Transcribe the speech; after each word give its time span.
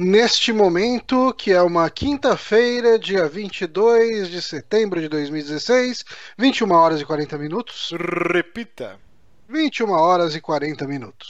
neste 0.00 0.50
momento, 0.50 1.34
que 1.34 1.52
é 1.52 1.60
uma 1.60 1.90
quinta-feira, 1.90 2.98
dia 2.98 3.28
22 3.28 4.30
de 4.30 4.40
setembro 4.40 4.98
de 4.98 5.08
2016, 5.08 6.04
21 6.38 6.72
horas 6.72 7.00
e 7.02 7.04
40 7.04 7.36
minutos. 7.36 7.92
Repita. 8.32 8.98
21 9.46 9.90
horas 9.90 10.34
e 10.34 10.40
40 10.40 10.86
minutos. 10.86 11.28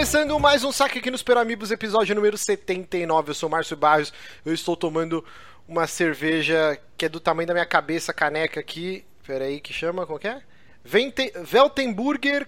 Começando 0.00 0.40
mais 0.40 0.64
um 0.64 0.72
saque 0.72 0.98
aqui 0.98 1.10
nos 1.10 1.22
Peramibos, 1.22 1.70
episódio 1.70 2.14
número 2.14 2.38
79. 2.38 3.32
Eu 3.32 3.34
sou 3.34 3.50
Márcio 3.50 3.76
Barros, 3.76 4.10
eu 4.46 4.54
estou 4.54 4.74
tomando 4.74 5.22
uma 5.68 5.86
cerveja 5.86 6.80
que 6.96 7.04
é 7.04 7.08
do 7.08 7.20
tamanho 7.20 7.46
da 7.46 7.52
minha 7.52 7.66
cabeça, 7.66 8.10
caneca 8.10 8.58
aqui. 8.58 9.04
Pera 9.26 9.44
aí, 9.44 9.60
que 9.60 9.74
chama? 9.74 10.06
Como 10.06 10.18
que 10.18 10.26
é? 10.26 10.40
Vente... 10.82 11.30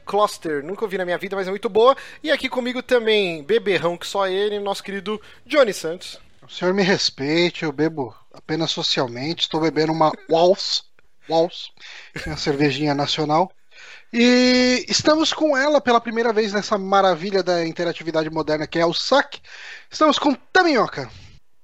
Cluster. 0.07 0.65
Nunca 0.65 0.87
ouvi 0.87 0.97
na 0.97 1.05
minha 1.05 1.19
vida, 1.19 1.37
mas 1.37 1.47
é 1.47 1.51
muito 1.51 1.69
boa. 1.69 1.95
E 2.23 2.31
aqui 2.31 2.49
comigo 2.49 2.83
também, 2.83 3.45
beberrão 3.45 3.99
que 3.99 4.07
só 4.07 4.27
ele, 4.27 4.59
nosso 4.59 4.83
querido 4.83 5.21
Johnny 5.45 5.75
Santos. 5.75 6.19
O 6.43 6.49
senhor 6.49 6.73
me 6.73 6.83
respeite, 6.83 7.65
eu 7.65 7.71
bebo 7.71 8.17
apenas 8.33 8.71
socialmente. 8.71 9.43
Estou 9.43 9.61
bebendo 9.61 9.93
uma 9.93 10.11
Waltz, 10.31 10.85
que 12.15 12.31
é 12.31 12.33
uma 12.33 12.39
cervejinha 12.39 12.95
nacional. 12.95 13.53
E 14.13 14.85
estamos 14.89 15.33
com 15.33 15.57
ela 15.57 15.81
pela 15.81 16.01
primeira 16.01 16.33
vez 16.33 16.53
nessa 16.53 16.77
maravilha 16.77 17.43
da 17.43 17.67
interatividade 17.67 18.29
moderna 18.29 18.67
que 18.67 18.79
é 18.79 18.85
o 18.85 18.93
SAC. 18.93 19.41
Estamos 19.91 20.19
com 20.19 20.35
Taminhoca. 20.53 21.09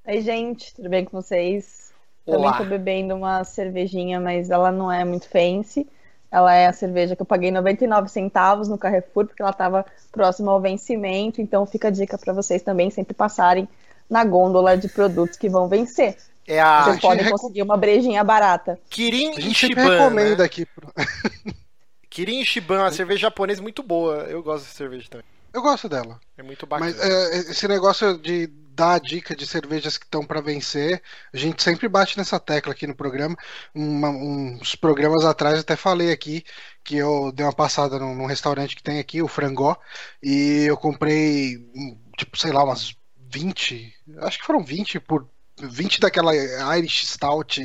Oi, 0.06 0.22
gente, 0.22 0.74
tudo 0.74 0.88
bem 0.88 1.04
com 1.04 1.20
vocês? 1.20 1.92
Olá. 2.24 2.52
Também 2.52 2.58
tô 2.58 2.70
bebendo 2.70 3.14
uma 3.14 3.44
cervejinha, 3.44 4.18
mas 4.18 4.48
ela 4.48 4.72
não 4.72 4.90
é 4.90 5.04
muito 5.04 5.28
fancy. 5.28 5.86
Ela 6.30 6.54
é 6.54 6.66
a 6.66 6.72
cerveja 6.72 7.14
que 7.14 7.20
eu 7.22 7.26
paguei 7.26 7.50
99 7.50 8.08
centavos 8.08 8.68
no 8.68 8.78
Carrefour, 8.78 9.26
porque 9.26 9.42
ela 9.42 9.50
estava 9.50 9.84
próxima 10.10 10.50
ao 10.50 10.60
vencimento. 10.60 11.42
Então 11.42 11.66
fica 11.66 11.88
a 11.88 11.90
dica 11.90 12.16
para 12.16 12.32
vocês 12.32 12.62
também 12.62 12.90
sempre 12.90 13.12
passarem 13.14 13.68
na 14.08 14.24
gôndola 14.24 14.76
de 14.76 14.88
produtos 14.88 15.36
que 15.36 15.50
vão 15.50 15.68
vencer. 15.68 16.16
É 16.46 16.60
a 16.60 16.84
Vocês 16.84 16.94
gente 16.94 17.02
podem 17.02 17.30
conseguir 17.30 17.62
uma 17.62 17.76
brejinha 17.76 18.24
barata. 18.24 18.78
Kirin 18.88 19.36
A 19.36 19.40
gente 19.40 19.66
recomenda 19.74 20.38
Né? 20.38 20.44
aqui. 20.44 20.64
pro- 20.64 20.90
Kirin 22.18 22.40
Ichiban, 22.40 22.80
uma 22.80 22.90
cerveja 22.90 23.20
japonesa 23.20 23.62
muito 23.62 23.80
boa. 23.80 24.24
Eu 24.24 24.42
gosto 24.42 24.64
dessa 24.64 24.76
cerveja 24.76 25.06
também. 25.08 25.24
Eu 25.52 25.62
gosto 25.62 25.88
dela. 25.88 26.18
É 26.36 26.42
muito 26.42 26.66
bacana. 26.66 26.90
Mas 26.90 27.00
é, 27.00 27.36
esse 27.52 27.68
negócio 27.68 28.18
de 28.18 28.48
dar 28.48 28.94
a 28.94 28.98
dica 28.98 29.36
de 29.36 29.46
cervejas 29.46 29.96
que 29.96 30.04
estão 30.04 30.26
para 30.26 30.40
vencer, 30.40 31.00
a 31.32 31.36
gente 31.36 31.62
sempre 31.62 31.86
bate 31.88 32.18
nessa 32.18 32.40
tecla 32.40 32.72
aqui 32.72 32.88
no 32.88 32.94
programa. 32.96 33.36
Uma- 33.72 34.10
uns 34.10 34.74
programas 34.74 35.24
atrás 35.24 35.54
eu 35.54 35.60
até 35.60 35.76
falei 35.76 36.10
aqui 36.10 36.42
que 36.82 36.96
eu 36.96 37.30
dei 37.30 37.46
uma 37.46 37.52
passada 37.52 38.00
num, 38.00 38.16
num 38.16 38.26
restaurante 38.26 38.74
que 38.74 38.82
tem 38.82 38.98
aqui, 38.98 39.22
o 39.22 39.28
Frangó, 39.28 39.76
e 40.20 40.64
eu 40.66 40.76
comprei, 40.76 41.56
hum, 41.72 41.96
tipo, 42.16 42.36
sei 42.36 42.50
lá, 42.50 42.64
umas 42.64 42.96
20, 43.30 43.94
acho 44.22 44.40
que 44.40 44.44
foram 44.44 44.64
20 44.64 44.98
por 44.98 45.24
20 45.60 46.00
daquela 46.00 46.34
Irish 46.76 47.06
Stout 47.06 47.60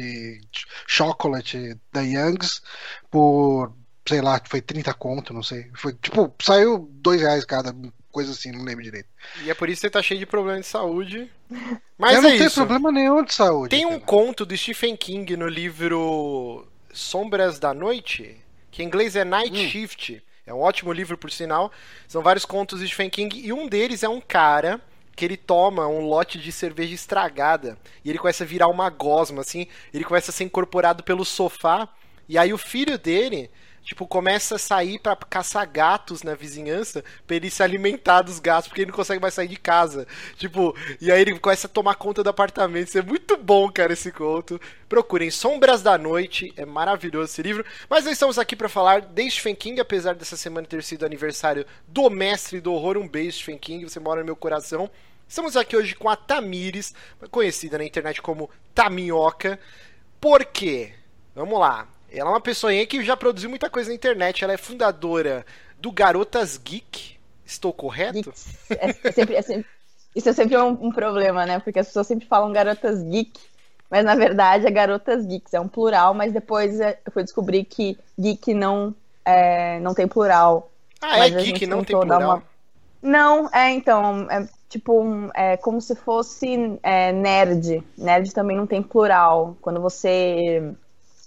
Chocolate 0.88 1.76
da 1.92 2.02
Young's 2.02 2.62
por, 3.10 3.72
sei 4.08 4.22
lá, 4.22 4.42
foi 4.46 4.62
30 4.62 4.94
conto, 4.94 5.34
não 5.34 5.44
sei. 5.44 5.70
Foi 5.76 5.94
tipo, 5.94 6.34
saiu 6.42 6.90
2 6.92 7.22
reais 7.22 7.46
cada, 7.46 7.74
coisa 8.12 8.32
assim, 8.32 8.52
não 8.52 8.64
lembro 8.64 8.84
direito. 8.84 9.08
E 9.44 9.50
é 9.50 9.54
por 9.54 9.70
isso 9.70 9.82
que 9.82 9.88
você 9.88 9.92
tá 9.92 10.02
cheio 10.02 10.20
de 10.20 10.26
problema 10.26 10.60
de 10.60 10.68
saúde. 10.68 11.30
Mas 11.98 12.14
eu 12.14 12.20
é 12.20 12.22
não 12.22 12.30
tenho 12.32 12.46
isso. 12.46 12.56
problema 12.56 12.92
nenhum 12.92 13.24
de 13.24 13.34
saúde. 13.34 13.70
Tem 13.70 13.86
um 13.86 13.92
cara. 13.92 14.02
conto 14.02 14.46
do 14.46 14.56
Stephen 14.56 14.96
King 14.96 15.36
no 15.38 15.48
livro 15.48 16.68
Sombras 16.94 17.60
da 17.60 17.74
Noite, 17.74 18.38
que 18.72 18.84
em 18.84 18.86
inglês 18.86 19.16
é 19.16 19.24
Night 19.24 19.58
Hum. 19.58 19.70
Shift. 19.70 20.24
É 20.46 20.54
um 20.54 20.60
ótimo 20.60 20.92
livro, 20.92 21.18
por 21.18 21.32
sinal. 21.32 21.72
São 22.08 22.22
vários 22.22 22.46
contos 22.46 22.82
de 22.82 22.88
Stephen 22.88 23.10
King 23.10 23.40
e 23.40 23.54
um 23.54 23.68
deles 23.68 24.04
é 24.04 24.10
um 24.10 24.20
cara 24.20 24.82
que 25.16 25.24
ele 25.24 25.38
toma 25.38 25.88
um 25.88 26.06
lote 26.08 26.38
de 26.40 26.52
cerveja 26.52 26.94
estragada 26.94 27.78
e 28.04 28.10
ele 28.10 28.18
começa 28.20 28.44
a 28.44 28.48
virar 28.48 28.68
uma 28.68 28.90
gosma, 28.90 29.42
assim. 29.42 29.68
Ele 29.94 30.04
começa 30.04 30.32
a 30.32 30.34
ser 30.34 30.44
incorporado 30.44 31.04
pelo 31.04 31.24
sofá 31.24 31.88
e 32.28 32.38
aí 32.38 32.52
o 32.54 32.58
filho 32.58 32.98
dele 32.98 33.50
tipo, 33.84 34.08
começa 34.08 34.56
a 34.56 34.60
sair 34.60 35.00
pra 35.00 35.16
caçar 35.16 35.70
gatos 35.70 36.24
na 36.24 36.34
vizinhança 36.34 37.04
pra 37.28 37.36
ele 37.36 37.50
se 37.50 37.62
alimentar 37.62 38.22
dos 38.22 38.40
gatos, 38.40 38.68
porque 38.68 38.82
ele 38.82 38.92
não 38.92 38.96
consegue 38.96 39.22
mais 39.22 39.34
sair 39.34 39.48
de 39.48 39.58
casa. 39.58 40.08
Tipo, 40.38 40.76
e 41.02 41.12
aí 41.12 41.22
ele 41.22 41.38
começa 41.40 41.68
a 41.68 41.70
tomar 41.70 41.96
conta 41.96 42.24
do 42.24 42.30
apartamento. 42.30 42.88
Isso 42.88 42.98
é 42.98 43.02
muito 43.02 43.38
bom, 43.38 43.70
cara, 43.72 43.94
esse 43.94 44.12
conto. 44.12 44.60
Procurem 44.88 45.30
Sombras 45.30 45.82
da 45.82 45.98
Noite, 45.98 46.54
é 46.56 46.66
maravilhoso 46.66 47.32
esse 47.32 47.42
livro. 47.42 47.66
Mas 47.90 48.06
nós 48.06 48.14
estamos 48.14 48.40
aqui 48.40 48.56
pra 48.56 48.70
falar 48.70 49.02
de 49.02 49.30
Stephen 49.30 49.56
King, 49.56 49.82
apesar 49.82 50.16
dessa 50.16 50.38
semana 50.38 50.66
ter 50.68 50.84
sido 50.84 51.06
aniversário 51.06 51.66
do 51.88 52.10
mestre 52.10 52.62
do 52.62 52.74
horror. 52.74 52.98
Um 52.98 53.08
beijo, 53.08 53.38
Stephen 53.38 53.58
King, 53.58 53.84
você 53.84 54.00
mora 54.00 54.22
no 54.22 54.26
meu 54.26 54.36
coração. 54.36 54.90
Estamos 55.28 55.58
aqui 55.58 55.76
hoje 55.76 55.96
com 55.96 56.10
a 56.10 56.16
Tamires, 56.16 56.94
conhecida 57.32 57.78
na 57.78 57.86
internet 57.86 58.22
como 58.22 58.50
Taminhoca. 58.76 59.60
Por 60.22 60.46
quê? 60.46 60.94
Vamos 61.36 61.60
lá. 61.60 61.88
Ela 62.14 62.30
é 62.30 62.34
uma 62.34 62.42
pessoinha 62.42 62.86
que 62.86 63.04
já 63.04 63.18
produziu 63.18 63.50
muita 63.50 63.70
coisa 63.70 63.90
na 63.90 63.96
internet. 63.96 64.44
Ela 64.44 64.54
é 64.54 64.58
fundadora 64.58 65.46
do 65.80 65.92
Garotas 65.92 66.58
Geek. 66.58 67.18
Estou 67.46 67.74
correto? 67.74 68.32
É, 68.70 68.90
é 69.04 69.12
sempre- 69.12 69.36
é 69.36 69.42
sempre- 69.42 69.66
isso 70.16 70.30
é 70.30 70.34
sempre 70.34 70.58
um, 70.58 70.70
um 70.70 70.92
problema, 70.92 71.46
né? 71.46 71.60
Porque 71.60 71.80
as 71.80 71.88
pessoas 71.88 72.08
sempre 72.08 72.28
falam 72.28 72.54
garotas 72.54 73.02
geek, 73.04 73.40
mas 73.90 74.06
na 74.06 74.16
verdade 74.16 74.66
é 74.68 74.72
garotas 74.72 75.26
geeks, 75.26 75.54
é 75.54 75.60
um 75.60 75.68
plural, 75.68 76.14
mas 76.14 76.32
depois 76.32 76.80
é, 76.80 77.00
eu 77.06 77.12
fui 77.12 77.24
descobrir 77.24 77.66
que 77.66 77.98
geek 78.18 78.54
não, 78.54 78.96
é, 79.26 79.80
não 79.80 79.94
tem 79.94 80.08
plural. 80.08 80.72
Ah, 81.02 81.16
é 81.18 81.20
Mas 81.20 81.36
a 81.36 81.42
geek, 81.42 81.66
não 81.68 81.84
tem 81.84 82.00
plural. 82.00 82.22
uma- 82.22 82.44
Não, 83.02 83.50
é 83.54 83.72
então, 83.72 84.28
é 84.32 84.48
tipo, 84.70 85.02
um- 85.02 85.30
é 85.34 85.58
como 85.58 85.82
se 85.82 85.96
fosse 85.96 86.80
é, 86.82 87.12
nerd. 87.12 87.84
Nerd 87.98 88.34
também 88.34 88.56
não 88.56 88.66
tem 88.68 88.82
plural. 88.82 89.58
Quando 89.62 89.82
você 89.82 90.74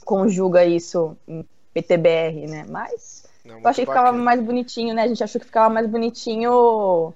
conjuga 0.06 0.64
isso 0.64 1.16
em 1.26 1.44
PTBR, 1.74 2.46
né? 2.46 2.64
Mas 2.68 3.26
Não, 3.44 3.58
eu 3.58 3.68
achei 3.68 3.84
que 3.84 3.90
ficava 3.90 4.06
bacana. 4.06 4.24
mais 4.24 4.40
bonitinho, 4.40 4.94
né? 4.94 5.02
A 5.02 5.08
gente 5.08 5.22
achou 5.22 5.40
que 5.40 5.46
ficava 5.46 5.68
mais 5.68 5.86
bonitinho 5.86 7.12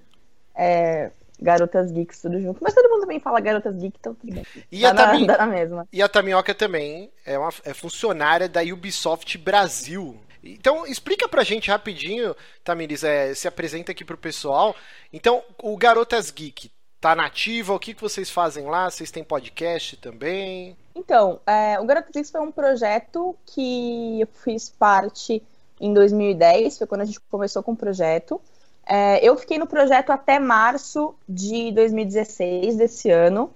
é, 0.55 1.11
Garotas 1.41 1.91
Geeks 1.93 2.21
tudo 2.21 2.39
junto. 2.41 2.63
Mas 2.63 2.75
todo 2.75 2.91
mundo 2.91 3.03
também 3.03 3.21
fala 3.21 3.41
Garotas 3.41 3.77
Geek, 3.77 3.97
então 3.99 4.15
tudo 4.15 4.35
bem. 4.35 4.45
E 4.71 4.83
dá, 4.83 4.91
a, 4.91 4.93
na, 4.93 5.07
Tami... 5.07 5.27
dá 5.27 5.39
na 5.39 5.47
mesma. 5.47 5.89
e 5.93 6.03
a 6.03 6.09
Tamioca 6.09 6.55
também 6.55 7.11
é, 7.25 7.39
uma, 7.39 7.51
é 7.65 7.73
funcionária 7.73 8.49
da 8.49 8.61
Ubisoft 8.61 9.39
Brasil. 9.39 10.19
Então, 10.43 10.87
explica 10.87 11.29
pra 11.29 11.45
gente 11.45 11.71
rapidinho, 11.71 12.35
Tamiris, 12.65 13.05
é, 13.05 13.35
se 13.35 13.47
apresenta 13.47 13.93
aqui 13.93 14.05
pro 14.05 14.17
pessoal. 14.17 14.75
Então, 15.13 15.43
o 15.63 15.77
Garotas 15.77 16.31
Geek 16.31 16.71
tá 17.01 17.15
nativa, 17.15 17.75
o 17.75 17.79
que, 17.79 17.95
que 17.95 18.03
vocês 18.03 18.29
fazem 18.29 18.67
lá? 18.67 18.91
Vocês 18.91 19.11
têm 19.11 19.25
podcast 19.25 19.97
também? 19.97 20.77
Então, 20.95 21.41
é, 21.47 21.81
o 21.81 21.87
Geeks 21.87 22.31
foi 22.31 22.41
um 22.41 22.53
projeto 22.53 23.35
que 23.47 24.21
eu 24.21 24.29
fiz 24.45 24.69
parte 24.69 25.43
em 25.81 25.95
2010, 25.95 26.77
foi 26.79 26.87
quando 26.87 27.01
a 27.01 27.05
gente 27.07 27.19
começou 27.21 27.63
com 27.63 27.73
o 27.73 27.77
projeto. 27.77 28.41
É, 28.87 29.25
eu 29.27 29.37
fiquei 29.37 29.59
no 29.59 29.67
projeto 29.67 30.11
até 30.11 30.39
março 30.39 31.15
de 31.27 31.73
2016, 31.73 32.77
desse 32.77 33.11
ano. 33.11 33.51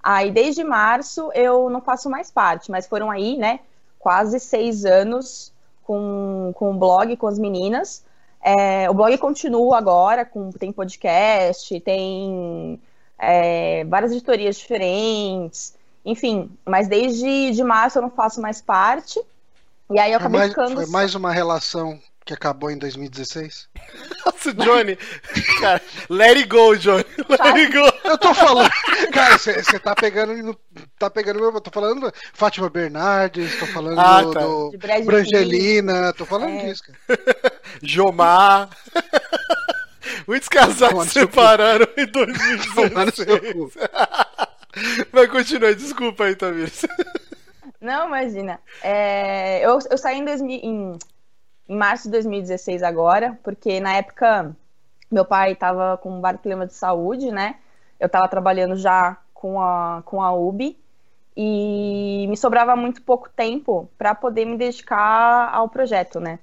Aí, 0.00 0.30
desde 0.30 0.62
março, 0.62 1.32
eu 1.34 1.68
não 1.70 1.80
faço 1.80 2.08
mais 2.08 2.30
parte, 2.30 2.70
mas 2.70 2.86
foram 2.86 3.10
aí, 3.10 3.36
né, 3.36 3.60
quase 3.98 4.38
seis 4.38 4.84
anos 4.84 5.52
com, 5.82 6.52
com 6.54 6.72
o 6.72 6.78
blog, 6.78 7.16
com 7.16 7.26
as 7.26 7.38
meninas. 7.38 8.04
É, 8.44 8.90
o 8.90 8.94
blog 8.94 9.16
continua 9.16 9.78
agora, 9.78 10.22
com, 10.22 10.50
tem 10.52 10.70
podcast, 10.70 11.80
tem 11.80 12.78
é, 13.18 13.84
várias 13.84 14.12
editorias 14.12 14.56
diferentes, 14.56 15.74
enfim. 16.04 16.50
Mas 16.62 16.86
desde 16.86 17.52
de 17.52 17.64
março 17.64 17.96
eu 17.96 18.02
não 18.02 18.10
faço 18.10 18.42
mais 18.42 18.60
parte. 18.60 19.18
E 19.90 19.98
aí 19.98 20.12
eu 20.12 20.18
acabei 20.18 20.40
mais, 20.40 20.50
ficando. 20.50 20.74
foi 20.74 20.86
mais 20.86 21.14
uma 21.14 21.32
relação 21.32 21.98
que 22.24 22.32
acabou 22.32 22.70
em 22.70 22.78
2016? 22.78 23.68
Nossa, 24.24 24.54
Johnny! 24.54 24.96
cara, 25.60 25.80
let 26.08 26.36
it 26.38 26.48
go, 26.48 26.74
Johnny! 26.76 27.04
Let 27.28 27.56
it 27.56 27.72
go! 27.72 28.08
Eu 28.08 28.16
tô 28.18 28.32
falando, 28.32 28.70
cara, 29.12 29.38
você 29.38 29.78
tá 29.78 29.94
pegando 29.94 30.34
no, 30.42 30.54
tá 30.98 31.10
pegando 31.10 31.40
meu, 31.40 31.52
eu 31.52 31.60
tô 31.60 31.70
falando 31.70 32.12
Fátima 32.32 32.70
Bernardes, 32.70 33.58
tô 33.58 33.66
falando 33.66 33.98
Ah, 34.00 34.22
do, 34.22 34.32
tá. 34.32 34.40
do. 34.40 34.72
Brangelina, 35.04 36.12
tô 36.14 36.24
falando 36.24 36.58
É. 36.60 36.66
disso, 36.66 36.82
cara. 36.84 37.20
Jomar. 37.82 38.70
Muitos 40.26 40.48
casais 40.48 40.94
se 41.04 41.20
separaram 41.20 41.86
em 41.96 42.06
Tomar 42.06 43.06
no 43.06 43.12
seu 43.14 43.26
2016. 43.26 43.52
cu. 43.52 43.72
Mas 45.12 45.28
continua, 45.30 45.74
desculpa 45.74 46.24
aí, 46.24 46.34
Tamires. 46.36 46.84
Não, 47.80 48.06
imagina. 48.06 48.58
É, 48.82 49.64
eu, 49.64 49.78
eu 49.90 49.98
saí 49.98 50.18
em, 50.18 50.24
2000, 50.24 50.60
em, 50.62 50.98
em 51.68 51.76
março 51.76 52.04
de 52.04 52.12
2016 52.12 52.82
agora, 52.82 53.38
porque 53.42 53.80
na 53.80 53.94
época 53.94 54.54
meu 55.10 55.24
pai 55.24 55.52
estava 55.52 55.96
com 55.96 56.20
vários 56.20 56.40
problemas 56.40 56.68
de 56.68 56.74
saúde, 56.74 57.30
né? 57.30 57.56
Eu 57.98 58.06
estava 58.06 58.28
trabalhando 58.28 58.76
já 58.76 59.16
com 59.32 59.60
a, 59.60 60.02
com 60.04 60.22
a 60.22 60.32
UB 60.32 60.76
e 61.36 62.26
me 62.28 62.36
sobrava 62.36 62.76
muito 62.76 63.02
pouco 63.02 63.28
tempo 63.28 63.88
para 63.98 64.14
poder 64.14 64.44
me 64.44 64.56
dedicar 64.56 65.52
ao 65.52 65.68
projeto, 65.68 66.20
né? 66.20 66.38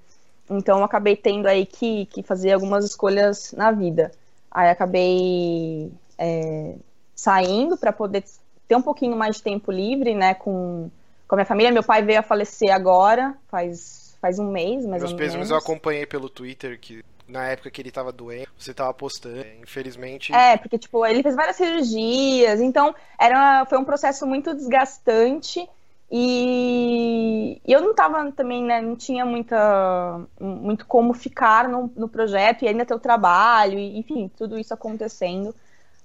Então 0.50 0.84
acabei 0.84 1.16
tendo 1.16 1.48
aí 1.48 1.66
que, 1.66 2.06
que 2.08 2.24
fazer 2.24 2.54
algumas 2.54 2.84
escolhas 2.86 3.54
na 3.54 3.72
vida. 3.72 4.12
Aí 4.50 4.70
acabei 4.70 5.92
é, 6.18 6.76
saindo 7.16 7.78
para 7.78 7.94
poder 7.94 8.24
ter 8.68 8.76
um 8.76 8.82
pouquinho 8.82 9.16
mais 9.16 9.38
de 9.38 9.44
tempo 9.44 9.72
livre, 9.72 10.14
né, 10.14 10.34
com, 10.34 10.90
com 11.28 11.36
a 11.36 11.38
minha 11.38 11.46
família. 11.46 11.72
Meu 11.72 11.84
pai 11.84 12.02
veio 12.02 12.20
a 12.20 12.24
falecer 12.24 12.74
agora, 12.74 13.36
faz, 13.48 14.01
faz 14.22 14.38
um 14.38 14.52
mês, 14.52 14.86
mais 14.86 15.02
Meus 15.02 15.14
ou 15.14 15.18
menos. 15.18 15.50
eu 15.50 15.58
acompanhei 15.58 16.06
pelo 16.06 16.30
Twitter 16.30 16.80
que 16.80 17.04
na 17.28 17.48
época 17.48 17.72
que 17.72 17.82
ele 17.82 17.92
tava 17.92 18.12
doente, 18.12 18.50
você 18.58 18.74
tava 18.74 18.94
postando, 18.94 19.46
infelizmente. 19.62 20.34
É, 20.34 20.58
porque, 20.58 20.78
tipo, 20.78 21.06
ele 21.06 21.24
fez 21.24 21.34
várias 21.34 21.56
cirurgias, 21.56 22.60
então 22.60 22.94
era, 23.18 23.66
foi 23.66 23.78
um 23.78 23.86
processo 23.86 24.26
muito 24.28 24.54
desgastante 24.54 25.68
e, 26.12 27.62
e 27.66 27.72
eu 27.72 27.82
não 27.82 27.96
tava 27.96 28.30
também, 28.34 28.62
né, 28.64 28.82
não 28.82 28.98
tinha 28.98 29.26
muita, 29.26 30.22
muito 30.40 30.86
como 30.86 31.14
ficar 31.14 31.70
no, 31.70 31.90
no 31.96 32.10
projeto 32.10 32.64
e 32.64 32.68
ainda 32.68 32.86
ter 32.86 32.94
o 32.94 33.00
trabalho, 33.00 33.80
e, 33.80 33.98
enfim, 33.98 34.30
tudo 34.38 34.60
isso 34.60 34.74
acontecendo. 34.74 35.56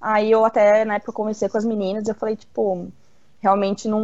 Aí 0.00 0.30
eu 0.30 0.44
até, 0.44 0.84
na 0.84 0.94
época, 0.94 1.12
conversei 1.12 1.48
com 1.48 1.58
as 1.58 1.64
meninas, 1.64 2.06
eu 2.06 2.14
falei, 2.14 2.36
tipo, 2.36 2.86
realmente 3.40 3.88
não, 3.88 4.00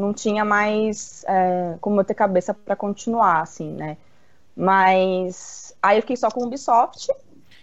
não 0.00 0.12
tinha 0.12 0.44
mais 0.44 1.24
é, 1.28 1.76
como 1.80 2.00
eu 2.00 2.04
ter 2.04 2.14
cabeça 2.14 2.54
para 2.54 2.76
continuar, 2.76 3.42
assim, 3.42 3.72
né? 3.72 3.96
Mas 4.56 5.74
aí 5.82 5.98
eu 5.98 6.02
fiquei 6.02 6.16
só 6.16 6.30
com 6.30 6.40
o 6.40 6.46
Ubisoft. 6.46 7.08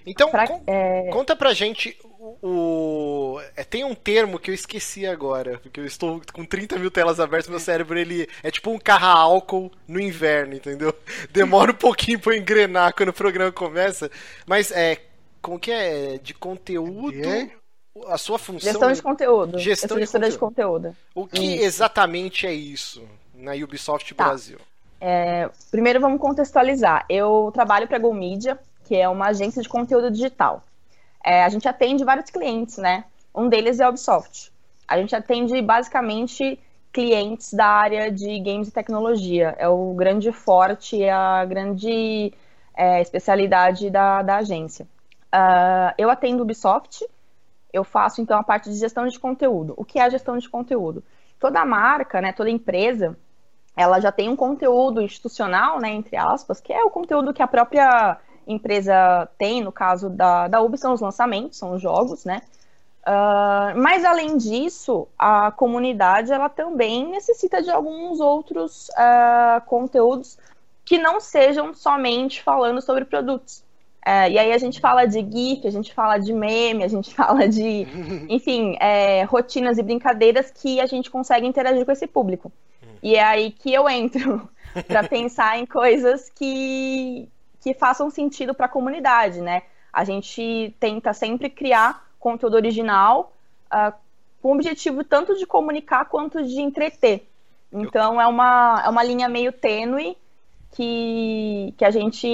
Então, 0.06 0.30
pra, 0.30 0.48
con 0.48 0.62
é... 0.68 1.10
conta 1.12 1.36
pra 1.36 1.54
gente 1.54 1.98
o. 2.42 3.40
É, 3.56 3.64
tem 3.64 3.84
um 3.84 3.96
termo 3.96 4.40
que 4.40 4.52
eu 4.52 4.56
esqueci 4.56 5.06
agora, 5.06 5.60
porque 5.60 5.80
eu 5.80 5.86
estou 5.86 6.22
com 6.32 6.46
30 6.46 6.78
mil 6.78 6.92
telas 6.92 7.20
abertas, 7.20 7.50
meu 7.50 7.60
cérebro 7.60 7.98
ele 7.98 8.28
é 8.44 8.52
tipo 8.52 8.70
um 8.70 8.78
carro 8.78 9.06
a 9.06 9.20
álcool 9.20 9.72
no 9.88 10.00
inverno, 10.00 10.56
entendeu? 10.56 10.94
Demora 11.32 11.72
um 11.72 11.76
pouquinho 11.76 12.20
pra 12.20 12.38
engrenar 12.38 12.94
quando 12.94 13.10
o 13.10 13.14
programa 13.14 13.52
começa, 13.52 14.10
mas 14.46 14.72
é. 14.72 14.98
Como 15.42 15.60
que 15.60 15.72
é? 15.72 16.18
De 16.18 16.34
conteúdo. 16.34 17.14
A 18.08 18.18
sua 18.18 18.38
função. 18.38 18.72
Gestão 18.72 18.92
de 18.92 19.02
conteúdo. 19.02 19.60
Gestão 19.60 19.98
de 19.98 20.06
conteúdo. 20.06 20.32
de 20.32 20.38
conteúdo. 20.38 20.96
O 21.14 21.28
que 21.28 21.42
isso. 21.42 21.64
exatamente 21.64 22.46
é 22.46 22.54
isso 22.54 23.02
na 23.34 23.54
Ubisoft 23.54 24.14
tá. 24.14 24.26
Brasil? 24.26 24.58
É, 25.00 25.50
primeiro 25.72 26.00
vamos 26.00 26.20
contextualizar. 26.20 27.06
Eu 27.10 27.52
trabalho 27.54 27.88
para 27.88 27.98
a 27.98 28.00
Go 28.00 28.14
Media, 28.14 28.60
que 28.86 28.96
é 28.96 29.08
uma 29.08 29.28
agência 29.28 29.62
de 29.62 29.70
conteúdo 29.70 30.12
digital. 30.12 30.64
É, 31.24 31.44
a 31.44 31.50
gente 31.50 31.68
atende 31.68 32.04
vários 32.04 32.30
clientes, 32.30 32.78
né? 32.78 33.06
Um 33.34 33.48
deles 33.50 33.80
é 33.80 33.84
a 33.84 33.90
Ubisoft. 33.90 34.52
A 34.88 34.98
gente 34.98 35.16
atende 35.16 35.62
basicamente 35.62 36.60
clientes 36.94 37.54
da 37.54 37.66
área 37.66 38.12
de 38.12 38.40
games 38.40 38.68
e 38.68 38.72
tecnologia. 38.72 39.56
É 39.58 39.68
o 39.68 39.94
grande 39.94 40.32
forte, 40.32 41.02
é 41.02 41.12
a 41.12 41.44
grande 41.44 42.32
é, 42.76 43.02
especialidade 43.02 43.90
da, 43.90 44.22
da 44.22 44.38
agência. 44.38 44.88
Uh, 45.34 45.92
eu 45.98 46.10
atendo 46.10 46.44
Ubisoft, 46.44 47.06
eu 47.76 47.84
faço 47.84 48.22
então 48.22 48.40
a 48.40 48.44
parte 48.44 48.70
de 48.70 48.78
gestão 48.78 49.06
de 49.06 49.20
conteúdo. 49.20 49.74
O 49.76 49.84
que 49.84 50.00
é 50.00 50.04
a 50.04 50.10
gestão 50.10 50.38
de 50.38 50.50
conteúdo? 50.50 51.04
Toda 51.40 51.66
marca, 51.66 52.22
né, 52.22 52.32
toda 52.32 52.50
empresa, 52.50 53.18
ela 53.76 54.00
já 54.00 54.12
tem 54.12 54.30
um 54.30 54.36
conteúdo 54.36 55.02
institucional, 55.02 55.80
né, 55.80 55.90
entre 55.90 56.16
aspas, 56.16 56.62
que 56.62 56.72
é 56.72 56.84
o 56.84 56.90
conteúdo 56.90 57.34
que 57.34 57.44
a 57.44 57.48
própria 57.48 58.18
empresa 58.48 59.28
tem, 59.38 59.62
no 59.62 59.72
caso 59.72 60.10
da, 60.10 60.48
da 60.48 60.62
Ubi, 60.62 60.78
são 60.78 60.94
os 60.94 61.02
lançamentos, 61.02 61.58
são 61.58 61.74
os 61.74 61.82
jogos, 61.82 62.24
né? 62.24 62.42
Uh, 63.02 63.78
mas 63.80 64.04
além 64.04 64.38
disso, 64.38 65.08
a 65.18 65.52
comunidade 65.52 66.32
ela 66.32 66.50
também 66.50 67.08
necessita 67.08 67.62
de 67.62 67.70
alguns 67.70 68.20
outros 68.20 68.90
uh, 68.90 69.62
conteúdos 69.66 70.40
que 70.84 70.98
não 70.98 71.20
sejam 71.20 71.74
somente 71.74 72.42
falando 72.42 72.82
sobre 72.82 73.06
produtos. 73.06 73.65
Uh, 74.06 74.30
e 74.30 74.38
aí 74.38 74.54
a 74.54 74.58
gente 74.60 74.80
fala 74.80 75.08
de 75.08 75.20
GIF, 75.20 75.66
a 75.66 75.72
gente 75.72 75.92
fala 75.92 76.20
de 76.20 76.32
meme, 76.32 76.84
a 76.84 76.88
gente 76.88 77.12
fala 77.16 77.48
de, 77.48 77.88
enfim, 78.30 78.78
é, 78.80 79.24
rotinas 79.24 79.80
e 79.80 79.84
brincadeiras 79.84 80.52
que 80.52 80.80
a 80.80 80.86
gente 80.86 81.10
consegue 81.10 81.48
interagir 81.48 81.84
com 81.84 81.92
esse 81.92 82.06
público. 82.06 82.52
E 83.02 83.16
é 83.16 83.24
aí 83.24 83.52
que 83.52 83.74
eu 83.74 83.90
entro 83.90 84.48
para 84.88 85.08
pensar 85.08 85.58
em 85.58 85.66
coisas 85.66 86.30
que, 86.30 87.28
que 87.62 87.74
façam 87.74 88.12
sentido 88.12 88.54
para 88.54 88.68
a 88.68 88.70
comunidade, 88.70 89.42
né? 89.42 89.64
A 89.92 90.04
gente 90.04 90.76
tenta 90.80 91.12
sempre 91.12 91.50
criar 91.50 92.06
conteúdo 92.20 92.56
original 92.56 93.34
uh, 93.74 93.94
com 94.40 94.50
o 94.50 94.54
objetivo 94.54 95.04
tanto 95.04 95.36
de 95.36 95.48
comunicar 95.48 96.06
quanto 96.06 96.44
de 96.44 96.62
entreter. 96.62 97.28
Então 97.74 98.22
é 98.22 98.28
uma, 98.28 98.84
é 98.86 98.90
uma 98.90 99.04
linha 99.04 99.28
meio 99.28 99.52
tênue 99.52 100.16
que, 100.72 101.74
que 101.78 101.86
a 101.86 101.90
gente, 101.90 102.28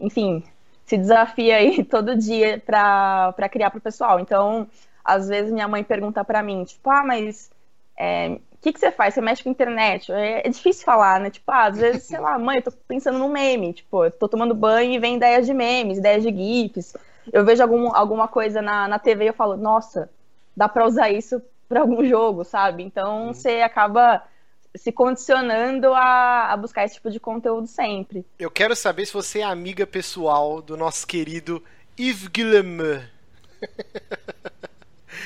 enfim, 0.00 0.44
se 0.88 0.96
desafia 0.96 1.56
aí 1.56 1.84
todo 1.84 2.16
dia 2.16 2.62
para 2.64 3.48
criar 3.50 3.70
para 3.70 3.78
o 3.78 3.82
pessoal. 3.82 4.18
Então, 4.18 4.66
às 5.04 5.28
vezes 5.28 5.52
minha 5.52 5.68
mãe 5.68 5.84
pergunta 5.84 6.24
para 6.24 6.42
mim, 6.42 6.64
tipo, 6.64 6.88
ah, 6.88 7.04
mas 7.04 7.50
é, 7.96 8.28
o 8.30 8.60
que, 8.62 8.72
que 8.72 8.80
você 8.80 8.90
faz? 8.90 9.12
Você 9.12 9.20
mexe 9.20 9.44
com 9.44 9.50
internet? 9.50 10.10
É, 10.10 10.46
é, 10.46 10.48
difícil 10.48 10.86
falar, 10.86 11.20
né? 11.20 11.30
Tipo, 11.30 11.52
ah, 11.52 11.66
às 11.66 11.78
vezes, 11.78 12.04
sei 12.04 12.18
lá, 12.18 12.38
mãe, 12.38 12.56
eu 12.56 12.62
tô 12.62 12.72
pensando 12.88 13.18
num 13.18 13.28
meme. 13.28 13.74
Tipo, 13.74 14.06
eu 14.06 14.10
tô 14.10 14.26
tomando 14.26 14.54
banho 14.54 14.92
e 14.92 14.98
vem 14.98 15.16
ideias 15.16 15.44
de 15.44 15.52
memes, 15.52 15.98
ideias 15.98 16.22
de 16.22 16.30
GIFs. 16.34 16.96
Eu 17.30 17.44
vejo 17.44 17.62
algum, 17.62 17.94
alguma 17.94 18.26
coisa 18.26 18.62
na, 18.62 18.88
na 18.88 18.98
TV 18.98 19.24
e 19.24 19.28
eu 19.28 19.34
falo, 19.34 19.58
nossa, 19.58 20.08
dá 20.56 20.68
pra 20.68 20.86
usar 20.86 21.10
isso 21.10 21.42
pra 21.68 21.80
algum 21.80 22.02
jogo, 22.08 22.44
sabe? 22.44 22.82
Então, 22.82 23.26
uhum. 23.26 23.34
você 23.34 23.60
acaba 23.60 24.22
se 24.78 24.92
condicionando 24.92 25.92
a, 25.92 26.52
a, 26.52 26.56
buscar 26.56 26.84
esse 26.84 26.94
tipo 26.94 27.10
de 27.10 27.20
conteúdo 27.20 27.66
sempre. 27.66 28.24
Eu 28.38 28.50
quero 28.50 28.74
saber 28.74 29.06
se 29.06 29.12
você 29.12 29.40
é 29.40 29.44
amiga 29.44 29.86
pessoal 29.86 30.62
do 30.62 30.76
nosso 30.76 31.06
querido 31.06 31.62
Yves 31.98 32.28
Guillemot. 32.28 33.04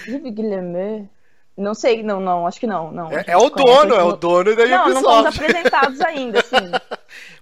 Yves 0.08 0.34
Guillemot? 0.34 1.08
Não 1.56 1.75
sei, 1.75 2.02
não, 2.02 2.19
não, 2.19 2.46
acho 2.46 2.58
que 2.58 2.66
não. 2.66 2.90
não 2.90 3.12
é, 3.12 3.25
é 3.26 3.37
o 3.37 3.50
dono, 3.50 3.94
é 3.94 4.02
o 4.02 4.16
dono 4.16 4.56
da 4.56 4.62
Ubisoft. 4.62 4.70
Não, 4.70 4.88
não 4.88 5.02
fomos 5.02 5.38
apresentados 5.38 6.00
ainda, 6.00 6.40
assim. 6.40 6.70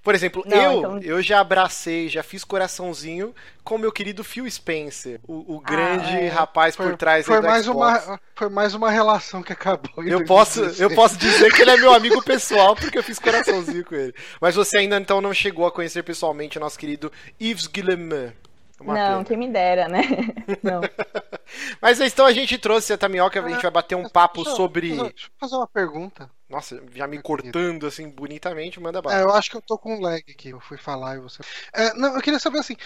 Por 0.02 0.14
exemplo, 0.14 0.42
não, 0.46 0.56
eu 0.56 0.78
então... 0.78 0.98
eu 0.98 1.22
já 1.22 1.40
abracei, 1.40 2.08
já 2.08 2.22
fiz 2.22 2.42
coraçãozinho 2.42 3.32
com 3.62 3.78
meu 3.78 3.92
querido 3.92 4.24
Phil 4.24 4.50
Spencer, 4.50 5.20
o, 5.28 5.56
o 5.56 5.60
grande 5.60 6.08
ah, 6.08 6.20
é. 6.22 6.28
rapaz 6.28 6.74
foi, 6.74 6.88
por 6.88 6.96
trás 6.96 7.24
foi 7.24 7.40
mais 7.40 7.66
Xbox. 7.66 8.06
uma 8.06 8.20
Foi 8.34 8.48
mais 8.48 8.74
uma 8.74 8.90
relação 8.90 9.42
que 9.42 9.52
acabou. 9.52 10.02
Eu 10.04 10.24
posso, 10.24 10.60
eu 10.60 10.92
posso 10.92 11.16
dizer 11.16 11.52
que 11.52 11.62
ele 11.62 11.70
é 11.70 11.76
meu 11.76 11.94
amigo 11.94 12.20
pessoal 12.24 12.74
porque 12.74 12.98
eu 12.98 13.02
fiz 13.04 13.18
coraçãozinho 13.18 13.84
com 13.84 13.94
ele. 13.94 14.14
Mas 14.40 14.56
você 14.56 14.78
ainda 14.78 14.96
então 14.96 15.20
não 15.20 15.32
chegou 15.32 15.66
a 15.66 15.70
conhecer 15.70 16.02
pessoalmente 16.02 16.58
o 16.58 16.60
nosso 16.60 16.78
querido 16.78 17.12
Yves 17.40 17.68
Guillemot. 17.68 18.32
Uma 18.80 18.94
não, 18.94 19.08
pena. 19.10 19.24
quem 19.24 19.36
me 19.36 19.48
dera, 19.48 19.88
né? 19.88 20.02
Não. 20.62 20.80
Mas 21.82 22.00
então 22.00 22.24
a 22.24 22.32
gente 22.32 22.56
trouxe 22.56 22.92
a 22.92 22.98
Tamioca, 22.98 23.44
a 23.44 23.48
gente 23.48 23.60
vai 23.60 23.70
bater 23.70 23.94
um 23.94 24.08
papo 24.08 24.42
deixa, 24.42 24.56
sobre. 24.56 24.88
Deixa 24.88 25.26
eu 25.26 25.30
fazer 25.38 25.56
uma 25.56 25.66
pergunta. 25.66 26.30
Nossa, 26.48 26.82
já 26.94 27.06
me 27.06 27.20
cortando 27.20 27.86
assim 27.86 28.08
bonitamente, 28.08 28.80
manda 28.80 29.02
bala. 29.02 29.18
É, 29.18 29.22
eu 29.22 29.32
acho 29.32 29.50
que 29.50 29.56
eu 29.56 29.62
tô 29.62 29.76
com 29.76 30.00
lag 30.00 30.24
aqui. 30.28 30.48
Eu 30.48 30.60
fui 30.60 30.78
falar 30.78 31.16
e 31.16 31.20
você. 31.20 31.42
É, 31.74 31.92
não, 31.94 32.14
eu 32.14 32.22
queria 32.22 32.38
saber 32.38 32.58
assim. 32.58 32.76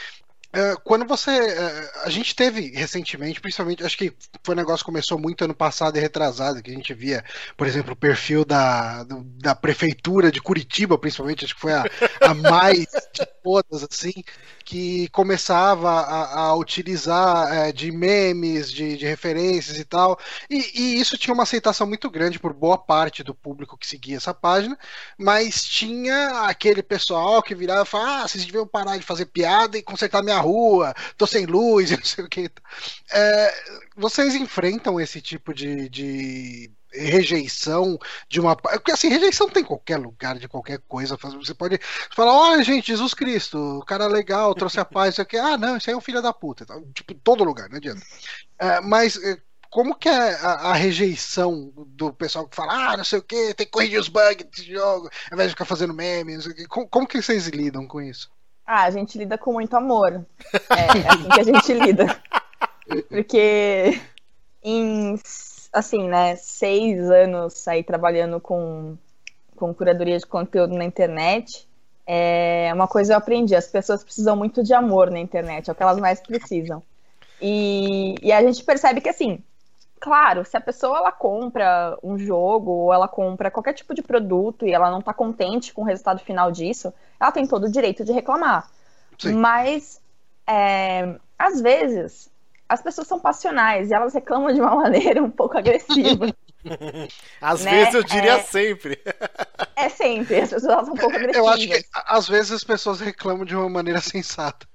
É, 0.55 0.77
quando 0.85 1.05
você. 1.05 1.31
É, 1.31 1.91
a 2.05 2.11
gente 2.11 2.35
teve 2.35 2.71
recentemente, 2.71 3.41
principalmente, 3.41 3.85
acho 3.85 3.99
que 3.99 4.15
foi 4.43 4.55
um 4.55 4.59
negócio 4.59 4.85
que 4.85 4.91
começou 4.91 5.19
muito 5.19 5.45
ano 5.45 5.55
passado 5.55 5.97
e 5.97 6.01
retrasado, 6.01 6.63
que 6.63 6.71
a 6.71 6.75
gente 6.75 6.95
via, 6.95 7.25
por 7.57 7.67
exemplo, 7.67 7.93
o 7.93 7.97
perfil 7.97 8.45
da, 8.45 9.05
da 9.37 9.55
prefeitura 9.55 10.31
de 10.31 10.41
Curitiba, 10.41 10.97
principalmente, 10.97 11.45
acho 11.45 11.57
que 11.57 11.61
foi 11.61 11.73
a, 11.73 11.85
a 12.21 12.35
mais 12.35 12.87
de 13.13 13.27
todas, 13.43 13.85
assim, 13.91 14.23
que 14.65 15.09
começava 15.09 15.91
a, 15.91 16.47
a 16.47 16.57
utilizar 16.57 17.53
é, 17.53 17.73
de 17.73 17.91
memes, 17.91 18.71
de, 18.71 18.97
de, 18.97 19.05
referências 19.05 19.79
e 19.79 19.85
tal. 19.85 20.19
E, 20.49 20.71
e, 20.75 21.01
isso 21.01 21.19
tinha 21.19 21.35
uma 21.35 21.43
aceitação 21.43 21.87
muito 21.87 22.09
grande 22.09 22.39
por 22.39 22.55
boa 22.55 22.79
parte 22.79 23.23
do 23.23 23.35
público 23.35 23.77
que 23.77 23.87
seguia 23.87 24.17
essa 24.17 24.33
página, 24.33 24.79
mas 25.19 25.65
tinha 25.65 26.47
aquele 26.47 26.83
pessoal 26.83 27.43
que 27.43 27.55
virava 27.55 27.83
e 27.83 27.87
falava: 27.87 28.25
ah, 28.25 28.29
vocês 28.29 28.45
deviam 28.45 28.67
parar 28.67 28.97
de 28.97 29.05
fazer 29.05 29.27
piada 29.27 29.77
e 29.77 29.83
consertar 29.83 30.23
minha 30.23 30.39
rua, 30.45 30.95
tô 31.17 31.27
sem 31.27 31.47
luz 31.47 31.91
não 31.93 32.05
sei 32.05 32.25
o 32.25 32.29
que. 32.29 32.51
É, 33.11 33.55
vocês 33.97 34.35
enfrentam 34.35 35.01
esse 35.01 35.21
tipo 35.21 35.53
de, 35.53 35.89
de 35.89 36.71
rejeição 36.93 37.99
de 38.29 38.41
uma. 38.41 38.57
Porque 38.57 38.93
assim, 38.93 39.09
rejeição 39.09 39.49
tem 39.49 39.63
em 39.63 39.67
qualquer 39.67 39.99
lugar, 39.99 40.39
de 40.39 40.49
qualquer 40.49 40.79
coisa. 40.89 41.17
Você 41.17 41.55
pode 41.55 41.79
falar, 42.15 42.33
olha, 42.33 42.63
gente, 42.63 42.89
Jesus 42.89 43.15
Cristo, 43.15 43.59
o 43.79 43.85
cara 43.85 44.07
legal, 44.07 44.55
trouxe 44.55 44.81
a 44.81 44.85
paz, 44.85 45.15
isso 45.15 45.23
aqui. 45.23 45.37
Ah, 45.37 45.59
não, 45.59 45.77
isso 45.77 45.91
aí 45.91 45.95
é 45.95 45.97
um 45.97 46.01
filho 46.01 46.23
da 46.23 46.33
puta. 46.33 46.65
Tipo, 46.95 47.15
todo 47.15 47.45
lugar, 47.45 47.69
não 47.69 47.77
adianta. 47.77 48.03
É, 48.59 48.81
mas 48.81 49.17
é, 49.23 49.39
como 49.75 49.97
que 49.97 50.09
é 50.09 50.35
a, 50.37 50.71
a, 50.71 50.75
rejeição 50.75 51.73
do 51.89 52.13
pessoal 52.13 52.47
que 52.47 52.55
fala, 52.55 52.93
ah, 52.93 52.97
não 52.97 53.05
sei 53.05 53.19
o 53.19 53.23
que, 53.23 53.55
tem 53.55 53.67
que 53.67 53.73
corrigir 53.73 53.99
os 53.99 54.09
bugs 54.09 54.47
desse 54.47 54.73
jogo, 54.73 55.11
ao 55.31 55.35
invés 55.35 55.49
de 55.49 55.55
ficar 55.55 55.65
fazendo 55.65 55.93
memes, 55.93 56.47
como, 56.69 56.89
como 56.89 57.09
que 57.09 57.21
vocês 57.21 57.49
lidam 57.49 57.85
com 57.85 58.01
isso? 58.01 58.31
Ah, 58.67 58.85
a 58.85 58.91
gente 58.91 59.19
lida 59.19 59.37
com 59.37 59.53
muito 59.53 59.75
amor. 59.77 60.25
É, 60.71 60.99
é 60.99 61.09
assim 61.09 61.29
que 61.29 61.41
a 61.41 61.45
gente 61.45 61.73
lida. 61.75 62.23
Porque 63.09 64.01
em, 64.63 65.19
assim, 65.73 66.09
né, 66.09 66.37
seis 66.37 67.11
anos 67.11 67.67
aí 67.69 67.83
trabalhando 67.83 68.41
com, 68.41 68.97
com 69.57 69.75
curadoria 69.75 70.19
de 70.19 70.27
conteúdo 70.27 70.75
na 70.75 70.85
internet, 70.85 71.69
é 72.07 72.71
uma 72.75 72.89
coisa 72.89 73.15
eu 73.15 73.19
aprendi, 73.19 73.55
as 73.55 73.67
pessoas 73.67 74.05
precisam 74.05 74.37
muito 74.37 74.63
de 74.63 74.75
amor 74.75 75.11
na 75.11 75.19
internet, 75.19 75.69
é 75.69 75.73
o 75.73 75.75
que 75.75 75.83
elas 75.83 75.99
mais 75.99 76.21
precisam. 76.21 76.83
E, 77.41 78.15
e 78.23 78.33
a 78.33 78.43
gente 78.43 78.65
percebe 78.65 79.01
que, 79.01 79.09
assim, 79.09 79.43
claro, 80.05 80.45
se 80.45 80.55
a 80.55 80.61
pessoa 80.61 80.99
ela 80.99 81.11
compra 81.11 81.99
um 82.03 82.19
jogo 82.19 82.71
ou 82.71 82.93
ela 82.93 83.09
compra 83.09 83.51
qualquer 83.51 83.73
tipo 83.73 83.95
de 83.95 84.03
produto 84.03 84.67
e 84.67 84.71
ela 84.71 84.91
não 84.91 84.99
está 84.99 85.15
contente 85.15 85.73
com 85.73 85.81
o 85.81 85.85
resultado 85.87 86.21
final 86.21 86.53
disso, 86.53 86.93
ela 87.19 87.33
tem 87.33 87.47
todo 87.47 87.65
o 87.65 87.73
direito 87.73 88.05
de 88.05 88.13
reclamar. 88.13 88.69
Sim. 89.19 89.33
Mas, 89.33 90.03
é, 90.47 91.19
às 91.39 91.59
vezes, 91.59 92.31
as 92.69 92.83
pessoas 92.83 93.07
são 93.07 93.19
passionais 93.19 93.91
e 93.91 93.95
elas 93.95 94.13
reclamam 94.13 94.53
de 94.53 94.61
uma 94.61 94.77
maneira 94.77 95.23
um 95.23 95.31
pouco 95.31 95.57
agressiva. 95.57 96.27
Às 97.41 97.65
né? 97.65 97.71
vezes 97.71 97.95
eu 97.95 98.03
diria 98.03 98.35
é... 98.35 98.43
sempre. 98.43 99.01
É 99.77 99.89
sempre, 99.89 100.41
as 100.41 100.51
pessoas 100.51 100.87
são 100.87 100.95
um 100.95 100.97
pouco 100.97 101.15
agressivas. 101.15 101.37
Eu 101.37 101.49
acho 101.49 101.67
que 101.67 101.85
às 101.93 102.29
vezes 102.29 102.53
as 102.53 102.65
pessoas 102.65 103.01
reclamam 103.01 103.45
de 103.45 103.57
uma 103.57 103.69
maneira 103.69 104.01
sensata. 104.01 104.67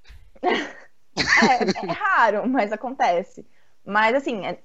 é, 0.43 1.87
é 1.87 1.91
raro, 1.91 2.47
mas 2.47 2.71
acontece. 2.71 3.45
Mas 3.85 4.13
assim, 4.13 4.45
é, 4.45 4.59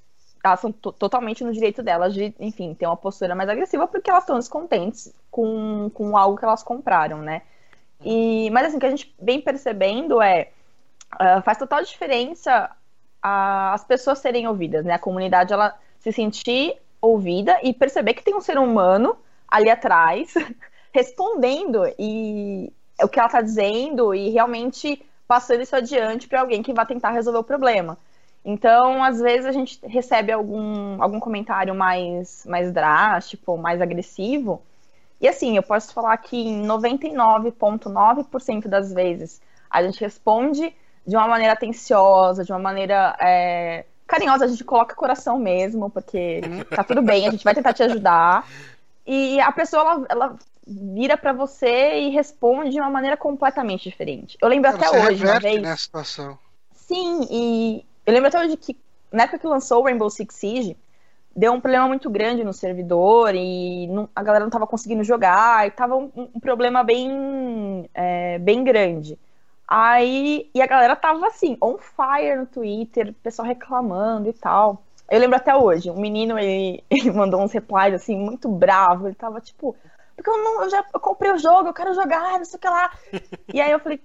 elas 0.46 0.60
são 0.60 0.70
totalmente 0.70 1.42
no 1.42 1.52
direito 1.52 1.82
delas 1.82 2.12
de, 2.12 2.34
enfim, 2.38 2.74
ter 2.74 2.86
uma 2.86 2.96
postura 2.96 3.34
mais 3.34 3.48
agressiva 3.48 3.86
porque 3.86 4.10
elas 4.10 4.24
estão 4.24 4.38
descontentes 4.38 5.12
com, 5.30 5.90
com 5.94 6.16
algo 6.16 6.36
que 6.36 6.44
elas 6.44 6.62
compraram, 6.62 7.18
né? 7.18 7.42
E, 8.02 8.50
mas 8.50 8.66
assim, 8.66 8.76
o 8.76 8.80
que 8.80 8.86
a 8.86 8.90
gente 8.90 9.14
vem 9.20 9.40
percebendo 9.40 10.20
é 10.20 10.50
uh, 11.14 11.42
faz 11.42 11.56
total 11.56 11.82
diferença 11.82 12.70
a, 13.22 13.72
as 13.72 13.84
pessoas 13.84 14.18
serem 14.18 14.46
ouvidas, 14.46 14.84
né? 14.84 14.94
A 14.94 14.98
comunidade 14.98 15.52
ela 15.52 15.78
se 15.98 16.12
sentir 16.12 16.76
ouvida 17.00 17.58
e 17.62 17.72
perceber 17.72 18.14
que 18.14 18.22
tem 18.22 18.34
um 18.34 18.40
ser 18.40 18.58
humano 18.58 19.16
ali 19.48 19.70
atrás 19.70 20.34
respondendo 20.92 21.82
e 21.98 22.72
o 23.02 23.08
que 23.08 23.18
ela 23.18 23.28
está 23.28 23.40
dizendo 23.40 24.14
e 24.14 24.30
realmente 24.30 25.04
passando 25.26 25.62
isso 25.62 25.74
adiante 25.74 26.28
para 26.28 26.40
alguém 26.40 26.62
que 26.62 26.72
vai 26.72 26.86
tentar 26.86 27.10
resolver 27.10 27.38
o 27.38 27.44
problema. 27.44 27.98
Então, 28.44 29.02
às 29.02 29.20
vezes 29.20 29.46
a 29.46 29.52
gente 29.52 29.80
recebe 29.86 30.30
algum, 30.30 31.02
algum 31.02 31.18
comentário 31.18 31.74
mais, 31.74 32.44
mais 32.46 32.70
drástico, 32.70 33.56
mais 33.56 33.80
agressivo. 33.80 34.60
E 35.20 35.26
assim, 35.26 35.56
eu 35.56 35.62
posso 35.62 35.94
falar 35.94 36.16
que 36.18 36.36
em 36.36 36.66
99,9% 36.66 38.68
das 38.68 38.92
vezes 38.92 39.40
a 39.70 39.82
gente 39.82 39.98
responde 40.00 40.74
de 41.06 41.16
uma 41.16 41.26
maneira 41.26 41.54
atenciosa, 41.54 42.44
de 42.44 42.52
uma 42.52 42.58
maneira 42.58 43.16
é, 43.20 43.86
carinhosa, 44.06 44.44
a 44.44 44.48
gente 44.48 44.62
coloca 44.62 44.94
coração 44.94 45.38
mesmo, 45.38 45.88
porque 45.88 46.42
tá 46.68 46.84
tudo 46.84 47.00
bem, 47.00 47.26
a 47.26 47.30
gente 47.30 47.44
vai 47.44 47.54
tentar 47.54 47.72
te 47.72 47.82
ajudar. 47.82 48.46
E 49.06 49.40
a 49.40 49.52
pessoa, 49.52 49.82
ela, 49.82 50.06
ela 50.08 50.36
vira 50.66 51.16
para 51.16 51.32
você 51.32 52.00
e 52.00 52.10
responde 52.10 52.70
de 52.70 52.80
uma 52.80 52.90
maneira 52.90 53.16
completamente 53.16 53.88
diferente. 53.88 54.36
Eu 54.40 54.48
lembro 54.48 54.70
é, 54.70 54.74
até 54.74 54.90
hoje, 54.90 55.24
uma 55.24 55.40
vez. 55.40 55.62
Nessa 55.62 55.82
situação. 55.82 56.38
Sim, 56.74 57.26
e 57.30 57.84
eu 58.06 58.12
lembro 58.12 58.28
até 58.28 58.40
hoje 58.40 58.56
que, 58.56 58.76
na 59.10 59.24
época 59.24 59.38
que 59.38 59.46
lançou 59.46 59.80
o 59.80 59.84
Rainbow 59.84 60.10
Six 60.10 60.34
Siege, 60.34 60.76
deu 61.36 61.52
um 61.52 61.60
problema 61.60 61.88
muito 61.88 62.08
grande 62.08 62.44
no 62.44 62.52
servidor 62.52 63.34
e 63.34 63.86
não, 63.88 64.08
a 64.14 64.22
galera 64.22 64.44
não 64.44 64.48
estava 64.48 64.66
conseguindo 64.66 65.02
jogar 65.02 65.66
e 65.66 65.70
tava 65.70 65.96
um, 65.96 66.10
um 66.14 66.40
problema 66.40 66.84
bem, 66.84 67.88
é, 67.92 68.38
bem 68.38 68.62
grande. 68.62 69.18
Aí, 69.66 70.50
e 70.54 70.60
a 70.60 70.66
galera 70.66 70.94
tava 70.94 71.26
assim, 71.26 71.56
on 71.60 71.78
fire 71.78 72.36
no 72.36 72.46
Twitter, 72.46 73.14
pessoal 73.22 73.48
reclamando 73.48 74.28
e 74.28 74.32
tal. 74.32 74.82
Eu 75.10 75.18
lembro 75.18 75.36
até 75.36 75.54
hoje, 75.54 75.90
um 75.90 76.00
menino, 76.00 76.38
ele, 76.38 76.84
ele 76.90 77.10
mandou 77.10 77.40
uns 77.42 77.52
replies 77.52 77.94
assim, 77.94 78.16
muito 78.16 78.48
bravo, 78.48 79.08
ele 79.08 79.14
tava 79.14 79.40
tipo, 79.40 79.74
porque 80.14 80.30
eu, 80.30 80.36
não, 80.36 80.62
eu 80.62 80.70
já 80.70 80.84
eu 80.92 81.00
comprei 81.00 81.32
o 81.32 81.38
jogo, 81.38 81.68
eu 81.68 81.74
quero 81.74 81.94
jogar, 81.94 82.38
não 82.38 82.44
sei 82.44 82.56
o 82.56 82.60
que 82.60 82.68
lá. 82.68 82.90
e 83.52 83.60
aí 83.60 83.70
eu 83.70 83.80
falei, 83.80 84.00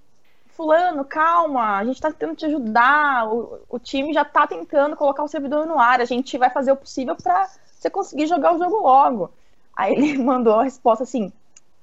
fulano, 0.60 1.06
calma, 1.06 1.78
a 1.78 1.86
gente 1.86 2.01
tá 2.01 2.12
tentando 2.12 2.36
te 2.36 2.46
ajudar, 2.46 3.34
o, 3.34 3.62
o 3.70 3.80
time 3.80 4.12
já 4.12 4.25
tá 4.25 4.46
tentando 4.46 4.94
colocar 4.94 5.24
o 5.24 5.28
servidor 5.30 5.66
no 5.66 5.80
ar, 5.80 6.01
a 6.01 6.06
gente 6.06 6.38
vai 6.38 6.50
fazer 6.50 6.74
o 6.74 6.75
possível 6.75 7.16
para 7.16 7.48
você 7.72 7.89
conseguir 7.89 8.28
jogar 8.28 8.54
o 8.54 8.58
jogo 8.58 8.82
logo. 8.82 9.32
Aí 9.74 9.94
ele 9.94 10.18
mandou 10.22 10.60
a 10.60 10.66
resposta 10.66 11.06
assim: 11.06 11.32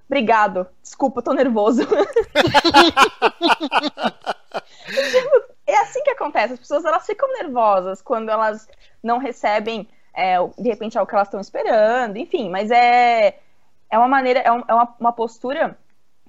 Obrigado, 0.07 0.67
desculpa, 0.83 1.23
tô 1.23 1.33
nervoso. 1.33 1.89
é 5.67 5.79
assim 5.79 6.03
que 6.03 6.11
acontece, 6.11 6.53
as 6.53 6.61
pessoas 6.61 6.85
elas 6.85 7.07
ficam 7.07 7.33
nervosas 7.33 8.03
quando 8.03 8.29
elas 8.29 8.69
não 9.03 9.17
recebem, 9.17 9.89
é, 10.13 10.37
de 10.59 10.69
repente, 10.69 10.99
algo 10.99 11.09
que 11.09 11.15
elas 11.15 11.29
estão 11.29 11.41
esperando, 11.41 12.19
enfim, 12.19 12.51
mas 12.51 12.71
é, 12.71 13.39
é 13.89 13.97
uma 13.97 14.07
maneira, 14.07 14.41
é, 14.41 14.49
é 14.49 14.53
uma, 14.53 14.95
uma 15.01 15.13
postura 15.15 15.79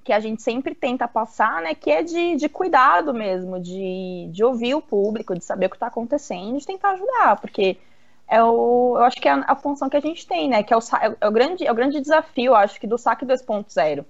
que 0.04 0.12
a 0.12 0.20
gente 0.20 0.42
sempre 0.42 0.74
tenta 0.74 1.06
passar, 1.06 1.60
né, 1.62 1.74
que 1.74 1.90
é 1.90 2.02
de, 2.02 2.36
de 2.36 2.48
cuidado 2.48 3.12
mesmo, 3.12 3.60
de, 3.60 4.28
de 4.30 4.42
ouvir 4.42 4.74
o 4.74 4.80
público, 4.80 5.34
de 5.34 5.44
saber 5.44 5.66
o 5.66 5.70
que 5.70 5.76
está 5.76 5.88
acontecendo, 5.88 6.58
de 6.58 6.66
tentar 6.66 6.92
ajudar, 6.92 7.40
porque 7.40 7.76
é 8.26 8.42
o, 8.42 8.94
eu 8.96 9.04
acho 9.04 9.20
que 9.20 9.28
é 9.28 9.32
a, 9.32 9.44
a 9.48 9.56
função 9.56 9.88
que 9.88 9.96
a 9.96 10.00
gente 10.00 10.26
tem, 10.26 10.48
né, 10.48 10.62
que 10.62 10.72
é 10.72 10.76
o, 10.76 10.80
é 11.20 11.26
o, 11.26 11.30
grande, 11.30 11.66
é 11.66 11.72
o 11.72 11.74
grande 11.74 12.00
desafio, 12.00 12.54
acho 12.54 12.80
que, 12.80 12.86
do 12.86 12.98
saque 12.98 13.26
2.0. 13.26 14.04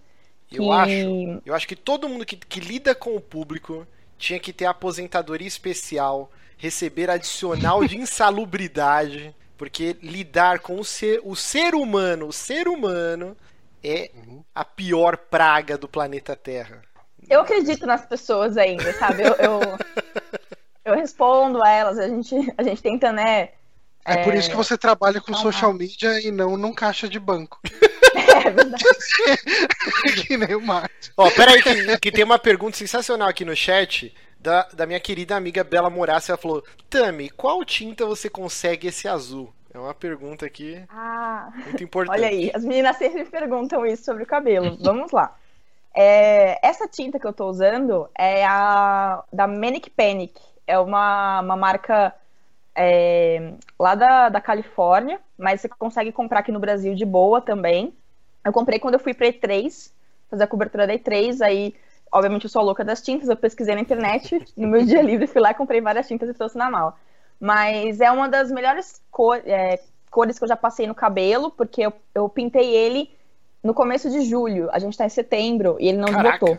Eu 0.50 0.62
que... 0.64 0.70
acho, 0.70 1.42
eu 1.44 1.54
acho 1.54 1.68
que 1.68 1.76
todo 1.76 2.08
mundo 2.08 2.24
que, 2.24 2.36
que 2.36 2.60
lida 2.60 2.94
com 2.94 3.16
o 3.16 3.20
público 3.20 3.86
tinha 4.16 4.38
que 4.38 4.52
ter 4.52 4.66
aposentadoria 4.66 5.46
especial, 5.46 6.30
receber 6.56 7.10
adicional 7.10 7.84
de 7.84 7.96
insalubridade, 7.98 9.34
porque 9.56 9.96
lidar 10.02 10.60
com 10.60 10.78
o 10.78 10.84
ser, 10.84 11.20
o 11.24 11.34
ser 11.34 11.74
humano, 11.74 12.28
o 12.28 12.32
ser 12.32 12.68
humano 12.68 13.36
é 13.82 14.10
uhum. 14.14 14.42
a 14.54 14.64
pior 14.64 15.16
praga 15.16 15.76
do 15.76 15.88
planeta 15.88 16.34
Terra. 16.34 16.82
Eu 17.28 17.40
acredito 17.40 17.86
nas 17.86 18.06
pessoas 18.06 18.56
ainda, 18.56 18.92
sabe? 18.94 19.22
Eu, 19.22 19.34
eu, 19.34 19.60
eu 20.84 20.94
respondo 20.94 21.62
a 21.62 21.70
elas, 21.70 21.98
a 21.98 22.08
gente, 22.08 22.34
a 22.56 22.62
gente 22.62 22.82
tenta, 22.82 23.12
né? 23.12 23.50
É, 24.04 24.14
é 24.14 24.24
por 24.24 24.34
isso 24.34 24.48
que 24.48 24.56
você 24.56 24.78
trabalha 24.78 25.20
com 25.20 25.34
social 25.34 25.72
media 25.74 26.20
e 26.20 26.30
não 26.30 26.56
num 26.56 26.72
caixa 26.72 27.08
de 27.08 27.18
banco. 27.18 27.60
É 28.46 28.50
verdade. 28.50 28.84
que 30.26 30.36
nem 30.36 30.54
o 30.54 30.60
Márcio. 30.60 31.12
Ó, 31.16 31.30
peraí, 31.30 31.62
que, 31.62 31.98
que 31.98 32.12
tem 32.12 32.24
uma 32.24 32.38
pergunta 32.38 32.76
sensacional 32.76 33.28
aqui 33.28 33.44
no 33.44 33.54
chat 33.54 34.14
da, 34.38 34.62
da 34.72 34.86
minha 34.86 35.00
querida 35.00 35.36
amiga 35.36 35.64
Bela 35.64 35.90
Moraes. 35.90 36.28
Ela 36.28 36.38
falou: 36.38 36.64
Tami, 36.88 37.30
qual 37.30 37.64
tinta 37.64 38.06
você 38.06 38.30
consegue 38.30 38.88
esse 38.88 39.08
azul? 39.08 39.52
É 39.72 39.78
uma 39.78 39.94
pergunta 39.94 40.46
aqui 40.46 40.82
ah, 40.88 41.50
muito 41.64 41.84
importante. 41.84 42.14
Olha 42.18 42.28
aí, 42.28 42.50
as 42.54 42.64
meninas 42.64 42.96
sempre 42.96 43.24
perguntam 43.24 43.84
isso 43.84 44.04
sobre 44.04 44.22
o 44.22 44.26
cabelo. 44.26 44.76
Vamos 44.80 45.12
lá. 45.12 45.36
É, 45.94 46.66
essa 46.66 46.86
tinta 46.86 47.18
que 47.18 47.26
eu 47.26 47.32
estou 47.32 47.50
usando 47.50 48.08
é 48.16 48.46
a 48.46 49.22
da 49.32 49.46
Manic 49.46 49.90
Panic. 49.90 50.40
É 50.66 50.78
uma, 50.78 51.40
uma 51.40 51.56
marca 51.56 52.14
é, 52.74 53.54
lá 53.78 53.94
da, 53.94 54.28
da 54.28 54.40
Califórnia, 54.40 55.18
mas 55.36 55.60
você 55.60 55.68
consegue 55.68 56.12
comprar 56.12 56.40
aqui 56.40 56.52
no 56.52 56.60
Brasil 56.60 56.94
de 56.94 57.04
boa 57.04 57.40
também. 57.40 57.92
Eu 58.44 58.52
comprei 58.52 58.78
quando 58.78 58.94
eu 58.94 59.00
fui 59.00 59.12
para 59.12 59.26
E3, 59.26 59.90
fazer 60.30 60.44
a 60.44 60.46
cobertura 60.46 60.86
da 60.86 60.94
E3, 60.94 61.40
aí, 61.40 61.74
obviamente, 62.12 62.44
eu 62.44 62.50
sou 62.50 62.62
louca 62.62 62.84
das 62.84 63.02
tintas, 63.02 63.28
eu 63.28 63.36
pesquisei 63.36 63.74
na 63.74 63.80
internet, 63.80 64.42
no 64.56 64.68
meu 64.68 64.84
dia 64.84 65.02
livre, 65.02 65.26
fui 65.26 65.40
lá, 65.40 65.52
comprei 65.52 65.80
várias 65.80 66.06
tintas 66.06 66.28
e 66.28 66.34
trouxe 66.34 66.56
na 66.56 66.70
mala. 66.70 66.94
Mas 67.40 68.00
é 68.00 68.10
uma 68.10 68.28
das 68.28 68.50
melhores 68.50 69.00
cor, 69.10 69.40
é, 69.44 69.80
cores 70.10 70.38
que 70.38 70.44
eu 70.44 70.48
já 70.48 70.56
passei 70.56 70.86
no 70.86 70.94
cabelo, 70.94 71.50
porque 71.50 71.82
eu, 71.82 71.92
eu 72.14 72.28
pintei 72.28 72.74
ele 72.74 73.10
no 73.62 73.72
começo 73.72 74.10
de 74.10 74.22
julho. 74.22 74.68
A 74.72 74.78
gente 74.78 74.96
tá 74.96 75.06
em 75.06 75.10
setembro 75.10 75.76
e 75.78 75.88
ele 75.88 75.98
não 75.98 76.08
Caraca. 76.08 76.38
desbotou. 76.38 76.58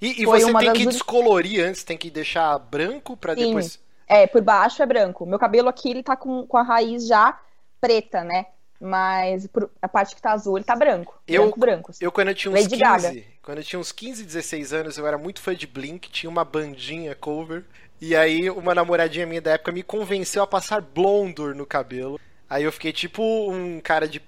E, 0.00 0.22
e 0.22 0.26
você 0.26 0.52
tem 0.52 0.72
que 0.72 0.86
descolorir 0.86 1.64
antes, 1.64 1.84
tem 1.84 1.98
que 1.98 2.10
deixar 2.10 2.56
branco 2.58 3.16
para 3.16 3.34
depois. 3.34 3.80
É, 4.06 4.26
por 4.26 4.40
baixo 4.40 4.82
é 4.82 4.86
branco. 4.86 5.26
Meu 5.26 5.38
cabelo 5.38 5.68
aqui 5.68 5.90
ele 5.90 6.02
tá 6.02 6.16
com, 6.16 6.46
com 6.46 6.56
a 6.56 6.62
raiz 6.62 7.06
já 7.06 7.38
preta, 7.80 8.24
né? 8.24 8.46
Mas 8.80 9.48
a 9.82 9.88
parte 9.88 10.14
que 10.14 10.22
tá 10.22 10.32
azul, 10.32 10.56
ele 10.56 10.64
tá 10.64 10.76
branco. 10.76 11.20
Eu, 11.26 11.42
branco, 11.42 11.60
branco. 11.60 11.92
Eu, 12.00 12.12
quando 12.12 12.28
eu 12.28 12.34
tinha 12.34 12.52
uns 12.52 12.54
Lady 12.54 12.76
15, 12.76 12.80
Gaga. 12.80 13.22
quando 13.42 13.58
eu 13.58 13.64
tinha 13.64 13.80
uns 13.80 13.90
15, 13.90 14.24
16 14.24 14.72
anos, 14.72 14.98
eu 14.98 15.06
era 15.06 15.18
muito 15.18 15.40
fã 15.40 15.54
de 15.54 15.66
Blink, 15.66 16.08
tinha 16.10 16.30
uma 16.30 16.44
bandinha 16.44 17.14
cover. 17.14 17.64
E 18.00 18.14
aí, 18.14 18.48
uma 18.50 18.74
namoradinha 18.74 19.26
minha 19.26 19.40
da 19.40 19.52
época 19.52 19.72
me 19.72 19.82
convenceu 19.82 20.42
a 20.42 20.46
passar 20.46 20.80
blondor 20.80 21.54
no 21.54 21.66
cabelo. 21.66 22.20
Aí 22.48 22.64
eu 22.64 22.72
fiquei 22.72 22.92
tipo 22.92 23.22
um 23.50 23.80
cara 23.80 24.06
de 24.06 24.22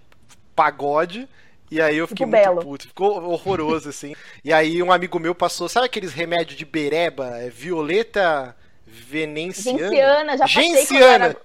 pagode. 0.54 1.28
E 1.70 1.80
aí 1.80 1.96
eu 1.96 2.08
fiquei 2.08 2.26
tipo 2.26 2.36
muito 2.36 2.44
belo. 2.44 2.62
puto. 2.62 2.88
Ficou 2.88 3.22
horroroso, 3.30 3.88
assim. 3.90 4.14
e 4.44 4.52
aí 4.52 4.82
um 4.82 4.90
amigo 4.90 5.18
meu 5.20 5.34
passou, 5.34 5.68
sabe 5.68 5.86
aqueles 5.86 6.12
remédios 6.12 6.56
de 6.58 6.64
bereba? 6.64 7.38
É 7.38 7.48
violeta 7.48 8.56
venenciana? 8.84 9.78
Genciana, 9.78 10.36
já 10.36 10.44
passei 10.44 10.62
Genciana. 10.64 11.24
Era... 11.26 11.36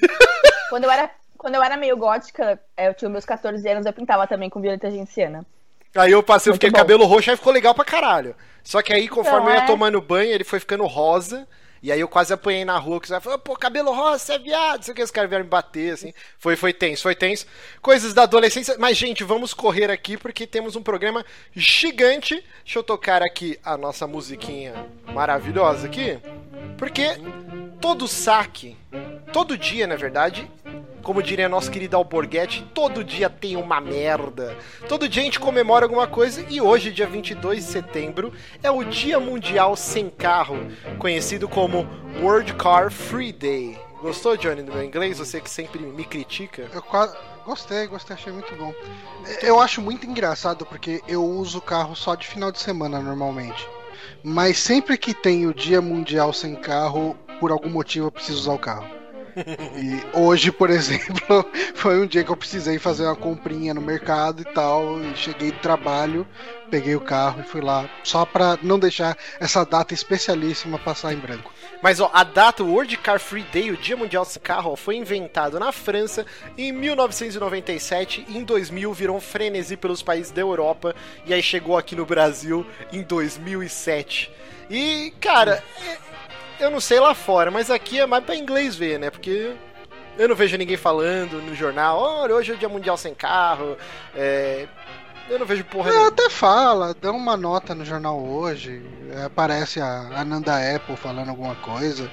Quando 0.70 0.84
eu 0.84 0.90
era, 0.90 1.10
quando 1.38 1.54
eu 1.54 1.62
era 1.62 1.76
meio 1.76 1.96
gótica, 1.96 2.58
eu 2.76 2.92
tinha 2.94 3.08
meus 3.08 3.24
14 3.24 3.68
anos, 3.68 3.86
eu 3.86 3.92
pintava 3.92 4.26
também 4.26 4.50
com 4.50 4.60
violeta 4.60 4.90
genciana. 4.90 5.46
Aí 5.94 6.10
eu 6.10 6.22
passei, 6.24 6.50
eu 6.50 6.54
fiquei 6.54 6.70
bom. 6.70 6.78
cabelo 6.78 7.04
roxo, 7.04 7.30
aí 7.30 7.36
ficou 7.36 7.52
legal 7.52 7.72
pra 7.72 7.84
caralho. 7.84 8.34
Só 8.64 8.82
que 8.82 8.92
aí, 8.92 9.06
conforme 9.06 9.42
Então, 9.42 9.50
eu 9.50 9.54
ia 9.54 9.62
é. 9.62 9.66
tomando 9.66 10.00
banho, 10.00 10.32
ele 10.32 10.42
foi 10.42 10.58
ficando 10.58 10.84
rosa. 10.86 11.46
E 11.82 11.92
aí 11.92 12.00
eu 12.00 12.08
quase 12.08 12.32
apanhei 12.32 12.64
na 12.64 12.78
rua, 12.78 13.00
que 13.00 13.08
você 13.08 13.20
falou, 13.20 13.38
pô, 13.38 13.56
cabelo 13.56 13.92
rosa, 13.92 14.18
você 14.18 14.32
é 14.34 14.38
viado, 14.38 14.82
sei 14.82 14.92
o 14.92 14.94
que, 14.94 15.02
os 15.02 15.10
caras 15.10 15.28
vieram 15.28 15.44
me 15.44 15.50
bater, 15.50 15.92
assim. 15.92 16.12
Foi, 16.38 16.56
foi 16.56 16.72
tenso, 16.72 17.02
foi 17.02 17.14
tenso. 17.14 17.46
Coisas 17.80 18.14
da 18.14 18.22
adolescência. 18.22 18.76
Mas, 18.78 18.96
gente, 18.96 19.22
vamos 19.24 19.54
correr 19.54 19.90
aqui, 19.90 20.16
porque 20.16 20.46
temos 20.46 20.76
um 20.76 20.82
programa 20.82 21.24
gigante. 21.54 22.42
Deixa 22.64 22.78
eu 22.78 22.82
tocar 22.82 23.22
aqui 23.22 23.58
a 23.64 23.76
nossa 23.76 24.06
musiquinha 24.06 24.74
maravilhosa 25.12 25.86
aqui. 25.86 26.18
Porque 26.76 27.10
todo 27.80 28.08
saque, 28.08 28.76
todo 29.32 29.56
dia, 29.56 29.86
na 29.86 29.96
verdade, 29.96 30.50
como 31.06 31.22
diria 31.22 31.48
nosso 31.48 31.70
querido 31.70 31.96
Alborguete, 31.96 32.68
todo 32.74 33.04
dia 33.04 33.30
tem 33.30 33.54
uma 33.54 33.80
merda. 33.80 34.58
Todo 34.88 35.08
dia 35.08 35.22
a 35.22 35.24
gente 35.24 35.38
comemora 35.38 35.84
alguma 35.84 36.08
coisa 36.08 36.44
e 36.48 36.60
hoje, 36.60 36.90
dia 36.90 37.06
22 37.06 37.64
de 37.64 37.70
setembro, 37.70 38.32
é 38.60 38.68
o 38.72 38.82
Dia 38.82 39.20
Mundial 39.20 39.76
Sem 39.76 40.10
Carro, 40.10 40.56
conhecido 40.98 41.48
como 41.48 41.86
World 42.20 42.52
Car 42.54 42.90
Free 42.90 43.32
Day. 43.32 43.78
Gostou, 44.02 44.36
Johnny, 44.36 44.64
do 44.64 44.72
meu 44.72 44.82
inglês? 44.82 45.20
Você 45.20 45.40
que 45.40 45.48
sempre 45.48 45.78
me 45.78 46.04
critica. 46.04 46.68
Eu 46.74 46.82
quase... 46.82 47.16
Gostei, 47.44 47.86
gostei, 47.86 48.16
achei 48.16 48.32
muito 48.32 48.52
bom. 48.56 48.74
Eu 49.42 49.60
acho 49.60 49.80
muito 49.80 50.08
engraçado 50.08 50.66
porque 50.66 51.00
eu 51.06 51.24
uso 51.24 51.58
o 51.58 51.62
carro 51.62 51.94
só 51.94 52.16
de 52.16 52.26
final 52.26 52.50
de 52.50 52.58
semana 52.58 52.98
normalmente. 52.98 53.64
Mas 54.24 54.58
sempre 54.58 54.98
que 54.98 55.14
tem 55.14 55.46
o 55.46 55.54
Dia 55.54 55.80
Mundial 55.80 56.32
Sem 56.32 56.56
Carro, 56.56 57.16
por 57.38 57.52
algum 57.52 57.70
motivo 57.70 58.08
eu 58.08 58.10
preciso 58.10 58.40
usar 58.40 58.54
o 58.54 58.58
carro. 58.58 59.05
E 59.76 60.18
hoje, 60.18 60.50
por 60.50 60.70
exemplo, 60.70 61.44
foi 61.74 62.00
um 62.00 62.06
dia 62.06 62.24
que 62.24 62.30
eu 62.30 62.36
precisei 62.36 62.78
fazer 62.78 63.04
uma 63.04 63.14
comprinha 63.16 63.74
no 63.74 63.80
mercado 63.80 64.40
e 64.42 64.44
tal. 64.44 65.00
E 65.02 65.14
cheguei 65.14 65.52
do 65.52 65.58
trabalho, 65.58 66.26
peguei 66.70 66.96
o 66.96 67.00
carro 67.00 67.40
e 67.40 67.44
fui 67.44 67.60
lá. 67.60 67.88
Só 68.02 68.24
pra 68.24 68.58
não 68.62 68.78
deixar 68.78 69.16
essa 69.38 69.64
data 69.64 69.92
especialíssima 69.92 70.78
passar 70.78 71.12
em 71.12 71.18
branco. 71.18 71.52
Mas 71.82 72.00
ó, 72.00 72.10
a 72.12 72.24
data, 72.24 72.64
World 72.64 72.96
Car 72.96 73.20
Free 73.20 73.44
Day, 73.52 73.70
o 73.70 73.76
Dia 73.76 73.96
Mundial 73.96 74.24
Sem 74.24 74.40
Carro, 74.40 74.72
ó, 74.72 74.76
foi 74.76 74.96
inventado 74.96 75.60
na 75.60 75.70
França 75.70 76.24
em 76.56 76.72
1997 76.72 78.24
e 78.28 78.38
em 78.38 78.44
2000 78.44 78.92
virou 78.94 79.16
um 79.16 79.20
frenesi 79.20 79.76
pelos 79.76 80.02
países 80.02 80.32
da 80.32 80.40
Europa 80.40 80.94
e 81.26 81.34
aí 81.34 81.42
chegou 81.42 81.76
aqui 81.76 81.94
no 81.94 82.06
Brasil 82.06 82.66
em 82.90 83.02
2007. 83.02 84.32
E, 84.68 85.12
cara, 85.20 85.62
é- 85.84 85.98
eu 86.58 86.70
não 86.70 86.80
sei 86.80 87.00
lá 87.00 87.14
fora, 87.14 87.50
mas 87.50 87.70
aqui 87.70 88.00
é 88.00 88.06
mais 88.06 88.24
pra 88.24 88.36
inglês 88.36 88.76
ver, 88.76 88.98
né? 88.98 89.10
Porque 89.10 89.54
eu 90.18 90.28
não 90.28 90.34
vejo 90.36 90.56
ninguém 90.56 90.76
falando 90.76 91.42
no 91.42 91.54
jornal, 91.54 91.98
olha, 91.98 92.34
hoje 92.34 92.52
é 92.52 92.54
o 92.54 92.58
Dia 92.58 92.68
Mundial 92.68 92.96
Sem 92.96 93.14
Carro, 93.14 93.76
é... 94.14 94.66
Eu 95.28 95.40
não 95.40 95.46
vejo 95.46 95.64
porra 95.64 95.90
nenhuma. 95.90 96.06
até 96.06 96.30
fala, 96.30 96.94
dá 96.94 97.10
uma 97.10 97.36
nota 97.36 97.74
no 97.74 97.84
jornal 97.84 98.16
hoje, 98.24 98.80
é, 99.10 99.24
aparece 99.24 99.80
a 99.80 100.20
Ananda 100.20 100.54
Apple 100.76 100.96
falando 100.96 101.30
alguma 101.30 101.56
coisa, 101.56 102.08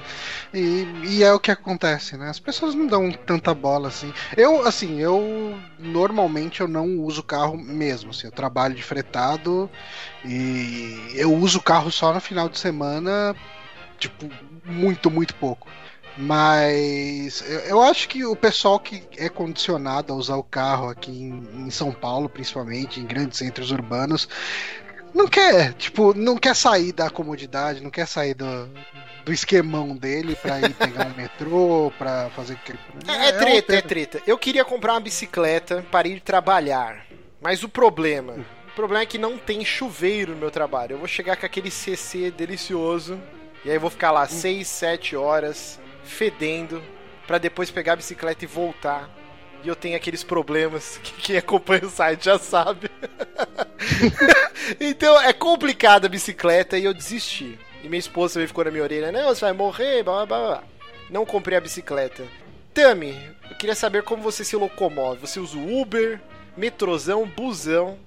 e, 0.52 0.84
e 1.04 1.22
é 1.22 1.32
o 1.32 1.38
que 1.38 1.52
acontece, 1.52 2.16
né? 2.16 2.28
As 2.28 2.40
pessoas 2.40 2.74
não 2.74 2.88
dão 2.88 3.12
tanta 3.12 3.54
bola 3.54 3.86
assim. 3.86 4.12
Eu, 4.36 4.66
assim, 4.66 5.00
eu 5.00 5.56
normalmente 5.78 6.60
eu 6.60 6.66
não 6.66 6.98
uso 6.98 7.22
carro 7.22 7.56
mesmo, 7.56 8.10
assim, 8.10 8.26
eu 8.26 8.32
trabalho 8.32 8.74
de 8.74 8.82
fretado 8.82 9.70
e 10.24 11.12
eu 11.14 11.32
uso 11.32 11.58
o 11.58 11.62
carro 11.62 11.92
só 11.92 12.12
no 12.12 12.20
final 12.20 12.48
de 12.48 12.58
semana, 12.58 13.36
tipo, 14.08 14.28
muito, 14.64 15.10
muito 15.10 15.34
pouco. 15.34 15.68
Mas 16.16 17.42
eu, 17.48 17.60
eu 17.60 17.82
acho 17.82 18.08
que 18.08 18.24
o 18.24 18.36
pessoal 18.36 18.78
que 18.78 19.02
é 19.16 19.28
condicionado 19.28 20.12
a 20.12 20.16
usar 20.16 20.36
o 20.36 20.44
carro 20.44 20.88
aqui 20.88 21.10
em, 21.10 21.66
em 21.66 21.70
São 21.70 21.92
Paulo, 21.92 22.28
principalmente, 22.28 23.00
em 23.00 23.06
grandes 23.06 23.38
centros 23.38 23.70
urbanos, 23.72 24.28
não 25.12 25.26
quer, 25.26 25.72
tipo, 25.74 26.14
não 26.14 26.36
quer 26.36 26.54
sair 26.54 26.92
da 26.92 27.10
comodidade, 27.10 27.82
não 27.82 27.90
quer 27.90 28.06
sair 28.06 28.34
do, 28.34 28.68
do 29.24 29.32
esquemão 29.32 29.96
dele 29.96 30.36
pra 30.36 30.60
ir 30.60 30.74
pegar 30.74 31.06
um 31.06 31.14
metrô, 31.14 31.92
pra 31.98 32.30
fazer. 32.30 32.58
É, 33.06 33.12
é 33.12 33.12
uma 33.12 33.32
treta, 33.32 33.66
pena. 33.66 33.78
é 33.78 33.82
treta. 33.82 34.22
Eu 34.26 34.38
queria 34.38 34.64
comprar 34.64 34.94
uma 34.94 35.00
bicicleta 35.00 35.84
para 35.90 36.06
ir 36.08 36.20
trabalhar. 36.20 37.06
Mas 37.40 37.62
o 37.62 37.68
problema. 37.68 38.34
O 38.68 38.74
problema 38.74 39.02
é 39.02 39.06
que 39.06 39.18
não 39.18 39.38
tem 39.38 39.64
chuveiro 39.64 40.32
no 40.32 40.38
meu 40.38 40.50
trabalho. 40.50 40.94
Eu 40.94 40.98
vou 40.98 41.06
chegar 41.06 41.36
com 41.36 41.46
aquele 41.46 41.70
CC 41.70 42.30
delicioso. 42.30 43.20
E 43.64 43.70
aí 43.70 43.76
eu 43.76 43.80
vou 43.80 43.90
ficar 43.90 44.10
lá 44.10 44.26
6, 44.26 44.66
7 44.66 45.16
horas 45.16 45.80
fedendo. 46.04 46.82
Pra 47.26 47.38
depois 47.38 47.70
pegar 47.70 47.94
a 47.94 47.96
bicicleta 47.96 48.44
e 48.44 48.48
voltar. 48.48 49.08
E 49.62 49.68
eu 49.68 49.74
tenho 49.74 49.96
aqueles 49.96 50.22
problemas 50.22 50.98
que 51.02 51.12
quem 51.12 51.36
acompanha 51.38 51.86
o 51.86 51.90
site 51.90 52.26
já 52.26 52.38
sabe. 52.38 52.90
então 54.78 55.18
é 55.20 55.32
complicada 55.32 56.06
a 56.06 56.10
bicicleta 56.10 56.78
e 56.78 56.84
eu 56.84 56.92
desisti. 56.92 57.58
E 57.82 57.88
minha 57.88 57.98
esposa 57.98 58.34
também 58.34 58.46
ficou 58.46 58.64
na 58.64 58.70
minha 58.70 58.82
orelha: 58.82 59.10
Não, 59.10 59.34
você 59.34 59.40
vai 59.40 59.52
morrer, 59.52 60.02
blá 60.02 60.26
blá 60.26 60.38
blá. 60.38 60.64
Não 61.10 61.24
comprei 61.24 61.56
a 61.56 61.60
bicicleta. 61.60 62.24
Tami, 62.74 63.16
eu 63.50 63.56
queria 63.56 63.74
saber 63.74 64.02
como 64.02 64.22
você 64.22 64.44
se 64.44 64.56
locomove. 64.56 65.20
Você 65.20 65.38
usa 65.38 65.56
Uber, 65.56 66.20
metrozão, 66.56 67.26
busão, 67.26 67.98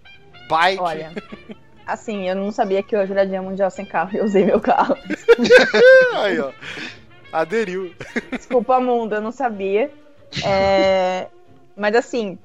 bike. 0.49 0.81
Olha, 0.81 1.13
assim, 1.87 2.27
eu 2.27 2.35
não 2.35 2.51
sabia 2.51 2.83
que 2.83 2.95
hoje 2.95 3.11
era 3.11 3.25
dia 3.25 3.41
mundial 3.41 3.71
sem 3.71 3.85
carro 3.85 4.11
e 4.13 4.17
eu 4.17 4.25
usei 4.25 4.45
meu 4.45 4.59
carro. 4.59 4.95
Aí, 6.17 6.39
ó. 6.39 6.51
Aderiu. 7.31 7.93
Desculpa, 8.31 8.79
mundo, 8.79 9.15
eu 9.15 9.21
não 9.21 9.31
sabia. 9.31 9.89
É, 10.45 11.27
Mas 11.75 11.95
assim, 11.95 12.37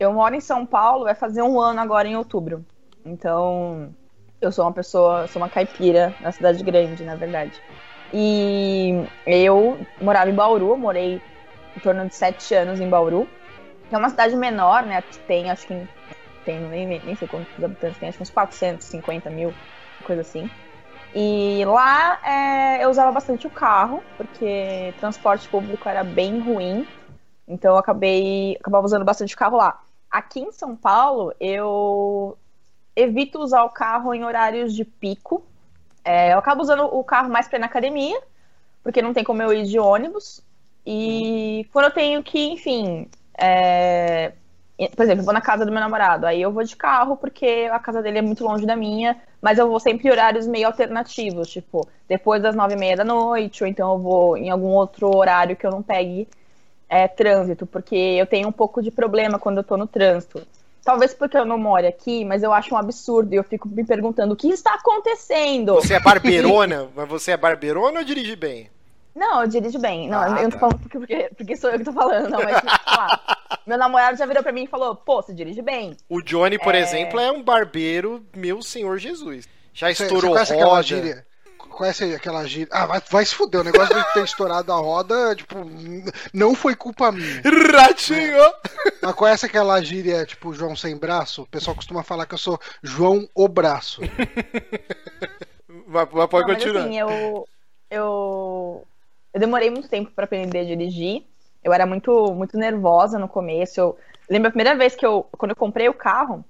eu 0.00 0.12
moro 0.12 0.34
em 0.34 0.40
São 0.40 0.64
Paulo, 0.64 1.04
vai 1.04 1.14
fazer 1.14 1.42
um 1.42 1.60
ano 1.60 1.80
agora 1.80 2.08
em 2.08 2.16
outubro. 2.16 2.64
Então, 3.04 3.90
eu 4.40 4.50
sou 4.50 4.64
uma 4.64 4.72
pessoa, 4.72 5.26
sou 5.28 5.42
uma 5.42 5.48
caipira 5.48 6.14
na 6.20 6.32
cidade 6.32 6.62
grande, 6.62 7.04
na 7.04 7.14
verdade. 7.14 7.60
E 8.12 9.04
eu 9.26 9.78
morava 10.00 10.30
em 10.30 10.34
Bauru, 10.34 10.76
morei 10.76 11.20
em 11.76 11.80
torno 11.80 12.06
de 12.08 12.14
sete 12.14 12.54
anos 12.54 12.80
em 12.80 12.88
Bauru, 12.88 13.28
que 13.88 13.94
é 13.94 13.98
uma 13.98 14.08
cidade 14.08 14.34
menor, 14.36 14.84
né? 14.84 15.02
Que 15.02 15.18
tem, 15.20 15.50
acho 15.50 15.66
que 15.66 15.86
tem, 16.44 16.60
nem, 16.60 16.86
nem 16.86 17.16
sei 17.16 17.28
quantos 17.28 17.62
habitantes 17.62 17.98
tem, 17.98 18.08
acho 18.08 18.18
que 18.18 18.22
uns 18.22 18.30
450 18.30 19.30
mil, 19.30 19.52
coisa 20.04 20.22
assim. 20.22 20.48
E 21.14 21.64
lá 21.64 22.20
é, 22.24 22.84
eu 22.84 22.90
usava 22.90 23.10
bastante 23.10 23.46
o 23.46 23.50
carro, 23.50 24.02
porque 24.16 24.94
transporte 24.98 25.48
público 25.48 25.88
era 25.88 26.04
bem 26.04 26.38
ruim. 26.38 26.86
Então 27.46 27.72
eu 27.72 27.78
acabei 27.78 28.56
acabava 28.60 28.84
usando 28.84 29.04
bastante 29.04 29.34
o 29.34 29.38
carro 29.38 29.56
lá. 29.56 29.80
Aqui 30.10 30.40
em 30.40 30.52
São 30.52 30.76
Paulo, 30.76 31.34
eu 31.40 32.36
evito 32.94 33.38
usar 33.38 33.62
o 33.64 33.70
carro 33.70 34.12
em 34.12 34.24
horários 34.24 34.74
de 34.74 34.84
pico. 34.84 35.42
É, 36.04 36.32
eu 36.32 36.38
acabo 36.38 36.62
usando 36.62 36.84
o 36.84 37.02
carro 37.04 37.30
mais 37.30 37.48
para 37.48 37.58
ir 37.58 37.60
na 37.60 37.66
academia, 37.66 38.20
porque 38.82 39.02
não 39.02 39.12
tem 39.14 39.24
como 39.24 39.42
eu 39.42 39.52
ir 39.52 39.64
de 39.64 39.78
ônibus. 39.78 40.42
E 40.84 41.68
quando 41.72 41.86
eu 41.86 41.90
tenho 41.90 42.22
que, 42.22 42.38
enfim, 42.48 43.08
é, 43.38 44.32
por 44.86 45.02
exemplo, 45.02 45.22
eu 45.22 45.24
vou 45.24 45.34
na 45.34 45.40
casa 45.40 45.66
do 45.66 45.72
meu 45.72 45.80
namorado, 45.80 46.24
aí 46.24 46.40
eu 46.40 46.52
vou 46.52 46.62
de 46.62 46.76
carro 46.76 47.16
porque 47.16 47.68
a 47.72 47.80
casa 47.80 48.00
dele 48.00 48.18
é 48.18 48.22
muito 48.22 48.44
longe 48.44 48.64
da 48.64 48.76
minha, 48.76 49.16
mas 49.42 49.58
eu 49.58 49.68
vou 49.68 49.80
sempre 49.80 50.06
em 50.06 50.10
horários 50.12 50.46
meio 50.46 50.66
alternativos, 50.66 51.48
tipo, 51.48 51.88
depois 52.08 52.40
das 52.40 52.54
nove 52.54 52.74
e 52.74 52.78
meia 52.78 52.96
da 52.96 53.04
noite, 53.04 53.64
ou 53.64 53.68
então 53.68 53.92
eu 53.92 53.98
vou 53.98 54.36
em 54.36 54.50
algum 54.50 54.68
outro 54.68 55.14
horário 55.16 55.56
que 55.56 55.66
eu 55.66 55.70
não 55.72 55.82
pegue 55.82 56.28
é, 56.88 57.08
trânsito, 57.08 57.66
porque 57.66 57.96
eu 57.96 58.26
tenho 58.26 58.48
um 58.48 58.52
pouco 58.52 58.80
de 58.80 58.92
problema 58.92 59.38
quando 59.38 59.58
eu 59.58 59.64
tô 59.64 59.76
no 59.76 59.86
trânsito. 59.86 60.46
Talvez 60.84 61.12
porque 61.12 61.36
eu 61.36 61.44
não 61.44 61.58
moro 61.58 61.86
aqui, 61.86 62.24
mas 62.24 62.42
eu 62.42 62.52
acho 62.52 62.74
um 62.74 62.78
absurdo 62.78 63.34
e 63.34 63.36
eu 63.36 63.44
fico 63.44 63.68
me 63.68 63.84
perguntando 63.84 64.32
o 64.32 64.36
que 64.36 64.48
está 64.48 64.74
acontecendo. 64.74 65.74
Você 65.74 65.94
é 65.94 66.00
barbeirona? 66.00 66.88
Mas 66.96 67.08
você 67.08 67.32
é 67.32 67.36
barbeirona 67.36 67.98
ou 67.98 68.04
dirige 68.04 68.34
bem? 68.34 68.70
Não, 69.18 69.42
eu 69.42 69.48
dirijo 69.48 69.78
bem. 69.78 70.08
Não, 70.08 70.20
Ah, 70.20 70.28
eu 70.38 70.42
não 70.44 70.50
tá. 70.50 70.50
tô 70.50 70.58
falando 70.58 70.78
porque, 70.78 70.98
porque, 70.98 71.30
porque 71.36 71.56
sou 71.56 71.70
eu 71.70 71.78
que 71.78 71.84
tô 71.84 71.92
falando, 71.92 72.28
não, 72.30 72.38
mas 72.42 72.62
lá, 72.86 73.20
meu 73.66 73.76
namorado 73.76 74.16
já 74.16 74.24
virou 74.24 74.42
pra 74.42 74.52
mim 74.52 74.62
e 74.64 74.68
falou: 74.68 74.94
pô, 74.94 75.20
você 75.20 75.34
dirige 75.34 75.60
bem. 75.60 75.96
O 76.08 76.22
Johnny, 76.22 76.58
por 76.58 76.74
É. 76.74 76.78
exemplo, 76.80 77.18
é 77.18 77.30
um 77.32 77.42
barbeiro, 77.42 78.24
meu 78.36 78.62
senhor 78.62 78.98
Jesus. 78.98 79.48
Já 79.74 79.92
Você, 79.92 80.04
estourou 80.04 80.30
você 80.30 80.34
conhece 80.34 80.52
aquela 80.52 80.70
roda. 80.70 80.82
gíria? 80.84 81.26
Conhece 81.70 82.14
aquela 82.14 82.44
gíria? 82.46 82.68
Ah, 82.72 82.86
vai, 82.86 83.00
vai 83.10 83.24
se 83.24 83.34
fuder. 83.34 83.60
O 83.60 83.64
negócio 83.64 83.94
de 83.94 84.12
ter 84.12 84.24
estourado 84.24 84.72
a 84.72 84.76
roda, 84.76 85.34
tipo, 85.36 85.56
não 86.32 86.54
foi 86.54 86.74
culpa 86.74 87.12
minha. 87.12 87.42
Ratinho! 87.72 88.52
Mas 89.02 89.14
conhece 89.14 89.46
aquela 89.46 89.80
gíria, 89.82 90.24
tipo, 90.26 90.52
João 90.52 90.74
sem 90.74 90.96
braço? 90.96 91.42
O 91.42 91.46
pessoal 91.46 91.76
costuma 91.76 92.02
falar 92.02 92.26
que 92.26 92.34
eu 92.34 92.38
sou 92.38 92.58
João 92.82 93.28
o 93.34 93.46
braço. 93.48 94.00
Mas, 95.86 96.08
mas 96.12 96.28
pode 96.28 96.46
Não, 96.46 96.54
mas 96.54 96.62
continuar. 96.64 96.84
assim, 96.84 96.98
eu, 96.98 97.48
eu, 97.90 98.87
eu 99.38 99.40
demorei 99.40 99.70
muito 99.70 99.88
tempo 99.88 100.10
pra 100.10 100.24
aprender 100.24 100.58
a 100.58 100.64
dirigir. 100.64 101.24
Eu 101.62 101.72
era 101.72 101.86
muito, 101.86 102.34
muito 102.34 102.58
nervosa 102.58 103.20
no 103.20 103.28
começo. 103.28 103.78
Eu 103.80 103.98
lembro 104.28 104.48
a 104.48 104.50
primeira 104.50 104.76
vez 104.76 104.96
que 104.96 105.06
eu, 105.06 105.22
quando 105.32 105.52
eu 105.52 105.56
comprei 105.56 105.88
o 105.88 105.94
carro, 105.94 106.44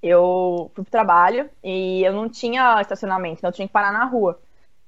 eu 0.00 0.70
fui 0.72 0.84
pro 0.84 0.90
trabalho 0.90 1.50
e 1.64 2.04
eu 2.04 2.12
não 2.12 2.28
tinha 2.28 2.80
estacionamento, 2.80 3.38
então 3.38 3.50
eu 3.50 3.54
tinha 3.54 3.66
que 3.66 3.72
parar 3.72 3.92
na 3.92 4.04
rua. 4.04 4.40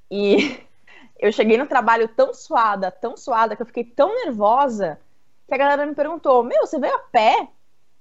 E 0.08 0.60
eu 1.18 1.32
cheguei 1.32 1.58
no 1.58 1.66
trabalho 1.66 2.06
tão 2.06 2.32
suada, 2.32 2.88
tão 2.88 3.16
suada, 3.16 3.56
que 3.56 3.62
eu 3.62 3.66
fiquei 3.66 3.82
tão 3.82 4.14
nervosa 4.24 5.00
que 5.48 5.54
a 5.54 5.58
galera 5.58 5.84
me 5.84 5.94
perguntou: 5.94 6.44
Meu, 6.44 6.64
você 6.64 6.78
veio 6.78 6.94
a 6.94 7.00
pé? 7.00 7.48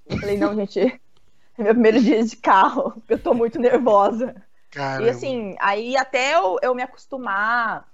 Eu 0.06 0.16
falei: 0.18 0.38
Não, 0.38 0.54
gente, 0.54 0.78
é 1.58 1.62
meu 1.62 1.74
primeiro 1.74 2.00
dia 2.00 2.22
de 2.22 2.36
carro, 2.36 3.02
eu 3.08 3.18
tô 3.18 3.34
muito 3.34 3.58
nervosa. 3.58 4.36
Caramba. 4.70 5.06
E 5.06 5.10
assim, 5.10 5.56
aí 5.58 5.96
até 5.96 6.36
eu, 6.36 6.56
eu 6.62 6.72
me 6.72 6.82
acostumar, 6.82 7.89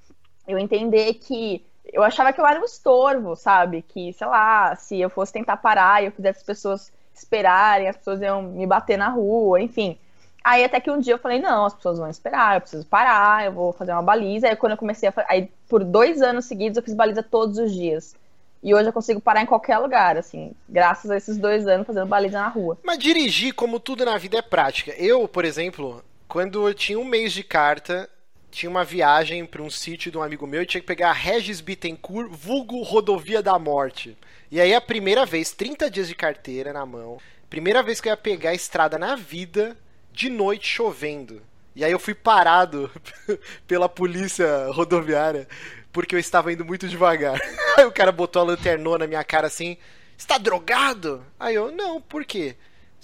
eu 0.47 0.59
entender 0.59 1.15
que 1.15 1.65
eu 1.93 2.03
achava 2.03 2.33
que 2.33 2.41
eu 2.41 2.47
era 2.47 2.61
um 2.61 2.65
estorvo, 2.65 3.37
sabe? 3.37 3.83
Que, 3.83 4.13
sei 4.13 4.27
lá, 4.27 4.75
se 4.77 5.01
eu 5.01 5.09
fosse 5.09 5.33
tentar 5.33 5.57
parar 5.57 6.03
e 6.03 6.07
eu 6.07 6.13
fizesse 6.13 6.41
as 6.41 6.45
pessoas 6.45 6.93
esperarem, 7.15 7.89
as 7.89 7.97
pessoas 7.97 8.21
iam 8.21 8.43
me 8.43 8.67
bater 8.67 8.99
na 8.99 9.09
rua, 9.09 9.61
enfim. 9.61 9.99
Aí 10.45 10.63
até 10.63 10.79
que 10.79 10.91
um 10.91 11.01
dia 11.01 11.15
eu 11.15 11.19
falei, 11.19 11.41
não, 11.41 11.65
as 11.65 11.75
pessoas 11.75 11.99
vão 11.99 12.09
esperar, 12.09 12.57
eu 12.57 12.61
preciso 12.61 12.87
parar, 12.87 13.45
eu 13.45 13.53
vou 13.53 13.73
fazer 13.73 13.93
uma 13.93 14.03
baliza. 14.03 14.49
Aí 14.49 14.57
quando 14.57 14.73
eu 14.73 14.79
comecei 14.79 15.09
a 15.09 15.13
aí 15.29 15.51
por 15.69 15.83
dois 15.83 16.23
anos 16.23 16.45
seguidos 16.45 16.77
eu 16.77 16.83
fiz 16.83 16.95
baliza 16.95 17.23
todos 17.23 17.59
os 17.59 17.73
dias. 17.73 18.15
E 18.63 18.75
hoje 18.75 18.89
eu 18.89 18.93
consigo 18.93 19.21
parar 19.21 19.43
em 19.43 19.47
qualquer 19.47 19.79
lugar, 19.79 20.17
assim, 20.17 20.53
graças 20.69 21.11
a 21.11 21.17
esses 21.17 21.37
dois 21.37 21.67
anos 21.67 21.87
fazendo 21.87 22.07
baliza 22.07 22.41
na 22.41 22.49
rua. 22.49 22.79
Mas 22.83 22.99
dirigir, 22.99 23.55
como 23.55 23.79
tudo 23.79 24.05
na 24.05 24.19
vida, 24.19 24.39
é 24.39 24.43
prática. 24.43 24.93
Eu, 24.99 25.29
por 25.29 25.45
exemplo, 25.45 26.03
quando 26.27 26.67
eu 26.67 26.75
tinha 26.75 26.99
um 26.99 27.05
mês 27.05 27.33
de 27.33 27.45
carta, 27.45 28.09
tinha 28.57 28.71
uma 28.71 28.85
viagem 28.85 29.45
para 29.45 29.61
um 29.61 29.69
sítio 29.69 30.11
de 30.11 30.17
um 30.17 30.23
amigo 30.23 30.47
meu 30.47 30.63
e 30.63 30.67
tinha 30.67 30.81
que 30.81 30.87
pegar 30.87 31.11
a 31.11 31.13
Regis 31.13 31.61
Bittencourt, 31.61 32.31
vulgo 32.31 32.83
Rodovia 32.83 33.43
da 33.43 33.59
Morte. 33.59 34.17
E 34.51 34.59
aí 34.59 34.75
a 34.75 34.81
primeira 34.81 35.27
vez, 35.27 35.53
30 35.53 35.91
dias 35.91 36.09
de 36.09 36.15
carteira 36.15 36.73
na 36.73 36.87
mão, 36.87 37.19
primeira 37.51 37.83
vez 37.83 38.01
que 38.01 38.09
eu 38.09 38.13
ia 38.13 38.17
pegar 38.17 38.51
a 38.51 38.55
estrada 38.55 38.99
na 38.99 39.15
vida, 39.15 39.77
de 40.11 40.31
noite 40.31 40.67
chovendo. 40.67 41.43
E 41.75 41.85
aí 41.85 41.93
eu 41.93 41.99
fui 41.99 42.15
parado 42.15 42.91
pela 43.69 43.91
polícia 43.91 44.69
rodoviária 44.71 45.47
porque 45.93 46.15
eu 46.15 46.19
estava 46.19 46.51
indo 46.51 46.65
muito 46.65 46.89
devagar. 46.89 47.39
Aí 47.77 47.85
o 47.85 47.93
cara 47.93 48.11
botou 48.11 48.41
a 48.41 48.45
lanternona 48.47 49.01
na 49.01 49.07
minha 49.07 49.25
cara 49.25 49.49
assim: 49.49 49.77
"Está 50.17 50.39
drogado?" 50.39 51.23
Aí 51.39 51.55
eu: 51.55 51.71
"Não, 51.71 52.01
por 52.01 52.25
quê?" 52.25 52.57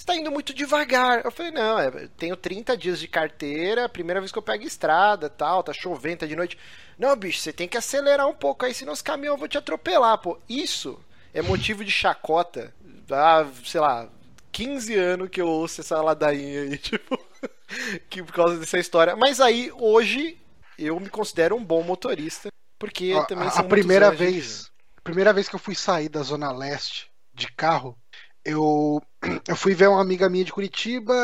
Está 0.02 0.16
indo 0.16 0.30
muito 0.30 0.52
devagar. 0.52 1.24
Eu 1.24 1.30
falei, 1.30 1.52
não, 1.52 1.78
é, 1.78 2.08
tenho 2.16 2.36
30 2.36 2.76
dias 2.76 2.98
de 2.98 3.08
carteira, 3.08 3.88
primeira 3.88 4.20
vez 4.20 4.30
que 4.30 4.38
eu 4.38 4.42
pego 4.42 4.64
estrada, 4.64 5.30
tal, 5.30 5.62
tá 5.62 5.72
chovendo, 5.72 6.18
tá 6.18 6.26
de 6.26 6.36
noite. 6.36 6.58
Não, 6.98 7.16
bicho, 7.16 7.40
você 7.40 7.52
tem 7.52 7.68
que 7.68 7.76
acelerar 7.76 8.28
um 8.28 8.34
pouco 8.34 8.64
aí, 8.64 8.74
senão 8.74 8.92
os 8.92 9.02
caminhões 9.02 9.38
vão 9.38 9.48
te 9.48 9.58
atropelar, 9.58 10.18
pô. 10.18 10.38
Isso 10.48 10.98
é 11.32 11.40
motivo 11.40 11.84
de 11.84 11.90
chacota 11.90 12.74
há, 13.10 13.46
sei 13.64 13.80
lá, 13.80 14.08
15 14.50 14.94
anos 14.94 15.28
que 15.28 15.40
eu 15.40 15.48
ouço 15.48 15.80
essa 15.80 16.00
ladainha 16.00 16.62
aí, 16.62 16.76
tipo, 16.78 17.18
que 18.10 18.22
por 18.22 18.32
causa 18.32 18.58
dessa 18.58 18.78
história. 18.78 19.16
Mas 19.16 19.40
aí, 19.40 19.70
hoje, 19.74 20.38
eu 20.78 20.98
me 20.98 21.08
considero 21.08 21.56
um 21.56 21.64
bom 21.64 21.82
motorista, 21.82 22.48
porque 22.78 23.14
Ó, 23.14 23.24
também 23.24 23.48
a, 23.48 23.52
a 23.52 23.64
primeira 23.64 24.10
vez, 24.10 24.64
de... 24.64 25.02
primeira 25.02 25.32
vez 25.32 25.48
que 25.48 25.54
eu 25.54 25.60
fui 25.60 25.74
sair 25.74 26.08
da 26.08 26.22
zona 26.22 26.52
leste 26.52 27.10
de 27.32 27.46
carro, 27.52 27.96
eu, 28.44 29.02
eu 29.48 29.56
fui 29.56 29.74
ver 29.74 29.88
uma 29.88 30.00
amiga 30.00 30.28
minha 30.28 30.44
de 30.44 30.52
Curitiba 30.52 31.14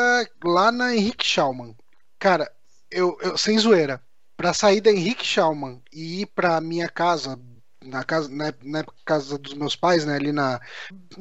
lá 0.43 0.71
na 0.71 0.95
Henrique 0.95 1.25
Schaumann. 1.25 1.75
Cara, 2.17 2.51
eu, 2.91 3.17
eu 3.21 3.37
sem 3.37 3.57
zoeira, 3.57 4.01
pra 4.35 4.53
sair 4.53 4.81
da 4.81 4.91
Henrique 4.91 5.25
Schaumann 5.25 5.81
e 5.91 6.21
ir 6.21 6.25
pra 6.27 6.61
minha 6.61 6.89
casa, 6.89 7.39
na 7.83 8.03
casa, 8.03 8.29
na, 8.29 8.53
na, 8.63 8.85
casa 9.05 9.37
dos 9.37 9.53
meus 9.53 9.75
pais, 9.75 10.05
né, 10.05 10.15
ali 10.15 10.31
na, 10.31 10.59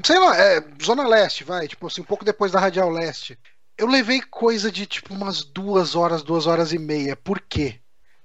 sei 0.05 0.19
lá, 0.19 0.37
é, 0.37 0.65
Zona 0.83 1.07
Leste, 1.07 1.45
vai, 1.45 1.69
tipo 1.69 1.87
assim, 1.87 2.01
um 2.01 2.05
pouco 2.05 2.25
depois 2.25 2.53
da 2.53 2.61
Radial 2.61 2.91
Leste. 2.91 3.39
Eu 3.77 3.87
levei 3.87 4.21
coisa 4.21 4.73
de 4.73 4.87
tipo 4.87 5.15
umas 5.15 5.45
duas 5.45 5.95
horas, 5.95 6.23
duas 6.23 6.47
horas 6.47 6.73
e 6.73 6.79
meia. 6.79 7.15
Por 7.15 7.41
quê? 7.41 7.81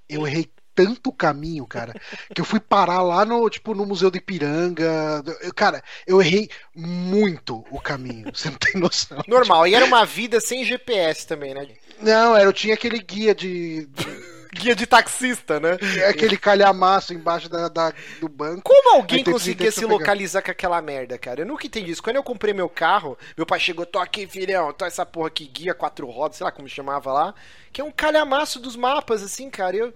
Eu 0.10 0.26
errei 0.26 0.52
tanto 0.76 1.12
caminho, 1.12 1.66
cara, 1.66 1.94
que 2.34 2.42
eu 2.42 2.46
fui 2.46 2.60
parar 2.60 3.02
lá 3.02 3.24
no, 3.26 3.50
tipo, 3.50 3.74
no 3.74 3.86
Museu 3.86 4.10
do 4.10 4.18
Ipiranga. 4.18 5.24
Eu, 5.42 5.54
cara, 5.54 5.84
eu 6.06 6.22
errei 6.22 6.50
muito 6.76 7.64
o 7.70 7.80
caminho, 7.80 8.32
você 8.34 8.50
não 8.50 8.58
tem 8.58 8.82
noção. 8.82 9.22
Normal, 9.28 9.68
e 9.68 9.76
era 9.76 9.86
uma 9.86 10.06
vida 10.06 10.40
sem 10.40 10.66
GPS 10.66 11.28
também, 11.28 11.54
né? 11.54 11.68
Não, 12.02 12.36
era, 12.36 12.46
eu 12.46 12.54
tinha 12.54 12.74
aquele 12.74 13.00
guia 13.00 13.34
de... 13.34 13.86
de... 13.88 14.34
Guia 14.54 14.76
de 14.76 14.86
taxista, 14.86 15.60
né? 15.60 15.80
É 15.98 16.10
aquele 16.10 16.38
calhamaço 16.38 17.12
embaixo 17.12 17.50
da, 17.50 17.68
da 17.70 17.92
do 18.22 18.30
banco. 18.30 18.62
Como 18.64 18.98
alguém 18.98 19.24
conseguia 19.24 19.72
se 19.72 19.84
localizar 19.84 20.44
com 20.44 20.52
aquela 20.52 20.80
merda, 20.80 21.18
cara? 21.18 21.42
Eu 21.42 21.48
nunca 21.48 21.66
entendi 21.66 21.90
isso. 21.90 22.04
Quando 22.04 22.18
eu 22.18 22.24
comprei 22.24 22.54
meu 22.54 22.70
carro, 22.70 23.18
meu 23.36 23.48
pai 23.48 23.60
chegou, 23.60 23.84
tô 23.84 23.98
aqui, 23.98 24.28
filhão, 24.28 24.72
tô 24.72 24.86
essa 24.86 25.04
porra 25.08 25.30
aqui, 25.30 25.48
guia 25.48 25.74
quatro 25.74 26.08
rodas, 26.08 26.38
sei 26.38 26.46
lá 26.46 26.52
como 26.52 26.70
chamava 26.70 27.12
lá, 27.12 27.34
que 27.72 27.82
é 27.82 27.84
um 27.84 27.90
calhamaço 27.90 28.60
dos 28.60 28.76
mapas, 28.76 29.24
assim, 29.24 29.50
cara. 29.50 29.76
Eu 29.76 29.94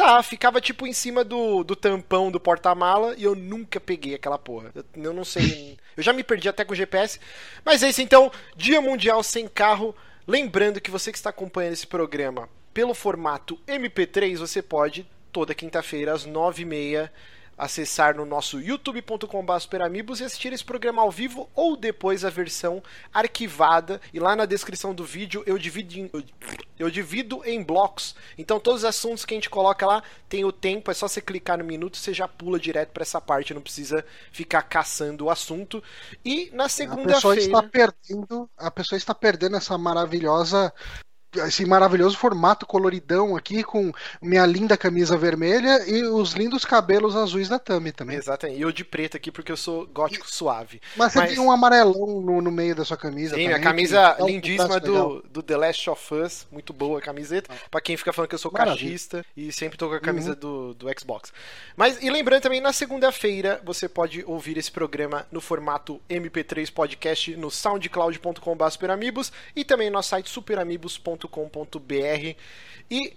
Tá, 0.00 0.22
ficava 0.22 0.62
tipo 0.62 0.86
em 0.86 0.94
cima 0.94 1.22
do, 1.22 1.62
do 1.62 1.76
tampão 1.76 2.30
do 2.30 2.40
porta-mala 2.40 3.14
e 3.18 3.24
eu 3.24 3.34
nunca 3.34 3.78
peguei 3.78 4.14
aquela 4.14 4.38
porra. 4.38 4.72
Eu, 4.74 4.82
eu 4.96 5.12
não 5.12 5.26
sei. 5.26 5.76
eu 5.94 6.02
já 6.02 6.10
me 6.10 6.24
perdi 6.24 6.48
até 6.48 6.64
com 6.64 6.72
o 6.72 6.74
GPS. 6.74 7.20
Mas 7.62 7.82
é 7.82 7.90
isso 7.90 8.00
então, 8.00 8.32
Dia 8.56 8.80
Mundial 8.80 9.22
Sem 9.22 9.46
Carro. 9.46 9.94
Lembrando 10.26 10.80
que 10.80 10.90
você 10.90 11.12
que 11.12 11.18
está 11.18 11.28
acompanhando 11.28 11.74
esse 11.74 11.86
programa 11.86 12.48
pelo 12.72 12.94
formato 12.94 13.60
MP3, 13.68 14.38
você 14.38 14.62
pode, 14.62 15.06
toda 15.30 15.54
quinta-feira, 15.54 16.14
às 16.14 16.26
9h30, 16.26 17.10
acessar 17.60 18.16
no 18.16 18.24
nosso 18.24 18.58
youtube.com.br 18.58 20.20
e 20.20 20.24
assistir 20.24 20.52
esse 20.52 20.64
programa 20.64 21.02
ao 21.02 21.10
vivo 21.10 21.48
ou 21.54 21.76
depois 21.76 22.24
a 22.24 22.30
versão 22.30 22.82
arquivada. 23.12 24.00
E 24.14 24.18
lá 24.18 24.34
na 24.34 24.46
descrição 24.46 24.94
do 24.94 25.04
vídeo 25.04 25.42
eu 25.46 25.58
divido 25.58 25.94
em, 25.94 26.10
eu 26.78 26.90
divido 26.90 27.42
em 27.44 27.62
blocos. 27.62 28.16
Então 28.38 28.58
todos 28.58 28.80
os 28.80 28.84
assuntos 28.86 29.26
que 29.26 29.34
a 29.34 29.36
gente 29.36 29.50
coloca 29.50 29.86
lá 29.86 30.02
tem 30.28 30.44
o 30.44 30.52
tempo, 30.52 30.90
é 30.90 30.94
só 30.94 31.06
você 31.06 31.20
clicar 31.20 31.58
no 31.58 31.64
minuto, 31.64 31.98
você 31.98 32.14
já 32.14 32.26
pula 32.26 32.58
direto 32.58 32.90
para 32.90 33.02
essa 33.02 33.20
parte, 33.20 33.52
não 33.52 33.60
precisa 33.60 34.04
ficar 34.32 34.62
caçando 34.62 35.26
o 35.26 35.30
assunto. 35.30 35.82
E 36.24 36.50
na 36.54 36.68
segunda-feira. 36.68 37.12
A 37.12 37.14
pessoa 37.16 37.36
está 37.36 37.62
perdendo, 37.62 38.50
a 38.56 38.70
pessoa 38.70 38.96
está 38.96 39.14
perdendo 39.14 39.56
essa 39.56 39.76
maravilhosa 39.76 40.72
esse 41.36 41.64
maravilhoso 41.64 42.16
formato 42.16 42.66
coloridão 42.66 43.36
aqui 43.36 43.62
com 43.62 43.92
minha 44.20 44.44
linda 44.44 44.76
camisa 44.76 45.16
vermelha 45.16 45.84
e 45.86 46.02
os 46.02 46.32
lindos 46.32 46.64
cabelos 46.64 47.14
azuis 47.14 47.48
da 47.48 47.58
Tami 47.58 47.92
também. 47.92 48.16
Exatamente. 48.16 48.58
E 48.58 48.62
eu 48.62 48.72
de 48.72 48.84
preto 48.84 49.16
aqui 49.16 49.30
porque 49.30 49.52
eu 49.52 49.56
sou 49.56 49.86
gótico 49.86 50.28
suave. 50.28 50.80
Mas, 50.96 51.14
Mas... 51.14 51.28
você 51.30 51.34
tem 51.34 51.44
um 51.44 51.50
amarelão 51.50 52.20
no, 52.20 52.40
no, 52.40 52.50
meio 52.50 52.74
da 52.74 52.84
sua 52.84 52.96
camisa. 52.96 53.36
Sim, 53.36 53.48
a 53.48 53.60
camisa 53.60 54.16
lindíssima 54.20 54.80
do, 54.80 55.22
do 55.30 55.42
The 55.42 55.56
Last 55.56 55.90
of 55.90 56.14
Us. 56.14 56.46
Muito 56.50 56.72
boa 56.72 56.98
a 56.98 57.02
camiseta. 57.02 57.52
Ah. 57.52 57.68
Pra 57.70 57.80
quem 57.80 57.96
fica 57.96 58.12
falando 58.12 58.28
que 58.28 58.34
eu 58.34 58.38
sou 58.38 58.50
cachista 58.50 59.24
e 59.36 59.52
sempre 59.52 59.78
tô 59.78 59.88
com 59.88 59.94
a 59.94 60.00
camisa 60.00 60.30
uhum. 60.30 60.36
do, 60.36 60.74
do 60.74 60.98
Xbox. 60.98 61.32
Mas, 61.76 62.02
e 62.02 62.10
lembrando 62.10 62.42
também, 62.42 62.60
na 62.60 62.72
segunda-feira 62.72 63.60
você 63.64 63.88
pode 63.88 64.24
ouvir 64.26 64.58
esse 64.58 64.70
programa 64.70 65.26
no 65.30 65.40
formato 65.40 66.00
MP3 66.10 66.72
Podcast 66.72 67.36
no 67.36 67.50
soundcloud.com.br 67.50 69.30
e 69.54 69.64
também 69.64 69.88
no 69.88 69.94
nosso 69.94 70.08
site 70.08 70.28
superamigos.com 70.28 71.19
com.br 71.28 72.34
E 72.90 73.16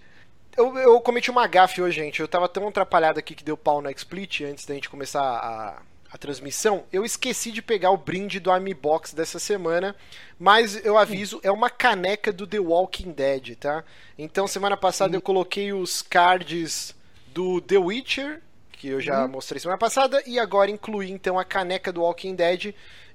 eu, 0.56 0.76
eu, 0.78 1.00
cometi 1.00 1.30
uma 1.30 1.46
gafe 1.46 1.82
hoje, 1.82 1.96
gente. 1.96 2.20
Eu 2.20 2.28
tava 2.28 2.48
tão 2.48 2.68
atrapalhado 2.68 3.18
aqui 3.18 3.34
que 3.34 3.44
deu 3.44 3.56
pau 3.56 3.82
no 3.82 3.90
XSplit 3.90 4.44
antes 4.44 4.64
da 4.64 4.74
gente 4.74 4.88
começar 4.88 5.22
a, 5.22 5.82
a 6.12 6.18
transmissão. 6.18 6.84
Eu 6.92 7.04
esqueci 7.04 7.50
de 7.50 7.60
pegar 7.60 7.90
o 7.90 7.96
brinde 7.96 8.38
do 8.38 8.50
Army 8.50 8.72
Box 8.72 9.14
dessa 9.14 9.38
semana. 9.38 9.96
Mas 10.38 10.84
eu 10.84 10.96
aviso, 10.96 11.40
é 11.42 11.50
uma 11.50 11.70
caneca 11.70 12.32
do 12.32 12.46
The 12.46 12.60
Walking 12.60 13.12
Dead, 13.12 13.56
tá? 13.56 13.84
Então, 14.16 14.46
semana 14.46 14.76
passada 14.76 15.16
eu 15.16 15.22
coloquei 15.22 15.72
os 15.72 16.02
cards 16.02 16.94
do 17.32 17.60
The 17.60 17.78
Witcher, 17.78 18.40
que 18.72 18.88
eu 18.88 19.00
já 19.00 19.22
uhum. 19.22 19.28
mostrei 19.28 19.60
semana 19.60 19.78
passada, 19.78 20.22
e 20.24 20.38
agora 20.38 20.70
incluí 20.70 21.10
então 21.10 21.38
a 21.38 21.44
caneca 21.44 21.92
do 21.92 22.02
Walking 22.02 22.34
Dead 22.34 22.74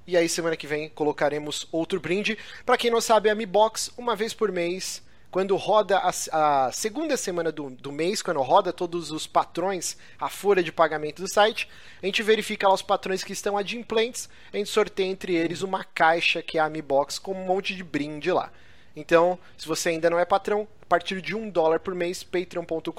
e 0.10 0.18
aí 0.18 0.28
semana 0.28 0.58
que 0.58 0.66
vem 0.66 0.90
colocaremos 0.90 1.68
outro 1.72 2.00
brinde. 2.00 2.36
Para 2.66 2.78
quem 2.78 2.90
não 2.90 3.00
sabe, 3.00 3.30
a 3.30 3.36
Mi 3.36 3.46
Box, 3.46 3.92
uma 3.96 4.16
vez 4.16 4.34
por 4.34 4.52
mês, 4.52 5.04
quando 5.30 5.56
roda 5.56 6.00
a, 6.00 6.10
a, 6.32 6.72
segunda 6.72 7.16
semana 7.16 7.52
do, 7.52 7.70
do 7.70 7.92
mês, 7.92 8.24
quando 8.24 8.42
roda 8.42 8.74
todos 8.74 9.12
os 9.12 9.28
patrões, 9.28 9.96
a 10.20 10.28
folha 10.28 10.64
de 10.64 10.72
pagamento 10.72 11.22
do 11.22 11.32
site, 11.32 11.70
a 12.02 12.06
gente 12.08 12.24
verifica 12.24 12.68
lá 12.68 12.74
os 12.74 12.82
patrões 12.82 13.24
que 13.24 13.34
estão 13.34 13.56
adimplentes, 13.56 14.28
a 14.52 14.58
gente 14.58 14.70
sorteia 14.72 15.08
entre 15.08 15.36
eles 15.36 15.62
uma 15.62 15.84
caixa 15.84 16.42
que 16.42 16.58
é 16.58 16.62
a 16.62 16.70
Mi 16.70 16.82
Box 16.82 17.20
com 17.20 17.34
um 17.34 17.46
monte 17.46 17.76
de 17.76 17.84
brinde 17.84 18.32
lá. 18.32 18.52
Então, 19.00 19.40
se 19.58 19.66
você 19.66 19.90
ainda 19.90 20.10
não 20.10 20.20
é 20.20 20.26
patrão, 20.26 20.68
a 20.82 20.86
partir 20.86 21.22
de 21.22 21.34
um 21.34 21.50
dólar 21.50 21.80
por 21.80 21.96
mês, 21.96 22.22
patreon.com.br 22.22 22.92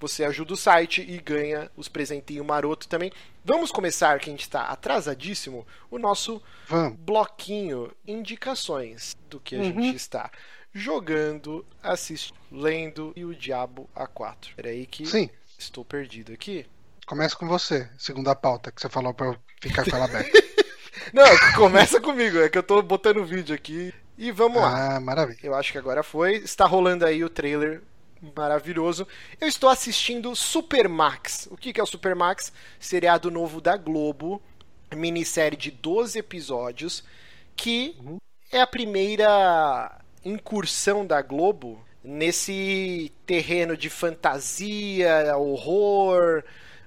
você 0.00 0.24
ajuda 0.24 0.54
o 0.54 0.56
site 0.56 1.00
e 1.00 1.18
ganha 1.18 1.70
os 1.76 1.88
presentinhos 1.88 2.44
maroto 2.44 2.88
também. 2.88 3.12
Vamos 3.44 3.70
começar, 3.70 4.18
que 4.18 4.28
a 4.28 4.32
gente 4.32 4.42
está 4.42 4.64
atrasadíssimo, 4.64 5.64
o 5.90 5.98
nosso 5.98 6.42
Vamos. 6.66 6.98
bloquinho 6.98 7.92
indicações 8.06 9.16
do 9.30 9.38
que 9.38 9.54
a 9.54 9.60
uhum. 9.60 9.64
gente 9.64 9.96
está 9.96 10.30
jogando, 10.74 11.64
assistindo, 11.80 12.36
lendo 12.50 13.12
e 13.14 13.24
o 13.24 13.34
Diabo 13.34 13.88
A4. 13.94 14.54
Peraí 14.56 14.86
que 14.86 15.06
Sim. 15.06 15.30
estou 15.56 15.84
perdido 15.84 16.32
aqui. 16.32 16.66
Começa 17.06 17.36
com 17.36 17.46
você, 17.46 17.88
segunda 17.96 18.34
pauta 18.34 18.72
que 18.72 18.80
você 18.80 18.88
falou 18.88 19.14
para 19.14 19.28
eu 19.28 19.36
ficar 19.60 19.84
com 19.88 19.94
ela 19.94 20.06
aberta. 20.06 20.30
Não, 21.12 21.24
começa 21.54 22.00
comigo, 22.00 22.38
é 22.38 22.48
que 22.48 22.58
eu 22.58 22.62
tô 22.62 22.82
botando 22.82 23.18
o 23.18 23.24
vídeo 23.24 23.54
aqui. 23.54 23.94
E 24.18 24.32
vamos 24.32 24.60
lá. 24.60 24.96
Ah, 24.96 25.00
maravilha. 25.00 25.38
Eu 25.42 25.54
acho 25.54 25.70
que 25.70 25.78
agora 25.78 26.02
foi. 26.02 26.38
Está 26.38 26.66
rolando 26.66 27.06
aí 27.06 27.22
o 27.22 27.30
trailer 27.30 27.80
maravilhoso. 28.36 29.06
Eu 29.40 29.46
estou 29.46 29.70
assistindo 29.70 30.34
Supermax. 30.34 31.48
O 31.50 31.56
que 31.56 31.78
é 31.78 31.82
o 31.82 31.86
Supermax? 31.86 32.52
Seriado 32.80 33.30
novo 33.30 33.60
da 33.60 33.76
Globo 33.76 34.42
minissérie 34.94 35.56
de 35.56 35.70
12 35.70 36.18
episódios 36.18 37.04
que 37.54 37.96
uhum. 38.00 38.18
é 38.50 38.60
a 38.60 38.66
primeira 38.66 40.00
incursão 40.24 41.06
da 41.06 41.20
Globo 41.20 41.84
nesse 42.02 43.12
terreno 43.26 43.76
de 43.76 43.90
fantasia, 43.90 45.36
horror, 45.36 46.42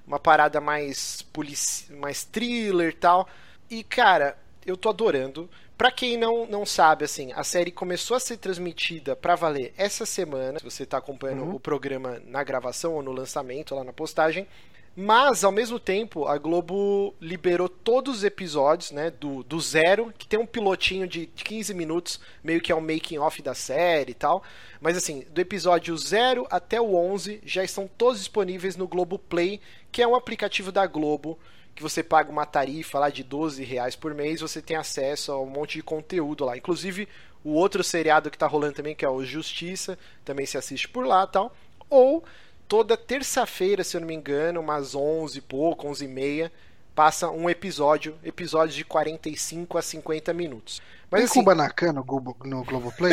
uma 0.06 0.18
parada 0.18 0.60
mais 0.60 1.22
polici 1.32 1.92
mais 1.92 2.24
thriller 2.24 2.90
e 2.90 2.96
tal. 2.96 3.28
E 3.70 3.84
cara, 3.84 4.36
eu 4.66 4.76
tô 4.76 4.88
adorando. 4.88 5.48
Pra 5.82 5.90
quem 5.90 6.16
não, 6.16 6.46
não 6.46 6.64
sabe, 6.64 7.04
assim, 7.04 7.32
a 7.32 7.42
série 7.42 7.72
começou 7.72 8.16
a 8.16 8.20
ser 8.20 8.36
transmitida 8.36 9.16
pra 9.16 9.34
valer 9.34 9.74
essa 9.76 10.06
semana. 10.06 10.60
Se 10.60 10.64
você 10.64 10.86
tá 10.86 10.98
acompanhando 10.98 11.42
uhum. 11.42 11.54
o 11.56 11.58
programa 11.58 12.22
na 12.24 12.44
gravação 12.44 12.94
ou 12.94 13.02
no 13.02 13.10
lançamento, 13.10 13.74
lá 13.74 13.82
na 13.82 13.92
postagem. 13.92 14.46
Mas, 14.94 15.42
ao 15.42 15.50
mesmo 15.50 15.80
tempo, 15.80 16.28
a 16.28 16.38
Globo 16.38 17.12
liberou 17.20 17.68
todos 17.68 18.18
os 18.18 18.22
episódios, 18.22 18.92
né, 18.92 19.10
do, 19.10 19.42
do 19.42 19.58
zero, 19.58 20.14
que 20.16 20.28
tem 20.28 20.38
um 20.38 20.46
pilotinho 20.46 21.08
de 21.08 21.26
15 21.26 21.74
minutos, 21.74 22.20
meio 22.44 22.60
que 22.60 22.70
é 22.70 22.76
um 22.76 22.80
making 22.80 23.18
off 23.18 23.42
da 23.42 23.52
série 23.52 24.12
e 24.12 24.14
tal. 24.14 24.44
Mas, 24.80 24.96
assim, 24.96 25.26
do 25.30 25.40
episódio 25.40 25.98
0 25.98 26.46
até 26.48 26.80
o 26.80 26.94
11 26.94 27.40
já 27.44 27.64
estão 27.64 27.90
todos 27.98 28.20
disponíveis 28.20 28.76
no 28.76 28.86
Globo 28.86 29.18
Play, 29.18 29.60
que 29.90 30.00
é 30.00 30.06
um 30.06 30.14
aplicativo 30.14 30.70
da 30.70 30.86
Globo, 30.86 31.36
que 31.74 31.82
você 31.82 32.02
paga 32.02 32.30
uma 32.30 32.46
tarifa 32.46 32.98
lá 32.98 33.10
de 33.10 33.22
12 33.22 33.64
reais 33.64 33.96
por 33.96 34.14
mês, 34.14 34.40
você 34.40 34.60
tem 34.60 34.76
acesso 34.76 35.32
a 35.32 35.40
um 35.40 35.46
monte 35.46 35.74
de 35.74 35.82
conteúdo 35.82 36.44
lá. 36.44 36.56
Inclusive, 36.56 37.08
o 37.44 37.52
outro 37.52 37.82
seriado 37.82 38.30
que 38.30 38.38
tá 38.38 38.46
rolando 38.46 38.74
também, 38.74 38.94
que 38.94 39.04
é 39.04 39.08
o 39.08 39.24
Justiça, 39.24 39.98
também 40.24 40.46
se 40.46 40.58
assiste 40.58 40.88
por 40.88 41.06
lá 41.06 41.26
tal. 41.26 41.54
Ou 41.88 42.22
toda 42.68 42.96
terça-feira, 42.96 43.82
se 43.82 43.96
eu 43.96 44.00
não 44.00 44.08
me 44.08 44.14
engano, 44.14 44.60
umas 44.60 44.94
11 44.94 45.38
e 45.38 45.40
pouco, 45.40 45.88
11 45.88 46.04
e 46.04 46.08
meia, 46.08 46.52
passa 46.94 47.30
um 47.30 47.48
episódio, 47.48 48.18
episódios 48.22 48.76
de 48.76 48.84
45 48.84 49.78
a 49.78 49.82
50 49.82 50.32
minutos. 50.32 50.80
Mas, 51.10 51.20
Tem 51.20 51.24
assim... 51.26 51.40
Kubanacan 51.40 51.92
no, 51.92 52.04
Globo, 52.04 52.36
no 52.44 52.64
Globoplay? 52.64 53.12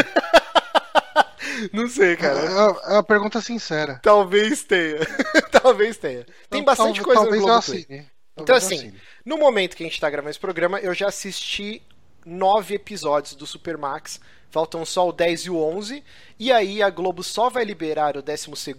não 1.73 1.87
sei, 1.87 2.15
cara. 2.15 2.39
É, 2.39 2.45
é, 2.45 2.91
é 2.91 2.93
uma 2.93 3.03
pergunta 3.03 3.41
sincera. 3.41 3.99
Talvez 4.03 4.63
tenha. 4.63 4.99
talvez 5.51 5.97
tenha. 5.97 6.25
Tem 6.49 6.63
bastante 6.63 7.01
coisa 7.01 7.21
no 7.21 7.29
Globoplay. 7.29 7.57
Assine. 7.57 8.18
Então, 8.41 8.55
assim, 8.55 8.93
no 9.25 9.37
momento 9.37 9.75
que 9.75 9.83
a 9.83 9.85
gente 9.85 9.93
está 9.93 10.09
gravando 10.09 10.31
esse 10.31 10.39
programa, 10.39 10.79
eu 10.79 10.93
já 10.93 11.07
assisti 11.07 11.81
nove 12.25 12.75
episódios 12.75 13.35
do 13.35 13.45
Supermax. 13.45 14.19
Faltam 14.51 14.83
só 14.85 15.07
o 15.07 15.13
10 15.13 15.41
e 15.41 15.49
o 15.49 15.61
11. 15.61 16.03
E 16.37 16.51
aí 16.51 16.81
a 16.81 16.89
Globo 16.89 17.23
só 17.23 17.49
vai 17.49 17.63
liberar 17.63 18.17
o 18.17 18.21
12 18.21 18.75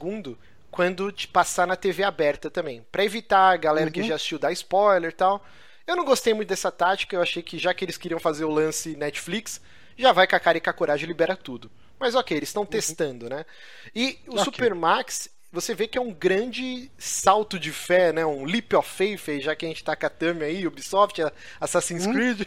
quando 0.70 1.10
te 1.10 1.26
passar 1.26 1.66
na 1.66 1.76
TV 1.76 2.02
aberta 2.02 2.50
também. 2.50 2.84
para 2.90 3.04
evitar 3.04 3.52
a 3.52 3.56
galera 3.56 3.86
uhum. 3.86 3.92
que 3.92 4.02
já 4.02 4.14
assistiu 4.14 4.38
dar 4.38 4.52
spoiler 4.52 5.10
e 5.10 5.14
tal. 5.14 5.44
Eu 5.86 5.96
não 5.96 6.04
gostei 6.04 6.32
muito 6.32 6.48
dessa 6.48 6.70
tática, 6.70 7.16
eu 7.16 7.22
achei 7.22 7.42
que 7.42 7.58
já 7.58 7.74
que 7.74 7.84
eles 7.84 7.96
queriam 7.96 8.20
fazer 8.20 8.44
o 8.44 8.50
lance 8.50 8.96
Netflix, 8.96 9.60
já 9.96 10.12
vai 10.12 10.26
com 10.26 10.36
a 10.36 10.40
cara 10.40 10.58
e 10.58 10.60
com 10.60 10.70
a 10.70 10.72
coragem 10.72 11.04
e 11.04 11.08
libera 11.08 11.36
tudo. 11.36 11.70
Mas 11.98 12.14
ok, 12.14 12.36
eles 12.36 12.48
estão 12.48 12.62
uhum. 12.62 12.68
testando, 12.68 13.28
né? 13.28 13.44
E 13.94 14.18
o 14.26 14.32
okay. 14.32 14.44
Supermax, 14.44 15.28
você 15.52 15.74
vê 15.74 15.88
que 15.88 15.98
é 15.98 16.00
um 16.00 16.12
grande 16.12 16.90
salto 16.96 17.58
de 17.58 17.72
fé, 17.72 18.12
né? 18.12 18.24
Um 18.24 18.44
leap 18.44 18.72
of 18.74 18.88
faith, 18.88 19.40
já 19.40 19.56
que 19.56 19.66
a 19.66 19.68
gente 19.68 19.82
tá 19.82 19.96
com 19.96 20.06
a 20.06 20.10
Tami 20.10 20.44
aí, 20.44 20.66
Ubisoft, 20.66 21.20
Assassin's 21.60 22.06
uhum. 22.06 22.12
Creed. 22.12 22.42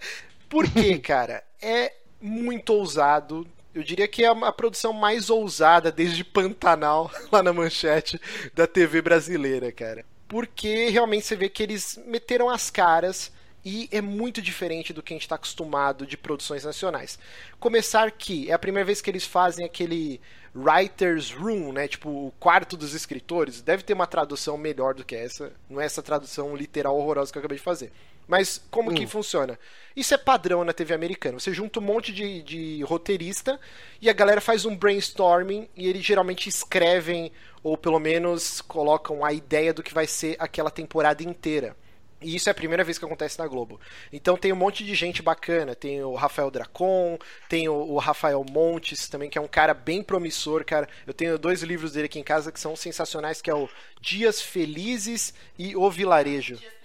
Por 0.48 0.70
quê, 0.70 0.98
cara? 1.00 1.42
É 1.60 1.92
muito 2.20 2.70
ousado, 2.70 3.46
eu 3.74 3.82
diria 3.82 4.08
que 4.08 4.24
é 4.24 4.28
a 4.28 4.52
produção 4.52 4.92
mais 4.92 5.28
ousada 5.28 5.92
desde 5.92 6.24
Pantanal, 6.24 7.10
lá 7.30 7.42
na 7.42 7.52
manchete 7.52 8.18
da 8.54 8.66
TV 8.66 9.02
brasileira, 9.02 9.70
cara. 9.70 10.04
Porque 10.26 10.88
realmente 10.88 11.26
você 11.26 11.36
vê 11.36 11.48
que 11.48 11.62
eles 11.62 12.00
meteram 12.06 12.48
as 12.48 12.70
caras 12.70 13.30
e 13.64 13.88
é 13.92 14.00
muito 14.00 14.40
diferente 14.40 14.92
do 14.92 15.02
que 15.02 15.12
a 15.12 15.16
gente 15.16 15.24
está 15.24 15.34
acostumado 15.34 16.06
de 16.06 16.16
produções 16.16 16.64
nacionais. 16.64 17.18
Começar 17.58 18.10
que 18.12 18.48
é 18.50 18.54
a 18.54 18.58
primeira 18.58 18.86
vez 18.86 19.02
que 19.02 19.10
eles 19.10 19.26
fazem 19.26 19.64
aquele 19.64 20.20
writer's 20.56 21.30
room, 21.30 21.72
né? 21.72 21.86
Tipo, 21.86 22.08
o 22.08 22.32
quarto 22.40 22.76
dos 22.76 22.94
escritores. 22.94 23.60
Deve 23.60 23.82
ter 23.82 23.92
uma 23.92 24.06
tradução 24.06 24.56
melhor 24.56 24.94
do 24.94 25.04
que 25.04 25.14
essa. 25.14 25.52
Não 25.68 25.80
é 25.80 25.84
essa 25.84 26.02
tradução 26.02 26.56
literal 26.56 26.96
horrorosa 26.96 27.30
que 27.30 27.38
eu 27.38 27.40
acabei 27.40 27.58
de 27.58 27.64
fazer. 27.64 27.92
Mas 28.26 28.60
como 28.70 28.90
hum. 28.90 28.94
que 28.94 29.06
funciona? 29.06 29.58
Isso 29.94 30.12
é 30.14 30.18
padrão 30.18 30.64
na 30.64 30.72
TV 30.72 30.94
americana. 30.94 31.38
Você 31.38 31.52
junta 31.52 31.78
um 31.78 31.82
monte 31.82 32.12
de, 32.12 32.42
de 32.42 32.82
roteirista 32.82 33.60
e 34.00 34.10
a 34.10 34.12
galera 34.12 34.40
faz 34.40 34.64
um 34.64 34.76
brainstorming 34.76 35.68
e 35.76 35.88
eles 35.88 36.04
geralmente 36.04 36.48
escrevem 36.48 37.30
ou 37.62 37.76
pelo 37.76 37.98
menos 37.98 38.60
colocam 38.60 39.24
a 39.24 39.32
ideia 39.32 39.72
do 39.72 39.82
que 39.82 39.94
vai 39.94 40.06
ser 40.06 40.36
aquela 40.38 40.70
temporada 40.70 41.22
inteira. 41.22 41.76
E 42.20 42.34
isso 42.34 42.48
é 42.48 42.52
a 42.52 42.54
primeira 42.54 42.82
vez 42.82 42.98
que 42.98 43.04
acontece 43.04 43.38
na 43.38 43.46
Globo. 43.46 43.78
Então 44.12 44.36
tem 44.36 44.52
um 44.52 44.56
monte 44.56 44.84
de 44.84 44.94
gente 44.94 45.22
bacana. 45.22 45.74
Tem 45.74 46.02
o 46.02 46.14
Rafael 46.14 46.50
Dracon, 46.50 47.18
tem 47.48 47.68
o, 47.68 47.96
Rafael 47.98 48.44
Montes 48.48 49.08
também, 49.08 49.28
que 49.28 49.36
é 49.36 49.40
um 49.40 49.48
cara 49.48 49.74
bem 49.74 50.02
promissor, 50.02 50.64
cara. 50.64 50.88
Eu 51.06 51.12
tenho 51.12 51.38
dois 51.38 51.62
livros 51.62 51.92
dele 51.92 52.06
aqui 52.06 52.18
em 52.18 52.24
casa 52.24 52.50
que 52.50 52.60
são 52.60 52.74
sensacionais, 52.74 53.42
que 53.42 53.50
é 53.50 53.54
o 53.54 53.68
Dias 54.00 54.40
Felizes 54.40 55.34
e 55.58 55.76
O 55.76 55.90
Vilarejo. 55.90 56.56
Dias 56.56 56.75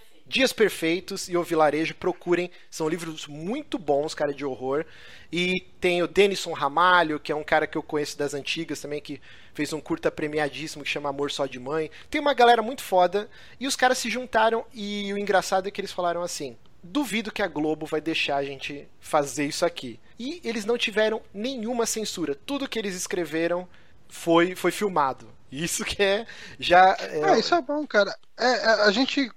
Perfeitos 0.52 1.28
e 1.28 1.36
O 1.36 1.42
Vilarejo, 1.42 1.94
procurem, 1.94 2.50
são 2.70 2.88
livros 2.88 3.26
muito 3.26 3.78
bons, 3.78 4.14
cara, 4.14 4.32
de 4.32 4.44
horror. 4.44 4.84
E 5.30 5.60
tem 5.80 6.02
o 6.02 6.08
Denison 6.08 6.52
Ramalho, 6.52 7.20
que 7.20 7.32
é 7.32 7.36
um 7.36 7.44
cara 7.44 7.66
que 7.66 7.76
eu 7.76 7.82
conheço 7.82 8.16
das 8.16 8.32
antigas 8.32 8.80
também, 8.80 9.00
que 9.00 9.20
fez 9.52 9.72
um 9.72 9.80
curta 9.80 10.10
premiadíssimo 10.10 10.84
que 10.84 10.90
chama 10.90 11.08
Amor 11.08 11.30
Só 11.30 11.46
de 11.46 11.58
Mãe. 11.58 11.90
Tem 12.10 12.20
uma 12.20 12.34
galera 12.34 12.62
muito 12.62 12.82
foda, 12.82 13.28
e 13.60 13.66
os 13.66 13.76
caras 13.76 13.98
se 13.98 14.08
juntaram, 14.08 14.64
e 14.72 15.12
o 15.12 15.18
engraçado 15.18 15.68
é 15.68 15.70
que 15.70 15.80
eles 15.80 15.92
falaram 15.92 16.22
assim: 16.22 16.56
duvido 16.82 17.32
que 17.32 17.42
a 17.42 17.48
Globo 17.48 17.86
vai 17.86 18.00
deixar 18.00 18.36
a 18.36 18.44
gente 18.44 18.88
fazer 19.00 19.46
isso 19.46 19.64
aqui. 19.64 20.00
E 20.18 20.40
eles 20.44 20.64
não 20.64 20.78
tiveram 20.78 21.22
nenhuma 21.32 21.86
censura. 21.86 22.34
Tudo 22.34 22.68
que 22.68 22.78
eles 22.78 22.94
escreveram 22.94 23.68
foi, 24.08 24.54
foi 24.54 24.70
filmado. 24.70 25.28
Isso 25.50 25.84
que 25.84 26.02
é 26.02 26.26
já. 26.58 26.96
É... 26.98 27.24
Ah, 27.24 27.38
isso 27.38 27.54
é 27.54 27.60
bom, 27.60 27.86
cara. 27.86 28.16
É, 28.38 28.46
é 28.46 28.66
a 28.84 28.90
gente 28.90 29.30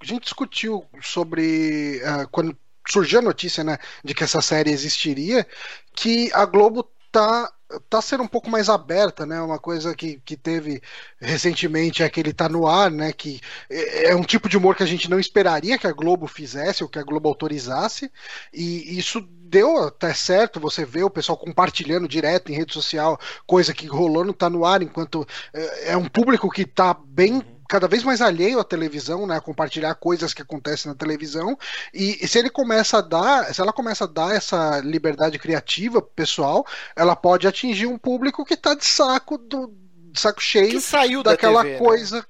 a 0.00 0.04
gente 0.04 0.24
discutiu 0.24 0.84
sobre 1.02 2.00
uh, 2.02 2.28
quando 2.30 2.56
surgiu 2.88 3.18
a 3.18 3.22
notícia, 3.22 3.64
né, 3.64 3.78
de 4.04 4.14
que 4.14 4.24
essa 4.24 4.40
série 4.40 4.70
existiria, 4.70 5.46
que 5.92 6.30
a 6.32 6.44
Globo 6.44 6.88
tá 7.10 7.52
tá 7.88 8.00
sendo 8.00 8.22
um 8.22 8.28
pouco 8.28 8.48
mais 8.48 8.68
aberta, 8.68 9.26
né? 9.26 9.40
Uma 9.40 9.58
coisa 9.58 9.94
que, 9.94 10.20
que 10.24 10.36
teve 10.36 10.80
recentemente 11.20 12.02
é 12.02 12.08
que 12.08 12.20
ele 12.20 12.32
tá 12.32 12.48
no 12.48 12.66
ar, 12.66 12.90
né? 12.90 13.12
Que 13.12 13.40
é, 13.68 14.10
é 14.10 14.16
um 14.16 14.22
tipo 14.22 14.48
de 14.48 14.56
humor 14.56 14.76
que 14.76 14.82
a 14.82 14.86
gente 14.86 15.10
não 15.10 15.18
esperaria 15.18 15.78
que 15.78 15.86
a 15.86 15.92
Globo 15.92 16.26
fizesse 16.26 16.84
ou 16.84 16.88
que 16.88 16.98
a 16.98 17.02
Globo 17.02 17.28
autorizasse, 17.28 18.10
e 18.52 18.96
isso 18.96 19.20
deu 19.20 19.84
até 19.84 20.14
certo. 20.14 20.60
Você 20.60 20.84
vê 20.84 21.02
o 21.02 21.10
pessoal 21.10 21.36
compartilhando 21.36 22.06
direto 22.06 22.52
em 22.52 22.56
rede 22.56 22.72
social, 22.72 23.18
coisa 23.46 23.74
que 23.74 23.86
rolou 23.86 24.24
não 24.24 24.32
tá 24.32 24.48
no 24.48 24.64
ar, 24.64 24.82
enquanto 24.82 25.26
é, 25.52 25.92
é 25.92 25.96
um 25.96 26.08
público 26.08 26.48
que 26.50 26.64
tá 26.64 26.94
bem 26.94 27.42
cada 27.68 27.88
vez 27.88 28.02
mais 28.02 28.20
alheio 28.20 28.60
à 28.60 28.64
televisão, 28.64 29.26
né, 29.26 29.36
a 29.36 29.40
compartilhar 29.40 29.94
coisas 29.94 30.32
que 30.32 30.42
acontecem 30.42 30.90
na 30.90 30.96
televisão, 30.96 31.58
e, 31.92 32.18
e 32.22 32.28
se 32.28 32.38
ele 32.38 32.50
começa 32.50 32.98
a 32.98 33.00
dar, 33.00 33.54
se 33.54 33.60
ela 33.60 33.72
começa 33.72 34.04
a 34.04 34.06
dar 34.08 34.34
essa 34.34 34.80
liberdade 34.80 35.38
criativa 35.38 36.00
pessoal, 36.00 36.66
ela 36.94 37.16
pode 37.16 37.46
atingir 37.46 37.86
um 37.86 37.98
público 37.98 38.44
que 38.44 38.54
está 38.54 38.74
de 38.74 38.84
saco 38.84 39.38
do 39.38 39.74
de 40.12 40.20
saco 40.20 40.40
cheio 40.40 40.70
que 40.70 40.80
saiu 40.80 41.22
daquela 41.22 41.58
da 41.58 41.62
TV, 41.62 41.72
né? 41.72 41.78
coisa 41.78 42.16
né? 42.16 42.24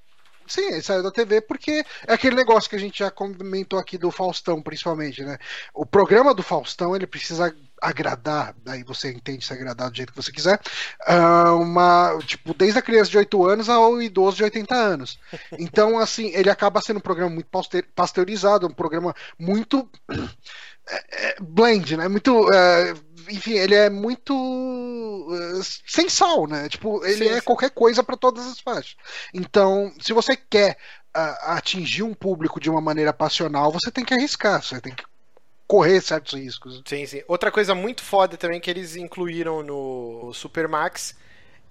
Sim, 0.47 0.61
ele 0.61 0.81
saiu 0.81 1.03
da 1.03 1.11
TV 1.11 1.41
porque 1.41 1.85
é 2.07 2.13
aquele 2.13 2.35
negócio 2.35 2.69
que 2.69 2.75
a 2.77 2.79
gente 2.79 2.99
já 2.99 3.11
comentou 3.11 3.77
aqui 3.77 3.97
do 3.97 4.09
Faustão, 4.09 4.61
principalmente, 4.61 5.21
né? 5.21 5.37
O 5.73 5.85
programa 5.85 6.33
do 6.33 6.41
Faustão, 6.41 6.95
ele 6.95 7.05
precisa 7.05 7.53
agradar, 7.81 8.55
daí 8.63 8.83
você 8.83 9.11
entende 9.11 9.45
se 9.45 9.53
agradar 9.53 9.89
do 9.89 9.95
jeito 9.95 10.11
que 10.11 10.21
você 10.21 10.31
quiser, 10.31 10.59
uh, 11.07 11.55
uma, 11.55 12.17
tipo, 12.25 12.53
desde 12.53 12.79
a 12.79 12.81
criança 12.81 13.11
de 13.11 13.17
8 13.17 13.45
anos 13.45 13.69
ao 13.69 14.01
idoso 14.01 14.37
de 14.37 14.43
80 14.43 14.75
anos. 14.75 15.19
Então, 15.57 15.99
assim, 15.99 16.31
ele 16.33 16.49
acaba 16.49 16.81
sendo 16.81 16.97
um 16.97 17.01
programa 17.01 17.33
muito 17.33 17.49
pasteurizado, 17.95 18.67
um 18.67 18.71
programa 18.71 19.13
muito 19.37 19.89
é, 20.89 21.29
é, 21.29 21.35
blend, 21.39 21.97
né? 21.97 22.07
Muito. 22.07 22.51
É, 22.51 22.93
enfim, 23.29 23.53
ele 23.53 23.75
é 23.75 23.89
muito 23.89 25.27
sem 25.85 26.07
sal, 26.07 26.47
né? 26.47 26.69
Tipo, 26.69 27.03
ele 27.05 27.25
sim, 27.25 27.31
é 27.31 27.35
sim. 27.35 27.41
qualquer 27.41 27.71
coisa 27.71 28.01
para 28.01 28.15
todas 28.15 28.45
as 28.47 28.59
faixas. 28.59 28.95
Então, 29.33 29.93
se 29.99 30.13
você 30.13 30.35
quer 30.35 30.77
uh, 31.15 31.51
atingir 31.51 32.03
um 32.03 32.13
público 32.13 32.59
de 32.59 32.69
uma 32.69 32.79
maneira 32.79 33.11
passional, 33.11 33.71
você 33.71 33.91
tem 33.91 34.05
que 34.05 34.13
arriscar, 34.13 34.63
você 34.63 34.79
tem 34.79 34.95
que 34.95 35.03
correr 35.67 36.01
certos 36.01 36.33
riscos. 36.33 36.81
Sim, 36.85 37.05
sim. 37.05 37.23
Outra 37.27 37.51
coisa 37.51 37.75
muito 37.75 38.01
foda 38.03 38.37
também 38.37 38.59
que 38.59 38.69
eles 38.69 38.95
incluíram 38.95 39.61
no 39.63 40.31
Supermax 40.33 41.15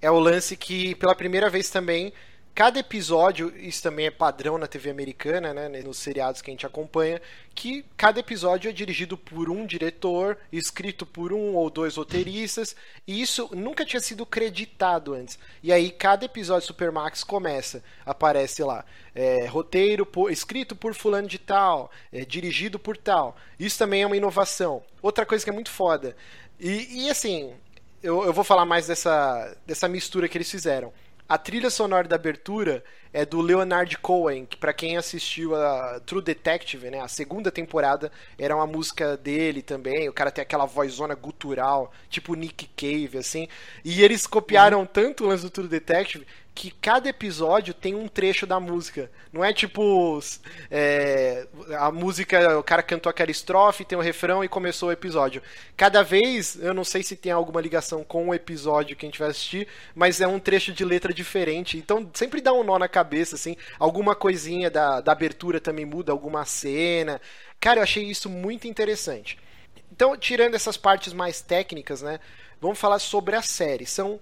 é 0.01 0.11
o 0.11 0.19
lance 0.19 0.57
que, 0.57 0.95
pela 0.97 1.15
primeira 1.15 1.49
vez 1.49 1.71
também, 1.71 2.13
Cada 2.57 2.81
episódio, 2.81 3.53
isso 3.55 3.83
também 3.83 4.07
é 4.07 4.11
padrão 4.11 4.57
na 4.57 4.67
TV 4.67 4.89
americana, 4.89 5.53
né, 5.53 5.69
nos 5.83 5.99
seriados 5.99 6.41
que 6.41 6.51
a 6.51 6.55
gente 6.55 6.65
acompanha, 6.65 7.21
que 7.55 7.85
cada 7.99 8.19
episódio 8.19 8.71
é 8.71 8.73
dirigido 8.73 9.15
por 9.15 9.51
um 9.51 9.67
diretor, 9.67 10.39
escrito 10.51 11.05
por 11.05 11.35
um 11.35 11.55
ou 11.55 11.69
dois 11.69 11.97
roteiristas, 11.97 12.75
e 13.07 13.21
isso 13.21 13.51
nunca 13.55 13.85
tinha 13.85 14.01
sido 14.01 14.25
creditado 14.25 15.13
antes. 15.13 15.39
E 15.63 15.71
aí 15.71 15.91
cada 15.91 16.25
episódio 16.25 16.63
de 16.63 16.69
Supermax 16.69 17.23
começa, 17.23 17.85
aparece 18.07 18.65
lá, 18.65 18.87
é, 19.15 19.45
roteiro 19.45 20.07
por, 20.07 20.33
escrito 20.33 20.75
por 20.75 20.95
fulano 20.95 21.29
de 21.29 21.39
tal, 21.39 21.91
é, 22.11 22.25
dirigido 22.25 22.79
por 22.79 22.97
tal. 22.97 23.37
Isso 23.61 23.77
também 23.77 24.01
é 24.01 24.07
uma 24.07 24.17
inovação. 24.17 24.83
Outra 25.03 25.27
coisa 25.27 25.45
que 25.45 25.51
é 25.51 25.53
muito 25.53 25.71
foda. 25.71 26.17
E, 26.59 27.05
e 27.05 27.11
assim, 27.11 27.53
eu, 28.03 28.25
eu 28.25 28.33
vou 28.33 28.45
falar 28.45 28.65
mais 28.65 28.87
dessa, 28.87 29.55
dessa 29.67 29.87
mistura 29.89 30.27
que 30.27 30.39
eles 30.39 30.51
fizeram. 30.51 30.91
A 31.29 31.37
trilha 31.37 31.71
sonora 31.71 32.07
da 32.07 32.15
abertura 32.15 32.85
é 33.13 33.25
do 33.25 33.41
Leonard 33.41 33.97
Cohen, 33.99 34.47
que 34.47 34.57
para 34.57 34.73
quem 34.73 34.97
assistiu 34.97 35.57
a 35.57 35.99
True 36.07 36.23
Detective, 36.23 36.89
né, 36.89 37.01
a 37.01 37.09
segunda 37.09 37.51
temporada, 37.51 38.13
era 38.39 38.55
uma 38.55 38.67
música 38.67 39.17
dele 39.17 39.61
também. 39.61 40.09
O 40.09 40.13
cara 40.13 40.31
tem 40.31 40.43
aquela 40.43 40.67
vozona 40.67 41.17
gutural, 41.17 41.93
tipo 42.09 42.35
Nick 42.35 42.69
Cave, 42.77 43.19
assim. 43.19 43.49
E 43.85 44.03
eles 44.03 44.25
copiaram 44.25 44.81
uhum. 44.81 44.87
tanto 44.87 45.25
o 45.25 45.27
lance 45.27 45.43
do 45.43 45.51
True 45.51 45.67
Detective 45.67 46.27
que 46.57 46.71
cada 46.71 47.07
episódio 47.07 47.75
tem 47.75 47.95
um 47.95 48.09
trecho 48.09 48.47
da 48.47 48.59
música. 48.59 49.11
Não 49.31 49.45
é 49.45 49.53
tipo. 49.53 50.19
É, 50.71 51.47
a 51.79 51.93
música, 51.93 52.59
o 52.59 52.63
cara 52.63 52.83
cantou 52.83 53.11
aquela 53.11 53.31
estrofe, 53.31 53.85
tem 53.85 53.97
o 53.97 54.01
um 54.01 54.05
refrão 54.05 54.43
e 54.43 54.49
começou 54.49 54.89
o 54.89 54.93
episódio. 54.93 55.43
Cada 55.77 56.03
vez, 56.03 56.57
eu 56.57 56.73
não 56.73 56.83
sei 56.83 57.03
se 57.03 57.15
tem 57.15 57.31
alguma 57.31 57.61
ligação 57.61 58.03
com 58.03 58.29
o 58.29 58.35
episódio 58.35 58.97
que 58.97 59.05
a 59.05 59.09
gente 59.09 59.19
vai 59.19 59.29
assistir, 59.29 59.69
mas 59.95 60.23
é 60.23 60.27
um 60.27 60.41
trecho 60.41 60.73
de 60.73 60.83
letra 60.83 61.13
diferente. 61.13 61.77
Então 61.77 62.11
sempre 62.15 62.41
dá 62.41 62.55
um 62.55 62.65
nó 62.65 62.79
na 62.79 62.89
cabeça, 62.89 63.37
assim. 63.37 63.55
Alguma 63.79 64.15
coisinha 64.15 64.71
da, 64.71 65.03
da 65.03 65.13
abertura 65.13 65.61
também 65.61 65.85
muda, 65.85 66.11
alguma 66.11 66.47
cena. 66.47 67.21
Cara, 67.61 67.81
eu 67.81 67.83
achei 67.83 68.05
isso 68.05 68.31
muito 68.31 68.67
interessante. 68.67 69.39
Então, 69.93 70.17
tirando 70.17 70.55
essas 70.55 70.79
partes 70.79 71.13
mais 71.13 71.43
técnicas, 71.43 72.01
né? 72.01 72.19
Vamos 72.63 72.79
falar 72.79 72.99
sobre 72.99 73.37
a 73.37 73.43
série. 73.43 73.85
São 73.85 74.19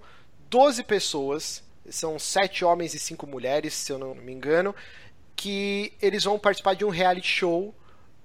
12 0.51 0.83
pessoas 0.83 1.64
são 1.89 2.19
sete 2.19 2.65
homens 2.65 2.95
e 2.95 2.99
cinco 2.99 3.27
mulheres, 3.27 3.75
se 3.75 3.93
eu 3.93 3.99
não 3.99 4.15
me 4.15 4.33
engano, 4.33 4.75
que 5.37 5.93
eles 6.01 6.25
vão 6.25 6.39
participar 6.39 6.75
de 6.75 6.85
um 6.85 6.91
reality 6.91 7.29
show 7.29 7.75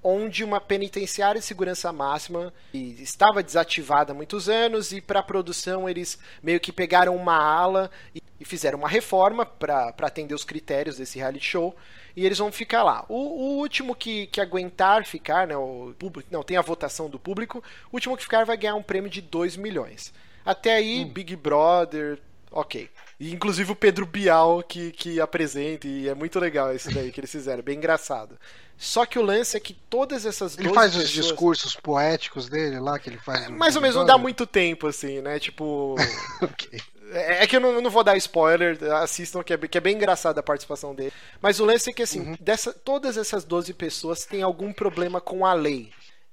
onde 0.04 0.44
uma 0.44 0.62
penitenciária 0.62 1.40
de 1.40 1.46
segurança 1.46 1.92
máxima 1.92 2.54
estava 2.74 3.44
desativada 3.44 4.12
há 4.12 4.16
muitos 4.16 4.48
anos 4.48 4.92
e 4.92 5.02
para 5.02 5.20
a 5.20 5.24
produção 5.24 5.90
eles 5.90 6.18
meio 6.42 6.60
que 6.60 6.72
pegaram 6.72 7.16
uma 7.16 7.36
ala 7.36 7.92
e, 8.16 8.22
fizeram 8.46 8.80
uma 8.80 8.88
reforma 8.88 9.46
para 9.46 9.94
atender 10.00 10.34
os 10.34 10.46
critérios 10.46 10.98
desse 10.98 11.20
reality 11.20 11.46
show 11.46 11.76
e 12.16 12.26
eles 12.26 12.38
vão 12.38 12.52
ficar 12.52 12.84
lá. 12.84 13.06
O, 13.10 13.16
o 13.16 13.58
último 13.58 13.94
que, 13.94 14.28
que 14.28 14.40
aguentar 14.40 15.06
ficar, 15.06 15.46
né, 15.46 15.58
o 15.58 15.94
público, 16.00 16.30
não 16.32 16.42
tem 16.42 16.56
a 16.56 16.62
votação 16.62 17.10
do 17.10 17.20
público, 17.20 17.62
o 17.92 17.98
último 17.98 18.16
que 18.16 18.24
ficar 18.24 18.46
vai 18.46 18.56
ganhar 18.56 18.76
um 18.76 18.82
prêmio 18.82 19.10
de 19.10 19.22
2 19.22 19.58
milhões. 19.58 20.14
Até 20.46 20.76
aí, 20.76 21.04
hum. 21.04 21.10
Big 21.10 21.36
Brother, 21.36 22.18
ok. 22.50 22.90
E 23.20 23.34
inclusive 23.34 23.72
o 23.72 23.76
Pedro 23.76 24.06
Bial 24.06 24.64
que, 24.64 24.92
que 24.92 25.20
apresenta, 25.20 25.88
e 25.88 26.08
é 26.08 26.16
muito 26.16 26.40
legal 26.40 26.74
isso 26.74 26.90
daí 26.94 27.12
que 27.12 27.20
eles 27.20 27.32
fizeram, 27.32 27.62
bem 27.62 27.78
engraçado. 27.78 28.38
Só 28.78 29.06
que 29.06 29.20
o 29.20 29.22
lance 29.22 29.58
é 29.58 29.60
que 29.60 29.74
todas 29.74 30.26
essas 30.26 30.58
Ele 30.58 30.74
faz 30.74 30.94
pessoas... 30.94 31.04
os 31.04 31.12
discursos 31.12 31.76
poéticos 31.76 32.48
dele 32.48 32.80
lá, 32.80 32.98
que 32.98 33.10
ele 33.10 33.18
faz. 33.18 33.44
É, 33.44 33.50
mais 33.50 33.76
ou 33.76 33.82
menos, 33.82 33.98
não 33.98 34.06
dá 34.06 34.18
muito 34.18 34.48
tempo, 34.48 34.88
assim, 34.88 35.22
né? 35.22 35.38
Tipo. 35.38 35.96
É, 37.12 37.44
é 37.44 37.48
que 37.48 37.56
eu 37.56 37.60
não, 37.60 37.82
não, 37.82 37.90
vou 37.90 38.04
dar 38.04 38.16
spoiler, 38.18 38.78
assistam, 39.02 39.42
que 39.42 39.52
é, 39.52 39.58
que 39.58 39.80
é, 39.80 39.82
bem 39.82 39.96
engraçada 39.96 40.42
a 40.42 40.44
participação 40.44 40.94
dele. 40.94 41.12
Mas 41.42 41.60
o 41.60 41.66
lance 41.66 41.90
é 41.90 41.94
que, 41.94 42.04
assim, 42.04 42.20
uhum. 42.20 42.38
dessa, 42.40 42.72
todas 42.72 43.18
essas 43.18 43.44
12 43.44 43.74
pessoas 43.74 44.26
têm 44.26 44.44
algum 44.44 44.72
problema 44.72 45.20
com 45.20 45.44
a 45.44 45.54
lei. 45.54 45.90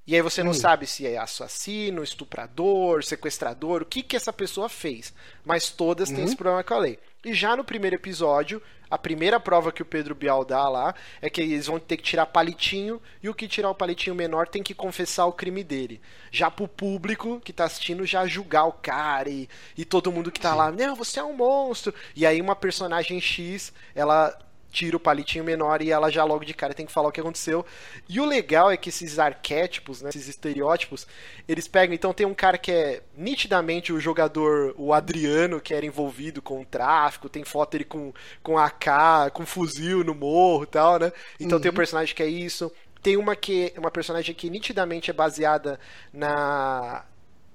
E 0.07 0.15
aí 0.15 0.23
você 0.23 0.43
não 0.43 0.53
hum. 0.53 0.55
sabe 0.55 0.87
se 0.87 1.07
é 1.07 1.19
assassino, 1.19 2.05
estuprador, 2.05 3.03
sequestrador, 3.03 3.83
o 3.83 3.87
que 3.87 4.03
que 4.03 4.17
essa 4.17 4.33
pessoa 4.33 4.69
fez. 4.69 5.13
Mas 5.45 5.71
todas 5.71 6.09
têm 6.09 6.19
uhum. 6.19 6.25
esse 6.25 6.37
problema 6.37 6.63
com 6.63 6.75
a 6.75 6.79
lei. 6.79 6.99
E 7.25 7.35
já 7.35 7.57
no 7.57 7.65
primeiro 7.65 7.97
episódio, 7.97 8.63
a 8.89 8.97
primeira 8.97 9.41
prova 9.41 9.73
que 9.73 9.83
o 9.83 9.87
Pedro 9.87 10.15
Bial 10.15 10.45
dá 10.45 10.69
lá 10.69 10.95
é 11.21 11.29
que 11.29 11.41
eles 11.41 11.67
vão 11.67 11.81
ter 11.81 11.97
que 11.97 12.05
tirar 12.05 12.27
palitinho 12.27 13.03
e 13.21 13.29
o 13.29 13.35
que 13.35 13.49
tirar 13.49 13.69
o 13.69 13.75
palitinho 13.75 14.15
menor 14.15 14.47
tem 14.47 14.63
que 14.63 14.75
confessar 14.75 15.27
o 15.27 15.33
crime 15.33 15.65
dele. 15.65 16.01
Já 16.31 16.53
pro 16.53 16.69
público 16.69 17.41
que 17.41 17.53
tá 17.53 17.65
assistindo 17.65 18.07
já 18.07 18.27
julgar 18.29 18.67
o 18.67 18.73
cara 18.73 19.29
e, 19.29 19.49
e 19.77 19.85
todo 19.85 20.13
mundo 20.13 20.31
que 20.31 20.39
tá 20.39 20.53
Sim. 20.53 20.57
lá, 20.57 20.71
não, 20.71 20.95
você 20.95 21.19
é 21.19 21.25
um 21.25 21.37
monstro. 21.37 21.93
E 22.15 22.25
aí 22.25 22.41
uma 22.41 22.55
personagem 22.55 23.21
X, 23.21 23.73
ela 23.93 24.39
tira 24.77 24.95
o 24.95 25.01
palitinho 25.01 25.43
menor 25.43 25.81
e 25.81 25.91
ela 25.91 26.11
já 26.11 26.23
logo 26.23 26.45
de 26.45 26.53
cara 26.53 26.75
tem 26.75 26.85
que 26.85 26.93
falar 26.93 27.09
o 27.09 27.13
que 27.13 27.21
aconteceu. 27.21 27.65
E 28.07 28.21
o 28.21 28.27
legal 28.27 28.71
é 28.71 28.77
que 28.77 28.91
esses 28.91 29.19
arquétipos, 29.19 30.03
né, 30.03 30.11
esses 30.11 30.29
estereótipos, 30.29 31.07
eles 31.49 31.67
pegam. 31.67 31.95
Então 31.95 32.13
tem 32.13 32.27
um 32.27 32.35
cara 32.35 32.59
que 32.59 32.71
é 32.71 33.03
nitidamente 33.17 33.91
o 33.91 33.99
jogador, 33.99 34.75
o 34.77 34.93
Adriano, 34.93 35.63
que 35.63 35.73
era 35.73 35.87
envolvido 35.87 36.43
com 36.43 36.61
o 36.61 36.65
tráfico, 36.67 37.27
tem 37.27 37.43
foto 37.43 37.73
dele 37.73 37.85
com, 37.85 38.13
com 38.43 38.59
AK, 38.59 39.31
com 39.33 39.47
fuzil 39.47 40.05
no 40.05 40.15
morro 40.15 40.65
e 40.65 40.67
tal, 40.67 40.99
né? 40.99 41.11
Então 41.41 41.57
uhum. 41.57 41.63
tem 41.63 41.71
um 41.71 41.75
personagem 41.75 42.15
que 42.15 42.23
é 42.23 42.29
isso. 42.29 42.71
Tem 43.03 43.17
uma 43.17 43.35
que 43.35 43.73
uma 43.79 43.91
personagem 43.91 44.35
que 44.35 44.51
nitidamente 44.51 45.11
é 45.11 45.15
baseada 45.15 45.81
na 46.13 47.03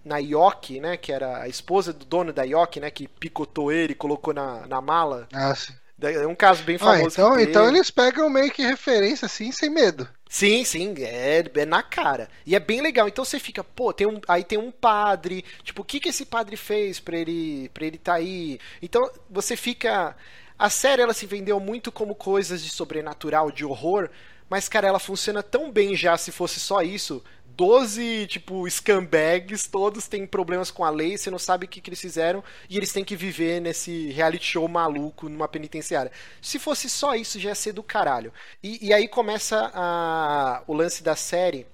na 0.03 0.17
Yoki, 0.17 0.79
né, 0.79 0.97
que 0.97 1.11
era 1.11 1.43
a 1.43 1.47
esposa 1.47 1.93
do 1.93 2.03
dono 2.03 2.33
da 2.33 2.41
Yoki, 2.41 2.79
né, 2.79 2.89
que 2.89 3.07
picotou 3.07 3.71
ele 3.71 3.91
e 3.91 3.95
colocou 3.95 4.33
na, 4.33 4.65
na 4.65 4.81
mala. 4.81 5.27
Ah, 5.31 5.53
sim. 5.53 5.73
É 6.01 6.27
um 6.27 6.35
caso 6.35 6.63
bem 6.63 6.77
ah, 6.77 6.79
famoso. 6.79 7.03
Ah, 7.03 7.09
então, 7.09 7.39
então 7.39 7.67
eles 7.67 7.91
pegam 7.91 8.29
meio 8.29 8.51
que 8.51 8.63
referência 8.63 9.25
assim, 9.25 9.51
sem 9.51 9.69
medo. 9.69 10.07
Sim, 10.29 10.63
sim, 10.63 10.95
é, 10.99 11.43
é, 11.53 11.65
na 11.65 11.83
cara. 11.83 12.29
E 12.45 12.55
é 12.55 12.59
bem 12.59 12.81
legal. 12.81 13.07
Então 13.07 13.25
você 13.25 13.37
fica, 13.37 13.63
pô, 13.63 13.91
tem 13.91 14.07
um, 14.07 14.21
aí 14.27 14.43
tem 14.43 14.57
um 14.57 14.71
padre, 14.71 15.43
tipo, 15.63 15.81
o 15.81 15.85
que 15.85 15.99
que 15.99 16.09
esse 16.09 16.25
padre 16.25 16.55
fez 16.55 16.99
para 16.99 17.17
ele 17.17 17.69
para 17.73 17.85
ele 17.85 17.97
tá 17.97 18.13
aí? 18.13 18.57
Então 18.81 19.01
você 19.29 19.57
fica 19.57 20.15
a 20.57 20.69
série 20.69 21.01
ela 21.01 21.13
se 21.13 21.25
vendeu 21.25 21.59
muito 21.59 21.91
como 21.91 22.15
coisas 22.15 22.63
de 22.63 22.69
sobrenatural, 22.69 23.51
de 23.51 23.65
horror, 23.65 24.09
mas 24.49 24.69
cara, 24.69 24.87
ela 24.87 24.99
funciona 24.99 25.43
tão 25.43 25.71
bem 25.71 25.95
já 25.95 26.17
se 26.17 26.31
fosse 26.31 26.59
só 26.59 26.81
isso, 26.81 27.23
12, 27.55 28.27
tipo, 28.27 28.69
scumbags, 28.69 29.67
todos 29.67 30.07
têm 30.07 30.25
problemas 30.25 30.71
com 30.71 30.83
a 30.83 30.89
lei, 30.89 31.17
você 31.17 31.29
não 31.29 31.39
sabe 31.39 31.65
o 31.65 31.69
que, 31.69 31.81
que 31.81 31.89
eles 31.89 32.01
fizeram, 32.01 32.43
e 32.69 32.77
eles 32.77 32.91
têm 32.93 33.03
que 33.03 33.15
viver 33.15 33.59
nesse 33.59 34.09
reality 34.11 34.45
show 34.45 34.67
maluco 34.67 35.29
numa 35.29 35.47
penitenciária. 35.47 36.11
Se 36.41 36.57
fosse 36.57 36.89
só 36.89 37.15
isso, 37.15 37.39
já 37.39 37.49
ia 37.49 37.55
ser 37.55 37.73
do 37.73 37.83
caralho. 37.83 38.33
E, 38.63 38.87
e 38.87 38.93
aí 38.93 39.07
começa 39.07 39.71
a, 39.73 40.63
o 40.67 40.73
lance 40.73 41.03
da 41.03 41.15
série 41.15 41.65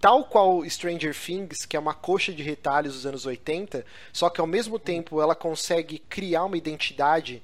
tal 0.00 0.24
qual 0.24 0.64
Stranger 0.64 1.14
Things, 1.14 1.66
que 1.66 1.76
é 1.76 1.80
uma 1.80 1.92
coxa 1.92 2.32
de 2.32 2.42
retalhos 2.42 2.94
dos 2.94 3.06
anos 3.06 3.26
80, 3.26 3.84
só 4.12 4.30
que 4.30 4.40
ao 4.40 4.46
mesmo 4.46 4.78
tempo 4.78 5.20
ela 5.20 5.34
consegue 5.34 5.98
criar 5.98 6.44
uma 6.44 6.56
identidade 6.56 7.42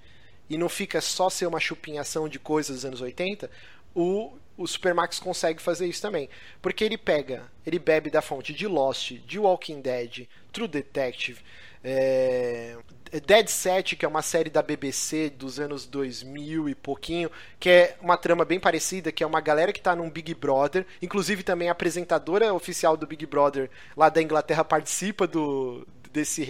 e 0.49 0.57
não 0.57 0.69
fica 0.69 1.01
só 1.01 1.29
ser 1.29 1.47
uma 1.47 1.61
chupinhação 1.61 2.29
de 2.29 2.39
coisas 2.39 2.77
dos 2.77 2.85
anos 2.87 3.01
80, 3.01 3.51
o 3.95 4.33
o 4.57 4.67
Supermax 4.67 5.19
consegue 5.19 5.61
fazer 5.61 5.87
isso 5.87 6.03
também. 6.03 6.29
Porque 6.61 6.85
ele 6.85 6.99
pega, 6.99 7.45
ele 7.67 7.79
bebe 7.79 8.11
da 8.11 8.23
fonte 8.23 8.53
de 8.53 8.67
Lost, 8.67 9.13
de 9.27 9.39
Walking 9.39 9.81
Dead, 9.81 10.27
True 10.53 10.69
Detective, 10.69 11.41
é, 11.85 12.77
Dead 13.25 13.47
Set, 13.47 13.95
que 13.95 14.05
é 14.05 14.09
uma 14.09 14.23
série 14.23 14.51
da 14.51 14.61
BBC 14.61 15.31
dos 15.31 15.61
anos 15.61 15.87
2000 15.87 16.69
e 16.69 16.75
pouquinho, 16.75 17.31
que 17.61 17.71
é 17.71 17.97
uma 18.01 18.17
trama 18.17 18.45
bem 18.45 18.59
parecida, 18.59 19.13
que 19.13 19.23
é 19.23 19.27
uma 19.27 19.41
galera 19.41 19.73
que 19.73 19.79
está 19.79 19.95
num 19.95 20.11
Big 20.11 20.35
Brother, 20.35 20.85
inclusive 21.01 21.43
também 21.43 21.69
a 21.69 21.73
apresentadora 21.73 22.53
oficial 22.53 22.97
do 22.97 23.07
Big 23.07 23.25
Brother 23.27 23.71
lá 23.97 24.09
da 24.09 24.21
Inglaterra 24.21 24.65
participa 24.65 25.27
do, 25.27 25.87
desse, 26.17 26.47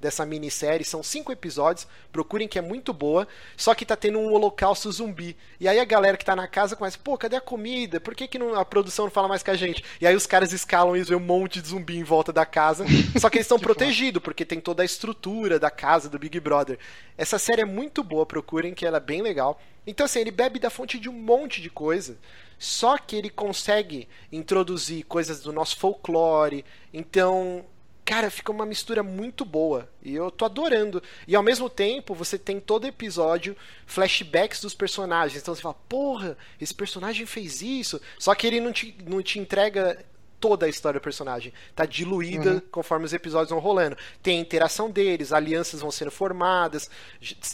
dessa 0.00 0.26
minissérie. 0.26 0.84
São 0.84 1.02
cinco 1.02 1.30
episódios. 1.30 1.86
Procurem 2.10 2.48
que 2.48 2.58
é 2.58 2.62
muito 2.62 2.92
boa. 2.92 3.28
Só 3.56 3.74
que 3.74 3.86
tá 3.86 3.94
tendo 3.94 4.18
um 4.18 4.32
holocausto 4.32 4.90
zumbi. 4.90 5.36
E 5.60 5.68
aí 5.68 5.78
a 5.78 5.84
galera 5.84 6.16
que 6.16 6.24
tá 6.24 6.34
na 6.34 6.48
casa 6.48 6.74
começa, 6.74 6.98
pô, 7.02 7.16
cadê 7.16 7.36
a 7.36 7.40
comida? 7.40 8.00
Por 8.00 8.14
que, 8.14 8.26
que 8.26 8.38
não, 8.38 8.54
a 8.54 8.64
produção 8.64 9.04
não 9.04 9.12
fala 9.12 9.28
mais 9.28 9.42
com 9.42 9.50
a 9.50 9.56
gente? 9.56 9.84
E 10.00 10.06
aí 10.06 10.16
os 10.16 10.26
caras 10.26 10.52
escalam 10.52 10.96
e 10.96 11.02
vê 11.02 11.14
um 11.14 11.20
monte 11.20 11.60
de 11.60 11.68
zumbi 11.68 11.96
em 11.96 12.02
volta 12.02 12.32
da 12.32 12.46
casa. 12.46 12.84
Só 13.18 13.28
que 13.28 13.36
eles 13.36 13.46
estão 13.46 13.58
protegidos, 13.58 14.22
porque 14.22 14.44
tem 14.44 14.60
toda 14.60 14.82
a 14.82 14.86
estrutura 14.86 15.58
da 15.58 15.70
casa 15.70 16.08
do 16.08 16.18
Big 16.18 16.40
Brother. 16.40 16.78
Essa 17.16 17.38
série 17.38 17.62
é 17.62 17.66
muito 17.66 18.02
boa, 18.02 18.24
procurem 18.24 18.74
que 18.74 18.86
ela 18.86 18.96
é 18.96 19.00
bem 19.00 19.22
legal. 19.22 19.60
Então, 19.86 20.06
assim, 20.06 20.20
ele 20.20 20.30
bebe 20.30 20.58
da 20.58 20.70
fonte 20.70 20.98
de 20.98 21.08
um 21.08 21.12
monte 21.12 21.60
de 21.60 21.70
coisa. 21.70 22.18
Só 22.58 22.98
que 22.98 23.16
ele 23.16 23.30
consegue 23.30 24.06
introduzir 24.30 25.04
coisas 25.04 25.40
do 25.40 25.52
nosso 25.52 25.78
folclore. 25.78 26.64
Então, 26.92 27.64
cara, 28.10 28.28
fica 28.28 28.50
uma 28.50 28.66
mistura 28.66 29.04
muito 29.04 29.44
boa. 29.44 29.88
E 30.02 30.12
eu 30.12 30.32
tô 30.32 30.44
adorando. 30.44 31.00
E 31.28 31.36
ao 31.36 31.44
mesmo 31.44 31.70
tempo, 31.70 32.12
você 32.12 32.36
tem 32.36 32.58
todo 32.58 32.84
episódio 32.84 33.56
flashbacks 33.86 34.60
dos 34.60 34.74
personagens. 34.74 35.40
Então 35.40 35.54
você 35.54 35.62
fala, 35.62 35.76
porra, 35.88 36.36
esse 36.60 36.74
personagem 36.74 37.24
fez 37.24 37.62
isso. 37.62 38.00
Só 38.18 38.34
que 38.34 38.48
ele 38.48 38.60
não 38.60 38.72
te, 38.72 38.96
não 39.06 39.22
te 39.22 39.38
entrega 39.38 40.04
toda 40.40 40.66
a 40.66 40.68
história 40.68 40.98
do 40.98 41.02
personagem. 41.04 41.52
Tá 41.72 41.86
diluída 41.86 42.54
uhum. 42.54 42.62
conforme 42.72 43.04
os 43.04 43.12
episódios 43.12 43.50
vão 43.50 43.60
rolando. 43.60 43.96
Tem 44.20 44.38
a 44.38 44.40
interação 44.40 44.90
deles, 44.90 45.32
alianças 45.32 45.80
vão 45.80 45.92
sendo 45.92 46.10
formadas, 46.10 46.90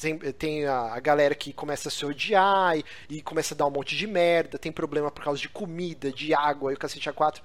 tem, 0.00 0.18
tem 0.32 0.64
a, 0.64 0.94
a, 0.94 1.00
galera 1.00 1.34
que 1.34 1.52
começa 1.52 1.88
a 1.88 1.92
se 1.92 2.06
odiar 2.06 2.78
e, 2.78 2.84
e, 3.10 3.20
começa 3.20 3.52
a 3.52 3.58
dar 3.58 3.66
um 3.66 3.70
monte 3.70 3.94
de 3.94 4.06
merda, 4.06 4.58
tem 4.58 4.72
problema 4.72 5.10
por 5.10 5.22
causa 5.22 5.38
de 5.38 5.50
comida, 5.50 6.10
de 6.10 6.32
água 6.32 6.72
e 6.72 6.76
o 6.76 6.78
cacete 6.78 7.10
A4. 7.10 7.42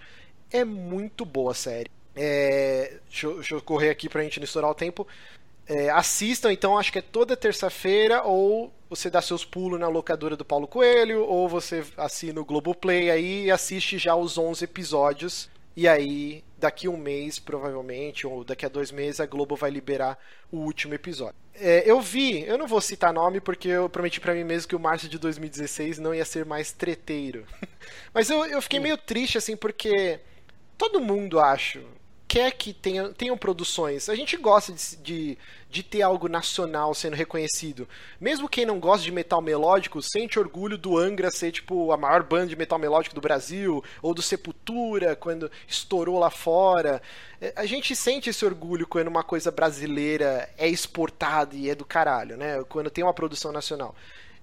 É 0.49 0.63
muito 0.63 1.25
boa 1.25 1.51
a 1.51 1.55
série. 1.55 1.91
É, 2.23 2.99
deixa, 3.09 3.25
eu, 3.25 3.33
deixa 3.33 3.55
eu 3.55 3.61
correr 3.63 3.89
aqui 3.89 4.07
pra 4.07 4.21
gente 4.21 4.39
não 4.39 4.43
estourar 4.43 4.69
o 4.69 4.75
tempo. 4.75 5.07
É, 5.67 5.89
assistam, 5.89 6.53
então, 6.53 6.77
acho 6.77 6.91
que 6.91 6.99
é 6.99 7.01
toda 7.01 7.35
terça-feira, 7.35 8.21
ou 8.21 8.71
você 8.87 9.09
dá 9.09 9.19
seus 9.23 9.43
pulos 9.43 9.79
na 9.79 9.87
locadora 9.87 10.35
do 10.35 10.45
Paulo 10.45 10.67
Coelho, 10.67 11.23
ou 11.23 11.49
você 11.49 11.83
assina 11.97 12.39
o 12.39 12.45
Globoplay 12.45 13.09
aí 13.09 13.45
e 13.45 13.51
assiste 13.51 13.97
já 13.97 14.15
os 14.15 14.37
11 14.37 14.63
episódios. 14.63 15.49
E 15.75 15.87
aí, 15.87 16.43
daqui 16.59 16.87
um 16.87 16.95
mês, 16.95 17.39
provavelmente, 17.39 18.27
ou 18.27 18.43
daqui 18.43 18.67
a 18.67 18.69
dois 18.69 18.91
meses, 18.91 19.19
a 19.19 19.25
Globo 19.25 19.55
vai 19.55 19.71
liberar 19.71 20.19
o 20.51 20.57
último 20.57 20.93
episódio. 20.93 21.35
É, 21.55 21.89
eu 21.89 21.99
vi, 22.01 22.43
eu 22.43 22.57
não 22.57 22.67
vou 22.67 22.81
citar 22.81 23.11
nome 23.11 23.41
porque 23.41 23.67
eu 23.67 23.89
prometi 23.89 24.19
para 24.19 24.35
mim 24.35 24.43
mesmo 24.43 24.69
que 24.69 24.75
o 24.75 24.79
março 24.79 25.09
de 25.09 25.17
2016 25.17 25.97
não 25.97 26.13
ia 26.13 26.25
ser 26.25 26.45
mais 26.45 26.71
treteiro. 26.71 27.47
Mas 28.13 28.29
eu, 28.29 28.45
eu 28.45 28.61
fiquei 28.61 28.79
meio 28.79 28.97
triste, 28.97 29.39
assim, 29.39 29.55
porque 29.55 30.19
todo 30.77 30.99
mundo, 30.99 31.39
acho, 31.39 31.81
quer 32.31 32.51
que 32.53 32.71
tenham, 32.71 33.11
tenham 33.11 33.37
produções. 33.37 34.07
A 34.07 34.15
gente 34.15 34.37
gosta 34.37 34.71
de, 34.71 34.95
de, 35.03 35.37
de, 35.69 35.83
ter 35.83 36.01
algo 36.01 36.29
nacional 36.29 36.93
sendo 36.93 37.13
reconhecido. 37.13 37.85
Mesmo 38.21 38.47
quem 38.47 38.65
não 38.65 38.79
gosta 38.79 39.03
de 39.03 39.11
metal 39.11 39.41
melódico, 39.41 40.01
sente 40.01 40.39
orgulho 40.39 40.77
do 40.77 40.97
Angra 40.97 41.29
ser 41.29 41.51
tipo 41.51 41.91
a 41.91 41.97
maior 41.97 42.23
banda 42.23 42.47
de 42.47 42.55
metal 42.55 42.79
melódico 42.79 43.13
do 43.13 43.19
Brasil, 43.19 43.83
ou 44.01 44.13
do 44.13 44.21
Sepultura, 44.21 45.13
quando 45.13 45.51
estourou 45.67 46.19
lá 46.19 46.29
fora. 46.29 47.01
É, 47.41 47.51
a 47.53 47.65
gente 47.65 47.93
sente 47.97 48.29
esse 48.29 48.45
orgulho 48.45 48.87
quando 48.87 49.09
uma 49.09 49.25
coisa 49.25 49.51
brasileira 49.51 50.49
é 50.57 50.69
exportada 50.69 51.53
e 51.53 51.69
é 51.69 51.75
do 51.75 51.83
caralho, 51.83 52.37
né? 52.37 52.63
Quando 52.69 52.89
tem 52.89 53.03
uma 53.03 53.13
produção 53.13 53.51
nacional. 53.51 53.93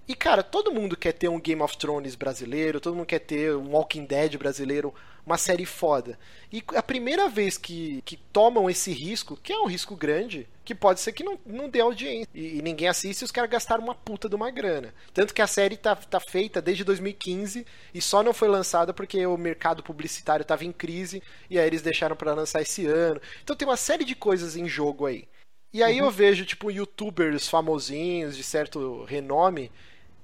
E, 0.06 0.14
cara, 0.14 0.42
todo 0.42 0.72
mundo 0.72 0.94
quer 0.94 1.12
ter 1.12 1.28
um 1.28 1.40
Game 1.40 1.62
of 1.62 1.76
Thrones 1.78 2.14
brasileiro, 2.14 2.80
todo 2.80 2.96
mundo 2.96 3.06
quer 3.06 3.18
ter 3.18 3.54
um 3.54 3.70
Walking 3.72 4.04
Dead 4.04 4.36
brasileiro, 4.36 4.92
uma 5.28 5.38
série 5.38 5.66
foda. 5.66 6.18
E 6.50 6.64
a 6.74 6.82
primeira 6.82 7.28
vez 7.28 7.58
que, 7.58 8.02
que 8.04 8.16
tomam 8.16 8.68
esse 8.70 8.90
risco, 8.92 9.36
que 9.36 9.52
é 9.52 9.58
um 9.58 9.66
risco 9.66 9.94
grande, 9.94 10.48
que 10.64 10.74
pode 10.74 11.00
ser 11.00 11.12
que 11.12 11.22
não, 11.22 11.38
não 11.44 11.68
dê 11.68 11.80
audiência. 11.80 12.28
E, 12.34 12.58
e 12.58 12.62
ninguém 12.62 12.88
assiste 12.88 13.20
e 13.20 13.24
os 13.24 13.30
caras 13.30 13.50
gastaram 13.50 13.84
uma 13.84 13.94
puta 13.94 14.28
de 14.28 14.34
uma 14.34 14.50
grana. 14.50 14.94
Tanto 15.12 15.34
que 15.34 15.42
a 15.42 15.46
série 15.46 15.76
tá, 15.76 15.94
tá 15.94 16.18
feita 16.18 16.62
desde 16.62 16.82
2015 16.82 17.66
e 17.92 18.00
só 18.00 18.22
não 18.22 18.32
foi 18.32 18.48
lançada 18.48 18.94
porque 18.94 19.24
o 19.26 19.36
mercado 19.36 19.82
publicitário 19.82 20.44
tava 20.44 20.64
em 20.64 20.72
crise 20.72 21.22
e 21.50 21.58
aí 21.58 21.66
eles 21.66 21.82
deixaram 21.82 22.16
para 22.16 22.34
lançar 22.34 22.62
esse 22.62 22.86
ano. 22.86 23.20
Então 23.44 23.54
tem 23.54 23.68
uma 23.68 23.76
série 23.76 24.04
de 24.04 24.14
coisas 24.14 24.56
em 24.56 24.66
jogo 24.66 25.04
aí. 25.04 25.28
E 25.72 25.82
aí 25.82 26.00
uhum. 26.00 26.06
eu 26.06 26.10
vejo, 26.10 26.46
tipo, 26.46 26.70
youtubers 26.70 27.46
famosinhos 27.48 28.34
de 28.34 28.42
certo 28.42 29.04
renome 29.04 29.70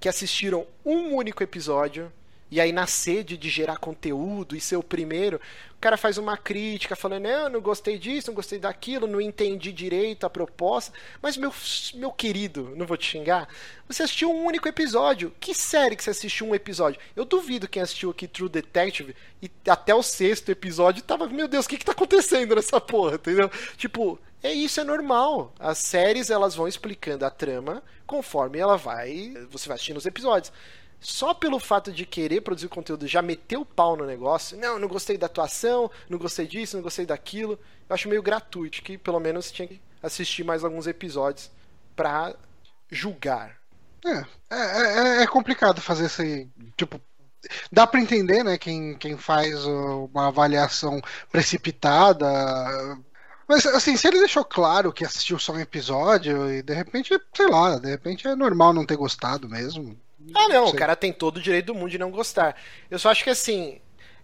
que 0.00 0.08
assistiram 0.08 0.66
um 0.84 1.14
único 1.14 1.42
episódio 1.42 2.10
e 2.50 2.60
aí 2.60 2.72
na 2.72 2.86
sede 2.86 3.36
de 3.36 3.48
gerar 3.48 3.78
conteúdo 3.78 4.56
e 4.56 4.60
ser 4.60 4.76
o 4.76 4.82
primeiro, 4.82 5.40
o 5.76 5.80
cara 5.80 5.96
faz 5.96 6.18
uma 6.18 6.36
crítica 6.36 6.94
falando, 6.94 7.26
eu 7.26 7.50
não 7.50 7.60
gostei 7.60 7.98
disso, 7.98 8.28
não 8.28 8.34
gostei 8.34 8.58
daquilo, 8.58 9.06
não 9.06 9.20
entendi 9.20 9.72
direito 9.72 10.24
a 10.24 10.30
proposta, 10.30 10.92
mas 11.20 11.36
meu, 11.36 11.52
meu 11.94 12.12
querido, 12.12 12.72
não 12.76 12.86
vou 12.86 12.96
te 12.96 13.06
xingar, 13.06 13.48
você 13.86 14.02
assistiu 14.04 14.30
um 14.30 14.44
único 14.44 14.68
episódio, 14.68 15.34
que 15.40 15.54
série 15.54 15.96
que 15.96 16.04
você 16.04 16.10
assistiu 16.10 16.46
um 16.46 16.54
episódio? 16.54 17.00
Eu 17.14 17.24
duvido 17.24 17.68
quem 17.68 17.82
assistiu 17.82 18.10
aqui 18.10 18.26
True 18.26 18.48
Detective 18.48 19.14
e 19.42 19.50
até 19.68 19.94
o 19.94 20.02
sexto 20.02 20.50
episódio 20.50 21.02
tava, 21.02 21.26
meu 21.26 21.48
Deus, 21.48 21.66
o 21.66 21.68
que 21.68 21.78
que 21.78 21.84
tá 21.84 21.92
acontecendo 21.92 22.54
nessa 22.54 22.80
porra, 22.80 23.16
entendeu? 23.16 23.50
Tipo, 23.76 24.18
é 24.44 24.52
isso, 24.52 24.78
é 24.78 24.84
normal. 24.84 25.54
As 25.58 25.78
séries 25.78 26.28
elas 26.28 26.54
vão 26.54 26.68
explicando 26.68 27.24
a 27.24 27.30
trama 27.30 27.82
conforme 28.06 28.58
ela 28.58 28.76
vai. 28.76 29.32
Você 29.50 29.66
vai 29.66 29.76
assistindo 29.76 29.96
os 29.96 30.04
episódios. 30.04 30.52
Só 31.04 31.34
pelo 31.34 31.60
fato 31.60 31.92
de 31.92 32.06
querer 32.06 32.40
produzir 32.40 32.68
conteúdo, 32.68 33.06
já 33.06 33.20
meter 33.20 33.58
o 33.58 33.64
pau 33.64 33.94
no 33.94 34.06
negócio. 34.06 34.56
Não, 34.56 34.78
não 34.78 34.88
gostei 34.88 35.18
da 35.18 35.26
atuação, 35.26 35.90
não 36.08 36.18
gostei 36.18 36.46
disso, 36.46 36.76
não 36.76 36.82
gostei 36.82 37.04
daquilo. 37.04 37.58
Eu 37.86 37.94
acho 37.94 38.08
meio 38.08 38.22
gratuito, 38.22 38.82
que 38.82 38.96
pelo 38.96 39.20
menos 39.20 39.52
tinha 39.52 39.68
que 39.68 39.82
assistir 40.02 40.44
mais 40.44 40.64
alguns 40.64 40.86
episódios 40.86 41.50
pra 41.94 42.34
julgar. 42.90 43.58
É, 44.02 44.24
é, 44.50 45.18
é, 45.18 45.22
é 45.22 45.26
complicado 45.26 45.78
fazer 45.80 46.06
esse. 46.06 46.48
Tipo, 46.74 46.98
dá 47.70 47.86
para 47.86 48.00
entender, 48.00 48.42
né? 48.42 48.56
Quem, 48.56 48.96
quem 48.96 49.18
faz 49.18 49.62
uma 49.66 50.28
avaliação 50.28 51.02
precipitada 51.30 52.26
mas, 53.46 53.66
assim, 53.66 53.96
se 53.96 54.08
ele 54.08 54.18
deixou 54.18 54.44
claro 54.44 54.92
que 54.92 55.04
assistiu 55.04 55.38
só 55.38 55.52
um 55.52 55.60
episódio 55.60 56.50
e 56.50 56.62
de 56.62 56.72
repente, 56.72 57.18
sei 57.36 57.46
lá, 57.46 57.78
de 57.78 57.90
repente 57.90 58.26
é 58.26 58.34
normal 58.34 58.72
não 58.72 58.86
ter 58.86 58.96
gostado 58.96 59.48
mesmo. 59.48 59.98
Ah, 60.32 60.48
não, 60.48 60.66
o 60.66 60.74
cara 60.74 60.94
tem 60.94 61.12
todo 61.12 61.38
o 61.38 61.42
direito 61.42 61.66
do 61.66 61.74
mundo 61.74 61.90
de 61.90 61.98
não 61.98 62.10
gostar. 62.10 62.56
Eu 62.90 62.98
só 62.98 63.10
acho 63.10 63.24
que, 63.24 63.30
assim, 63.30 63.80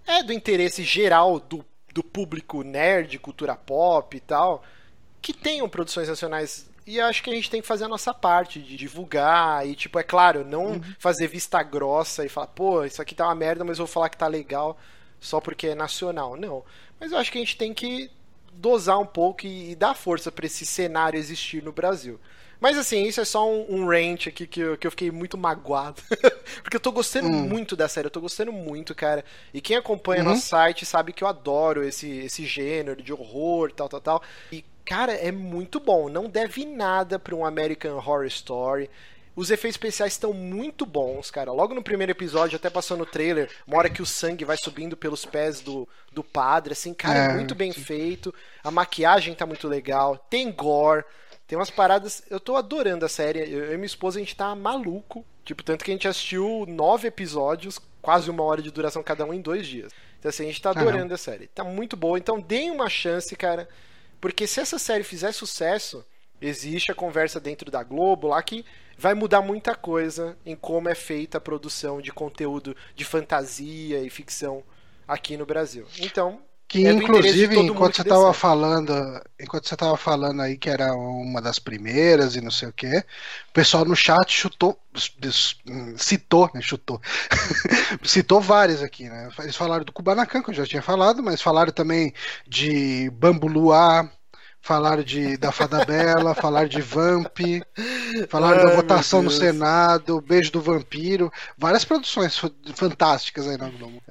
é 0.06 0.22
do 0.22 0.32
interesse 0.32 0.82
geral 0.82 1.40
do, 1.40 1.64
do 1.92 2.02
público 2.02 2.62
nerd, 2.62 3.18
cultura 3.18 3.56
pop 3.56 4.16
e 4.16 4.20
tal, 4.20 4.62
que 5.20 5.32
tenham 5.32 5.68
produções 5.68 6.08
nacionais 6.08 6.70
e 6.86 7.00
acho 7.00 7.22
que 7.22 7.30
a 7.30 7.34
gente 7.34 7.50
tem 7.50 7.60
que 7.60 7.68
fazer 7.68 7.84
a 7.84 7.88
nossa 7.88 8.12
parte 8.12 8.60
de 8.60 8.76
divulgar 8.76 9.64
e, 9.64 9.76
tipo, 9.76 9.96
é 9.98 10.02
claro, 10.02 10.44
não 10.44 10.72
uhum. 10.72 10.80
fazer 10.98 11.28
vista 11.28 11.62
grossa 11.62 12.24
e 12.24 12.28
falar, 12.28 12.48
pô, 12.48 12.84
isso 12.84 13.00
aqui 13.00 13.14
tá 13.14 13.26
uma 13.26 13.34
merda, 13.34 13.62
mas 13.64 13.78
eu 13.78 13.86
vou 13.86 13.92
falar 13.92 14.08
que 14.08 14.16
tá 14.16 14.26
legal 14.26 14.76
só 15.20 15.40
porque 15.40 15.68
é 15.68 15.74
nacional. 15.74 16.36
Não. 16.36 16.64
Mas 16.98 17.12
eu 17.12 17.18
acho 17.18 17.30
que 17.30 17.38
a 17.38 17.40
gente 17.40 17.56
tem 17.56 17.72
que 17.72 18.10
dosar 18.52 18.98
um 18.98 19.06
pouco 19.06 19.46
e, 19.46 19.70
e 19.70 19.74
dar 19.76 19.94
força 19.94 20.32
para 20.32 20.46
esse 20.46 20.66
cenário 20.66 21.16
existir 21.16 21.62
no 21.62 21.70
Brasil. 21.70 22.18
Mas 22.60 22.76
assim, 22.76 23.04
isso 23.04 23.20
é 23.20 23.24
só 23.24 23.48
um, 23.48 23.66
um 23.68 23.86
rant 23.86 24.26
aqui 24.26 24.46
que 24.46 24.60
eu, 24.60 24.76
que 24.76 24.86
eu 24.86 24.90
fiquei 24.90 25.10
muito 25.10 25.38
magoado. 25.38 26.02
Porque 26.62 26.76
eu 26.76 26.80
tô 26.80 26.92
gostando 26.92 27.28
hum. 27.28 27.48
muito 27.48 27.74
da 27.74 27.88
série, 27.88 28.06
eu 28.06 28.10
tô 28.10 28.20
gostando 28.20 28.52
muito, 28.52 28.94
cara. 28.94 29.24
E 29.54 29.60
quem 29.60 29.76
acompanha 29.76 30.22
uhum. 30.22 30.30
nosso 30.30 30.46
site 30.46 30.84
sabe 30.84 31.12
que 31.12 31.24
eu 31.24 31.28
adoro 31.28 31.82
esse, 31.82 32.08
esse 32.18 32.44
gênero 32.44 33.02
de 33.02 33.12
horror, 33.12 33.72
tal, 33.72 33.88
tal, 33.88 34.00
tal. 34.00 34.22
E, 34.52 34.64
cara, 34.84 35.12
é 35.12 35.32
muito 35.32 35.80
bom. 35.80 36.08
Não 36.10 36.28
deve 36.28 36.66
nada 36.66 37.18
pra 37.18 37.34
um 37.34 37.46
American 37.46 37.96
Horror 37.96 38.26
Story. 38.26 38.90
Os 39.34 39.50
efeitos 39.50 39.76
especiais 39.76 40.12
estão 40.12 40.34
muito 40.34 40.84
bons, 40.84 41.30
cara. 41.30 41.52
Logo 41.52 41.72
no 41.72 41.82
primeiro 41.82 42.12
episódio, 42.12 42.56
até 42.56 42.68
passou 42.68 42.96
no 42.96 43.06
trailer, 43.06 43.48
uma 43.66 43.78
hora 43.78 43.88
que 43.88 44.02
o 44.02 44.06
sangue 44.06 44.44
vai 44.44 44.56
subindo 44.56 44.96
pelos 44.96 45.24
pés 45.24 45.60
do, 45.60 45.88
do 46.12 46.22
padre, 46.22 46.72
assim, 46.72 46.92
cara, 46.92 47.18
é, 47.18 47.34
muito 47.34 47.54
bem 47.54 47.72
sim. 47.72 47.80
feito. 47.80 48.34
A 48.62 48.70
maquiagem 48.70 49.34
tá 49.34 49.46
muito 49.46 49.66
legal. 49.66 50.18
Tem 50.28 50.50
gore. 50.52 51.04
Tem 51.50 51.58
umas 51.58 51.68
paradas. 51.68 52.22
Eu 52.30 52.38
tô 52.38 52.54
adorando 52.54 53.04
a 53.04 53.08
série. 53.08 53.40
Eu 53.40 53.74
e 53.74 53.76
minha 53.76 53.84
esposa, 53.84 54.20
a 54.20 54.22
gente 54.22 54.36
tá 54.36 54.54
maluco. 54.54 55.26
Tipo, 55.44 55.64
tanto 55.64 55.84
que 55.84 55.90
a 55.90 55.94
gente 55.94 56.06
assistiu 56.06 56.64
nove 56.68 57.08
episódios, 57.08 57.80
quase 58.00 58.30
uma 58.30 58.44
hora 58.44 58.62
de 58.62 58.70
duração 58.70 59.02
cada 59.02 59.24
um 59.24 59.34
em 59.34 59.40
dois 59.40 59.66
dias. 59.66 59.92
Então, 60.16 60.28
assim, 60.28 60.44
a 60.44 60.46
gente 60.46 60.62
tá 60.62 60.70
adorando 60.70 61.12
a 61.12 61.18
série. 61.18 61.48
Tá 61.48 61.64
muito 61.64 61.96
boa. 61.96 62.16
Então, 62.16 62.38
deem 62.38 62.70
uma 62.70 62.88
chance, 62.88 63.34
cara. 63.34 63.68
Porque 64.20 64.46
se 64.46 64.60
essa 64.60 64.78
série 64.78 65.02
fizer 65.02 65.32
sucesso, 65.32 66.06
existe 66.40 66.92
a 66.92 66.94
conversa 66.94 67.40
dentro 67.40 67.68
da 67.68 67.82
Globo 67.82 68.28
lá 68.28 68.40
que 68.44 68.64
vai 68.96 69.14
mudar 69.14 69.42
muita 69.42 69.74
coisa 69.74 70.38
em 70.46 70.54
como 70.54 70.88
é 70.88 70.94
feita 70.94 71.38
a 71.38 71.40
produção 71.40 72.00
de 72.00 72.12
conteúdo 72.12 72.76
de 72.94 73.04
fantasia 73.04 73.98
e 73.98 74.08
ficção 74.08 74.62
aqui 75.08 75.36
no 75.36 75.44
Brasil. 75.44 75.84
Então, 75.98 76.40
que 76.70 76.86
é 76.86 76.92
inclusive 76.92 77.58
enquanto 77.58 77.96
você 77.96 78.02
estava 78.02 78.32
falando, 78.32 78.92
enquanto 79.40 79.66
você 79.66 79.74
estava 79.74 79.96
falando 79.96 80.40
aí 80.40 80.56
que 80.56 80.70
era 80.70 80.94
uma 80.94 81.42
das 81.42 81.58
primeiras 81.58 82.36
e 82.36 82.40
não 82.40 82.52
sei 82.52 82.68
o 82.68 82.72
que, 82.72 82.96
o 82.96 83.52
pessoal 83.52 83.84
no 83.84 83.96
chat 83.96 84.30
chutou, 84.32 84.78
citou, 85.96 86.48
né, 86.54 86.60
chutou, 86.62 87.02
citou 88.04 88.40
várias 88.40 88.84
aqui, 88.84 89.08
né? 89.08 89.28
Eles 89.40 89.56
falaram 89.56 89.84
do 89.84 89.92
Kubanacan 89.92 90.44
que 90.44 90.50
eu 90.50 90.54
já 90.54 90.64
tinha 90.64 90.80
falado, 90.80 91.20
mas 91.24 91.42
falaram 91.42 91.72
também 91.72 92.14
de 92.46 93.10
Bambuluá, 93.10 94.08
falaram 94.60 95.02
de, 95.02 95.36
da 95.36 95.50
Fada 95.50 95.84
Bela, 95.84 96.34
falaram 96.36 96.68
de 96.68 96.80
Vamp, 96.80 97.38
falaram 98.28 98.58
Ai, 98.58 98.64
da 98.66 98.76
votação 98.76 99.22
no 99.22 99.30
Senado, 99.30 100.20
Beijo 100.20 100.52
do 100.52 100.60
Vampiro, 100.60 101.32
várias 101.56 101.84
produções 101.84 102.40
fantásticas 102.74 103.48
aí 103.48 103.56
na 103.56 103.68
Globo. 103.68 104.02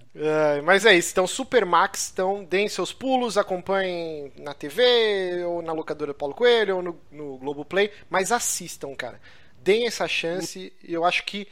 Mas 0.64 0.86
é 0.86 0.96
isso, 0.96 1.12
então 1.12 1.28
Supermax, 1.28 2.10
então 2.12 2.44
deem 2.44 2.68
seus 2.68 2.92
pulos, 2.92 3.38
acompanhem 3.38 4.34
na 4.38 4.54
TV, 4.54 5.44
ou 5.46 5.62
na 5.62 5.72
locadora 5.72 6.14
Paulo 6.14 6.34
Coelho, 6.34 6.78
ou 6.78 6.82
no, 6.82 7.00
no 7.12 7.38
Globoplay, 7.38 7.92
mas 8.10 8.32
assistam, 8.32 8.94
cara. 8.96 9.20
Deem 9.62 9.86
essa 9.88 10.08
chance, 10.08 10.74
eu 10.84 11.06
acho 11.06 11.24
que 11.26 11.48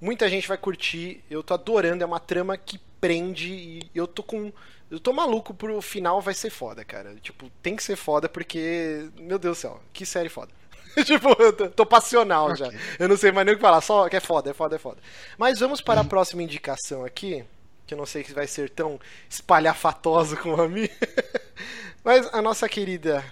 muita 0.00 0.28
gente 0.28 0.48
vai 0.48 0.56
curtir, 0.56 1.22
eu 1.30 1.42
tô 1.42 1.54
adorando, 1.54 2.02
é 2.02 2.06
uma 2.06 2.20
trama 2.20 2.56
que 2.56 2.80
prende 3.00 3.52
e 3.52 3.90
eu 3.94 4.06
tô 4.06 4.22
com 4.22 4.52
eu 4.90 4.98
tô 4.98 5.12
maluco 5.12 5.54
pro 5.54 5.80
final 5.80 6.20
vai 6.20 6.34
ser 6.34 6.50
foda, 6.50 6.84
cara. 6.84 7.14
Tipo, 7.16 7.48
tem 7.62 7.76
que 7.76 7.82
ser 7.82 7.96
foda 7.96 8.28
porque. 8.28 9.08
Meu 9.16 9.38
Deus 9.38 9.58
do 9.58 9.60
céu, 9.60 9.80
que 9.92 10.04
série 10.04 10.28
foda. 10.28 10.52
tipo, 11.04 11.30
eu 11.40 11.52
tô, 11.52 11.68
tô 11.68 11.86
passional 11.86 12.50
okay. 12.50 12.56
já. 12.56 12.72
Eu 12.98 13.08
não 13.08 13.16
sei 13.16 13.30
mais 13.30 13.46
nem 13.46 13.54
o 13.54 13.58
que 13.58 13.62
falar, 13.62 13.80
só 13.80 14.08
que 14.08 14.16
é 14.16 14.20
foda, 14.20 14.50
é 14.50 14.54
foda, 14.54 14.76
é 14.76 14.78
foda. 14.78 14.98
Mas 15.38 15.60
vamos 15.60 15.80
para 15.80 16.00
a 16.00 16.04
próxima 16.04 16.42
indicação 16.42 17.04
aqui. 17.04 17.44
que 17.86 17.94
eu 17.94 17.98
não 17.98 18.06
sei 18.06 18.24
se 18.24 18.32
vai 18.32 18.46
ser 18.46 18.70
tão 18.70 18.98
espalhafatoso 19.28 20.36
como 20.36 20.60
a 20.60 20.68
minha. 20.68 20.90
Mas 22.02 22.28
a 22.32 22.42
nossa 22.42 22.68
querida 22.68 23.24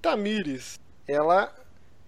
Tamires, 0.00 0.80
ela 1.06 1.54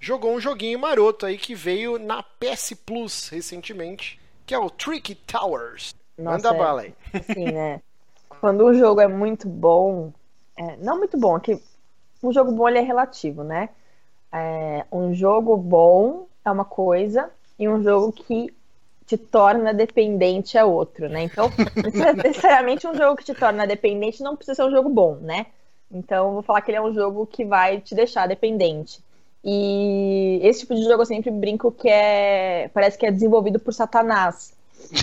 jogou 0.01 0.35
um 0.35 0.41
joguinho 0.41 0.79
maroto 0.79 1.27
aí 1.27 1.37
que 1.39 1.55
veio 1.55 1.99
na 1.99 2.23
PS 2.23 2.75
Plus 2.85 3.29
recentemente, 3.29 4.19
que 4.47 4.55
é 4.55 4.59
o 4.59 4.71
Tricky 4.71 5.15
Towers. 5.15 5.95
Nossa, 6.17 6.37
Manda 6.37 6.49
é, 6.49 6.59
bala 6.59 6.83
aí. 6.83 6.95
Assim, 7.13 7.45
né? 7.45 7.81
Quando 8.41 8.67
um 8.67 8.75
jogo 8.75 9.01
é 9.01 9.09
muito 9.09 9.49
bom, 9.49 10.13
é, 10.57 10.77
não 10.77 10.99
muito 10.99 11.19
bom, 11.19 11.37
é 11.37 11.41
que 11.41 11.63
um 12.23 12.33
jogo 12.33 12.53
bom 12.53 12.69
ele 12.69 12.79
é 12.79 12.83
relativo, 12.83 13.43
né? 13.43 13.69
É, 14.33 14.85
um 14.93 15.15
jogo 15.15 15.57
bom 15.57 16.27
é 16.45 16.51
uma 16.51 16.65
coisa 16.65 17.31
e 17.59 17.69
um 17.69 17.83
jogo 17.83 18.13
que 18.13 18.53
te 19.07 19.17
torna 19.17 19.73
dependente 19.73 20.59
é 20.59 20.65
outro, 20.65 21.09
né? 21.09 21.23
Então, 21.23 21.51
necessariamente 22.23 22.87
um 22.87 22.95
jogo 22.95 23.17
que 23.17 23.25
te 23.25 23.35
torna 23.35 23.67
dependente 23.67 24.23
não 24.23 24.37
precisa 24.37 24.57
ser 24.57 24.65
um 24.65 24.71
jogo 24.71 24.89
bom, 24.91 25.17
né? 25.17 25.47
Então, 25.91 26.35
vou 26.35 26.43
falar 26.43 26.61
que 26.61 26.71
ele 26.71 26.79
é 26.79 26.83
um 26.83 26.93
jogo 26.93 27.27
que 27.27 27.45
vai 27.45 27.81
te 27.81 27.95
deixar 27.95 28.29
dependente. 28.29 29.01
E 29.43 30.41
esse 30.43 30.61
tipo 30.61 30.75
de 30.75 30.83
jogo 30.83 31.03
eu 31.03 31.07
sempre 31.07 31.31
brinco 31.31 31.73
que 31.73 31.89
é. 31.89 32.69
Parece 32.75 32.99
que 32.99 33.07
é 33.07 33.11
desenvolvido 33.11 33.59
por 33.59 33.73
Satanás. 33.73 34.53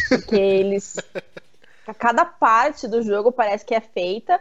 Porque 0.09 0.35
eles. 0.35 0.97
Cada 1.93 2.25
parte 2.25 2.87
do 2.87 3.01
jogo 3.01 3.31
parece 3.31 3.65
que 3.65 3.75
é 3.75 3.79
feita 3.79 4.39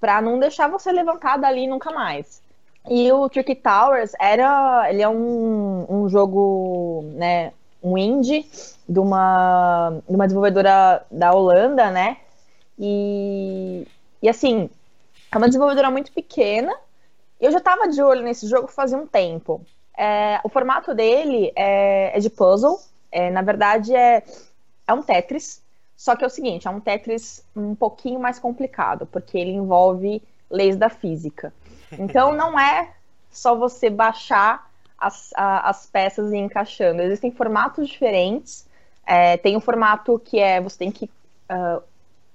para 0.00 0.20
não 0.20 0.38
deixar 0.38 0.68
você 0.68 0.90
levantar 0.90 1.38
dali 1.38 1.66
nunca 1.66 1.90
mais. 1.92 2.42
E 2.90 3.10
o 3.12 3.28
Tricky 3.28 3.54
Towers 3.54 4.12
era. 4.20 4.90
Ele 4.90 5.02
é 5.02 5.08
um, 5.08 5.86
um 5.88 6.08
jogo, 6.08 7.04
né? 7.14 7.52
Um 7.82 7.96
indie 7.96 8.48
de 8.88 8.98
uma, 8.98 10.00
de 10.08 10.14
uma 10.14 10.26
desenvolvedora 10.26 11.04
da 11.10 11.32
Holanda, 11.32 11.90
né? 11.90 12.18
E, 12.78 13.86
e 14.20 14.28
assim, 14.28 14.68
é 15.30 15.38
uma 15.38 15.46
desenvolvedora 15.46 15.90
muito 15.90 16.12
pequena. 16.12 16.74
Eu 17.40 17.50
já 17.52 17.58
estava 17.58 17.88
de 17.88 18.02
olho 18.02 18.22
nesse 18.22 18.48
jogo 18.48 18.68
fazia 18.68 18.98
um 18.98 19.06
tempo. 19.06 19.64
É, 19.96 20.40
o 20.42 20.48
formato 20.48 20.94
dele 20.94 21.52
é, 21.54 22.16
é 22.16 22.20
de 22.20 22.30
puzzle. 22.30 22.80
É, 23.10 23.30
na 23.30 23.42
verdade, 23.42 23.94
é, 23.94 24.24
é 24.86 24.92
um 24.92 25.02
Tetris. 25.02 25.61
Só 26.02 26.16
que 26.16 26.24
é 26.24 26.26
o 26.26 26.30
seguinte, 26.30 26.66
é 26.66 26.70
um 26.70 26.80
Tetris 26.80 27.44
um 27.54 27.76
pouquinho 27.76 28.18
mais 28.18 28.36
complicado, 28.36 29.06
porque 29.06 29.38
ele 29.38 29.52
envolve 29.52 30.20
leis 30.50 30.76
da 30.76 30.88
física. 30.88 31.54
Então 31.92 32.32
não 32.34 32.58
é 32.58 32.90
só 33.30 33.54
você 33.54 33.88
baixar 33.88 34.68
as, 34.98 35.30
a, 35.36 35.70
as 35.70 35.86
peças 35.86 36.32
e 36.32 36.34
ir 36.34 36.40
encaixando. 36.40 37.02
Existem 37.02 37.30
formatos 37.30 37.88
diferentes. 37.88 38.66
É, 39.06 39.36
tem 39.36 39.56
um 39.56 39.60
formato 39.60 40.20
que 40.24 40.40
é 40.40 40.60
você 40.60 40.76
tem 40.76 40.90
que 40.90 41.04
uh, 41.04 41.80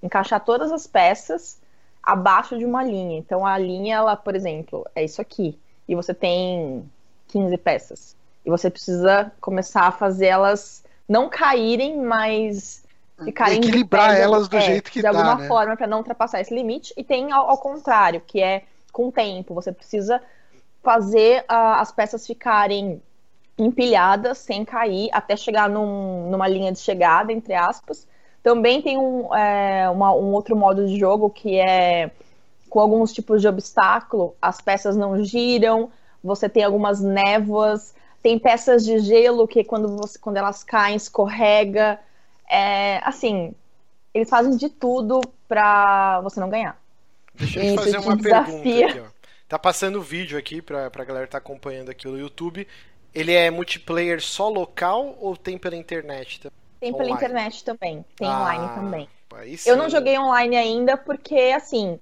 encaixar 0.01 0.39
todas 0.45 0.71
as 0.71 0.87
peças 0.87 1.59
abaixo 2.01 2.57
de 2.57 2.63
uma 2.63 2.85
linha. 2.85 3.17
Então 3.17 3.45
a 3.45 3.57
linha, 3.57 3.97
ela, 3.97 4.15
por 4.15 4.33
exemplo, 4.33 4.87
é 4.95 5.03
isso 5.03 5.21
aqui. 5.21 5.59
E 5.89 5.93
você 5.93 6.13
tem 6.13 6.89
15 7.27 7.57
peças. 7.57 8.15
E 8.45 8.49
você 8.49 8.69
precisa 8.69 9.29
começar 9.41 9.87
a 9.87 9.91
fazer 9.91 10.27
elas 10.27 10.85
não 11.05 11.27
caírem, 11.27 11.97
mas 11.97 12.86
ficarem 13.23 13.57
equilibrar 13.57 14.11
pé, 14.11 14.21
elas 14.21 14.47
do 14.47 14.57
é, 14.57 14.61
jeito 14.61 14.91
que 14.91 14.99
de 14.99 15.03
dá, 15.03 15.09
alguma 15.09 15.35
né? 15.35 15.47
forma 15.47 15.75
para 15.75 15.87
não 15.87 15.99
ultrapassar 15.99 16.41
esse 16.41 16.53
limite. 16.53 16.93
E 16.95 17.03
tem 17.03 17.31
ao, 17.31 17.49
ao, 17.49 17.57
contrário, 17.57 18.21
que 18.25 18.41
é 18.41 18.63
com 18.91 19.07
o 19.07 19.11
tempo. 19.11 19.53
Você 19.53 19.71
precisa 19.71 20.21
fazer 20.83 21.41
uh, 21.41 21.79
as 21.79 21.91
peças 21.91 22.25
ficarem 22.25 23.01
empilhadas 23.57 24.37
sem 24.37 24.63
cair 24.63 25.09
até 25.11 25.35
chegar 25.35 25.69
num, 25.69 26.29
numa 26.29 26.47
linha 26.47 26.71
de 26.71 26.79
chegada, 26.79 27.31
entre 27.31 27.53
aspas. 27.53 28.07
Também 28.43 28.81
tem 28.81 28.97
um, 28.97 29.33
é, 29.35 29.89
uma, 29.89 30.13
um 30.13 30.31
outro 30.31 30.55
modo 30.55 30.85
de 30.87 30.97
jogo 30.97 31.29
que 31.29 31.59
é 31.59 32.11
com 32.69 32.79
alguns 32.79 33.13
tipos 33.13 33.41
de 33.41 33.47
obstáculo, 33.47 34.35
as 34.41 34.61
peças 34.61 34.95
não 34.95 35.23
giram, 35.23 35.89
você 36.23 36.49
tem 36.49 36.63
algumas 36.63 37.01
névoas, 37.01 37.95
tem 38.21 38.37
peças 38.37 38.83
de 38.83 38.99
gelo 38.99 39.47
que 39.47 39.63
quando, 39.63 39.97
você, 39.97 40.19
quando 40.19 40.37
elas 40.37 40.63
caem 40.63 40.95
escorrega. 40.95 41.99
É, 42.49 42.99
assim, 43.03 43.53
eles 44.13 44.29
fazem 44.29 44.55
de 44.55 44.69
tudo 44.69 45.21
para 45.47 46.21
você 46.21 46.39
não 46.39 46.49
ganhar. 46.49 46.79
Deixa 47.35 47.63
eu 47.63 47.75
te 47.75 47.83
fazer 47.83 47.97
uma 47.97 48.15
desafia. 48.15 48.53
pergunta 48.53 48.85
aqui, 48.85 48.99
ó. 48.99 49.17
Tá 49.47 49.57
passando 49.57 49.99
o 49.99 50.01
vídeo 50.01 50.37
aqui 50.37 50.61
pra, 50.61 50.89
pra 50.91 51.05
galera 51.05 51.25
que 51.25 51.31
tá 51.31 51.37
acompanhando 51.37 51.89
aqui 51.89 52.07
no 52.07 52.19
YouTube. 52.19 52.67
Ele 53.13 53.33
é 53.33 53.49
multiplayer 53.49 54.21
só 54.21 54.49
local 54.49 55.15
ou 55.19 55.37
tem 55.37 55.57
pela 55.57 55.75
internet 55.75 56.41
também? 56.41 56.57
Tem 56.79 56.91
pela 56.91 57.03
online. 57.05 57.25
internet 57.25 57.63
também, 57.63 58.05
tem 58.15 58.27
ah, 58.27 58.41
online 58.41 58.75
também. 58.75 59.09
Eu 59.65 59.75
não 59.75 59.89
joguei 59.89 60.17
online 60.17 60.55
ainda 60.55 60.97
porque, 60.97 61.53
assim, 61.55 61.99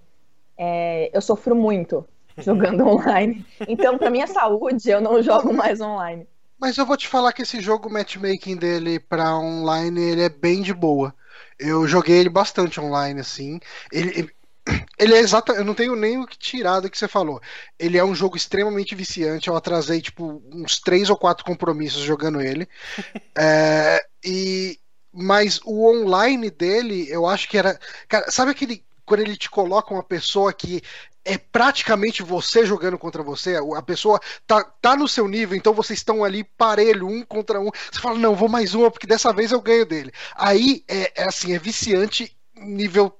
é, 0.57 1.09
eu 1.13 1.21
sofro 1.21 1.55
muito 1.55 2.05
jogando 2.37 2.85
online. 2.87 3.45
Então, 3.67 3.97
pra 3.97 4.09
minha 4.09 4.27
saúde, 4.27 4.89
eu 4.89 4.99
não 4.99 5.21
jogo 5.21 5.53
mais 5.53 5.79
online. 5.79 6.27
Mas 6.59 6.77
eu 6.77 6.85
vou 6.85 6.97
te 6.97 7.07
falar 7.07 7.33
que 7.33 7.41
esse 7.41 7.59
jogo, 7.59 7.89
o 7.89 7.91
matchmaking 7.91 8.55
dele 8.55 8.99
pra 8.99 9.37
online, 9.37 10.01
ele 10.01 10.21
é 10.21 10.29
bem 10.29 10.61
de 10.61 10.73
boa. 10.73 11.13
Eu 11.59 11.87
joguei 11.87 12.17
ele 12.17 12.29
bastante 12.29 12.79
online, 12.79 13.19
assim. 13.19 13.59
Ele, 13.91 14.09
ele 14.17 14.35
é 15.15 15.19
exato, 15.19 15.51
eu 15.51 15.65
não 15.65 15.73
tenho 15.73 15.95
nem 15.95 16.17
o 16.17 16.25
que 16.25 16.37
tirar 16.37 16.79
do 16.79 16.89
que 16.89 16.97
você 16.97 17.07
falou. 17.07 17.41
Ele 17.77 17.97
é 17.97 18.03
um 18.03 18.15
jogo 18.15 18.37
extremamente 18.37 18.95
viciante. 18.95 19.47
Eu 19.47 19.55
atrasei 19.55 20.01
tipo 20.01 20.41
uns 20.51 20.79
três 20.79 21.09
ou 21.09 21.17
quatro 21.17 21.45
compromissos 21.45 22.01
jogando 22.01 22.41
ele. 22.41 22.67
é, 23.37 24.03
e 24.23 24.79
mas 25.17 25.61
o 25.63 25.89
online 25.89 26.49
dele, 26.51 27.07
eu 27.09 27.25
acho 27.25 27.47
que 27.47 27.57
era, 27.57 27.79
cara, 28.09 28.29
sabe 28.29 28.51
aquele 28.51 28.83
quando 29.05 29.21
ele 29.21 29.37
te 29.37 29.49
coloca 29.49 29.93
uma 29.93 30.03
pessoa 30.03 30.51
que 30.51 30.81
é 31.23 31.37
praticamente 31.37 32.21
você 32.21 32.65
jogando 32.65 32.97
contra 32.97 33.23
você, 33.23 33.55
a 33.75 33.81
pessoa 33.81 34.19
tá, 34.45 34.63
tá 34.63 34.95
no 34.95 35.07
seu 35.07 35.27
nível, 35.27 35.57
então 35.57 35.73
vocês 35.73 35.99
estão 35.99 36.23
ali 36.23 36.43
parelho, 36.43 37.07
um 37.07 37.23
contra 37.23 37.59
um. 37.59 37.69
Você 37.91 37.99
fala, 37.99 38.19
não, 38.19 38.35
vou 38.35 38.47
mais 38.47 38.75
uma, 38.75 38.91
porque 38.91 39.07
dessa 39.07 39.33
vez 39.33 39.51
eu 39.51 39.59
ganho 39.59 39.85
dele. 39.85 40.11
Aí 40.35 40.83
é, 40.87 41.23
é 41.23 41.27
assim, 41.27 41.55
é 41.55 41.59
viciante 41.59 42.35
nível 42.55 43.17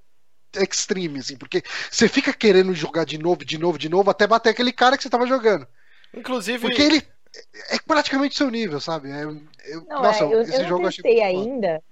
extreme, 0.56 1.20
assim, 1.20 1.36
porque 1.36 1.64
você 1.92 2.08
fica 2.08 2.32
querendo 2.32 2.74
jogar 2.74 3.06
de 3.06 3.18
novo, 3.18 3.44
de 3.44 3.58
novo, 3.58 3.78
de 3.78 3.90
novo, 3.90 4.10
até 4.10 4.26
bater 4.26 4.52
aquele 4.52 4.72
cara 4.72 4.96
que 4.96 5.04
você 5.04 5.10
tava 5.10 5.28
jogando. 5.28 5.68
Inclusive. 6.14 6.60
Porque 6.60 6.82
ele 6.82 7.04
é 7.70 7.80
praticamente 7.80 8.38
seu 8.38 8.50
nível, 8.50 8.80
sabe? 8.80 9.12
É, 9.12 9.24
eu, 9.24 9.86
não, 9.90 10.02
nossa, 10.02 10.24
é, 10.24 10.34
eu, 10.34 10.42
esse 10.42 10.62
eu 10.62 10.68
jogo 10.68 10.84
não 10.84 10.90
testei 10.90 11.22
ainda. 11.22 11.84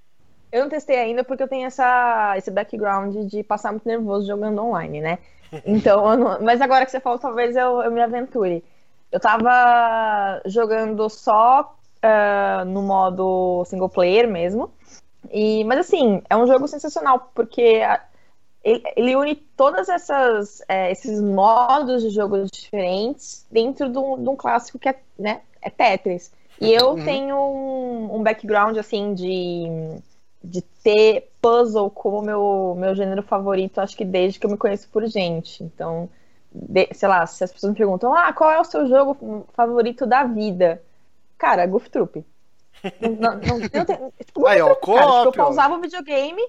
Eu 0.53 0.61
não 0.61 0.69
testei 0.69 0.97
ainda 0.97 1.23
porque 1.23 1.41
eu 1.41 1.47
tenho 1.47 1.65
essa, 1.65 2.35
esse 2.37 2.51
background 2.51 3.25
de 3.25 3.41
passar 3.41 3.71
muito 3.71 3.87
nervoso 3.87 4.27
jogando 4.27 4.63
online, 4.63 5.01
né? 5.01 5.17
Então, 5.65 6.17
não, 6.17 6.41
mas 6.41 6.61
agora 6.61 6.83
que 6.83 6.89
você 6.89 6.99
falou, 6.99 7.19
talvez 7.19 7.55
eu, 7.55 7.81
eu 7.81 7.91
me 7.91 8.01
aventure. 8.01 8.63
Eu 9.11 9.19
tava 9.19 10.41
jogando 10.45 11.07
só 11.09 11.75
uh, 12.03 12.65
no 12.65 12.81
modo 12.81 13.63
single 13.65 13.89
player 13.89 14.27
mesmo. 14.27 14.71
E, 15.31 15.63
mas 15.65 15.79
assim, 15.79 16.23
é 16.27 16.35
um 16.35 16.47
jogo 16.47 16.67
sensacional, 16.67 17.31
porque 17.35 17.81
ele, 18.63 18.83
ele 18.95 19.15
une 19.15 19.35
todas 19.35 19.89
essas 19.89 20.63
é, 20.67 20.91
esses 20.91 21.21
modos 21.21 22.01
de 22.01 22.09
jogo 22.09 22.43
diferentes 22.51 23.45
dentro 23.51 23.89
de 23.89 23.97
um, 23.97 24.23
de 24.23 24.29
um, 24.29 24.35
clássico 24.35 24.79
que 24.79 24.89
é, 24.89 24.99
né, 25.17 25.41
é 25.61 25.69
Tetris. 25.69 26.31
E 26.59 26.71
eu 26.71 26.91
uhum. 26.91 27.05
tenho 27.05 27.35
um, 27.35 28.15
um, 28.15 28.23
background 28.23 28.77
assim 28.77 29.13
de, 29.13 29.67
de 30.43 30.61
ter 30.61 31.31
puzzle 31.41 31.89
como 31.89 32.21
meu, 32.21 32.75
meu 32.77 32.95
gênero 32.95 33.23
favorito, 33.23 33.79
acho 33.79 33.95
que 33.95 34.03
desde 34.03 34.39
que 34.39 34.45
eu 34.45 34.51
me 34.51 34.57
conheço 34.57 34.89
por 34.89 35.05
gente. 35.07 35.63
Então, 35.63 36.09
de, 36.51 36.89
sei 36.93 37.07
lá, 37.07 37.25
se 37.25 37.43
as 37.43 37.51
pessoas 37.51 37.71
me 37.71 37.77
perguntam, 37.77 38.13
ah, 38.13 38.33
qual 38.33 38.51
é 38.51 38.59
o 38.59 38.65
seu 38.65 38.87
jogo 38.87 39.45
favorito 39.53 40.05
da 40.05 40.23
vida? 40.23 40.81
Cara, 41.37 41.65
Goof 41.65 41.89
Troop. 41.89 42.25
Não, 43.01 43.11
não, 43.11 43.37
não, 43.37 43.57
não 43.59 43.85
tem, 43.85 43.97
tipo, 44.25 44.45
Aí, 44.45 44.61
ó, 44.61 44.75
cara, 44.75 45.05
tipo, 45.05 45.27
eu 45.27 45.31
pausava 45.31 45.75
o 45.75 45.81
videogame 45.81 46.41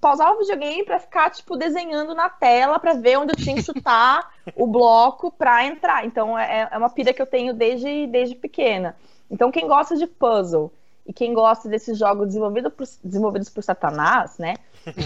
pausar 0.00 0.32
o 0.32 0.38
videogame 0.38 0.84
para 0.84 0.98
ficar, 0.98 1.30
tipo, 1.30 1.56
desenhando 1.56 2.14
na 2.14 2.28
tela 2.28 2.78
para 2.78 2.94
ver 2.94 3.18
onde 3.18 3.32
eu 3.32 3.36
tinha 3.36 3.54
que 3.54 3.62
chutar 3.62 4.32
o 4.56 4.66
bloco 4.66 5.30
para 5.30 5.64
entrar. 5.64 6.04
Então, 6.04 6.38
é, 6.38 6.68
é 6.70 6.78
uma 6.78 6.90
pira 6.90 7.12
que 7.12 7.20
eu 7.20 7.26
tenho 7.26 7.52
desde, 7.54 8.06
desde 8.06 8.34
pequena. 8.34 8.96
Então, 9.30 9.50
quem 9.50 9.66
gosta 9.66 9.96
de 9.96 10.06
puzzle 10.06 10.72
quem 11.12 11.34
gosta 11.34 11.68
desses 11.68 11.98
jogos 11.98 12.28
desenvolvido 12.28 12.70
por, 12.70 12.86
desenvolvidos 13.02 13.48
por 13.48 13.62
Satanás, 13.62 14.38
né? 14.38 14.54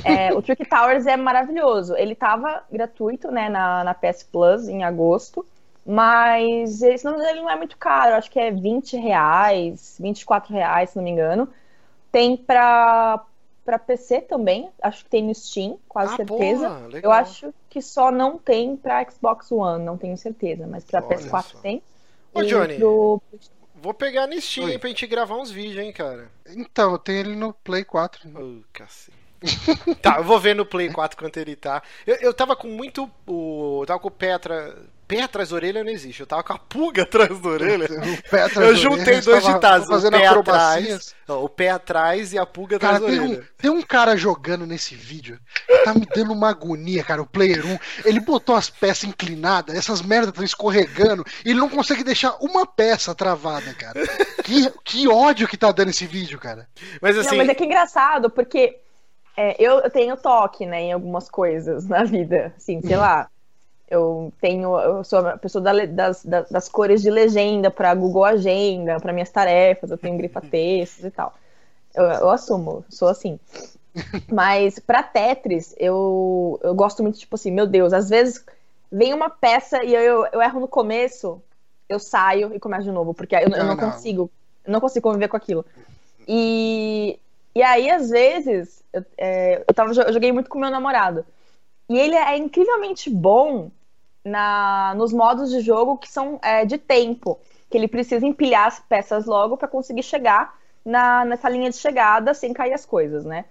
É, 0.05 0.33
o 0.33 0.41
Trick 0.41 0.65
Towers 0.65 1.07
é 1.07 1.17
maravilhoso. 1.17 1.95
Ele 1.97 2.15
estava 2.15 2.65
gratuito, 2.71 3.31
né, 3.31 3.49
na, 3.49 3.85
na 3.85 3.95
PS 3.95 4.23
Plus 4.23 4.69
em 4.69 4.85
agosto. 4.85 5.45
Mas 5.85 6.83
ele, 6.83 7.01
ele 7.05 7.41
não 7.41 7.51
é 7.51 7.55
muito 7.55 7.77
caro, 7.77 8.17
acho 8.17 8.29
que 8.29 8.41
é 8.41 8.51
20 8.51 8.97
reais, 8.97 9.97
24 10.01 10.53
reais, 10.53 10.91
se 10.91 10.97
não 10.97 11.05
me 11.05 11.11
engano. 11.11 11.49
Tem 12.11 12.37
para 12.37 13.25
para 13.65 13.81
PC 13.81 14.21
também, 14.21 14.71
acho 14.81 15.03
que 15.03 15.11
tem 15.11 15.25
no 15.25 15.35
Steam, 15.35 15.77
quase 15.89 16.15
ah, 16.15 16.17
certeza. 16.19 16.69
Porra, 16.69 17.01
eu 17.03 17.11
acho 17.11 17.53
que 17.69 17.83
só 17.83 18.13
não 18.13 18.39
tem 18.39 18.77
para 18.77 19.05
Xbox 19.11 19.51
One, 19.51 19.85
não 19.85 19.99
tenho 19.99 20.17
certeza, 20.17 20.69
mas 20.69 20.85
para 20.85 21.03
PS4 21.03 21.43
só. 21.43 21.59
tem. 21.59 21.83
Ô, 22.33 22.43
Johnny, 22.45 22.77
pro... 22.77 23.21
vou 23.87 23.95
pegar 23.95 24.27
no 24.27 24.41
Steam 24.41 24.67
Oi. 24.67 24.79
pra 24.79 24.89
gente 24.89 25.07
gravar 25.07 25.37
uns 25.37 25.51
vídeos, 25.51 25.85
hein, 25.85 25.93
cara. 25.93 26.31
Então, 26.49 26.93
eu 26.93 26.99
tenho 26.99 27.21
ele 27.21 27.37
no 27.37 27.53
Play 27.53 27.85
4. 27.85 28.29
Oh, 28.35 28.63
cacete. 28.73 29.17
tá, 30.03 30.17
eu 30.19 30.25
vou 30.25 30.41
ver 30.41 30.55
no 30.55 30.67
Play 30.67 30.91
4 30.91 31.17
quanto 31.17 31.37
ele 31.37 31.55
tá. 31.55 31.83
Eu, 32.07 32.17
eu 32.17 32.35
tava 32.35 32.57
com 32.57 32.69
muito. 32.69 33.11
O, 33.27 33.83
eu 33.83 33.87
tava 33.87 34.01
com 34.01 34.09
o 34.09 34.33
atrás. 34.33 34.75
Pé 35.07 35.23
atrás 35.23 35.51
da 35.51 35.57
orelha 35.57 35.85
não 35.85 35.91
existe. 35.91 36.21
Eu 36.21 36.27
tava 36.27 36.43
com 36.43 36.53
a 36.53 36.59
pulga 36.59 37.03
atrás 37.05 37.39
da 37.39 37.49
orelha. 37.49 37.89
eu 38.57 38.75
juntei 38.75 39.21
dois 39.21 39.45
ditados. 39.45 39.89
O 39.89 40.11
pé 40.11 40.27
atrás. 40.27 41.15
Não, 41.29 41.45
o 41.45 41.49
pé 41.49 41.71
atrás 41.71 42.33
e 42.33 42.39
a 42.39 42.45
pulga 42.45 42.77
atrás 42.77 43.01
da 43.01 43.07
tem 43.07 43.21
orelha. 43.21 43.41
Um, 43.41 43.45
tem 43.57 43.71
um 43.71 43.83
cara 43.83 44.17
jogando 44.17 44.67
nesse 44.67 44.95
vídeo. 44.95 45.39
Tá 45.85 45.95
me 45.95 46.07
dando 46.07 46.33
uma 46.33 46.51
agonia, 46.51 47.05
cara. 47.05 47.23
O 47.23 47.27
player 47.27 47.65
1. 47.65 47.79
Ele 48.05 48.21
botou 48.21 48.57
as 48.57 48.69
peças 48.69 49.05
inclinadas, 49.05 49.77
essas 49.77 50.03
merdas 50.03 50.31
estão 50.31 50.45
escorregando. 50.45 51.25
E 51.45 51.51
ele 51.51 51.61
não 51.61 51.69
consegue 51.69 52.03
deixar 52.03 52.37
uma 52.41 52.67
peça 52.67 53.15
travada, 53.15 53.73
cara. 53.75 54.01
Que, 54.43 54.71
que 54.85 55.09
ódio 55.09 55.49
que 55.49 55.57
tá 55.57 55.71
dando 55.71 55.91
esse 55.91 56.07
vídeo, 56.07 56.39
cara. 56.39 56.69
Mas 57.01 57.17
assim. 57.17 57.31
Não, 57.31 57.37
mas 57.39 57.49
é 57.49 57.55
que 57.55 57.63
é 57.63 57.67
engraçado, 57.67 58.29
porque 58.31 58.81
é, 59.37 59.55
eu, 59.59 59.81
eu, 59.81 59.91
tenho 59.91 60.17
toque, 60.17 60.65
né, 60.65 60.81
em 60.81 60.93
algumas 60.93 61.29
coisas 61.29 61.87
na 61.87 62.03
vida. 62.05 62.55
Assim, 62.57 62.81
sei 62.81 62.97
lá. 62.97 63.29
Eu 63.89 64.33
tenho. 64.41 64.79
Eu 64.81 65.05
sou 65.05 65.21
a 65.21 65.37
pessoa 65.39 65.63
da, 65.63 65.87
das, 65.87 66.25
das, 66.25 66.51
das, 66.51 66.69
cores 66.69 67.03
de 67.03 67.11
legenda 67.11 67.71
para 67.71 67.95
Google 67.95 68.25
Agenda, 68.25 68.99
para 68.99 69.13
minhas 69.13 69.31
tarefas, 69.31 69.91
eu 69.91 69.99
tenho 69.99 70.17
grifa-textos 70.17 71.05
e 71.07 71.11
tal. 71.11 71.35
Eu, 71.95 72.05
eu 72.05 72.31
assumo, 72.31 72.85
sou 72.89 73.09
assim. 73.09 73.39
Mas 74.31 74.79
para 74.79 75.03
Tetris, 75.03 75.75
eu, 75.79 76.61
eu 76.63 76.75
gosto 76.75 77.03
muito, 77.03 77.19
tipo 77.19 77.35
assim, 77.35 77.51
meu 77.51 77.67
Deus, 77.67 77.93
às 77.93 78.11
vezes 78.11 78.45
vem 78.91 79.15
uma 79.15 79.31
peça 79.31 79.83
e 79.83 79.95
eu, 79.95 80.27
eu 80.33 80.43
erro 80.43 80.61
no 80.61 80.69
começo, 80.69 81.41
eu 81.89 81.99
saio 81.99 82.55
e 82.55 82.61
começo 82.61 82.85
de 82.85 82.93
novo, 82.93 83.15
porque 83.15 83.35
eu, 83.35 83.41
eu 83.41 83.49
não, 83.49 83.67
não, 83.69 83.77
consigo, 83.77 84.31
não 84.67 84.81
consigo 84.81 85.09
conviver 85.09 85.29
com 85.29 85.37
aquilo. 85.37 85.65
E, 86.29 87.19
e 87.55 87.63
aí, 87.63 87.89
às 87.89 88.11
vezes, 88.11 88.85
eu, 88.93 89.05
é, 89.17 89.65
eu, 89.67 89.75
tava, 89.75 89.93
eu 89.93 90.13
joguei 90.13 90.33
muito 90.33 90.51
com 90.51 90.59
meu 90.59 90.71
namorado. 90.71 91.25
E 91.89 91.99
ele 91.99 92.17
é 92.17 92.37
incrivelmente 92.37 93.09
bom 93.09 93.71
na, 94.27 94.93
nos 94.97 95.13
modos 95.13 95.51
de 95.51 95.61
jogo 95.61 95.97
que 95.97 96.11
são 96.11 96.39
é, 96.43 96.65
de 96.65 96.77
tempo. 96.77 97.39
Que 97.71 97.79
ele 97.79 97.89
precisa 97.89 98.27
empilhar 98.27 98.67
as 98.67 98.81
peças 98.81 99.25
logo 99.25 99.57
para 99.57 99.69
conseguir 99.69 100.03
chegar 100.03 100.59
na, 100.85 101.25
nessa 101.25 101.49
linha 101.49 101.71
de 101.71 101.77
chegada 101.77 102.35
sem 102.35 102.53
cair 102.53 102.73
as 102.73 102.85
coisas, 102.85 103.25
né? 103.25 103.45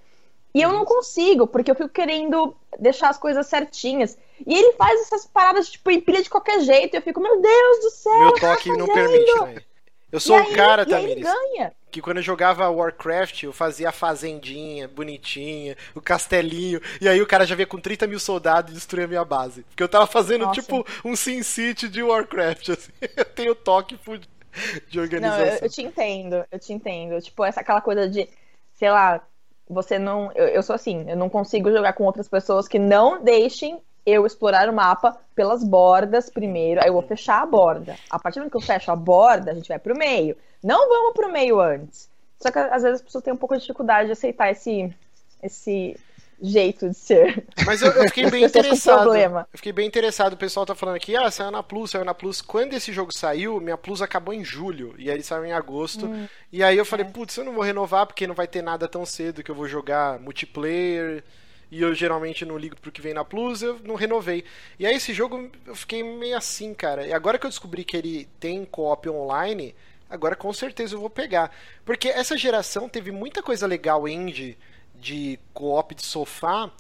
E 0.54 0.62
eu 0.62 0.72
não 0.72 0.86
consigo, 0.86 1.48
porque 1.48 1.70
eu 1.70 1.76
fico 1.76 1.90
querendo 1.90 2.56
deixar 2.80 3.10
as 3.10 3.18
coisas 3.18 3.46
certinhas. 3.48 4.18
E 4.46 4.54
ele 4.54 4.74
faz 4.74 5.02
essas 5.02 5.26
paradas, 5.26 5.70
tipo, 5.70 5.92
empilha 5.92 6.24
de 6.24 6.30
qualquer 6.30 6.62
jeito. 6.62 6.94
E 6.94 6.98
eu 6.98 7.02
fico, 7.02 7.20
meu 7.20 7.42
Deus 7.42 7.80
do 7.82 7.90
céu. 7.90 8.20
Meu 8.20 8.34
toque 8.34 8.70
tá 8.70 8.78
não 8.78 8.88
permite, 8.88 9.42
né? 9.42 9.62
Eu 10.16 10.20
sou 10.20 10.39
o 10.39 10.53
cara, 10.53 10.86
Tamires, 10.86 11.28
que 11.91 12.01
quando 12.01 12.18
eu 12.18 12.24
jogava 12.24 12.70
Warcraft, 12.70 13.43
eu 13.43 13.51
fazia 13.51 13.89
a 13.89 13.91
fazendinha 13.91 14.88
bonitinha, 14.88 15.76
o 15.93 15.99
castelinho, 15.99 16.82
e 17.01 17.07
aí 17.07 17.22
o 17.22 17.28
cara 17.28 17.45
já 17.45 17.53
veio 17.53 17.68
com 17.68 17.80
30 17.80 18.07
mil 18.07 18.20
soldados 18.20 18.72
e 18.72 18.76
destruía 18.76 19.05
a 19.05 19.09
minha 19.09 19.26
base. 19.26 19.63
Porque 19.63 19.84
eu 19.84 19.89
tava 19.89 20.07
fazendo 20.07 20.45
Nossa. 20.45 20.61
tipo 20.61 20.86
um 21.03 21.16
Sin 21.16 21.43
City 21.43 21.89
de 21.89 22.01
Warcraft, 22.01 22.70
assim. 22.76 22.91
Eu 23.16 23.26
tenho 23.26 23.53
toque 23.55 23.99
de 24.88 24.99
organização. 24.99 25.45
Não, 25.45 25.53
eu, 25.53 25.59
eu, 25.61 25.70
te 25.70 25.82
entendo, 25.82 26.45
eu 26.49 26.59
te 26.59 26.72
entendo. 26.72 27.22
Tipo, 27.22 27.43
essa 27.43 27.59
aquela 27.59 27.82
coisa 27.82 28.09
de, 28.09 28.30
sei 28.74 28.89
lá, 28.89 29.22
você 29.70 29.99
não. 29.99 30.32
Eu, 30.34 30.47
eu 30.47 30.63
sou 30.63 30.76
assim, 30.76 31.09
eu 31.09 31.18
não 31.18 31.30
consigo 31.30 31.72
jogar 31.72 31.93
com 31.93 32.05
outras 32.05 32.30
pessoas 32.30 32.68
que 32.68 32.80
não 32.80 33.22
deixem 33.22 33.82
eu 34.06 34.26
explorar 34.26 34.70
o 34.70 34.74
mapa 34.74 35.18
pelas 35.34 35.64
bordas 35.64 36.30
primeiro, 36.30 36.82
aí 36.82 36.88
eu 36.88 36.93
vou 36.93 37.01
fechar 37.01 37.41
a 37.41 37.45
borda. 37.45 37.95
A 38.10 38.20
partir 38.20 38.36
do 38.36 38.41
momento 38.41 38.51
que 38.51 38.58
eu 38.58 38.62
fecho 38.62 38.91
a 38.91 38.95
borda, 38.95 39.51
a 39.51 39.53
gente 39.53 39.68
vai 39.68 39.80
pro 39.80 39.97
meio. 39.97 40.38
Não 40.64 40.88
vamos 40.88 41.14
pro 41.14 41.32
meio 41.32 41.60
antes. 41.60 42.10
Só 42.39 42.51
que 42.51 42.60
às 42.60 42.84
vezes 42.84 42.99
as 42.99 43.01
pessoas 43.01 43.24
têm 43.24 43.34
um 43.34 43.38
pouco 43.38 43.56
de 43.56 43.62
dificuldade 43.62 44.08
de 44.08 44.12
aceitar 44.12 44.51
esse, 44.51 44.93
esse 45.41 45.97
jeito 46.41 46.89
de 46.89 46.95
ser. 46.95 47.45
Mas 47.66 47.82
eu, 47.82 47.91
eu 47.91 48.03
fiquei 48.03 48.30
bem 48.30 48.43
interessado. 48.43 49.16
Eu 49.16 49.45
fiquei 49.53 49.72
bem 49.72 49.88
interessado. 49.88 50.34
O 50.34 50.38
pessoal 50.38 50.66
tá 50.66 50.76
falando 50.76 50.95
aqui, 50.95 51.16
ah, 51.16 51.32
saiu 51.32 51.51
na 51.51 51.64
Plus, 51.64 51.91
saiu 51.91 52.06
na 52.06 52.14
Plus. 52.14 52.41
Quando 52.41 52.74
esse 52.74 52.91
jogo 52.91 53.12
saiu, 53.16 53.60
minha 53.60 53.78
Plus 53.78 54.01
acabou 54.01 54.34
em 54.34 54.43
julho. 54.43 54.93
E 54.97 55.10
aí 55.10 55.16
ele 55.16 55.24
saiu 55.24 55.45
em 55.45 55.53
agosto. 55.53 56.06
Hum, 56.06 56.28
e 56.51 56.64
aí 56.64 56.78
eu 56.78 56.86
falei, 56.86 57.06
é. 57.06 57.10
putz, 57.10 57.36
eu 57.38 57.45
não 57.45 57.53
vou 57.53 57.64
renovar 57.64 58.06
porque 58.06 58.28
não 58.28 58.36
vai 58.36 58.47
ter 58.47 58.62
nada 58.62 58.88
tão 58.88 59.06
cedo 59.06 59.43
que 59.43 59.49
eu 59.49 59.56
vou 59.56 59.68
jogar 59.68 60.20
multiplayer 60.20 61.24
e 61.72 61.82
eu 61.82 61.93
geralmente 61.93 62.45
não 62.45 62.57
ligo 62.57 62.76
pro 62.76 62.91
que 62.91 63.01
vem 63.01 63.13
na 63.13 63.24
Plus, 63.24 63.61
eu 63.61 63.80
não 63.84 63.95
renovei. 63.95 64.43
E 64.80 64.86
aí 64.86 64.95
esse 64.95 65.13
jogo 65.13 65.49
eu 65.66 65.76
fiquei 65.76 66.03
meio 66.03 66.38
assim, 66.38 66.74
cara. 66.74 67.05
E 67.05 67.13
agora 67.13 67.38
que 67.38 67.45
eu 67.45 67.49
descobri 67.49 67.84
que 67.84 67.97
ele 67.97 68.28
tem 68.39 68.66
co-op 68.66 69.09
online, 69.09 69.76
agora 70.09 70.36
com 70.36 70.51
certeza 70.53 70.95
eu 70.95 70.99
vou 70.99 71.09
pegar. 71.09 71.51
Porque 71.84 72.07
essa 72.07 72.38
geração 72.38 72.88
teve 72.88 73.11
muita 73.11 73.41
coisa 73.41 73.68
legal 73.68 74.07
indie 74.07 74.57
de 74.95 75.39
co-op 75.53 75.93
de 75.93 76.03
sofá, 76.03 76.72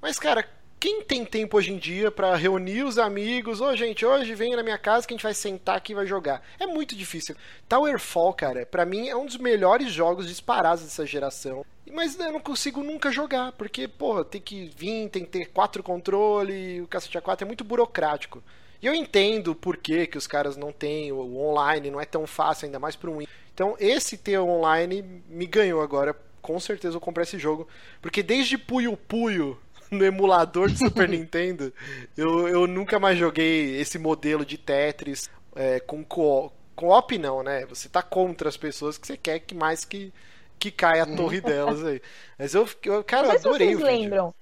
mas 0.00 0.18
cara, 0.18 0.48
quem 0.86 1.02
tem 1.02 1.24
tempo 1.24 1.56
hoje 1.56 1.72
em 1.72 1.78
dia 1.78 2.12
para 2.12 2.36
reunir 2.36 2.84
os 2.84 2.96
amigos? 2.96 3.60
Ô, 3.60 3.70
oh, 3.70 3.76
gente, 3.76 4.06
hoje 4.06 4.36
vem 4.36 4.54
na 4.54 4.62
minha 4.62 4.78
casa 4.78 5.04
que 5.04 5.12
a 5.12 5.16
gente 5.16 5.24
vai 5.24 5.34
sentar 5.34 5.76
aqui 5.76 5.90
e 5.90 5.96
vai 5.96 6.06
jogar. 6.06 6.40
É 6.60 6.64
muito 6.64 6.94
difícil. 6.94 7.34
Towerfall, 7.68 8.32
cara, 8.32 8.64
para 8.64 8.86
mim 8.86 9.08
é 9.08 9.16
um 9.16 9.26
dos 9.26 9.36
melhores 9.36 9.90
jogos 9.90 10.28
disparados 10.28 10.84
dessa 10.84 11.04
geração. 11.04 11.66
Mas 11.92 12.16
eu 12.16 12.30
não 12.30 12.38
consigo 12.38 12.84
nunca 12.84 13.10
jogar, 13.10 13.50
porque, 13.50 13.88
pô, 13.88 14.24
tem 14.24 14.40
que 14.40 14.70
vir, 14.76 15.08
tem 15.08 15.24
que 15.24 15.30
ter 15.30 15.46
quatro 15.46 15.82
controles, 15.82 16.80
o 16.80 16.86
cacete 16.86 17.18
A4 17.18 17.42
é 17.42 17.44
muito 17.46 17.64
burocrático. 17.64 18.40
E 18.80 18.86
eu 18.86 18.94
entendo 18.94 19.56
por 19.56 19.78
que, 19.78 20.06
que 20.06 20.16
os 20.16 20.28
caras 20.28 20.56
não 20.56 20.70
têm 20.70 21.10
o 21.10 21.36
online, 21.36 21.90
não 21.90 22.00
é 22.00 22.04
tão 22.04 22.28
fácil, 22.28 22.66
ainda 22.66 22.78
mais 22.78 22.94
para 22.94 23.10
um 23.10 23.22
Então, 23.52 23.74
esse 23.80 24.16
ter 24.16 24.38
online 24.38 25.02
me 25.28 25.46
ganhou 25.46 25.82
agora. 25.82 26.14
Com 26.40 26.60
certeza 26.60 26.94
eu 26.96 27.00
comprei 27.00 27.24
esse 27.24 27.40
jogo. 27.40 27.66
Porque 28.00 28.22
desde 28.22 28.56
Puyo 28.56 28.96
Puyo 28.96 29.58
no 29.90 30.04
emulador 30.04 30.70
de 30.70 30.78
Super 30.78 31.08
Nintendo, 31.08 31.72
eu, 32.16 32.48
eu 32.48 32.66
nunca 32.66 32.98
mais 32.98 33.18
joguei 33.18 33.80
esse 33.80 33.98
modelo 33.98 34.44
de 34.44 34.58
Tetris 34.58 35.30
é, 35.54 35.80
com 35.80 36.04
co-op. 36.04 36.54
Co-op 36.74 37.18
não, 37.18 37.42
né? 37.42 37.64
Você 37.66 37.88
tá 37.88 38.02
contra 38.02 38.48
as 38.48 38.56
pessoas 38.56 38.98
que 38.98 39.06
você 39.06 39.16
quer 39.16 39.38
que 39.40 39.54
mais 39.54 39.84
que 39.84 40.12
que 40.58 40.70
cai 40.70 41.00
a 41.00 41.04
uhum. 41.04 41.16
torre 41.16 41.40
delas 41.40 41.84
aí. 41.84 42.00
Mas 42.38 42.54
eu, 42.54 42.66
eu 42.84 43.04
cara, 43.04 43.28
eu 43.28 43.32
adorei 43.32 43.74
vocês 43.74 43.80
o 43.80 43.84
lembram, 43.84 44.34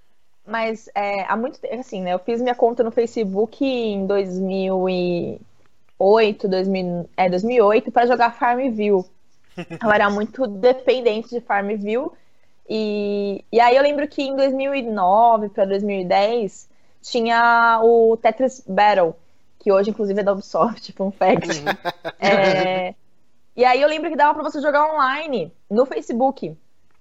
mas 0.46 0.88
é, 0.94 1.24
há 1.24 1.36
muito 1.36 1.58
tempo, 1.58 1.80
assim, 1.80 2.02
né? 2.02 2.12
Eu 2.12 2.18
fiz 2.18 2.38
minha 2.40 2.54
conta 2.54 2.84
no 2.84 2.90
Facebook 2.90 3.64
em 3.64 4.06
2008, 4.06 6.48
2000, 6.48 7.08
é, 7.16 7.30
2008 7.30 7.90
para 7.90 8.06
jogar 8.06 8.32
Farmville. 8.32 9.04
Eu 9.82 9.90
era 9.90 10.10
muito 10.10 10.46
dependente 10.46 11.30
de 11.30 11.40
Farmville. 11.40 12.10
E, 12.68 13.44
e 13.52 13.60
aí 13.60 13.76
eu 13.76 13.82
lembro 13.82 14.08
que 14.08 14.22
em 14.22 14.36
2009 14.36 15.50
para 15.50 15.66
2010 15.66 16.68
tinha 17.02 17.80
o 17.82 18.16
Tetris 18.16 18.64
Battle, 18.66 19.14
que 19.58 19.70
hoje 19.70 19.90
inclusive 19.90 20.20
é 20.20 20.22
da 20.22 20.32
Ubisoft, 20.32 20.94
um 21.00 21.10
fact. 21.10 21.48
Uhum. 21.48 21.64
É, 22.18 22.94
e 23.54 23.64
aí 23.64 23.82
eu 23.82 23.88
lembro 23.88 24.08
que 24.08 24.16
dava 24.16 24.32
para 24.32 24.42
você 24.42 24.60
jogar 24.60 24.94
online 24.94 25.52
no 25.70 25.84
Facebook. 25.84 26.56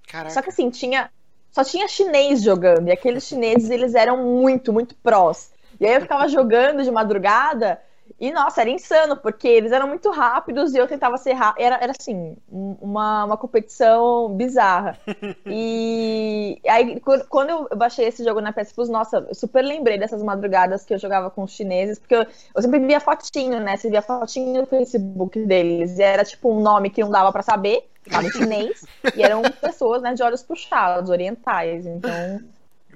Caraca. 0.07 0.31
Só 0.31 0.41
que 0.41 0.49
assim, 0.49 0.69
tinha 0.69 1.09
só 1.53 1.63
tinha 1.63 1.87
chinês 1.87 2.41
jogando, 2.41 2.87
e 2.87 2.91
aqueles 2.91 3.25
chineses 3.25 3.69
eles 3.69 3.93
eram 3.93 4.17
muito, 4.17 4.73
muito 4.73 4.95
prós. 4.95 5.53
E 5.79 5.85
aí 5.85 5.93
eu 5.93 6.01
ficava 6.01 6.27
jogando 6.27 6.83
de 6.83 6.89
madrugada 6.89 7.79
e, 8.23 8.31
nossa, 8.31 8.61
era 8.61 8.69
insano, 8.69 9.17
porque 9.17 9.45
eles 9.49 9.73
eram 9.73 9.85
muito 9.85 10.09
rápidos 10.09 10.73
e 10.73 10.77
eu 10.77 10.87
tentava 10.87 11.17
ser 11.17 11.33
rápido. 11.33 11.61
Era, 11.61 11.75
era 11.75 11.91
assim, 11.91 12.37
uma, 12.49 13.25
uma 13.25 13.35
competição 13.35 14.33
bizarra. 14.33 14.97
E 15.45 16.57
aí, 16.65 17.01
quando 17.27 17.49
eu 17.49 17.67
baixei 17.75 18.07
esse 18.07 18.23
jogo 18.23 18.39
na 18.39 18.53
PS 18.53 18.71
Plus, 18.71 18.87
nossa, 18.87 19.25
eu 19.27 19.35
super 19.35 19.61
lembrei 19.61 19.97
dessas 19.97 20.23
madrugadas 20.23 20.85
que 20.85 20.93
eu 20.93 20.97
jogava 20.97 21.29
com 21.29 21.43
os 21.43 21.51
chineses, 21.51 21.99
porque 21.99 22.15
eu, 22.15 22.25
eu 22.55 22.61
sempre 22.61 22.79
via 22.79 23.01
fotinho, 23.01 23.59
né? 23.59 23.75
Você 23.75 23.89
via 23.89 24.01
fotinho 24.01 24.61
no 24.61 24.67
Facebook 24.67 25.45
deles. 25.45 25.99
E 25.99 26.01
era 26.01 26.23
tipo 26.23 26.49
um 26.49 26.61
nome 26.61 26.89
que 26.89 27.01
não 27.01 27.11
dava 27.11 27.29
para 27.29 27.41
saber, 27.41 27.89
tava 28.09 28.25
em 28.25 28.31
chinês, 28.31 28.85
e 29.17 29.21
eram 29.21 29.41
pessoas, 29.59 30.01
né, 30.01 30.13
de 30.13 30.23
olhos 30.23 30.41
puxados, 30.41 31.09
orientais. 31.09 31.85
Então 31.85 32.39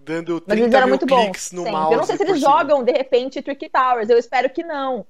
dando 0.07 0.39
30 0.39 0.87
mil 0.87 0.99
cliques 0.99 1.51
no 1.51 1.69
mouse. 1.69 1.91
Eu 1.91 1.97
não 1.97 2.05
sei 2.05 2.15
se 2.15 2.23
eles 2.23 2.39
jogam, 2.39 2.81
de 2.81 2.93
repente, 2.93 3.41
Trick 3.41 3.69
Towers. 3.69 4.09
Eu 4.09 4.17
espero 4.17 4.49
que 4.49 4.63
não. 4.63 5.05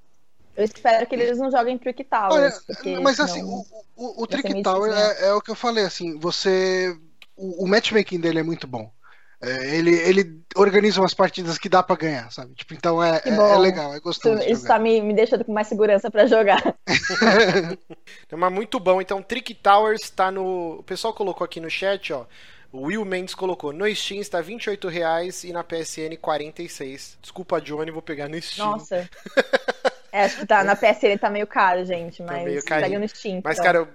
Eu 0.58 0.66
espero 0.66 1.06
que 1.06 1.14
eles 1.14 1.38
não 1.38 1.52
joguem 1.52 1.78
Trick 1.78 2.04
Towers. 2.04 2.66
Olha, 2.68 3.02
mas 3.02 3.20
assim, 3.20 3.44
o, 3.44 3.64
o, 3.96 4.24
o 4.24 4.28
Trick 4.28 4.64
Tower 4.64 4.92
né? 4.92 5.16
é, 5.20 5.28
é, 5.28 5.34
o 5.34 5.40
que 5.40 5.52
eu 5.52 5.56
falei, 5.56 5.86
assim, 5.86 6.18
você. 6.18 6.98
O, 7.36 7.66
o 7.66 7.68
matchmaking 7.68 8.20
dele 8.20 8.40
é 8.40 8.44
muito 8.44 8.66
bom. 8.66 8.92
É, 9.40 9.76
ele, 9.76 9.92
ele 9.92 10.42
organiza 10.56 11.00
umas 11.00 11.14
partidas 11.14 11.60
que 11.60 11.70
dá 11.70 11.84
para 11.84 11.96
ganhar, 11.96 12.32
sabe? 12.32 12.56
Tipo, 12.56 12.74
então 12.74 13.04
é, 13.04 13.22
é, 13.24 13.30
é, 13.30 13.58
legal, 13.60 13.94
é 13.94 14.00
gostoso. 14.00 14.42
Isso, 14.42 14.52
isso 14.52 14.66
tá 14.66 14.80
me, 14.80 15.00
me 15.00 15.14
deixando 15.14 15.46
com 15.46 15.54
mais 15.54 15.68
segurança 15.68 16.10
para 16.10 16.26
jogar. 16.26 16.76
mas 18.36 18.52
muito 18.52 18.80
bom. 18.80 19.00
Então, 19.00 19.22
Trick 19.22 19.54
Towers 19.54 20.10
tá 20.10 20.32
no. 20.32 20.80
O 20.80 20.84
pessoal 20.84 21.14
colocou 21.14 21.46
aqui 21.46 21.60
no 21.60 21.70
chat, 21.70 22.12
ó. 22.12 22.26
O 22.72 22.88
Will 22.88 23.06
Mendes 23.06 23.36
colocou, 23.36 23.72
no 23.72 23.88
Steam 23.96 24.20
está 24.20 24.42
R$ 24.42 24.58
reais 24.90 25.44
e 25.44 25.54
na 25.54 25.64
PSN 25.64 26.18
46. 26.20 27.20
Desculpa, 27.22 27.62
Johnny, 27.62 27.92
vou 27.92 28.02
pegar 28.02 28.28
no 28.28 28.42
Steam. 28.42 28.72
Nossa. 28.72 29.08
é, 30.12 30.24
acho 30.24 30.40
que 30.40 30.46
tá, 30.46 30.64
na 30.64 30.76
PSN 30.76 31.18
tá 31.20 31.30
meio 31.30 31.48
caro, 31.48 31.84
gente, 31.86 32.22
mas 32.22 32.38
tá 32.38 32.44
meio 32.44 32.64
pega 32.64 33.00
no 33.00 33.08
Steam. 33.08 33.42
Mas, 33.44 33.60
então. 33.60 33.66
cara, 33.66 33.88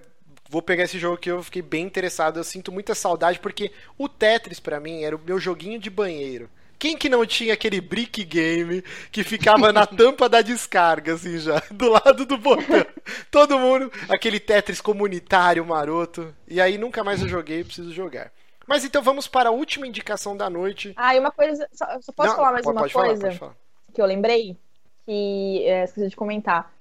vou 0.49 0.61
pegar 0.61 0.83
esse 0.83 0.99
jogo 0.99 1.17
que 1.17 1.31
eu 1.31 1.41
fiquei 1.43 1.61
bem 1.61 1.85
interessado. 1.85 2.39
Eu 2.39 2.43
sinto 2.43 2.71
muita 2.71 2.93
saudade, 2.93 3.39
porque 3.39 3.71
o 3.97 4.07
Tetris, 4.07 4.59
para 4.59 4.79
mim, 4.79 5.03
era 5.03 5.15
o 5.15 5.19
meu 5.19 5.39
joguinho 5.39 5.79
de 5.79 5.89
banheiro. 5.89 6.49
Quem 6.77 6.97
que 6.97 7.07
não 7.07 7.25
tinha 7.25 7.53
aquele 7.53 7.79
brick 7.79 8.25
game 8.25 8.83
que 9.09 9.23
ficava 9.23 9.71
na 9.71 9.87
tampa 9.87 10.27
da 10.27 10.41
descarga, 10.41 11.13
assim, 11.13 11.39
já, 11.39 11.61
do 11.71 11.89
lado 11.89 12.25
do 12.25 12.37
botão? 12.37 12.85
Todo 13.31 13.57
mundo, 13.57 13.91
aquele 14.09 14.39
Tetris 14.39 14.81
comunitário 14.81 15.65
maroto. 15.65 16.35
E 16.47 16.59
aí 16.59 16.77
nunca 16.77 17.03
mais 17.03 17.21
eu 17.21 17.29
joguei, 17.29 17.63
preciso 17.63 17.93
jogar. 17.93 18.31
Mas 18.67 18.83
então 18.83 19.01
vamos 19.01 19.27
para 19.27 19.49
a 19.49 19.51
última 19.51 19.87
indicação 19.87 20.35
da 20.35 20.49
noite. 20.49 20.93
Ah, 20.95 21.15
e 21.15 21.19
uma 21.19 21.31
coisa, 21.31 21.67
só, 21.73 21.85
só 22.01 22.11
posso 22.11 22.29
não, 22.29 22.35
falar 22.35 22.51
mais 22.51 22.63
pode, 22.63 22.75
uma 22.75 22.81
pode 22.81 22.93
coisa 22.93 23.21
falar, 23.21 23.35
falar. 23.35 23.55
que 23.93 24.01
eu 24.01 24.05
lembrei, 24.05 24.57
que 25.05 25.63
é, 25.65 25.83
esqueci 25.83 26.09
de 26.09 26.15
comentar. 26.15 26.73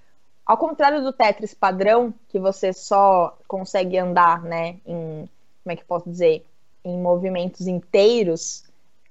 Ao 0.45 0.57
contrário 0.57 1.03
do 1.03 1.13
Tetris 1.13 1.55
padrão, 1.55 2.13
que 2.29 2.39
você 2.39 2.73
só 2.73 3.39
consegue 3.47 3.97
andar, 3.97 4.43
né, 4.43 4.77
em, 4.87 5.29
como 5.63 5.73
é 5.73 5.77
que 5.77 5.85
posso 5.85 6.09
dizer, 6.11 6.45
em 6.85 6.99
movimentos 6.99 7.67
inteiros, 7.67 8.65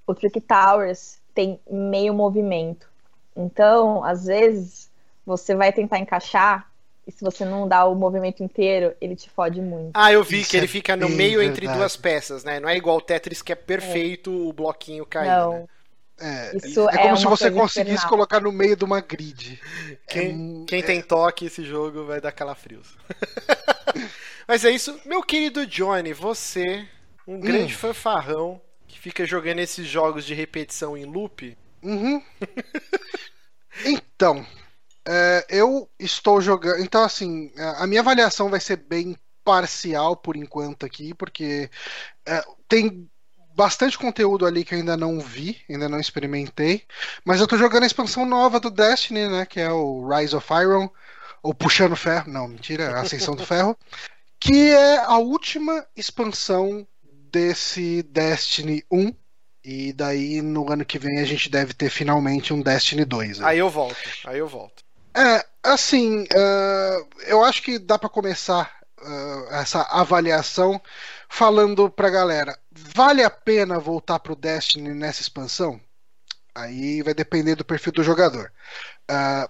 o 0.06 0.14
Trick 0.14 0.42
Towers 0.42 1.20
tem 1.34 1.60
meio 1.70 2.14
movimento. 2.14 2.90
Então, 3.36 4.04
às 4.04 4.26
vezes, 4.26 4.92
você 5.26 5.56
vai 5.56 5.72
tentar 5.72 6.00
encaixar 6.00 6.70
e 7.08 7.12
se 7.12 7.24
você 7.24 7.44
não 7.44 7.68
dá 7.68 7.86
o 7.86 7.96
movimento 7.96 8.44
inteiro, 8.44 8.94
ele 9.02 9.16
te 9.16 9.30
fode 9.30 9.62
muito. 9.62 9.92
Ah, 9.94 10.12
eu 10.12 10.24
vi 10.24 10.42
Isso 10.42 10.52
que 10.52 10.58
ele 10.58 10.66
é 10.66 10.70
fica 10.70 10.96
no 10.96 11.10
meio 11.10 11.40
verdade. 11.40 11.66
entre 11.66 11.78
duas 11.78 11.96
peças, 11.96 12.44
né? 12.44 12.60
Não 12.60 12.70
é 12.70 12.78
igual 12.78 12.98
o 12.98 13.02
Tetris 13.02 13.42
que 13.42 13.52
é 13.52 13.56
perfeito 13.56 14.30
é. 14.30 14.34
o 14.34 14.54
bloquinho 14.54 15.06
cair, 15.06 15.28
não. 15.28 15.52
né? 15.52 15.66
É, 16.22 16.56
Isso 16.56 16.88
é, 16.90 16.96
é 16.96 16.98
como 17.00 17.18
se 17.18 17.26
você 17.26 17.50
conseguisse 17.50 17.96
infernal. 17.96 18.10
colocar 18.10 18.40
no 18.40 18.52
meio 18.52 18.76
de 18.76 18.86
uma 18.86 19.02
grid. 19.02 19.60
Quem, 20.08 20.64
é, 20.64 20.66
quem 20.68 20.84
tem 20.84 21.02
toque 21.02 21.46
esse 21.46 21.64
jogo 21.64 22.06
vai 22.06 22.22
dar 22.22 22.32
calafrios. 22.32 22.96
Mas 24.48 24.64
é 24.64 24.70
isso, 24.70 25.00
meu 25.06 25.24
querido 25.24 25.66
Johnny, 25.66 26.14
você, 26.14 26.88
um 27.28 27.40
grande 27.40 27.74
hum. 27.74 27.78
fanfarrão 27.78 28.62
fica 29.02 29.26
jogando 29.26 29.60
esses 29.60 29.88
jogos 29.88 30.24
de 30.26 30.36
repetição 30.36 30.96
em 30.96 31.06
loop? 31.06 31.58
Uhum. 31.82 32.22
então, 33.84 34.46
é, 35.08 35.46
eu 35.50 35.90
estou 36.00 36.40
jogando. 36.40 36.80
Então, 36.82 37.04
assim, 37.04 37.52
a 37.58 37.88
minha 37.88 38.02
avaliação 38.02 38.48
vai 38.48 38.60
ser 38.60 38.78
bem 38.78 39.18
parcial 39.44 40.16
por 40.16 40.36
enquanto 40.36 40.86
aqui, 40.86 41.16
porque 41.16 41.68
é, 42.28 42.44
tem 42.70 43.10
bastante 43.56 43.98
conteúdo 43.98 44.46
ali 44.46 44.64
que 44.64 44.74
eu 44.74 44.80
ainda 44.80 44.98
não 44.98 45.20
vi, 45.20 45.62
ainda 45.70 45.90
não 45.90 46.00
experimentei. 46.00 46.84
Mas 47.26 47.40
eu 47.40 47.48
tô 47.48 47.58
jogando 47.58 47.84
a 47.84 47.88
expansão 47.88 48.26
nova 48.26 48.60
do 48.60 48.70
Destiny, 48.70 49.28
né? 49.28 49.46
Que 49.46 49.60
é 49.60 49.72
o 49.72 50.08
Rise 50.08 50.36
of 50.36 50.48
Iron, 50.54 50.90
ou 51.44 51.54
Puxando 51.54 51.96
Ferro, 51.96 52.32
não, 52.32 52.48
mentira, 52.48 53.00
Ascensão 53.00 53.36
do 53.36 53.46
Ferro. 53.46 53.78
Que 54.44 54.72
é 54.72 54.98
a 54.98 55.20
última 55.20 55.86
expansão 55.96 56.88
desse 57.32 58.02
Destiny 58.02 58.84
1. 58.92 59.14
E 59.64 59.94
daí 59.94 60.42
no 60.42 60.72
ano 60.72 60.84
que 60.84 60.98
vem 60.98 61.20
a 61.20 61.26
gente 61.26 61.48
deve 61.48 61.76
ter 61.76 61.92
finalmente 61.92 62.52
um 62.52 62.60
Destiny 62.60 63.06
2. 63.06 63.42
Aí, 63.42 63.46
aí 63.46 63.60
eu 63.60 63.70
volto, 63.70 63.96
aí 64.26 64.40
eu 64.40 64.48
volto. 64.48 64.84
É, 65.14 65.46
assim, 65.62 66.24
uh, 66.24 67.08
eu 67.28 67.44
acho 67.46 67.62
que 67.62 67.78
dá 67.78 68.00
para 68.00 68.10
começar 68.10 68.72
uh, 69.00 69.54
essa 69.54 69.82
avaliação 69.92 70.82
falando 71.30 71.90
pra 71.90 72.10
galera: 72.10 72.58
vale 72.96 73.24
a 73.24 73.30
pena 73.30 73.80
voltar 73.80 74.20
pro 74.20 74.36
Destiny 74.36 74.94
nessa 74.94 75.22
expansão? 75.22 75.80
Aí 76.54 77.02
vai 77.02 77.14
depender 77.14 77.56
do 77.56 77.66
perfil 77.66 77.94
do 77.94 78.04
jogador. 78.04 78.52
Uh, 79.10 79.50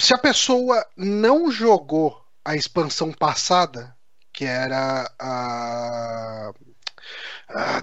se 0.00 0.12
a 0.12 0.18
pessoa 0.18 0.84
não 0.96 1.50
jogou 1.50 2.22
a 2.44 2.54
expansão 2.54 3.12
passada, 3.12 3.96
que 4.32 4.44
era 4.44 5.10
a 5.18 6.52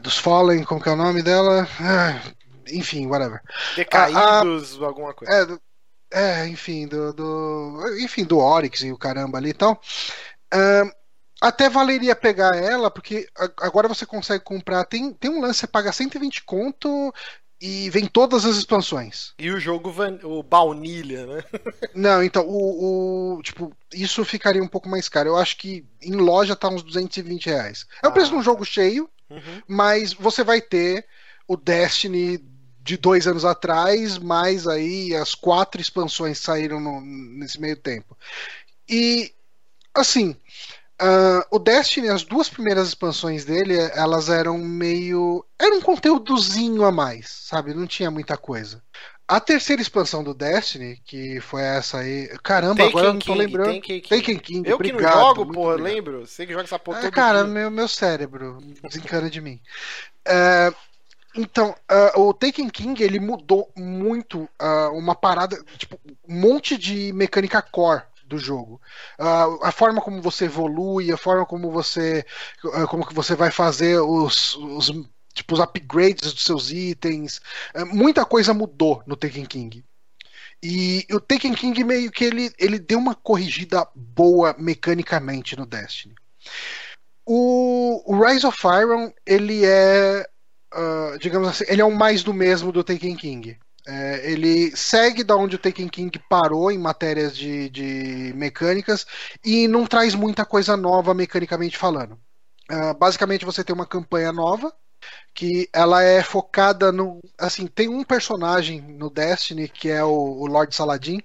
dos 0.01 0.17
Fallen, 0.17 0.63
como 0.63 0.81
que 0.81 0.89
é 0.89 0.91
o 0.91 0.97
nome 0.97 1.23
dela? 1.23 1.67
Ah, 1.79 2.21
enfim, 2.69 3.07
whatever. 3.07 3.41
Decaídos, 3.75 4.79
ah, 4.81 4.85
alguma 4.85 5.13
coisa. 5.13 5.59
É, 6.11 6.43
é 6.43 6.47
enfim, 6.47 6.87
do, 6.87 7.13
do, 7.13 7.97
enfim, 7.99 8.23
do 8.23 8.37
Oryx 8.37 8.81
e 8.81 8.91
o 8.91 8.97
caramba 8.97 9.37
ali 9.37 9.49
e 9.49 9.53
tal. 9.53 9.81
Até 11.47 11.69
valeria 11.69 12.15
pegar 12.15 12.55
ela, 12.55 12.89
porque 12.89 13.27
agora 13.57 13.87
você 13.87 14.05
consegue 14.05 14.43
comprar. 14.43 14.85
Tem, 14.85 15.13
tem 15.13 15.29
um 15.29 15.41
lance, 15.41 15.59
você 15.59 15.67
paga 15.67 15.91
120 15.91 16.43
conto 16.43 17.13
e 17.61 17.89
vem 17.89 18.05
todas 18.05 18.45
as 18.45 18.57
expansões. 18.57 19.33
E 19.39 19.49
o 19.51 19.59
jogo, 19.59 19.91
van... 19.91 20.19
o 20.23 20.43
baunilha, 20.43 21.25
né? 21.25 21.43
Não, 21.93 22.23
então, 22.23 22.45
o, 22.47 23.37
o, 23.37 23.41
Tipo, 23.41 23.71
isso 23.93 24.23
ficaria 24.25 24.63
um 24.63 24.67
pouco 24.67 24.89
mais 24.89 25.07
caro. 25.07 25.29
Eu 25.29 25.37
acho 25.37 25.57
que 25.57 25.85
em 26.01 26.15
loja 26.15 26.55
tá 26.55 26.67
uns 26.67 26.83
220 26.83 27.45
reais. 27.45 27.85
É 28.03 28.07
o 28.07 28.11
preço 28.11 28.31
de 28.31 28.35
um 28.35 28.39
ah. 28.39 28.43
jogo 28.43 28.65
cheio, 28.65 29.09
Uhum. 29.33 29.61
Mas 29.67 30.13
você 30.13 30.43
vai 30.43 30.61
ter 30.61 31.05
o 31.47 31.57
Destiny 31.57 32.39
de 32.81 32.97
dois 32.97 33.27
anos 33.27 33.45
atrás, 33.45 34.17
mais 34.17 34.67
aí 34.67 35.15
as 35.15 35.33
quatro 35.33 35.81
expansões 35.81 36.37
saíram 36.37 36.79
no, 36.79 37.01
nesse 37.01 37.59
meio 37.59 37.77
tempo. 37.77 38.17
E 38.87 39.33
assim, 39.93 40.35
uh, 41.01 41.45
o 41.51 41.59
Destiny, 41.59 42.09
as 42.09 42.23
duas 42.23 42.49
primeiras 42.49 42.89
expansões 42.89 43.45
dele, 43.45 43.77
elas 43.93 44.29
eram 44.29 44.57
meio. 44.57 45.45
Era 45.59 45.75
um 45.75 45.81
conteúdozinho 45.81 46.83
a 46.83 46.91
mais, 46.91 47.29
sabe? 47.29 47.73
Não 47.73 47.87
tinha 47.87 48.11
muita 48.11 48.37
coisa. 48.37 48.81
A 49.27 49.39
terceira 49.39 49.81
expansão 49.81 50.23
do 50.23 50.33
Destiny, 50.33 51.01
que 51.05 51.39
foi 51.39 51.61
essa 51.61 51.99
aí. 51.99 52.27
Caramba, 52.43 52.75
Taken 52.75 52.89
agora 52.89 53.07
eu 53.07 53.13
não 53.13 53.19
tô 53.19 53.33
King, 53.33 53.39
lembrando. 53.39 53.67
Taken 53.67 53.81
King. 53.81 54.09
Taken 54.09 54.39
King. 54.39 54.69
Eu 54.69 54.75
obrigado, 54.75 55.01
que 55.01 55.17
não 55.17 55.35
jogo, 55.35 55.53
porra, 55.53 55.75
lembro. 55.75 56.27
Você 56.27 56.45
que 56.45 56.51
joga 56.51 56.65
essa 56.65 56.77
porra 56.77 57.05
é, 57.05 57.11
Cara, 57.11 57.43
meu, 57.45 57.71
meu 57.71 57.87
cérebro 57.87 58.57
desencana 58.83 59.29
de 59.29 59.39
mim. 59.39 59.61
É, 60.25 60.73
então, 61.35 61.73
uh, 62.15 62.21
o 62.21 62.33
Taken 62.33 62.69
King 62.69 63.01
ele 63.01 63.19
mudou 63.19 63.71
muito 63.75 64.41
uh, 64.61 64.91
uma 64.93 65.15
parada, 65.15 65.57
tipo, 65.77 65.99
um 66.27 66.39
monte 66.39 66.77
de 66.77 67.11
mecânica 67.13 67.61
core 67.61 68.03
do 68.33 68.39
jogo. 68.39 68.81
Uh, 69.19 69.63
a 69.63 69.71
forma 69.71 70.01
como 70.01 70.21
você 70.21 70.45
evolui, 70.45 71.11
a 71.11 71.17
forma 71.17 71.45
como 71.45 71.71
você 71.71 72.25
como 72.89 73.05
que 73.05 73.13
você 73.13 73.35
vai 73.35 73.51
fazer 73.51 73.99
os, 73.99 74.55
os 74.55 74.91
tipo 75.33 75.53
os 75.53 75.59
upgrades 75.59 76.33
dos 76.33 76.43
seus 76.43 76.71
itens, 76.71 77.41
é, 77.73 77.83
muita 77.83 78.25
coisa 78.25 78.53
mudou 78.53 79.03
no 79.05 79.15
Taken 79.15 79.45
King. 79.45 79.83
E 80.61 81.05
o 81.11 81.19
Taken 81.19 81.53
King 81.53 81.83
meio 81.83 82.11
que 82.11 82.23
ele, 82.23 82.51
ele 82.57 82.79
deu 82.79 82.97
uma 82.97 83.15
corrigida 83.15 83.85
boa 83.93 84.55
mecanicamente 84.57 85.57
no 85.57 85.65
Destiny. 85.65 86.15
O, 87.25 88.01
o 88.05 88.23
Rise 88.23 88.45
of 88.45 88.57
Iron, 88.65 89.11
ele 89.25 89.65
é, 89.65 90.25
uh, 90.73 91.17
digamos 91.19 91.49
assim, 91.49 91.65
ele 91.67 91.81
é 91.81 91.85
o 91.85 91.95
mais 91.95 92.23
do 92.23 92.33
mesmo 92.33 92.71
do 92.71 92.83
Taken 92.83 93.15
King. 93.15 93.57
É, 93.85 94.31
ele 94.31 94.75
segue 94.75 95.23
da 95.23 95.35
onde 95.35 95.55
o 95.57 95.59
Taken 95.59 95.89
King 95.89 96.17
parou 96.29 96.71
em 96.71 96.77
matérias 96.77 97.35
de, 97.35 97.69
de 97.69 98.33
mecânicas 98.35 99.05
e 99.43 99.67
não 99.67 99.85
traz 99.85 100.15
muita 100.15 100.45
coisa 100.45 100.77
nova 100.77 101.13
mecanicamente 101.13 101.77
falando. 101.77 102.17
Uh, 102.71 102.93
basicamente 102.97 103.43
você 103.43 103.61
tem 103.63 103.75
uma 103.75 103.85
campanha 103.85 104.31
nova 104.31 104.73
que 105.33 105.69
ela 105.73 106.01
é 106.01 106.23
focada 106.23 106.91
no. 106.91 107.21
Assim, 107.37 107.67
tem 107.67 107.89
um 107.89 108.03
personagem 108.03 108.81
no 108.81 109.09
Destiny 109.09 109.67
que 109.67 109.89
é 109.89 110.03
o, 110.03 110.09
o 110.11 110.47
Lord 110.47 110.73
Saladin, 110.75 111.21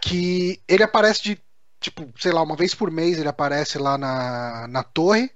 que 0.00 0.60
ele 0.68 0.82
aparece 0.82 1.22
de. 1.22 1.40
Tipo, 1.80 2.10
sei 2.18 2.32
lá, 2.32 2.42
uma 2.42 2.56
vez 2.56 2.74
por 2.74 2.90
mês 2.90 3.18
ele 3.18 3.28
aparece 3.28 3.78
lá 3.78 3.96
na, 3.98 4.66
na 4.68 4.82
torre. 4.82 5.30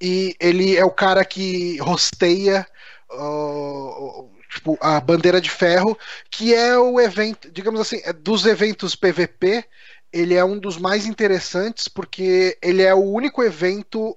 E 0.00 0.36
ele 0.40 0.76
é 0.76 0.84
o 0.84 0.90
cara 0.90 1.24
que 1.24 1.78
rosteia 1.78 2.66
uh, 3.10 4.30
tipo, 4.54 4.78
a 4.80 5.00
bandeira 5.00 5.40
de 5.40 5.50
ferro, 5.50 5.98
que 6.30 6.54
é 6.54 6.78
o 6.78 7.00
evento, 7.00 7.50
digamos 7.50 7.80
assim, 7.80 8.00
é 8.04 8.12
dos 8.12 8.46
eventos 8.46 8.96
PVP, 8.96 9.64
ele 10.12 10.34
é 10.34 10.44
um 10.44 10.58
dos 10.58 10.78
mais 10.78 11.06
interessantes 11.06 11.88
porque 11.88 12.56
ele 12.62 12.82
é 12.82 12.94
o 12.94 13.02
único 13.02 13.42
evento 13.42 14.16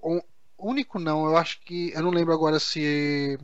único 0.58 1.00
não, 1.00 1.26
eu 1.26 1.38
acho 1.38 1.60
que. 1.62 1.92
Eu 1.94 2.02
não 2.02 2.12
lembro 2.12 2.34
agora 2.34 2.60
se. 2.60 3.40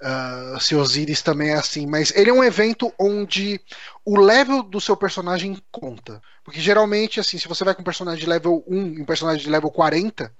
Uh, 0.00 0.58
se 0.60 0.74
Osiris 0.74 1.22
também 1.22 1.50
é 1.50 1.54
assim, 1.54 1.86
mas 1.86 2.12
ele 2.16 2.28
é 2.28 2.32
um 2.32 2.42
evento 2.42 2.92
onde 2.98 3.60
o 4.04 4.18
level 4.18 4.60
do 4.60 4.80
seu 4.80 4.96
personagem 4.96 5.56
conta. 5.70 6.20
Porque 6.42 6.60
geralmente, 6.60 7.20
assim, 7.20 7.38
se 7.38 7.46
você 7.46 7.62
vai 7.62 7.72
com 7.72 7.82
um 7.82 7.84
personagem 7.84 8.18
de 8.18 8.28
level 8.28 8.64
1 8.66 8.94
e 8.94 9.02
um 9.02 9.04
personagem 9.04 9.44
de 9.44 9.50
level 9.50 9.70
40, 9.70 10.32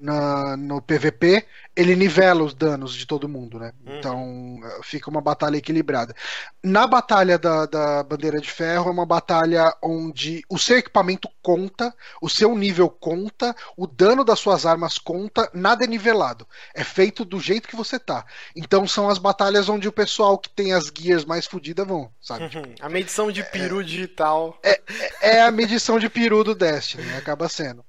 na, 0.00 0.56
no 0.56 0.80
PVP, 0.80 1.46
ele 1.76 1.94
nivela 1.94 2.42
os 2.42 2.54
danos 2.54 2.94
de 2.94 3.06
todo 3.06 3.28
mundo, 3.28 3.58
né? 3.58 3.72
Uhum. 3.86 3.98
Então 3.98 4.60
fica 4.82 5.10
uma 5.10 5.20
batalha 5.20 5.56
equilibrada. 5.56 6.14
Na 6.62 6.86
batalha 6.86 7.38
da, 7.38 7.66
da 7.66 8.02
Bandeira 8.02 8.40
de 8.40 8.50
Ferro 8.50 8.88
é 8.88 8.92
uma 8.92 9.06
batalha 9.06 9.74
onde 9.82 10.42
o 10.48 10.58
seu 10.58 10.78
equipamento 10.78 11.28
conta, 11.42 11.94
o 12.20 12.28
seu 12.28 12.56
nível 12.56 12.88
conta, 12.88 13.54
o 13.76 13.86
dano 13.86 14.24
das 14.24 14.40
suas 14.40 14.66
armas 14.66 14.98
conta, 14.98 15.50
nada 15.52 15.84
é 15.84 15.86
nivelado. 15.86 16.46
É 16.74 16.82
feito 16.82 17.24
do 17.24 17.38
jeito 17.38 17.68
que 17.68 17.76
você 17.76 17.98
tá. 17.98 18.24
Então 18.56 18.86
são 18.86 19.08
as 19.08 19.18
batalhas 19.18 19.68
onde 19.68 19.86
o 19.86 19.92
pessoal 19.92 20.38
que 20.38 20.48
tem 20.48 20.72
as 20.72 20.90
guias 20.90 21.24
mais 21.24 21.46
fodidas 21.46 21.86
vão, 21.86 22.10
sabe? 22.20 22.44
Uhum. 22.44 22.74
A 22.80 22.88
medição 22.88 23.30
de 23.30 23.42
peru 23.44 23.80
é, 23.80 23.84
digital. 23.84 24.58
É, 24.62 24.80
é, 25.20 25.36
é, 25.36 25.42
a 25.42 25.50
medição 25.50 25.98
de 25.98 26.08
peru 26.08 26.42
do 26.42 26.54
Destiny, 26.54 27.12
acaba 27.14 27.48
sendo. 27.48 27.84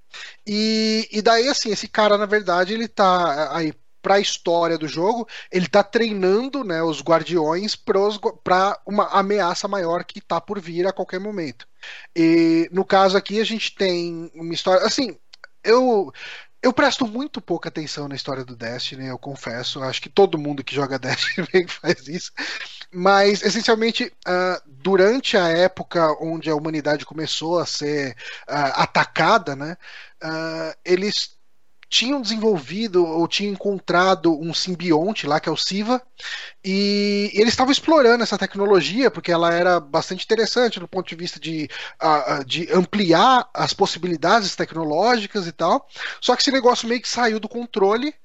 E, 0.46 1.08
e 1.12 1.22
daí, 1.22 1.48
assim, 1.48 1.72
esse 1.72 1.88
cara, 1.88 2.18
na 2.18 2.26
verdade, 2.26 2.74
ele 2.74 2.88
tá 2.88 3.56
aí 3.56 3.74
para 4.02 4.16
a 4.16 4.20
história 4.20 4.78
do 4.78 4.88
jogo, 4.88 5.28
ele 5.52 5.68
tá 5.68 5.84
treinando 5.84 6.64
né, 6.64 6.82
os 6.82 7.02
guardiões 7.02 7.76
para 7.76 8.80
uma 8.86 9.08
ameaça 9.10 9.68
maior 9.68 10.04
que 10.04 10.20
tá 10.20 10.42
por 10.42 10.60
vir 10.60 10.88
a 10.88 10.92
qualquer 10.92 11.20
momento. 11.20 11.68
E 12.16 12.68
no 12.72 12.84
caso 12.84 13.16
aqui 13.18 13.40
a 13.40 13.44
gente 13.44 13.76
tem 13.76 14.32
uma 14.34 14.54
história. 14.54 14.86
Assim, 14.86 15.18
eu. 15.64 16.12
Eu 16.64 16.72
presto 16.72 17.08
muito 17.08 17.42
pouca 17.42 17.70
atenção 17.70 18.08
na 18.08 18.14
história 18.14 18.46
do 18.46 18.56
Destiny, 18.56 19.08
eu 19.08 19.18
confesso. 19.18 19.82
Acho 19.82 20.00
que 20.00 20.10
todo 20.10 20.38
mundo 20.38 20.64
que 20.64 20.76
joga 20.76 20.98
Destiny 21.00 21.48
faz 21.68 22.08
isso. 22.08 22.32
Mas, 22.94 23.42
essencialmente, 23.42 24.12
uh, 24.28 24.62
durante 24.66 25.38
a 25.38 25.48
época 25.48 26.12
onde 26.22 26.50
a 26.50 26.56
humanidade 26.56 27.06
começou 27.06 27.58
a 27.58 27.66
ser 27.66 28.12
uh, 28.50 28.76
atacada, 28.76 29.56
né, 29.56 29.78
uh, 30.22 30.78
eles 30.84 31.40
tinham 31.88 32.22
desenvolvido 32.22 33.06
ou 33.06 33.28
tinham 33.28 33.52
encontrado 33.52 34.38
um 34.40 34.54
simbionte 34.54 35.28
lá, 35.28 35.42
que 35.42 35.50
é 35.50 35.52
o 35.52 35.58
Siva, 35.58 36.02
e, 36.64 37.30
eles 37.34 37.50
estavam 37.50 37.72
explorando 37.72 38.24
essa 38.24 38.38
tecnologia 38.38 39.12
porque 39.12 39.30
ela 39.30 39.54
era 39.54 39.78
bastante 39.78 40.24
interessante 40.24 40.80
do 40.80 40.88
ponto 40.88 41.10
de 41.10 41.16
vista 41.16 41.38
de, 41.38 41.70
de 42.46 42.72
ampliar 42.72 43.50
as 43.54 43.74
possibilidades 43.74 44.56
tecnológicas 44.56 45.46
e 45.48 45.52
tal. 45.52 45.86
Só 46.22 46.34
que 46.34 46.42
esse 46.42 46.52
negócio 46.52 46.88
meio 46.88 47.02
que 47.02 47.10
saiu 47.10 47.42
do 47.42 47.50
controle 47.50 48.16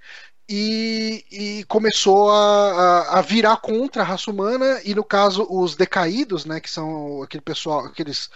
e, 0.49 1.24
e 1.30 1.64
começou 1.64 2.30
a, 2.30 3.18
a, 3.18 3.22
virar 3.22 3.57
contra 3.57 4.03
a 4.03 4.05
raça 4.05 4.30
humana 4.30 4.80
e 4.84 4.94
no 4.94 5.03
caso 5.03 5.47
os 5.51 5.74
decaídos, 5.74 6.44
né, 6.44 6.61
que 6.61 6.70
são 6.70 7.22
aquele 7.22 7.40
pessoal, 7.40 7.86
aqueles 7.86 8.30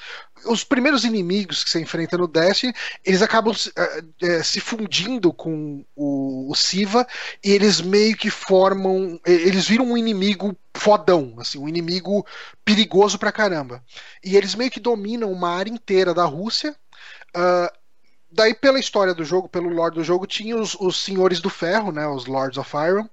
os 0.45 0.65
primeiros 0.65 1.05
inimigos 1.05 1.63
que 1.63 1.71
você 1.71 1.81
enfrenta 1.81 2.17
no 2.17 2.27
Destiny, 2.27 2.75
eles 3.05 3.23
acabam 3.23 3.55
uh, 3.55 4.45
se 4.45 4.59
fundindo 4.59 5.33
com 5.33 5.85
o, 5.95 6.51
o 6.51 6.55
Siva 6.55 7.07
e 7.45 7.51
eles 7.51 7.81
meio 7.81 8.17
que 8.17 8.31
formam, 8.31 9.21
eles 9.25 9.69
viram 9.69 9.85
um 9.85 9.99
inimigo 9.99 10.57
fodão, 10.75 11.35
assim, 11.39 11.59
um 11.59 11.69
inimigo 11.69 12.27
perigoso 12.65 13.19
pra 13.19 13.31
caramba. 13.31 13.85
E 14.25 14.37
eles 14.37 14.55
meio 14.55 14.71
que 14.71 14.81
dominam 14.81 15.31
uma 15.31 15.51
área 15.51 15.71
inteira 15.71 16.15
da 16.15 16.25
Rússia. 16.25 16.75
Uh, 17.37 17.80
daí 18.31 18.55
pela 18.55 18.79
história 18.79 19.15
do 19.15 19.25
jogo, 19.25 19.49
pelo 19.49 19.69
lore 19.69 19.95
do 19.95 20.05
jogo, 20.05 20.27
tinha 20.27 20.57
os, 20.57 20.75
os 20.75 21.03
Senhores 21.03 21.41
do 21.41 21.51
Ferro, 21.51 21.93
né, 21.93 22.07
os 22.07 22.27
Lords 22.27 22.59
of 22.59 22.71
Iron, 22.77 23.09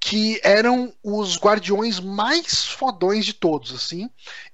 que 0.00 0.40
eram 0.44 0.92
os 1.02 1.38
guardiões 1.38 2.00
mais 2.00 2.64
fodões 2.64 3.26
de 3.26 3.32
todos, 3.32 3.74
assim, 3.74 4.08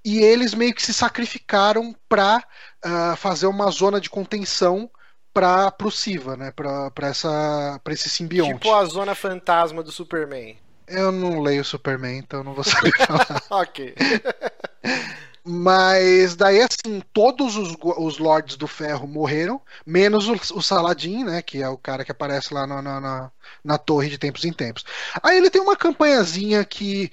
e 0.04 0.18
eles 0.18 0.54
meio 0.54 0.74
que 0.74 0.82
se 0.82 0.92
sacrificaram 0.92 1.94
para 2.08 2.42
uh, 2.84 3.16
fazer 3.16 3.46
uma 3.46 3.70
zona 3.70 4.00
de 4.00 4.08
contenção 4.08 4.90
para 5.32 5.70
pro 5.70 5.90
Siva, 5.90 6.36
né, 6.36 6.52
para 6.52 7.08
essa 7.08 7.80
para 7.82 7.92
esse 7.92 8.08
simbionte. 8.08 8.54
Tipo 8.54 8.72
a 8.74 8.84
zona 8.84 9.14
fantasma 9.14 9.82
do 9.82 9.90
Superman. 9.90 10.56
Eu 10.86 11.10
não 11.10 11.40
leio 11.40 11.64
Superman, 11.64 12.18
então 12.18 12.44
não 12.44 12.54
vou 12.54 12.64
saber 12.64 12.92
falar. 13.04 13.42
ok. 13.50 13.94
Mas 15.46 16.34
daí, 16.34 16.62
assim, 16.62 17.02
todos 17.12 17.56
os, 17.56 17.76
os 17.82 18.18
Lords 18.18 18.56
do 18.56 18.66
Ferro 18.66 19.06
morreram, 19.06 19.60
menos 19.84 20.26
o, 20.26 20.32
o 20.56 20.62
Saladin, 20.62 21.22
né? 21.24 21.42
Que 21.42 21.62
é 21.62 21.68
o 21.68 21.76
cara 21.76 22.02
que 22.02 22.10
aparece 22.10 22.54
lá 22.54 22.66
na, 22.66 22.80
na, 22.80 23.30
na, 23.62 23.78
torre 23.78 24.08
de 24.08 24.16
tempos 24.16 24.46
em 24.46 24.52
tempos. 24.52 24.84
Aí 25.22 25.36
ele 25.36 25.50
tem 25.50 25.60
uma 25.60 25.76
campanhazinha 25.76 26.64
que 26.64 27.10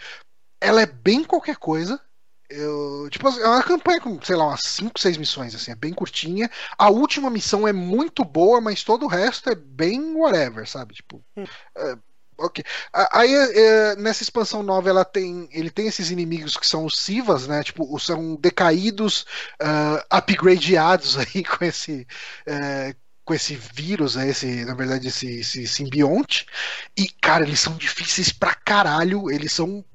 ela 0.61 0.81
é 0.81 0.85
bem 0.85 1.25
qualquer 1.25 1.57
coisa. 1.57 1.99
Eu, 2.49 3.09
tipo, 3.09 3.27
é 3.27 3.47
uma 3.47 3.63
campanha 3.63 3.99
com, 3.99 4.21
sei 4.21 4.35
lá, 4.37 4.47
umas 4.47 4.61
5, 4.61 4.99
6 4.99 5.17
missões, 5.17 5.53
assim, 5.53 5.71
é 5.71 5.75
bem 5.75 5.93
curtinha. 5.93 6.49
A 6.77 6.89
última 6.89 7.29
missão 7.29 7.67
é 7.67 7.73
muito 7.73 8.23
boa, 8.23 8.61
mas 8.61 8.83
todo 8.83 9.05
o 9.05 9.09
resto 9.09 9.49
é 9.49 9.55
bem 9.55 10.15
whatever, 10.15 10.67
sabe? 10.67 10.93
Tipo, 10.93 11.21
hum. 11.35 11.45
é, 11.77 11.97
Ok. 12.41 12.63
Aí 13.11 13.33
é, 13.33 13.95
nessa 13.97 14.23
expansão 14.23 14.63
nova 14.63 14.89
ela 14.89 15.05
tem, 15.05 15.47
ele 15.51 15.69
tem 15.69 15.87
esses 15.87 16.09
inimigos 16.09 16.57
que 16.57 16.65
são 16.65 16.85
os 16.85 16.97
Sivas, 16.97 17.47
né? 17.47 17.63
Tipo, 17.63 17.99
são 17.99 18.35
decaídos, 18.35 19.25
uh, 19.61 20.17
upgradeados 20.17 21.17
aí 21.19 21.43
com 21.43 21.63
esse 21.63 22.07
uh, 22.47 22.95
com 23.23 23.33
esse 23.33 23.55
vírus, 23.55 24.15
né? 24.15 24.29
esse, 24.29 24.65
na 24.65 24.73
verdade, 24.73 25.07
esse, 25.07 25.39
esse 25.39 25.67
simbionte. 25.67 26.45
E, 26.97 27.07
cara, 27.07 27.43
eles 27.43 27.59
são 27.59 27.75
difíceis 27.77 28.31
pra 28.33 28.55
caralho. 28.55 29.29
Eles 29.29 29.53
são 29.53 29.85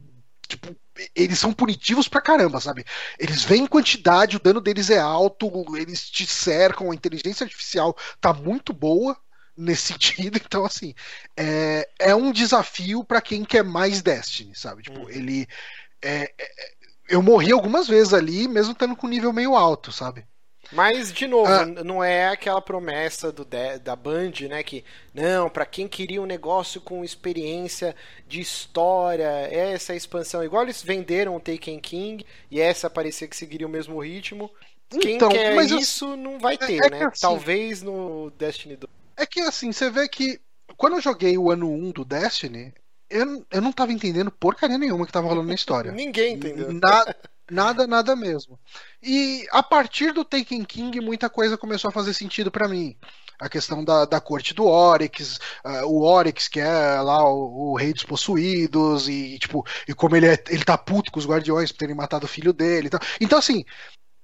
tipo 0.49 0.75
eles 1.15 1.39
são 1.39 1.53
punitivos 1.53 2.09
pra 2.09 2.23
caramba, 2.23 2.61
sabe? 2.61 2.85
Eles 3.19 3.45
vêm 3.45 3.65
em 3.65 3.67
quantidade, 3.67 4.37
o 4.37 4.41
dano 4.41 4.61
deles 4.61 4.89
é 4.89 4.99
alto, 4.99 5.51
eles 5.77 6.09
te 6.09 6.27
cercam, 6.27 6.91
a 6.91 6.95
inteligência 6.95 7.45
artificial 7.45 7.95
tá 8.21 8.33
muito 8.33 8.73
boa, 8.73 9.17
nesse 9.57 9.93
sentido. 9.95 10.41
Então, 10.45 10.65
assim, 10.65 10.95
é, 11.37 11.89
é 11.99 12.15
um 12.15 12.33
desafio 12.33 13.05
para 13.05 13.21
quem 13.21 13.45
quer 13.45 13.65
mais 13.65 14.03
Destiny, 14.03 14.55
sabe? 14.55 14.83
Tipo, 14.83 15.01
uhum. 15.01 15.11
ele. 15.11 15.47
É, 16.03 16.33
é, 16.39 16.77
eu 17.09 17.23
morri 17.23 17.53
algumas 17.53 17.87
vezes 17.87 18.13
ali, 18.13 18.49
mesmo 18.49 18.73
estando 18.73 18.97
com 18.97 19.07
nível 19.07 19.33
meio 19.33 19.55
alto, 19.55 19.93
sabe? 19.93 20.27
Mas, 20.73 21.13
de 21.13 21.27
novo, 21.27 21.51
ah, 21.51 21.65
não 21.65 22.03
é 22.03 22.29
aquela 22.29 22.61
promessa 22.61 23.31
do 23.31 23.45
da 23.45 23.95
Band, 23.95 24.33
né? 24.49 24.63
Que, 24.63 24.85
não, 25.15 25.49
para 25.49 25.65
quem 25.65 25.87
queria 25.87 26.21
um 26.21 26.27
negócio 26.27 26.81
com 26.81 27.05
experiência 27.05 27.95
de 28.27 28.41
história, 28.41 29.29
essa 29.51 29.95
expansão. 29.95 30.43
Igual 30.43 30.65
eles 30.65 30.83
venderam 30.83 31.37
o 31.37 31.41
Taken 31.41 31.79
King, 31.79 32.27
e 32.51 32.61
essa 32.61 32.91
parecia 32.91 33.29
que 33.29 33.37
seguiria 33.37 33.67
o 33.67 33.71
mesmo 33.71 34.03
ritmo. 34.03 34.51
Quem 35.01 35.17
então, 35.17 35.29
quer 35.29 35.57
isso 35.65 36.05
eu... 36.05 36.17
não 36.17 36.39
vai 36.39 36.55
é, 36.55 36.59
ter, 36.59 36.85
é, 36.85 36.91
né? 36.91 37.05
Assim, 37.07 37.21
Talvez 37.21 37.83
no 37.83 38.31
Destiny 38.31 38.77
2. 38.77 38.96
É 39.17 39.25
que 39.27 39.41
assim, 39.41 39.73
você 39.73 39.91
vê 39.91 40.09
que 40.09 40.41
quando 40.77 40.97
eu 40.97 41.01
joguei 41.01 41.39
o 41.39 41.51
ano 41.51 41.71
1 41.71 41.93
do 41.93 42.05
Destiny, 42.05 42.75
eu, 43.09 43.47
eu 43.51 43.63
não 43.63 43.73
tava 43.73 43.93
entendendo 43.93 44.31
porcaria 44.31 44.79
nenhuma 44.79 45.07
que 45.07 45.13
tava 45.13 45.29
rolando 45.29 45.49
na 45.49 45.55
história. 45.55 45.93
Ninguém 45.93 46.35
entendeu. 46.35 46.73
Na, 46.73 47.05
nada, 47.51 47.87
nada 47.87 48.17
mesmo. 48.17 48.59
E 49.03 49.47
a 49.51 49.63
partir 49.63 50.13
do 50.13 50.25
Taken 50.25 50.65
King, 50.65 51.01
muita 51.01 51.31
coisa 51.31 51.57
começou 51.57 51.89
a 51.89 51.93
fazer 51.93 52.13
sentido 52.13 52.51
para 52.51 52.69
mim. 52.69 52.97
A 53.39 53.51
questão 53.51 53.85
da, 53.85 54.07
da 54.07 54.19
corte 54.19 54.55
do 54.55 54.65
Oryx, 54.65 55.39
uh, 55.63 55.87
o 55.87 56.03
Oryx, 56.03 56.49
que 56.49 56.59
é 56.59 57.01
lá 57.03 57.23
o, 57.31 57.73
o, 57.73 57.77
rei 57.77 57.93
dos 57.93 58.03
possuídos, 58.03 59.11
e 59.11 59.39
tipo, 59.39 59.65
e 59.87 59.93
como 59.93 60.17
ele, 60.17 60.27
é, 60.27 60.43
ele 60.49 60.65
tá 60.65 60.77
puto 60.79 61.13
com 61.13 61.19
os 61.19 61.27
guardiões 61.27 61.71
por 61.71 61.79
terem 61.79 61.95
matado 61.95 62.25
o 62.25 62.29
filho 62.29 62.53
dele. 62.53 62.87
Então, 62.87 63.01
então 63.21 63.39
assim, 63.39 63.63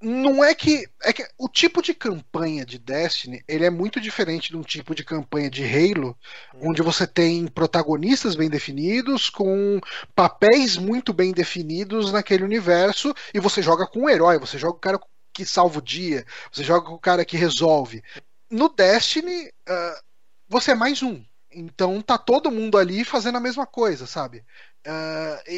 não 0.02 0.42
é 0.42 0.52
que 0.54 0.88
é 1.02 1.12
que 1.12 1.24
o 1.38 1.48
tipo 1.48 1.80
de 1.80 1.94
campanha 1.94 2.66
de 2.66 2.76
Destiny 2.76 3.42
ele 3.46 3.64
é 3.64 3.70
muito 3.70 4.00
diferente 4.00 4.50
de 4.50 4.56
um 4.56 4.62
tipo 4.62 4.94
de 4.94 5.04
campanha 5.04 5.48
de 5.48 5.62
Halo 5.64 6.16
hum. 6.54 6.70
onde 6.70 6.82
você 6.82 7.06
tem 7.06 7.46
protagonistas 7.46 8.34
bem 8.34 8.50
definidos 8.50 9.30
com 9.30 9.80
papéis 10.14 10.76
muito 10.76 11.12
bem 11.12 11.32
definidos 11.32 12.10
naquele 12.12 12.42
universo 12.42 13.14
e 13.32 13.38
você 13.38 13.62
joga 13.62 13.86
com 13.86 14.00
um 14.00 14.08
herói 14.08 14.38
você 14.38 14.58
joga 14.58 14.72
com 14.72 14.78
o 14.78 14.80
cara 14.80 15.00
que 15.32 15.46
salva 15.46 15.78
o 15.78 15.82
dia 15.82 16.26
você 16.50 16.64
joga 16.64 16.86
com 16.86 16.94
o 16.94 17.00
cara 17.00 17.24
que 17.24 17.36
resolve 17.36 18.02
no 18.50 18.68
Destiny 18.68 19.46
uh, 19.68 20.02
você 20.48 20.72
é 20.72 20.74
mais 20.74 21.00
um 21.02 21.22
então 21.54 22.00
tá 22.00 22.16
todo 22.18 22.50
mundo 22.50 22.78
ali 22.78 23.04
fazendo 23.04 23.36
a 23.36 23.40
mesma 23.40 23.66
coisa 23.66 24.06
sabe 24.06 24.44
uh, 24.86 25.50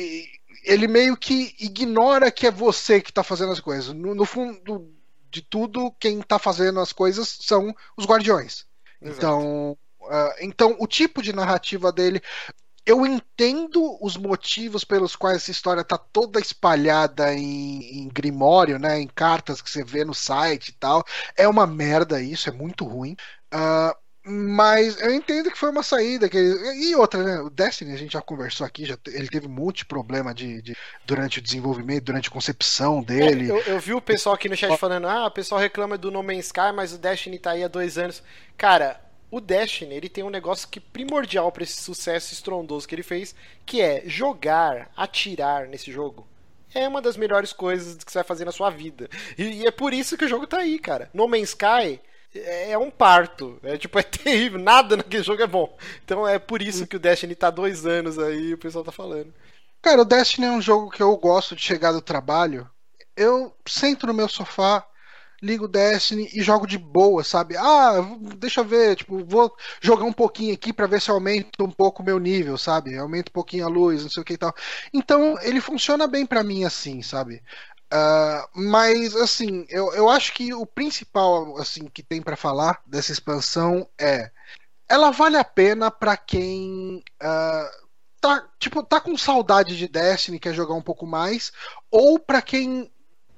ele 0.65 0.87
meio 0.87 1.17
que 1.17 1.55
ignora 1.59 2.31
que 2.31 2.47
é 2.47 2.51
você 2.51 3.01
que 3.01 3.11
está 3.11 3.23
fazendo 3.23 3.53
as 3.53 3.61
coisas. 3.61 3.95
No, 3.95 4.15
no, 4.15 4.25
fundo 4.25 4.91
de 5.31 5.43
tudo, 5.43 5.93
quem 5.99 6.21
está 6.21 6.39
fazendo 6.39 6.81
as 6.81 6.93
coisas 6.93 7.39
são 7.41 7.75
os 7.97 8.07
guardiões. 8.07 8.67
Exato. 9.01 9.17
Então, 9.17 9.79
uh, 10.03 10.35
então, 10.41 10.77
o 10.79 10.87
tipo 10.87 11.23
de 11.23 11.33
narrativa 11.33 11.93
dele. 11.93 12.21
Eu 12.87 13.07
entendo 13.07 13.97
os 13.99 14.15
motivos 14.15 14.85
pelos 14.85 15.17
quais 15.17 15.39
essa 15.39 15.51
história 15.51 15.81
está 15.81 15.97
toda 15.97 16.39
espalhada 16.39 17.33
em, 17.33 18.03
em 18.03 18.09
Grimório, 18.09 18.79
né, 18.79 19.01
em 19.01 19.07
cartas 19.07 19.63
que 19.63 19.71
você 19.71 19.83
vê 19.83 20.05
no 20.05 20.15
site 20.15 20.69
e 20.69 20.73
tal. 20.73 21.03
É 21.35 21.49
uma 21.49 21.67
merda 21.67 22.21
isso, 22.21 22.51
é 22.51 22.53
muito 22.53 22.85
ruim. 22.85 23.17
Uh, 23.55 23.97
mas 24.27 24.99
eu 25.03 25.13
entendo 25.13 25.51
que 25.51 25.59
foi 25.59 25.71
uma 25.71 25.83
saída. 25.83 26.31
Que... 26.31 26.39
E 26.39 26.95
outra, 26.97 27.23
né? 27.23 27.41
O 27.41 27.51
Destiny, 27.51 27.93
a 27.93 27.97
gente 27.97 28.15
já 28.15 28.23
conversou 28.23 28.67
aqui, 28.67 28.87
já... 28.87 28.97
ele 29.09 29.29
teve 29.29 29.47
um 29.47 29.51
monte 29.51 29.79
de 29.79 29.85
problema 29.85 30.35
de, 30.35 30.63
de... 30.63 30.77
durante 31.05 31.39
o 31.39 31.43
desenvolvimento, 31.43 32.05
durante 32.05 32.29
a 32.29 32.33
concepção 32.33 33.03
dele. 33.03 33.51
É, 33.51 33.53
eu, 33.53 33.61
eu, 33.61 33.79
vi 33.79 33.93
o 33.93 34.01
pessoal 34.01 34.35
aqui 34.35 34.49
no 34.49 34.57
chat 34.57 34.77
falando: 34.79 35.07
ah, 35.07 35.27
o 35.27 35.31
pessoal 35.31 35.61
reclama 35.61 35.99
do 35.99 36.11
No 36.11 36.23
Man's 36.23 36.47
Sky, 36.47 36.73
mas 36.75 36.95
o 36.95 36.99
Destiny 36.99 37.39
tá 37.39 37.51
aí 37.51 37.63
há 37.63 37.69
dois 37.69 37.99
anos. 37.99 38.23
Cara, 38.57 38.99
o 39.31 39.43
Destiny 39.43 39.95
ele 39.95 40.09
tem 40.09 40.25
um 40.25 40.31
negócio 40.31 40.69
que 40.69 40.81
primordial 40.81 41.53
para 41.53 41.65
esse 41.65 41.83
sucesso 41.83 42.33
estrondoso 42.33 42.89
que 42.89 42.95
ele 42.95 43.03
fez, 43.03 43.35
que 43.67 43.83
é 43.83 44.05
jogar, 44.07 44.91
atirar 44.97 45.67
nesse 45.67 45.93
jogo. 45.93 46.27
É 46.75 46.89
uma 46.89 47.03
das 47.03 47.17
melhores 47.17 47.53
coisas 47.53 48.03
que 48.03 48.11
você 48.11 48.19
vai 48.19 48.25
fazer 48.25 48.47
na 48.47 48.53
sua 48.53 48.71
vida. 48.71 49.09
E, 49.37 49.61
e 49.61 49.67
é 49.67 49.71
por 49.71 49.93
isso 49.93 50.17
que 50.17 50.25
o 50.25 50.29
jogo 50.29 50.47
tá 50.47 50.59
aí, 50.59 50.79
cara. 50.79 51.11
No 51.13 51.29
Man's 51.29 51.51
Sky 51.51 52.01
é, 52.35 52.73
é 52.73 52.79
um 52.79 52.91
parto. 52.91 53.59
É 53.63 53.77
tipo, 53.77 53.99
é 53.99 54.03
terrível. 54.03 54.59
Nada 54.59 54.97
naquele 54.97 55.23
jogo 55.23 55.43
é 55.43 55.47
bom. 55.47 55.77
Então 56.05 56.27
é 56.27 56.39
por 56.39 56.63
isso 56.63 56.87
que 56.87 56.97
o 56.97 57.01
Destiny 57.01 57.35
tá 57.35 57.51
dois 57.51 57.87
anos 57.87 58.19
aí 58.19 58.51
e 58.51 58.55
o 58.55 58.59
pessoal 58.59 58.85
tá 58.85 58.93
falando. 58.93 59.33
Cara, 59.83 60.03
o 60.03 60.05
Destiny 60.05 60.47
é 60.47 60.51
um 60.51 60.63
jogo 60.63 60.91
que 60.91 61.03
eu 61.03 61.17
gosto 61.17 61.55
de 61.55 61.63
chegar 61.63 61.93
do 61.93 62.01
trabalho. 62.01 62.69
Eu 63.17 63.55
sento 63.67 64.07
no 64.07 64.15
meu 64.15 64.29
sofá, 64.29 64.85
ligo 65.43 65.69
Destiny 65.69 66.31
e 66.33 66.43
jogo 66.43 66.67
de 66.67 66.79
boa, 66.79 67.23
sabe? 67.23 67.55
Ah, 67.57 68.01
deixa 68.39 68.61
eu 68.61 68.65
ver, 68.65 68.97
tipo, 68.97 69.23
vou 69.25 69.55
jogar 69.81 70.05
um 70.05 70.13
pouquinho 70.13 70.55
aqui 70.55 70.73
para 70.73 70.87
ver 70.87 71.03
se 71.03 71.11
aumenta 71.11 71.63
um 71.63 71.71
pouco 71.71 72.03
o 72.03 72.05
meu 72.05 72.19
nível, 72.19 72.57
sabe? 72.57 72.97
Aumenta 72.97 73.31
um 73.31 73.35
pouquinho 73.35 73.67
a 73.67 73.69
luz, 73.69 74.03
não 74.03 74.11
sei 74.11 74.23
o 74.23 74.25
que 74.25 74.33
e 74.33 74.39
tal. 74.39 74.55
Então, 74.93 75.37
ele 75.43 75.61
funciona 75.61 76.07
bem 76.07 76.25
para 76.25 76.43
mim 76.43 76.65
assim, 76.65 77.03
sabe? 77.03 77.43
Uh, 77.95 78.49
mas 78.53 79.15
assim, 79.15 79.65
eu, 79.69 79.93
eu 79.95 80.09
acho 80.09 80.33
que 80.33 80.53
o 80.53 80.67
principal 80.67 81.57
assim 81.59 81.85
que 81.85 82.03
tem 82.03 82.21
para 82.21 82.35
falar 82.35 82.83
dessa 82.85 83.13
expansão 83.13 83.89
é 83.97 84.33
ela 84.89 85.13
vale 85.13 85.37
a 85.37 85.45
pena 85.45 85.93
para 85.93 86.17
quem 86.17 87.05
uh, 87.23 87.87
tá 88.21 88.49
tipo 88.59 88.83
tá 88.83 89.01
com 89.01 89.17
saudade 89.17 89.77
de 89.77 89.87
Destiny 89.87 90.41
quer 90.41 90.53
jogar 90.53 90.75
um 90.75 90.83
pouco 90.83 91.07
mais 91.07 91.53
ou 91.89 92.19
para 92.19 92.43
quem 92.43 92.91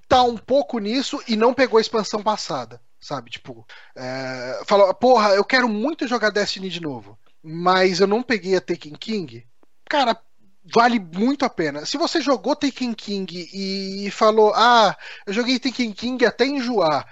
tá 0.08 0.22
um 0.22 0.38
pouco 0.38 0.78
nisso 0.78 1.22
e 1.28 1.36
não 1.36 1.52
pegou 1.52 1.76
a 1.76 1.82
expansão 1.82 2.22
passada 2.22 2.80
sabe? 2.98 3.30
Tipo 3.30 3.66
é, 3.94 4.62
falou 4.64 4.94
porra 4.94 5.34
eu 5.34 5.44
quero 5.44 5.68
muito 5.68 6.08
jogar 6.08 6.30
Destiny 6.30 6.70
de 6.70 6.80
novo 6.80 7.18
mas 7.42 8.00
eu 8.00 8.06
não 8.06 8.22
peguei 8.22 8.56
a 8.56 8.60
Taken 8.60 8.94
King. 8.94 9.46
Cara 9.88 10.20
vale 10.74 10.98
muito 10.98 11.44
a 11.44 11.50
pena. 11.50 11.86
Se 11.86 11.96
você 11.96 12.20
jogou 12.20 12.56
Taken 12.56 12.92
King 12.94 13.48
e 13.52 14.10
falou, 14.10 14.52
ah, 14.54 14.96
eu 15.26 15.32
joguei 15.32 15.58
Taken 15.58 15.92
King 15.92 16.24
até 16.24 16.46
enjoar, 16.46 17.06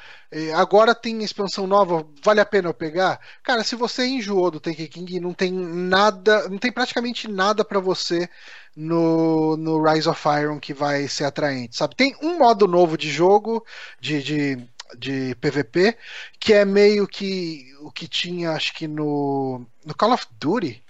agora 0.56 0.94
tem 0.94 1.22
expansão 1.22 1.66
nova, 1.66 2.06
vale 2.22 2.40
a 2.40 2.46
pena 2.46 2.68
eu 2.68 2.74
pegar? 2.74 3.20
Cara, 3.42 3.62
se 3.62 3.76
você 3.76 4.06
enjoou 4.06 4.50
do 4.50 4.60
Taken 4.60 4.86
King, 4.86 5.20
não 5.20 5.32
tem 5.32 5.52
nada, 5.52 6.48
não 6.48 6.58
tem 6.58 6.72
praticamente 6.72 7.28
nada 7.28 7.64
para 7.64 7.78
você 7.78 8.28
no, 8.74 9.56
no 9.56 9.82
Rise 9.82 10.08
of 10.08 10.20
Iron 10.40 10.58
que 10.58 10.74
vai 10.74 11.06
ser 11.06 11.24
atraente, 11.24 11.76
sabe? 11.76 11.94
Tem 11.94 12.16
um 12.20 12.38
modo 12.38 12.66
novo 12.66 12.98
de 12.98 13.10
jogo, 13.10 13.64
de, 14.00 14.22
de 14.22 14.74
de 14.98 15.34
PVP, 15.36 15.96
que 16.38 16.52
é 16.52 16.64
meio 16.64 17.06
que 17.06 17.74
o 17.80 17.90
que 17.90 18.06
tinha, 18.06 18.52
acho 18.52 18.72
que 18.74 18.86
no, 18.86 19.66
no 19.84 19.94
Call 19.94 20.12
of 20.12 20.26
Duty, 20.38 20.82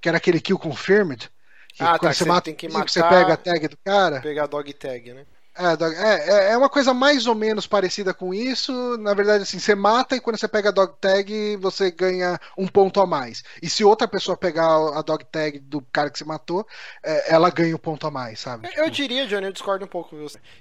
que 0.00 0.08
era 0.08 0.18
aquele 0.18 0.40
Kill 0.40 0.58
Confirmed, 0.58 1.30
ah, 1.78 1.98
tá, 1.98 2.12
você, 2.12 2.24
mata, 2.24 2.42
tem 2.42 2.54
que 2.54 2.68
matar, 2.68 2.88
você 2.88 3.02
pega 3.02 3.34
a 3.34 3.36
tag 3.36 3.68
do 3.68 3.76
cara. 3.78 4.20
Pegar 4.20 4.44
a 4.44 4.46
dog 4.46 4.72
tag, 4.72 5.12
né? 5.12 5.26
É, 5.56 6.30
é, 6.30 6.52
é 6.52 6.56
uma 6.56 6.68
coisa 6.70 6.94
mais 6.94 7.26
ou 7.26 7.34
menos 7.34 7.66
parecida 7.66 8.14
com 8.14 8.32
isso. 8.32 8.96
Na 8.98 9.12
verdade, 9.12 9.42
assim, 9.42 9.58
você 9.58 9.74
mata 9.74 10.16
e 10.16 10.20
quando 10.20 10.38
você 10.38 10.48
pega 10.48 10.70
a 10.70 10.72
dog 10.72 10.94
tag, 11.00 11.56
você 11.56 11.90
ganha 11.90 12.40
um 12.56 12.66
ponto 12.66 13.00
a 13.00 13.06
mais. 13.06 13.42
E 13.60 13.68
se 13.68 13.84
outra 13.84 14.08
pessoa 14.08 14.36
pegar 14.36 14.66
a 14.66 15.02
dog 15.02 15.24
tag 15.26 15.58
do 15.58 15.82
cara 15.92 16.08
que 16.08 16.18
você 16.18 16.24
matou, 16.24 16.66
é, 17.02 17.34
ela 17.34 17.50
ganha 17.50 17.74
um 17.74 17.78
ponto 17.78 18.06
a 18.06 18.10
mais, 18.10 18.40
sabe? 18.40 18.68
Eu, 18.68 18.84
tipo... 18.84 18.90
diria, 18.90 19.26
Johnny, 19.26 19.46
eu 19.46 19.52
discordo 19.52 19.84
um 19.84 19.88
pouco. 19.88 20.16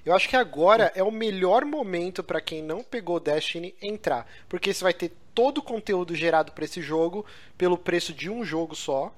Eu 0.05 0.13
acho 0.13 0.27
que 0.27 0.35
agora 0.35 0.91
é 0.93 1.03
o 1.03 1.11
melhor 1.11 1.63
momento 1.63 2.23
para 2.23 2.41
quem 2.41 2.61
não 2.61 2.83
pegou 2.83 3.19
Destiny 3.19 3.75
entrar. 3.81 4.27
Porque 4.49 4.73
você 4.73 4.83
vai 4.83 4.93
ter 4.93 5.13
todo 5.33 5.59
o 5.59 5.63
conteúdo 5.63 6.13
gerado 6.13 6.51
para 6.51 6.65
esse 6.65 6.81
jogo 6.81 7.25
pelo 7.57 7.77
preço 7.77 8.11
de 8.11 8.29
um 8.29 8.43
jogo 8.43 8.75
só. 8.75 9.13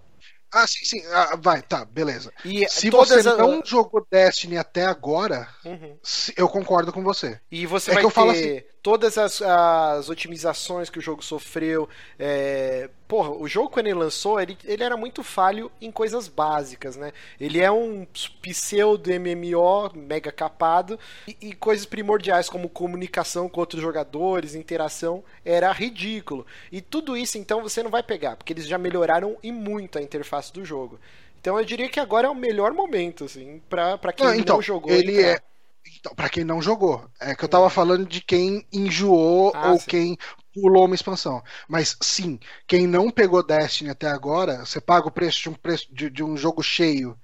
Ah, 0.51 0.67
sim, 0.67 0.83
sim. 0.83 1.01
Ah, 1.11 1.37
vai, 1.41 1.61
tá, 1.61 1.85
beleza. 1.85 2.33
E 2.43 2.67
Se 2.67 2.89
você 2.89 3.19
a... 3.27 3.37
não 3.37 3.61
jogou 3.63 4.05
Destiny 4.11 4.57
até 4.57 4.85
agora, 4.85 5.47
uhum. 5.63 5.95
eu 6.35 6.49
concordo 6.49 6.91
com 6.91 7.01
você. 7.03 7.39
E 7.49 7.65
você 7.65 7.91
é 7.91 7.93
vai 7.95 8.03
ter 8.03 8.29
assim... 8.29 8.63
todas 8.81 9.17
as, 9.17 9.41
as, 9.41 10.09
otimizações 10.09 10.89
que 10.89 10.99
o 10.99 11.01
jogo 11.01 11.23
sofreu. 11.23 11.87
É... 12.19 12.89
Porra, 13.11 13.31
o 13.31 13.45
jogo 13.45 13.67
quando 13.67 13.87
ele 13.87 13.99
lançou, 13.99 14.39
ele, 14.39 14.57
ele 14.63 14.81
era 14.81 14.95
muito 14.95 15.21
falho 15.21 15.69
em 15.81 15.91
coisas 15.91 16.29
básicas, 16.29 16.95
né? 16.95 17.11
Ele 17.37 17.59
é 17.59 17.69
um 17.69 18.07
pseudo 18.41 19.09
MMO 19.09 19.91
mega 19.93 20.31
capado 20.31 20.97
e, 21.27 21.35
e 21.41 21.51
coisas 21.53 21.85
primordiais 21.85 22.47
como 22.47 22.69
comunicação 22.69 23.49
com 23.49 23.59
outros 23.59 23.81
jogadores, 23.81 24.55
interação, 24.55 25.25
era 25.43 25.69
ridículo. 25.73 26.45
E 26.71 26.79
tudo 26.79 27.17
isso, 27.17 27.37
então, 27.37 27.61
você 27.61 27.83
não 27.83 27.91
vai 27.91 28.01
pegar, 28.01 28.37
porque 28.37 28.53
eles 28.53 28.65
já 28.65 28.77
melhoraram 28.77 29.35
e 29.43 29.51
muito 29.51 29.99
a 29.99 30.01
interface 30.01 30.53
do 30.53 30.63
jogo. 30.63 30.97
Então 31.41 31.59
eu 31.59 31.65
diria 31.65 31.89
que 31.89 31.99
agora 31.99 32.27
é 32.27 32.31
o 32.31 32.35
melhor 32.35 32.71
momento, 32.71 33.25
assim, 33.25 33.61
pra, 33.69 33.97
pra 33.97 34.13
quem 34.13 34.25
não, 34.25 34.35
então, 34.35 34.55
não 34.55 34.61
jogou. 34.61 34.89
Ele 34.89 35.17
entrar. 35.19 35.31
é. 35.31 35.51
Então, 35.99 36.15
pra 36.15 36.29
quem 36.29 36.43
não 36.43 36.61
jogou. 36.61 37.03
É 37.19 37.35
que 37.35 37.43
eu 37.43 37.49
tava 37.49 37.69
falando 37.69 38.05
de 38.05 38.21
quem 38.21 38.65
enjoou 38.71 39.51
ah, 39.53 39.71
ou 39.71 39.79
sim. 39.79 39.85
quem 39.87 40.17
pulou 40.53 40.85
uma 40.85 40.95
expansão. 40.95 41.43
Mas 41.67 41.97
sim, 42.01 42.39
quem 42.67 42.87
não 42.87 43.09
pegou 43.11 43.43
Destiny 43.45 43.89
até 43.89 44.07
agora, 44.07 44.65
você 44.65 44.79
paga 44.81 45.07
o 45.07 45.11
preço 45.11 45.41
de 45.41 45.49
um, 45.49 45.53
preço 45.53 45.87
de, 45.93 46.09
de 46.09 46.23
um 46.23 46.35
jogo 46.37 46.61
cheio. 46.63 47.17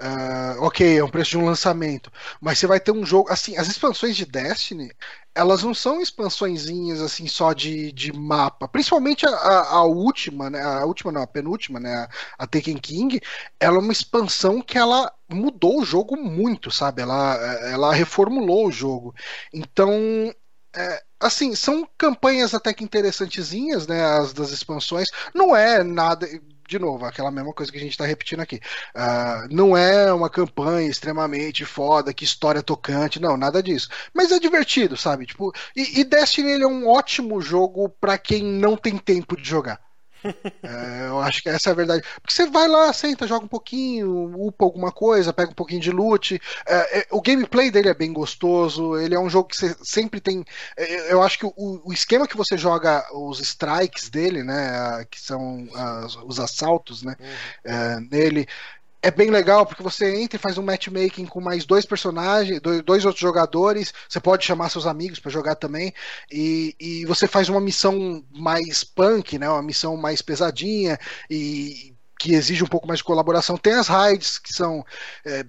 Uh, 0.00 0.60
ok, 0.64 0.98
é 0.98 1.04
um 1.04 1.08
preço 1.08 1.30
de 1.30 1.38
um 1.38 1.44
lançamento, 1.44 2.10
mas 2.40 2.58
você 2.58 2.66
vai 2.66 2.80
ter 2.80 2.90
um 2.90 3.06
jogo. 3.06 3.30
Assim, 3.30 3.56
as 3.56 3.68
expansões 3.68 4.16
de 4.16 4.26
Destiny, 4.26 4.90
elas 5.32 5.62
não 5.62 5.72
são 5.72 6.00
expansõezinhas 6.00 7.00
assim 7.00 7.28
só 7.28 7.52
de, 7.52 7.92
de 7.92 8.12
mapa. 8.12 8.66
Principalmente 8.66 9.24
a, 9.24 9.30
a, 9.30 9.70
a 9.76 9.84
última, 9.84 10.50
né? 10.50 10.60
A 10.60 10.84
última 10.84 11.12
não, 11.12 11.22
a 11.22 11.26
penúltima, 11.28 11.78
né? 11.78 11.94
A, 11.94 12.44
a 12.44 12.46
Taken 12.46 12.76
King, 12.78 13.20
ela 13.60 13.76
é 13.76 13.80
uma 13.80 13.92
expansão 13.92 14.60
que 14.60 14.76
ela 14.76 15.12
mudou 15.28 15.80
o 15.80 15.84
jogo 15.84 16.16
muito, 16.16 16.70
sabe? 16.72 17.02
Ela, 17.02 17.36
ela 17.70 17.92
reformulou 17.94 18.66
o 18.66 18.72
jogo. 18.72 19.14
Então, 19.52 19.90
é, 20.76 21.02
assim, 21.20 21.54
são 21.54 21.88
campanhas 21.96 22.54
até 22.54 22.72
que 22.72 22.84
interessantezinhas, 22.84 23.86
né? 23.86 24.04
As 24.04 24.32
das 24.32 24.50
expansões. 24.50 25.08
Não 25.34 25.54
é 25.54 25.82
nada 25.82 26.26
de 26.66 26.78
novo, 26.78 27.04
aquela 27.04 27.30
mesma 27.30 27.52
coisa 27.52 27.70
que 27.70 27.78
a 27.78 27.80
gente 27.80 27.92
está 27.92 28.06
repetindo 28.06 28.40
aqui. 28.40 28.56
Uh, 28.94 29.54
não 29.54 29.76
é 29.76 30.12
uma 30.12 30.30
campanha 30.30 30.88
extremamente 30.88 31.64
foda, 31.64 32.14
que 32.14 32.24
história 32.24 32.62
tocante, 32.62 33.20
não, 33.20 33.36
nada 33.36 33.62
disso. 33.62 33.88
Mas 34.12 34.32
é 34.32 34.38
divertido, 34.38 34.96
sabe? 34.96 35.26
Tipo, 35.26 35.52
e, 35.76 36.00
e 36.00 36.04
Destiny 36.04 36.52
ele 36.52 36.64
é 36.64 36.68
um 36.68 36.88
ótimo 36.88 37.40
jogo 37.40 37.88
para 37.88 38.16
quem 38.18 38.42
não 38.42 38.76
tem 38.76 38.96
tempo 38.96 39.36
de 39.36 39.48
jogar. 39.48 39.80
É, 40.64 41.08
eu 41.08 41.20
acho 41.20 41.42
que 41.42 41.48
essa 41.48 41.70
é 41.70 41.72
a 41.72 41.76
verdade. 41.76 42.02
Porque 42.20 42.32
você 42.32 42.46
vai 42.46 42.66
lá, 42.66 42.90
senta, 42.92 43.26
joga 43.26 43.44
um 43.44 43.48
pouquinho, 43.48 44.32
upa 44.34 44.64
alguma 44.64 44.90
coisa, 44.90 45.32
pega 45.32 45.50
um 45.50 45.54
pouquinho 45.54 45.80
de 45.80 45.90
loot. 45.90 46.40
É, 46.66 47.00
é, 47.00 47.06
o 47.10 47.20
gameplay 47.20 47.70
dele 47.70 47.90
é 47.90 47.94
bem 47.94 48.12
gostoso. 48.12 48.96
Ele 48.96 49.14
é 49.14 49.20
um 49.20 49.28
jogo 49.28 49.48
que 49.48 49.56
você 49.56 49.76
sempre 49.82 50.20
tem. 50.20 50.44
É, 50.76 51.12
eu 51.12 51.22
acho 51.22 51.38
que 51.38 51.46
o, 51.46 51.52
o 51.56 51.92
esquema 51.92 52.26
que 52.26 52.36
você 52.36 52.56
joga 52.56 53.06
os 53.12 53.40
strikes 53.40 54.08
dele, 54.08 54.42
né? 54.42 55.04
Que 55.10 55.20
são 55.20 55.68
as, 55.74 56.16
os 56.16 56.40
assaltos, 56.40 57.02
né? 57.02 57.14
Uhum. 57.20 57.72
É, 57.72 58.00
nele 58.00 58.48
é 59.04 59.10
bem 59.10 59.30
legal 59.30 59.66
porque 59.66 59.82
você 59.82 60.16
entra 60.16 60.36
e 60.36 60.40
faz 60.40 60.56
um 60.56 60.62
matchmaking 60.62 61.26
com 61.26 61.38
mais 61.38 61.66
dois 61.66 61.84
personagens, 61.84 62.58
dois, 62.82 63.04
outros 63.04 63.20
jogadores. 63.20 63.92
Você 64.08 64.18
pode 64.18 64.46
chamar 64.46 64.70
seus 64.70 64.86
amigos 64.86 65.20
para 65.20 65.30
jogar 65.30 65.56
também. 65.56 65.92
E, 66.32 66.74
e, 66.80 67.04
você 67.04 67.28
faz 67.28 67.50
uma 67.50 67.60
missão 67.60 68.24
mais 68.30 68.82
punk, 68.82 69.38
né? 69.38 69.46
Uma 69.46 69.62
missão 69.62 69.94
mais 69.94 70.22
pesadinha 70.22 70.98
e 71.28 71.94
que 72.18 72.32
exige 72.32 72.64
um 72.64 72.66
pouco 72.66 72.88
mais 72.88 72.98
de 72.98 73.04
colaboração. 73.04 73.58
Tem 73.58 73.74
as 73.74 73.88
raids 73.88 74.38
que 74.38 74.54
são 74.54 74.82
é, 75.22 75.44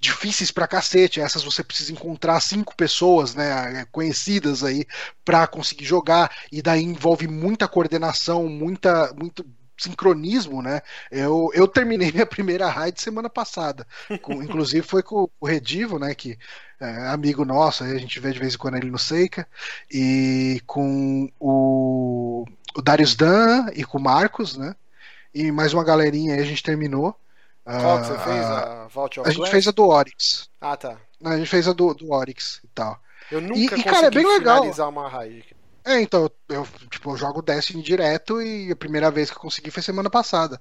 difíceis 0.00 0.50
pra 0.50 0.66
cacete. 0.66 1.20
Essas 1.20 1.44
você 1.44 1.62
precisa 1.62 1.92
encontrar 1.92 2.40
cinco 2.40 2.74
pessoas, 2.74 3.34
né, 3.34 3.84
conhecidas 3.92 4.64
aí 4.64 4.86
para 5.22 5.46
conseguir 5.46 5.84
jogar 5.84 6.34
e 6.50 6.62
daí 6.62 6.82
envolve 6.82 7.28
muita 7.28 7.68
coordenação, 7.68 8.48
muita 8.48 9.12
muito 9.12 9.44
sincronismo, 9.76 10.62
né? 10.62 10.80
Eu, 11.10 11.50
eu 11.54 11.68
terminei 11.68 12.10
minha 12.12 12.26
primeira 12.26 12.68
raid 12.68 13.00
semana 13.00 13.28
passada. 13.28 13.86
Com, 14.22 14.42
inclusive 14.42 14.86
foi 14.86 15.02
com 15.02 15.28
o 15.40 15.46
Redivo, 15.46 15.98
né? 15.98 16.14
Que 16.14 16.38
é 16.80 17.08
amigo 17.08 17.44
nosso, 17.44 17.84
a 17.84 17.98
gente 17.98 18.20
vê 18.20 18.32
de 18.32 18.38
vez 18.38 18.54
em 18.54 18.58
quando 18.58 18.76
ele 18.76 18.90
no 18.90 18.98
Seika. 18.98 19.46
E 19.90 20.60
com 20.66 21.30
o, 21.40 22.44
o 22.76 22.82
Darius 22.82 23.14
Dan 23.14 23.66
e 23.74 23.84
com 23.84 23.98
o 23.98 24.02
Marcos, 24.02 24.56
né? 24.56 24.74
E 25.34 25.50
mais 25.52 25.72
uma 25.72 25.84
galerinha 25.84 26.34
aí 26.34 26.40
a 26.40 26.44
gente 26.44 26.62
terminou. 26.62 27.14
Qual 27.64 28.00
que 28.00 28.06
você 28.06 28.18
fez? 28.18 28.44
A, 28.44 28.86
Vault 28.88 29.20
of 29.20 29.28
a 29.28 29.32
gente 29.32 29.50
fez 29.50 29.66
a 29.66 29.72
do 29.72 29.88
Oryx. 29.88 30.48
Ah, 30.60 30.76
tá. 30.76 30.96
A 31.24 31.36
gente 31.36 31.48
fez 31.48 31.66
a 31.66 31.72
do, 31.72 31.92
do 31.94 32.12
Oryx 32.12 32.60
e 32.62 32.68
tal. 32.68 32.98
Eu 33.30 33.40
nunca 33.40 33.58
e, 33.58 33.68
consegui 33.68 33.80
e, 33.80 33.84
cara, 33.84 34.06
é 34.06 34.10
bem 34.10 34.26
legal. 34.26 34.56
finalizar 34.58 34.88
uma 34.88 35.08
raid. 35.08 35.56
É, 35.84 36.00
então, 36.00 36.28
eu, 36.48 36.66
tipo, 36.90 37.10
eu 37.10 37.16
jogo 37.16 37.42
Destiny 37.42 37.82
direto 37.82 38.40
e 38.40 38.70
a 38.70 38.76
primeira 38.76 39.10
vez 39.10 39.30
que 39.30 39.36
eu 39.36 39.40
consegui 39.40 39.70
foi 39.70 39.82
semana 39.82 40.08
passada. 40.08 40.60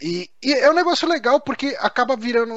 E, 0.00 0.30
e, 0.42 0.52
é 0.52 0.70
um 0.70 0.74
negócio 0.74 1.08
legal 1.08 1.40
porque 1.40 1.76
acaba 1.78 2.16
virando 2.16 2.54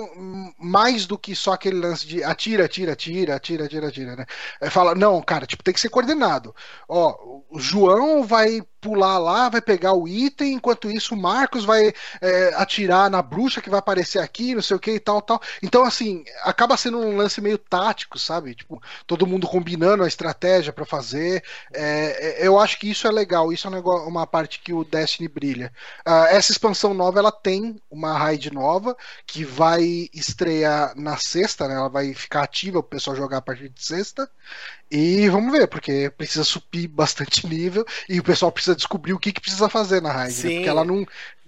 mais 0.60 1.06
do 1.06 1.18
que 1.18 1.36
só 1.36 1.54
aquele 1.54 1.80
lance 1.80 2.06
de 2.06 2.24
atira, 2.24 2.66
atira, 2.66 2.94
atira, 2.94 3.36
atira, 3.36 3.66
atira, 3.66 3.88
atira, 3.88 4.16
né? 4.16 4.26
É, 4.60 4.70
fala, 4.70 4.96
não, 4.96 5.22
cara, 5.22 5.46
tipo, 5.46 5.64
tem 5.64 5.74
que 5.74 5.80
ser 5.80 5.90
coordenado. 5.90 6.56
Ó, 6.88 7.44
o 7.50 7.60
João 7.60 8.24
vai 8.24 8.62
pular 8.82 9.18
lá, 9.18 9.50
vai 9.50 9.62
pegar 9.62 9.94
o 9.94 10.08
item, 10.08 10.54
enquanto 10.54 10.90
isso 10.90 11.14
o 11.14 11.18
Marcos 11.18 11.66
vai 11.66 11.94
é, 12.22 12.54
atirar 12.56 13.10
na 13.10 13.22
bruxa 13.22 13.62
que 13.62 13.70
vai 13.70 13.80
aparecer 13.80 14.20
aqui, 14.20 14.56
não 14.56 14.62
sei 14.62 14.76
o 14.78 14.80
que 14.80 14.92
e 14.92 15.00
tal, 15.00 15.22
tal. 15.22 15.42
Então, 15.62 15.84
assim, 15.84 16.24
acaba 16.44 16.78
sendo 16.78 17.00
um 17.00 17.16
lance 17.16 17.42
meio 17.42 17.58
tático, 17.58 18.18
sabe? 18.20 18.56
Tipo, 18.56 18.82
todo 19.06 19.28
mundo 19.28 19.48
combinando 19.48 20.04
a 20.04 20.08
estratégia 20.08 20.74
para 20.74 20.86
fazer. 20.86 21.44
É, 21.74 22.44
é, 22.44 22.48
eu 22.48 22.60
acho 22.60 22.67
que 22.76 22.90
isso 22.90 23.08
é 23.08 23.12
legal, 23.12 23.54
isso 23.54 23.68
é 23.68 23.80
uma 23.80 24.26
parte 24.26 24.60
que 24.60 24.74
o 24.74 24.84
Destiny 24.84 25.28
brilha. 25.28 25.72
Uh, 26.08 26.26
essa 26.30 26.52
expansão 26.52 26.94
nova, 26.94 27.20
ela 27.20 27.32
tem 27.32 27.80
uma 27.90 28.18
raid 28.18 28.52
nova, 28.52 28.98
que 29.26 29.46
vai 29.46 30.10
estrear 30.14 30.94
na 30.96 31.18
sexta, 31.18 31.68
né? 31.68 31.76
Ela 31.76 31.90
vai 31.90 32.14
ficar 32.14 32.44
ativa 32.44 32.80
o 32.80 32.84
pessoal 32.84 33.16
jogar 33.16 33.38
a 33.38 33.42
partir 33.42 33.70
de 33.70 33.86
sexta. 33.86 34.30
E 34.90 35.30
vamos 35.30 35.52
ver, 35.52 35.68
porque 35.68 36.10
precisa 36.18 36.44
subir 36.44 36.88
bastante 36.88 37.46
nível 37.48 37.86
e 38.10 38.20
o 38.20 38.24
pessoal 38.24 38.52
precisa 38.52 38.76
descobrir 38.76 39.14
o 39.14 39.20
que, 39.20 39.32
que 39.32 39.42
precisa 39.42 39.70
fazer 39.70 40.02
na 40.02 40.12
raid, 40.12 40.44
né? 40.44 40.54
Porque 40.56 40.70
ela 40.70 40.84
não, 40.84 41.06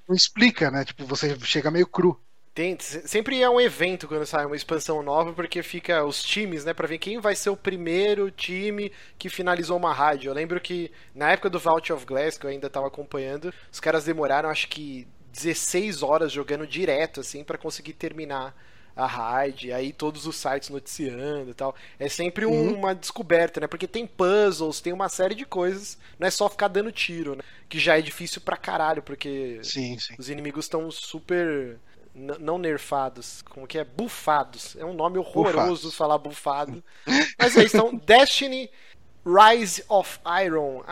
não 0.08 0.16
explica, 0.16 0.70
né? 0.70 0.86
Tipo, 0.86 1.06
você 1.06 1.36
chega 1.42 1.72
meio 1.72 1.88
cru. 1.88 2.20
Tem, 2.60 2.78
sempre 2.78 3.41
é 3.41 3.49
um 3.49 3.62
evento 3.62 4.05
quando 4.05 4.26
sai 4.26 4.45
uma 4.45 4.53
expansão 4.53 5.01
nova, 5.01 5.32
porque 5.32 5.64
fica 5.64 6.03
os 6.03 6.22
times, 6.22 6.66
né, 6.66 6.74
para 6.74 6.89
ver 6.89 6.97
quem 6.97 7.18
vai 7.18 7.34
ser 7.34 7.49
o 7.49 7.55
primeiro 7.55 8.30
time 8.30 8.91
que 9.18 9.30
finalizou 9.30 9.78
uma 9.78 9.93
rádio. 9.93 10.30
Eu 10.30 10.34
lembro 10.34 10.60
que 10.60 10.91
na 11.16 11.32
época 11.32 11.49
do 11.49 11.57
Vault 11.57 11.93
of 11.93 12.05
Glass, 12.05 12.38
que 12.38 12.45
eu 12.45 12.49
ainda 12.49 12.70
tava 12.70 12.88
acompanhando, 12.88 13.53
os 13.72 13.80
caras 13.80 14.03
demoraram 14.03 14.49
acho 14.49 14.68
que 14.68 15.07
16 15.32 16.03
horas 16.03 16.34
jogando 16.34 16.68
direto 16.68 17.22
assim 17.22 17.45
para 17.45 17.57
conseguir 17.57 17.93
terminar 17.93 18.53
a 18.93 19.05
raid, 19.05 19.72
aí 19.72 19.93
todos 19.93 20.28
os 20.28 20.36
sites 20.36 20.68
noticiando 20.68 21.51
e 21.51 21.53
tal. 21.53 21.74
É 21.97 22.10
sempre 22.10 22.45
um, 22.45 22.51
uhum. 22.51 22.74
uma 22.74 22.93
descoberta, 22.93 23.62
né? 23.62 23.68
Porque 23.68 23.88
tem 23.88 24.05
puzzles, 24.05 24.82
tem 24.82 24.91
uma 24.91 25.07
série 25.07 25.34
de 25.34 25.45
coisas, 25.45 25.97
não 26.20 26.28
é 26.28 26.32
só 26.32 26.49
ficar 26.49 26.68
dando 26.68 26.91
tiro, 26.91 27.38
né? 27.38 27.43
Que 27.70 27.80
já 27.80 27.97
é 27.97 28.01
difícil 28.01 28.41
pra 28.41 28.57
caralho, 28.57 29.01
porque 29.01 29.62
sim, 29.64 29.97
sim. 29.97 30.16
os 30.20 30.30
inimigos 30.30 30.66
estão 30.66 30.91
super 30.91 31.80
não 32.20 32.58
nerfados, 32.58 33.42
como 33.44 33.68
que 33.68 33.78
é? 33.78 33.84
Bufados. 33.84 34.76
É 34.78 34.86
um 34.86 34.94
nome 34.94 35.18
horroroso 35.18 35.84
bufados. 35.84 35.96
falar 35.96 36.18
bufado. 36.18 36.84
Mas 37.38 37.58
aí 37.58 37.66
estão 37.66 37.96
Destiny, 38.06 38.70
Rise 39.26 39.84
of 39.88 40.20
Iron, 40.46 40.84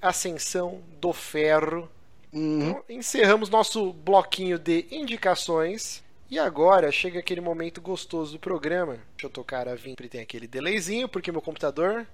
Ascensão 0.00 0.82
do 1.00 1.12
Ferro. 1.12 1.88
Uhum. 2.32 2.70
Então, 2.70 2.84
encerramos 2.88 3.48
nosso 3.48 3.92
bloquinho 3.92 4.58
de 4.58 4.86
indicações. 4.90 6.02
E 6.30 6.38
agora 6.38 6.90
chega 6.90 7.18
aquele 7.18 7.42
momento 7.42 7.80
gostoso 7.80 8.32
do 8.32 8.38
programa. 8.38 8.94
Deixa 8.94 9.26
eu 9.26 9.30
tocar 9.30 9.68
a 9.68 9.76
Sempre 9.76 10.08
tem 10.08 10.22
aquele 10.22 10.46
delayzinho, 10.46 11.06
porque 11.06 11.30
meu 11.30 11.42
computador 11.42 12.06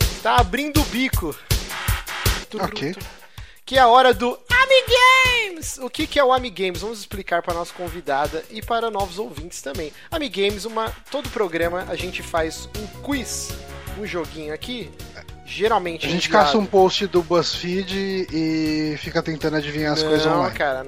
está 0.00 0.36
abrindo 0.36 0.80
o 0.80 0.84
bico. 0.86 1.36
Ok 2.58 2.94
que 3.64 3.76
é 3.76 3.80
a 3.80 3.88
hora 3.88 4.12
do 4.12 4.38
Amigames! 4.50 5.78
O 5.78 5.88
que, 5.88 6.06
que 6.06 6.18
é 6.18 6.24
o 6.24 6.32
Amigames? 6.32 6.82
Vamos 6.82 6.98
explicar 6.98 7.42
para 7.42 7.54
nossa 7.54 7.72
convidada 7.72 8.44
e 8.50 8.60
para 8.60 8.90
novos 8.90 9.18
ouvintes 9.18 9.62
também. 9.62 9.92
Amigames, 10.10 10.64
uma, 10.64 10.90
todo 11.10 11.28
programa 11.30 11.86
a 11.88 11.96
gente 11.96 12.22
faz 12.22 12.68
um 12.78 12.86
quiz, 13.02 13.56
um 13.98 14.06
joguinho 14.06 14.52
aqui. 14.52 14.90
Geralmente 15.46 16.06
a 16.06 16.10
gente 16.10 16.28
enviado. 16.28 16.46
caça 16.46 16.58
um 16.58 16.66
post 16.66 17.06
do 17.06 17.22
BuzzFeed 17.22 18.26
e 18.32 18.96
fica 18.98 19.22
tentando 19.22 19.56
adivinhar 19.56 19.92
as 19.92 20.02
Não, 20.02 20.08
coisas 20.08 20.26
online. 20.26 20.48
Não, 20.48 20.52
cara, 20.52 20.84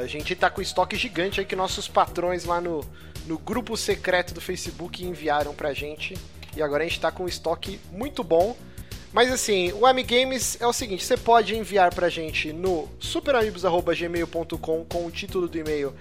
a 0.00 0.06
gente 0.06 0.34
tá 0.34 0.50
com 0.50 0.60
estoque 0.60 0.96
gigante 0.96 1.40
aí 1.40 1.46
que 1.46 1.56
nossos 1.56 1.88
patrões 1.88 2.44
lá 2.44 2.60
no, 2.60 2.84
no 3.26 3.38
grupo 3.38 3.76
secreto 3.76 4.34
do 4.34 4.40
Facebook 4.40 5.04
enviaram 5.04 5.54
pra 5.54 5.72
gente. 5.72 6.16
E 6.56 6.62
agora 6.62 6.82
a 6.82 6.86
gente 6.86 7.00
tá 7.00 7.10
com 7.12 7.24
um 7.24 7.28
estoque 7.28 7.80
muito 7.92 8.24
bom. 8.24 8.56
Mas 9.12 9.32
assim, 9.32 9.72
o 9.72 9.86
Amigames 9.86 10.58
é 10.60 10.66
o 10.66 10.72
seguinte: 10.72 11.04
você 11.04 11.16
pode 11.16 11.56
enviar 11.56 11.94
pra 11.94 12.08
gente 12.08 12.52
no 12.52 12.88
superamigos.gmail.com 12.98 14.84
com 14.84 15.06
o 15.06 15.10
título 15.10 15.48
do 15.48 15.58
e-mail 15.58 15.94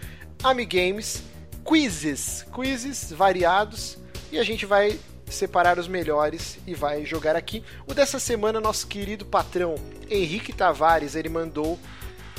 Amigames, 0.44 1.24
quizzes, 1.66 2.46
quizzes 2.54 3.12
variados, 3.12 3.98
e 4.32 4.38
a 4.38 4.44
gente 4.44 4.66
vai 4.66 5.00
separar 5.26 5.78
os 5.78 5.88
melhores 5.88 6.58
e 6.66 6.74
vai 6.74 7.06
jogar 7.06 7.36
aqui. 7.36 7.64
O 7.86 7.94
dessa 7.94 8.20
semana, 8.20 8.60
nosso 8.60 8.88
querido 8.88 9.26
patrão 9.26 9.76
Henrique 10.10 10.54
Tavares, 10.54 11.16
ele 11.16 11.30
mandou 11.30 11.80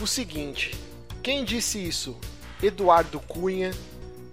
o 0.01 0.07
seguinte: 0.07 0.75
quem 1.23 1.45
disse 1.45 1.83
isso? 1.83 2.17
Eduardo 2.63 3.21
Cunha 3.21 3.71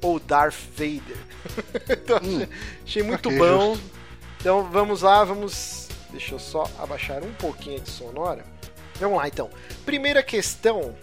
ou 0.02 0.20
Darth 0.20 0.56
Vader? 0.76 1.18
então, 1.90 2.20
hum, 2.24 2.48
achei 2.84 3.04
muito 3.04 3.30
okay, 3.30 3.40
bom. 3.40 3.74
Justo. 3.76 3.92
Então 4.40 4.70
vamos 4.70 5.02
lá, 5.02 5.24
vamos 5.24 5.85
Deixa 6.16 6.34
eu 6.34 6.39
só 6.39 6.63
abaixar 6.80 7.22
um 7.26 7.34
pouquinho 7.34 7.78
de 7.82 7.89
sonora. 7.89 8.45
Vamos 9.01 9.18
lá 9.18 9.28
então. 9.28 9.49
Primeira 9.86 10.24
questão. 10.24 10.95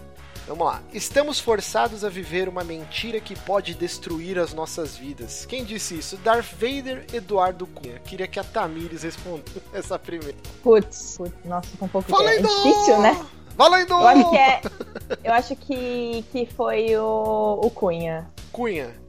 Vamos 0.49 0.67
lá. 0.67 0.81
Estamos 0.91 1.39
forçados 1.39 2.03
a 2.03 2.09
viver 2.09 2.49
uma 2.49 2.65
mentira 2.65 3.21
que 3.21 3.39
pode 3.41 3.75
destruir 3.75 4.39
as 4.39 4.55
nossas 4.55 4.97
vidas. 4.97 5.45
Quem 5.45 5.67
disse 5.67 5.99
isso? 5.99 6.17
Darth 6.17 6.47
Vader, 6.55 7.05
Eduardo 7.13 7.67
Cunha. 7.67 7.99
Queria 7.99 8.27
que 8.27 8.41
a 8.41 8.45
Tamires 8.45 9.03
respondesse 9.03 9.63
essa 9.75 9.99
primeira. 9.99 10.39
Putz, 10.63 11.19
putz 11.19 11.35
nossa, 11.45 11.69
um 11.83 11.89
pouco 11.89 12.11
Valendo! 12.11 12.49
é 12.49 12.51
difícil, 12.51 12.99
né? 13.03 13.27
Valendo! 13.55 13.93
Eu 13.93 14.09
acho 14.09 14.31
que 14.31 14.37
é. 14.39 14.63
Eu 15.23 15.33
acho 15.35 15.57
que, 15.57 16.25
que 16.33 16.47
foi 16.47 16.97
o, 16.97 17.61
o 17.63 17.71
Cunha. 17.71 18.31
Cunha. 18.51 19.02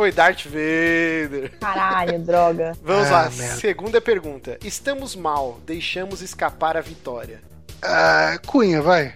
Foi 0.00 0.10
Darth 0.10 0.46
Vader. 0.46 1.52
Caralho, 1.60 2.18
droga. 2.20 2.72
Vamos 2.82 3.08
ah, 3.08 3.10
lá, 3.10 3.22
merda. 3.24 3.56
segunda 3.56 4.00
pergunta. 4.00 4.56
Estamos 4.64 5.14
mal, 5.14 5.60
deixamos 5.66 6.22
escapar 6.22 6.74
a 6.74 6.80
vitória. 6.80 7.42
Ah, 7.82 8.38
Cunha, 8.46 8.80
vai. 8.80 9.14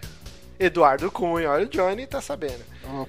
Eduardo 0.61 1.11
Cunha, 1.11 1.49
olha 1.49 1.64
o 1.64 1.68
Johnny 1.70 2.07
tá 2.07 2.20
sabendo. 2.20 2.61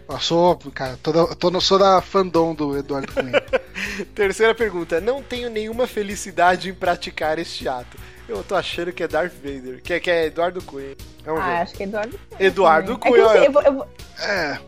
Eu 0.08 0.20
sou, 0.22 0.58
cara, 0.74 0.98
tô, 1.04 1.36
tô, 1.36 1.60
sou 1.60 1.78
da 1.78 2.00
fandom 2.00 2.56
do 2.56 2.78
Eduardo 2.78 3.12
Cunha. 3.12 3.44
Terceira 4.16 4.56
pergunta. 4.56 5.02
Não 5.02 5.22
tenho 5.22 5.50
nenhuma 5.50 5.86
felicidade 5.86 6.70
em 6.70 6.74
praticar 6.74 7.38
este 7.40 7.68
ato. 7.68 7.98
Eu 8.28 8.44
tô 8.44 8.56
achando 8.56 8.92
que 8.92 9.04
é 9.04 9.08
Darth 9.08 9.34
Vader, 9.34 9.82
que 9.82 9.94
é, 9.94 10.00
que 10.00 10.10
é 10.10 10.26
Eduardo 10.26 10.62
Cunha. 10.64 10.96
Vamos 11.24 11.42
ah, 11.42 11.46
ver. 11.46 11.56
acho 11.58 11.74
que 11.76 11.84
é 11.84 11.86
Eduardo 11.86 12.18
Cunha. 12.18 12.48
Eduardo 12.48 12.98
Cunha. 12.98 13.22
É 13.22 13.48
eu, 13.48 13.54
eu, 13.54 13.62
eu, 13.62 13.88
é. 14.20 14.60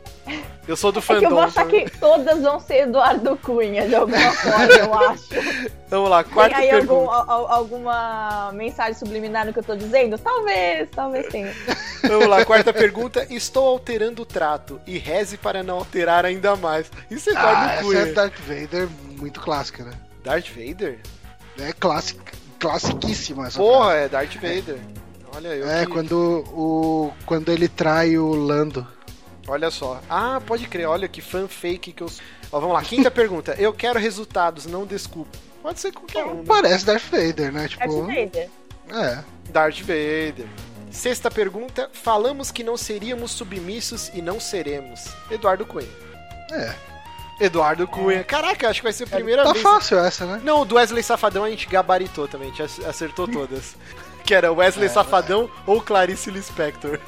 Eu 0.68 0.76
sou 0.76 0.92
do 0.92 1.02
fandom. 1.02 1.22
É 1.24 1.26
eu 1.26 1.30
vou 1.32 1.40
achar 1.40 1.66
que 1.66 1.90
todas 2.00 2.42
vão 2.42 2.60
ser 2.60 2.84
Eduardo 2.84 3.38
Cunha, 3.38 3.88
de 3.88 3.96
alguma 3.96 4.32
forma, 4.32 4.74
eu 4.74 4.94
acho. 5.10 5.30
Vamos 5.90 6.10
lá, 6.10 6.24
quarta 6.24 6.58
Tem 6.58 6.66
aí 6.66 6.72
pergunta. 6.72 7.12
Algum, 7.12 7.52
alguma 7.52 8.52
mensagem 8.54 8.94
subliminar 8.94 9.46
no 9.46 9.54
que 9.54 9.60
eu 9.60 9.64
tô 9.64 9.76
dizendo? 9.76 10.18
Talvez, 10.18 10.90
talvez 10.92 11.28
tenha. 11.28 11.54
Vamos 12.04 12.28
lá, 12.28 12.46
quarta 12.46 12.74
pergunta. 12.74 13.26
Estou 13.30 13.66
alterando 13.68 14.22
o 14.22 14.26
trato 14.26 14.80
e 14.86 14.98
reze 14.98 15.38
para 15.38 15.64
não 15.64 15.76
alterar 15.76 16.26
ainda 16.26 16.56
mais. 16.56 16.92
Isso 17.10 17.30
é 17.30 17.34
Eduardo 17.34 17.72
ah, 17.72 17.78
Cunha. 17.82 18.00
Essa 18.00 18.10
é 18.10 18.14
Darth 18.14 18.40
Vader, 18.40 18.90
muito 19.18 19.40
clássica, 19.40 19.84
né? 19.84 19.92
Darth 20.24 20.50
Vader? 20.50 21.00
É 21.60 21.72
clássica, 21.74 22.24
classiquíssima 22.60 23.48
essa 23.48 23.60
Porra, 23.60 23.92
frase. 23.92 24.04
é 24.04 24.10
Darth 24.10 24.34
Vader. 24.36 24.80
Olha 25.36 25.48
eu. 25.50 25.70
É, 25.70 25.86
que... 25.86 25.92
quando, 25.92 26.44
o, 26.54 27.14
quando 27.26 27.52
ele 27.52 27.68
trai 27.68 28.18
o 28.18 28.34
Lando. 28.34 28.88
Olha 29.48 29.72
só. 29.72 30.02
Ah, 30.10 30.42
pode 30.46 30.68
crer. 30.68 30.88
Olha 30.88 31.08
que 31.08 31.22
fan 31.22 31.48
fake 31.48 31.94
que 31.94 32.04
eu. 32.04 32.10
Ó, 32.52 32.60
vamos 32.60 32.76
lá. 32.76 32.82
Quinta 32.82 33.10
pergunta. 33.12 33.56
Eu 33.58 33.72
quero 33.74 34.00
resultados, 34.00 34.66
não 34.66 34.86
desculpe. 34.86 35.38
Pode 35.62 35.80
ser 35.80 35.92
qualquer 35.92 36.26
um. 36.26 36.36
Né? 36.36 36.44
Parece 36.46 36.86
Darth 36.86 37.04
Vader, 37.10 37.52
né? 37.52 37.68
Tipo. 37.68 37.88
Darth 37.88 38.08
Vader. 38.08 38.50
É. 38.90 39.24
Darth 39.52 39.80
Vader. 39.82 40.48
Sexta 40.92 41.30
pergunta. 41.30 41.90
Falamos 41.94 42.52
que 42.52 42.64
não 42.64 42.76
seríamos 42.78 43.32
submissos 43.32 44.10
e 44.14 44.22
não 44.22 44.40
seremos. 44.40 45.06
Eduardo 45.30 45.66
Cunha. 45.66 45.88
É. 46.52 46.74
Eduardo 47.40 47.88
Cunha. 47.88 48.24
Caraca, 48.24 48.70
acho 48.70 48.80
que 48.80 48.84
vai 48.84 48.94
ser 48.94 49.04
a 49.04 49.08
primeira 49.08 49.44
tá 49.44 49.52
vez. 49.52 49.64
Tá 49.64 49.70
fácil 49.72 50.00
essa, 50.00 50.26
né? 50.26 50.42
Não, 50.44 50.62
o 50.62 50.66
do 50.66 50.76
Wesley 50.76 51.04
Safadão 51.04 51.44
a 51.44 51.50
gente 51.50 51.68
gabaritou 51.68 52.28
também, 52.28 52.50
a 52.50 52.54
gente 52.54 52.86
acertou 52.86 53.28
todas. 53.28 53.76
que 54.26 54.34
era 54.34 54.52
Wesley 54.52 54.88
é, 54.88 54.90
Safadão 54.90 55.46
é. 55.46 55.50
ou 55.66 55.82
Clarice 55.82 56.30
Lispector. 56.30 57.00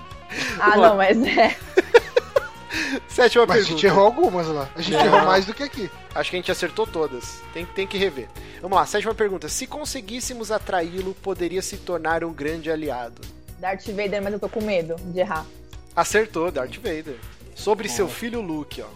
ah, 0.60 0.76
não, 0.76 0.96
mas 0.96 1.16
é. 1.22 1.56
Sétima 3.08 3.46
Mas 3.46 3.56
pergunta. 3.56 3.72
a 3.72 3.76
gente 3.76 3.86
errou 3.86 4.04
algumas 4.04 4.46
lá. 4.46 4.68
A 4.74 4.82
gente 4.82 4.96
não. 4.96 5.06
errou 5.06 5.22
mais 5.22 5.46
do 5.46 5.54
que 5.54 5.62
aqui. 5.62 5.90
Acho 6.14 6.30
que 6.30 6.36
a 6.36 6.38
gente 6.38 6.52
acertou 6.52 6.86
todas. 6.86 7.40
Tem, 7.52 7.64
tem 7.64 7.86
que 7.86 7.96
rever. 7.96 8.28
Vamos 8.60 8.76
lá, 8.76 8.84
sétima 8.84 9.14
pergunta. 9.14 9.48
Se 9.48 9.66
conseguíssemos 9.66 10.52
atraí-lo, 10.52 11.14
poderia 11.14 11.62
se 11.62 11.78
tornar 11.78 12.22
um 12.22 12.32
grande 12.32 12.70
aliado. 12.70 13.22
Darth 13.58 13.86
Vader, 13.86 14.22
mas 14.22 14.32
eu 14.34 14.38
tô 14.38 14.48
com 14.48 14.62
medo 14.62 14.96
de 14.96 15.20
errar. 15.20 15.46
Acertou, 15.94 16.50
Darth 16.50 16.76
Vader. 16.76 17.16
Sobre 17.54 17.88
oh. 17.88 17.90
seu 17.90 18.08
filho 18.08 18.42
Luke, 18.42 18.82
ó. 18.82 18.86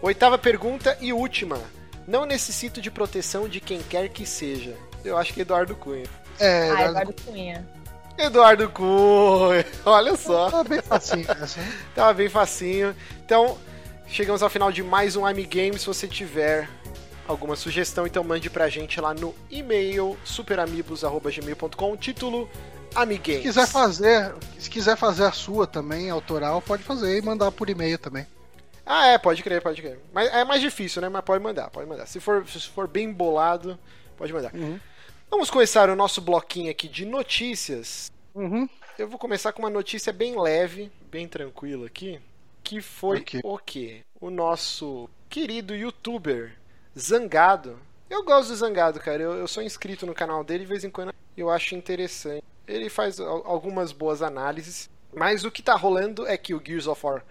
Oitava 0.00 0.38
pergunta 0.38 0.96
e 1.00 1.12
última. 1.12 1.58
Não 2.06 2.24
necessito 2.24 2.80
de 2.80 2.90
proteção 2.90 3.48
de 3.48 3.60
quem 3.60 3.82
quer 3.82 4.08
que 4.08 4.24
seja. 4.24 4.74
Eu 5.04 5.16
acho 5.16 5.34
que 5.34 5.40
é 5.40 5.42
Eduardo 5.42 5.74
Cunha. 5.74 6.06
É, 6.38 6.70
ah, 6.70 6.84
Eduardo 6.86 7.14
Cunha. 7.24 7.68
Eduardo 8.16 8.68
Cunha, 8.70 9.66
olha 9.84 10.16
só. 10.16 10.50
Tava 10.50 10.64
bem 10.64 10.82
facinho 10.82 11.26
essa. 11.30 11.60
Tava 11.94 12.14
bem 12.14 12.28
facinho. 12.28 12.94
Então, 13.24 13.58
chegamos 14.06 14.42
ao 14.42 14.48
final 14.48 14.72
de 14.72 14.82
mais 14.82 15.16
um 15.16 15.26
Amigame. 15.26 15.78
Se 15.78 15.86
você 15.86 16.06
tiver 16.08 16.68
alguma 17.26 17.56
sugestão, 17.56 18.06
então 18.06 18.24
mande 18.24 18.48
pra 18.48 18.68
gente 18.68 19.00
lá 19.00 19.12
no 19.12 19.34
e-mail 19.50 20.16
superamigos.gmail.com, 20.24 21.96
título 21.96 22.48
Amigues. 22.94 23.36
Se 23.36 23.42
quiser 23.42 23.66
fazer, 23.66 24.34
se 24.58 24.70
quiser 24.70 24.96
fazer 24.96 25.24
a 25.24 25.32
sua 25.32 25.66
também, 25.66 26.08
autoral, 26.08 26.62
pode 26.62 26.82
fazer 26.82 27.18
e 27.18 27.22
mandar 27.22 27.52
por 27.52 27.68
e-mail 27.68 27.98
também. 27.98 28.26
Ah, 28.90 29.08
é, 29.08 29.18
pode 29.18 29.42
crer, 29.42 29.60
pode 29.60 29.82
crer. 29.82 30.00
Mas 30.12 30.32
é 30.32 30.44
mais 30.44 30.62
difícil, 30.62 31.02
né? 31.02 31.08
Mas 31.10 31.22
pode 31.22 31.42
mandar, 31.44 31.68
pode 31.70 31.86
mandar. 31.88 32.06
Se 32.06 32.18
for, 32.20 32.46
se 32.48 32.68
for 32.68 32.88
bem 32.88 33.12
bolado, 33.12 33.78
pode 34.16 34.32
mandar. 34.32 34.54
Uhum. 34.54 34.80
Vamos 35.30 35.50
começar 35.50 35.90
o 35.90 35.94
nosso 35.96 36.22
bloquinho 36.22 36.70
aqui 36.70 36.88
de 36.88 37.04
notícias. 37.04 38.10
Uhum. 38.34 38.66
Eu 38.98 39.06
vou 39.06 39.18
começar 39.18 39.52
com 39.52 39.60
uma 39.60 39.68
notícia 39.70 40.10
bem 40.12 40.40
leve, 40.40 40.90
bem 41.10 41.28
tranquila 41.28 41.86
aqui, 41.86 42.18
que 42.64 42.80
foi 42.80 43.18
Ok. 43.18 43.40
o 43.44 43.58
quê? 43.58 44.00
O 44.18 44.30
nosso 44.30 45.08
querido 45.28 45.74
youtuber 45.76 46.54
Zangado. 46.98 47.78
Eu 48.08 48.24
gosto 48.24 48.48
do 48.48 48.56
Zangado, 48.56 48.98
cara. 49.00 49.22
Eu, 49.22 49.34
eu 49.34 49.46
sou 49.46 49.62
inscrito 49.62 50.06
no 50.06 50.14
canal 50.14 50.42
dele 50.42 50.60
de 50.64 50.66
vez 50.70 50.82
em 50.82 50.90
quando 50.90 51.12
eu 51.36 51.50
acho 51.50 51.74
interessante. 51.74 52.42
Ele 52.66 52.88
faz 52.88 53.20
al- 53.20 53.46
algumas 53.46 53.92
boas 53.92 54.22
análises, 54.22 54.88
mas 55.14 55.44
o 55.44 55.50
que 55.50 55.62
tá 55.62 55.74
rolando 55.74 56.26
é 56.26 56.36
que 56.38 56.54
o 56.54 56.62
Gears 56.64 56.86
of 56.86 57.04
War 57.04 57.22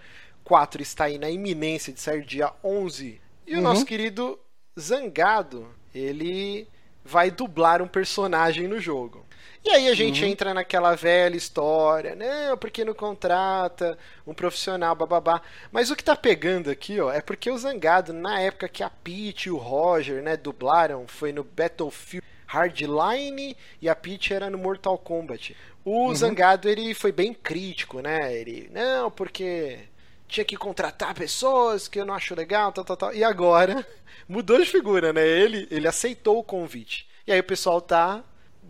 4 0.48 0.82
está 0.82 1.04
aí 1.06 1.18
na 1.18 1.30
iminência 1.30 1.92
de 1.92 2.00
sair 2.00 2.24
dia 2.24 2.54
11. 2.64 3.20
E 3.46 3.54
o 3.54 3.58
Uhum. 3.58 3.64
nosso 3.64 3.86
querido 3.86 4.40
Zangado, 4.80 5.68
ele 5.94 6.68
vai 7.04 7.30
dublar 7.30 7.82
um 7.82 7.88
personagem 7.88 8.66
no 8.68 8.80
jogo. 8.80 9.26
E 9.66 9.70
aí 9.72 9.90
a 9.90 9.94
gente 9.94 10.24
entra 10.24 10.54
naquela 10.54 10.96
velha 10.96 11.36
história, 11.36 12.16
não, 12.16 12.58
porque 12.58 12.86
não 12.86 12.94
contrata 12.94 13.98
um 14.26 14.34
profissional, 14.34 14.96
bababá. 14.96 15.42
Mas 15.70 15.92
o 15.92 15.96
que 15.96 16.04
tá 16.04 16.16
pegando 16.16 16.70
aqui, 16.70 16.98
ó, 17.02 17.12
é 17.12 17.20
porque 17.20 17.50
o 17.52 17.58
Zangado, 17.58 18.14
na 18.14 18.40
época 18.40 18.70
que 18.70 18.82
a 18.84 18.90
Peach 18.90 19.48
e 19.48 19.52
o 19.52 19.58
Roger, 19.58 20.22
né, 20.24 20.38
dublaram, 20.38 21.06
foi 21.08 21.34
no 21.34 21.44
Battlefield 21.44 22.26
Hardline 22.46 23.58
e 23.82 23.90
a 23.90 23.96
Peach 23.96 24.34
era 24.34 24.50
no 24.50 24.58
Mortal 24.58 24.98
Kombat. 24.98 25.56
O 25.84 26.14
Zangado, 26.16 26.70
ele 26.70 26.94
foi 26.94 27.12
bem 27.12 27.34
crítico, 27.34 28.00
né? 28.02 28.34
Ele, 28.34 28.70
não, 28.74 29.10
porque 29.12 29.80
tinha 30.28 30.46
que 30.46 30.58
contratar 30.58 31.14
pessoas 31.16 31.88
que 31.88 32.00
eu 32.00 32.06
não 32.06 32.14
acho 32.14 32.36
legal, 32.36 32.72
tal, 32.72 32.86
tal, 32.86 32.98
tal. 32.98 33.14
E 33.14 33.24
agora 33.24 33.86
mudou 34.28 34.60
de 34.60 34.66
figura, 34.66 35.14
né? 35.14 35.26
Ele, 35.28 35.68
ele 35.72 35.88
aceitou 35.88 36.40
o 36.40 36.44
convite. 36.44 37.08
E 37.26 37.32
aí 37.32 37.40
o 37.40 37.44
pessoal 37.44 37.82
tá 37.82 38.24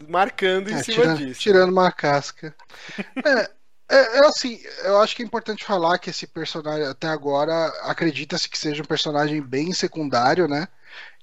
marcando 0.07 0.69
em 0.69 0.75
É, 0.75 0.77
cima 0.77 1.07
tirando, 1.07 1.23
disso. 1.23 1.37
tirando 1.37 1.71
uma 1.71 1.91
casca. 1.91 2.53
É, 3.25 3.41
é, 3.89 4.17
é 4.19 4.27
assim, 4.27 4.59
eu 4.85 4.99
acho 5.01 5.15
que 5.15 5.23
é 5.23 5.25
importante 5.25 5.65
falar 5.65 5.99
que 5.99 6.09
esse 6.11 6.27
personagem, 6.27 6.87
até 6.87 7.07
agora, 7.07 7.67
acredita-se 7.83 8.49
que 8.49 8.57
seja 8.57 8.83
um 8.83 8.85
personagem 8.85 9.41
bem 9.41 9.73
secundário, 9.73 10.47
né? 10.47 10.67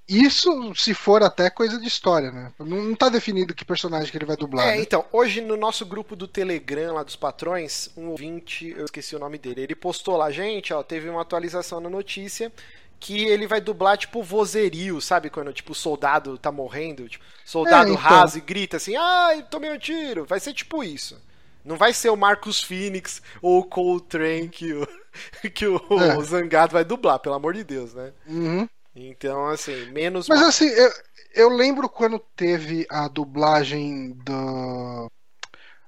Isso 0.06 0.74
se 0.74 0.92
for 0.92 1.22
até 1.22 1.48
coisa 1.48 1.78
de 1.78 1.86
história, 1.88 2.30
né? 2.30 2.52
Não, 2.58 2.82
não 2.82 2.94
tá 2.94 3.08
definido 3.08 3.54
que 3.54 3.64
personagem 3.64 4.10
que 4.10 4.16
ele 4.18 4.26
vai 4.26 4.36
dublar. 4.36 4.66
É, 4.66 4.76
né? 4.76 4.82
então, 4.82 5.04
hoje 5.10 5.40
no 5.40 5.56
nosso 5.56 5.86
grupo 5.86 6.14
do 6.14 6.28
Telegram 6.28 6.94
lá 6.94 7.02
dos 7.02 7.16
patrões, 7.16 7.88
um 7.96 8.08
ouvinte, 8.08 8.68
eu 8.76 8.84
esqueci 8.84 9.16
o 9.16 9.18
nome 9.18 9.38
dele, 9.38 9.62
ele 9.62 9.74
postou 9.74 10.16
lá, 10.16 10.30
gente, 10.30 10.74
ó, 10.74 10.82
teve 10.82 11.08
uma 11.08 11.22
atualização 11.22 11.80
na 11.80 11.88
notícia 11.88 12.52
que 13.00 13.24
ele 13.24 13.46
vai 13.46 13.60
dublar 13.60 13.98
tipo 13.98 14.22
vozerio, 14.22 15.00
sabe? 15.00 15.30
Quando 15.30 15.52
tipo 15.52 15.72
o 15.72 15.74
soldado 15.74 16.38
tá 16.38 16.50
morrendo, 16.52 17.08
tipo, 17.08 17.24
soldado 17.44 17.90
É, 17.90 17.92
então. 17.94 18.02
rasa 18.02 18.38
e 18.38 18.40
grita 18.40 18.76
assim, 18.76 18.96
ai, 18.96 19.42
tomei 19.50 19.70
um 19.70 19.78
tiro. 19.78 20.24
Vai 20.24 20.40
ser 20.40 20.52
tipo 20.54 20.82
isso. 20.84 21.20
Não 21.64 21.76
vai 21.76 21.94
ser 21.94 22.10
o 22.10 22.16
Marcus 22.16 22.62
Phoenix 22.62 23.22
ou 23.40 23.60
o 23.60 23.64
Coltrane 23.64 24.48
que 24.48 24.72
o, 24.72 24.86
que 25.54 25.66
o 25.66 25.80
É. 26.00 26.22
Zangado 26.22 26.72
vai 26.72 26.84
dublar, 26.84 27.18
pelo 27.18 27.34
amor 27.34 27.54
de 27.54 27.64
Deus, 27.64 27.94
né? 27.94 28.12
Uhum. 28.26 28.68
Então, 28.96 29.46
assim, 29.48 29.86
menos 29.86 30.28
Mas 30.28 30.40
mal. 30.40 30.42
assim, 30.42 30.66
eu, 30.66 30.90
eu 31.34 31.48
lembro 31.48 31.88
quando 31.88 32.18
teve 32.18 32.86
a 32.90 33.08
dublagem 33.08 34.12
do, 34.12 35.10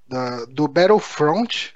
da- 0.08 0.44
do 0.46 0.68
Battlefront, 0.68 1.74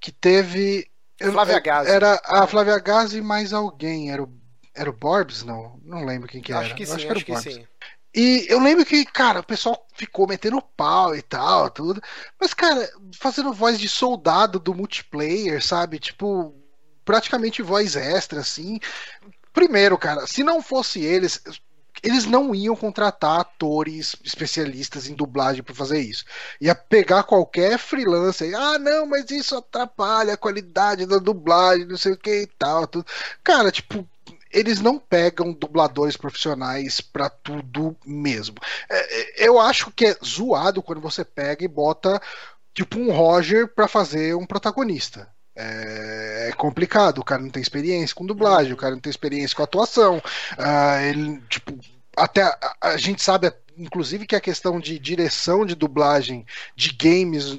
que 0.00 0.12
teve. 0.12 0.90
Flávia 1.20 1.60
Gazi. 1.60 1.90
Era 1.90 2.20
a 2.24 2.46
Flávia 2.46 2.78
Gazi 2.78 3.18
e 3.18 3.22
mais 3.22 3.52
alguém. 3.52 4.10
Era 4.12 4.22
o, 4.22 4.32
era 4.74 4.90
o 4.90 4.92
Borbs? 4.92 5.44
Não, 5.44 5.80
não 5.84 6.04
lembro 6.04 6.28
quem 6.28 6.42
que 6.42 6.52
era. 6.52 6.62
acho 6.62 6.74
que 6.74 6.86
sim, 6.86 7.06
era 7.06 7.12
acho 7.12 7.22
o 7.24 7.26
que 7.26 7.32
Borbs. 7.32 7.54
sim. 7.54 7.66
E 8.14 8.46
eu 8.48 8.60
lembro 8.60 8.84
que, 8.84 9.04
cara, 9.04 9.40
o 9.40 9.44
pessoal 9.44 9.86
ficou 9.94 10.26
metendo 10.26 10.60
pau 10.62 11.14
e 11.14 11.22
tal, 11.22 11.70
tudo. 11.70 12.00
Mas, 12.40 12.54
cara, 12.54 12.90
fazendo 13.20 13.52
voz 13.52 13.78
de 13.78 13.88
soldado 13.88 14.58
do 14.58 14.74
multiplayer, 14.74 15.62
sabe? 15.64 15.98
Tipo, 15.98 16.54
praticamente 17.04 17.62
voz 17.62 17.94
extra, 17.94 18.40
assim. 18.40 18.80
Primeiro, 19.56 19.96
cara, 19.96 20.26
se 20.26 20.44
não 20.44 20.60
fosse 20.60 21.00
eles, 21.00 21.40
eles 22.02 22.26
não 22.26 22.54
iam 22.54 22.76
contratar 22.76 23.40
atores 23.40 24.14
especialistas 24.22 25.08
em 25.08 25.14
dublagem 25.14 25.62
pra 25.62 25.74
fazer 25.74 25.98
isso. 25.98 26.26
Ia 26.60 26.74
pegar 26.74 27.22
qualquer 27.22 27.78
freelancer. 27.78 28.54
Ah, 28.54 28.78
não, 28.78 29.06
mas 29.06 29.30
isso 29.30 29.56
atrapalha 29.56 30.34
a 30.34 30.36
qualidade 30.36 31.06
da 31.06 31.16
dublagem, 31.16 31.86
não 31.86 31.96
sei 31.96 32.12
o 32.12 32.18
que 32.18 32.42
e 32.42 32.46
tal. 32.46 32.86
Tudo. 32.86 33.06
Cara, 33.42 33.72
tipo, 33.72 34.06
eles 34.50 34.78
não 34.78 34.98
pegam 34.98 35.54
dubladores 35.54 36.18
profissionais 36.18 37.00
pra 37.00 37.30
tudo 37.30 37.96
mesmo. 38.04 38.56
É, 38.90 39.44
é, 39.44 39.48
Eu 39.48 39.58
acho 39.58 39.90
que 39.90 40.04
é 40.04 40.18
zoado 40.22 40.82
quando 40.82 41.00
você 41.00 41.24
pega 41.24 41.64
e 41.64 41.68
bota 41.68 42.20
tipo 42.74 42.98
um 42.98 43.10
Roger 43.10 43.68
pra 43.68 43.88
fazer 43.88 44.36
um 44.36 44.44
protagonista. 44.44 45.34
É 45.56 46.26
é 46.46 46.52
complicado, 46.52 47.18
o 47.18 47.24
cara 47.24 47.42
não 47.42 47.50
tem 47.50 47.60
experiência 47.60 48.14
com 48.14 48.24
dublagem, 48.24 48.72
o 48.72 48.76
cara 48.76 48.94
não 48.94 49.00
tem 49.00 49.10
experiência 49.10 49.56
com 49.56 49.62
atuação. 49.62 50.22
Ah, 50.56 51.02
ele, 51.02 51.40
tipo, 51.48 51.76
até 52.16 52.42
a, 52.42 52.76
a 52.80 52.96
gente 52.96 53.22
sabe, 53.22 53.52
inclusive, 53.76 54.26
que 54.26 54.36
a 54.36 54.40
questão 54.40 54.78
de 54.78 54.98
direção 54.98 55.66
de 55.66 55.74
dublagem 55.74 56.46
de 56.74 56.92
games 56.92 57.58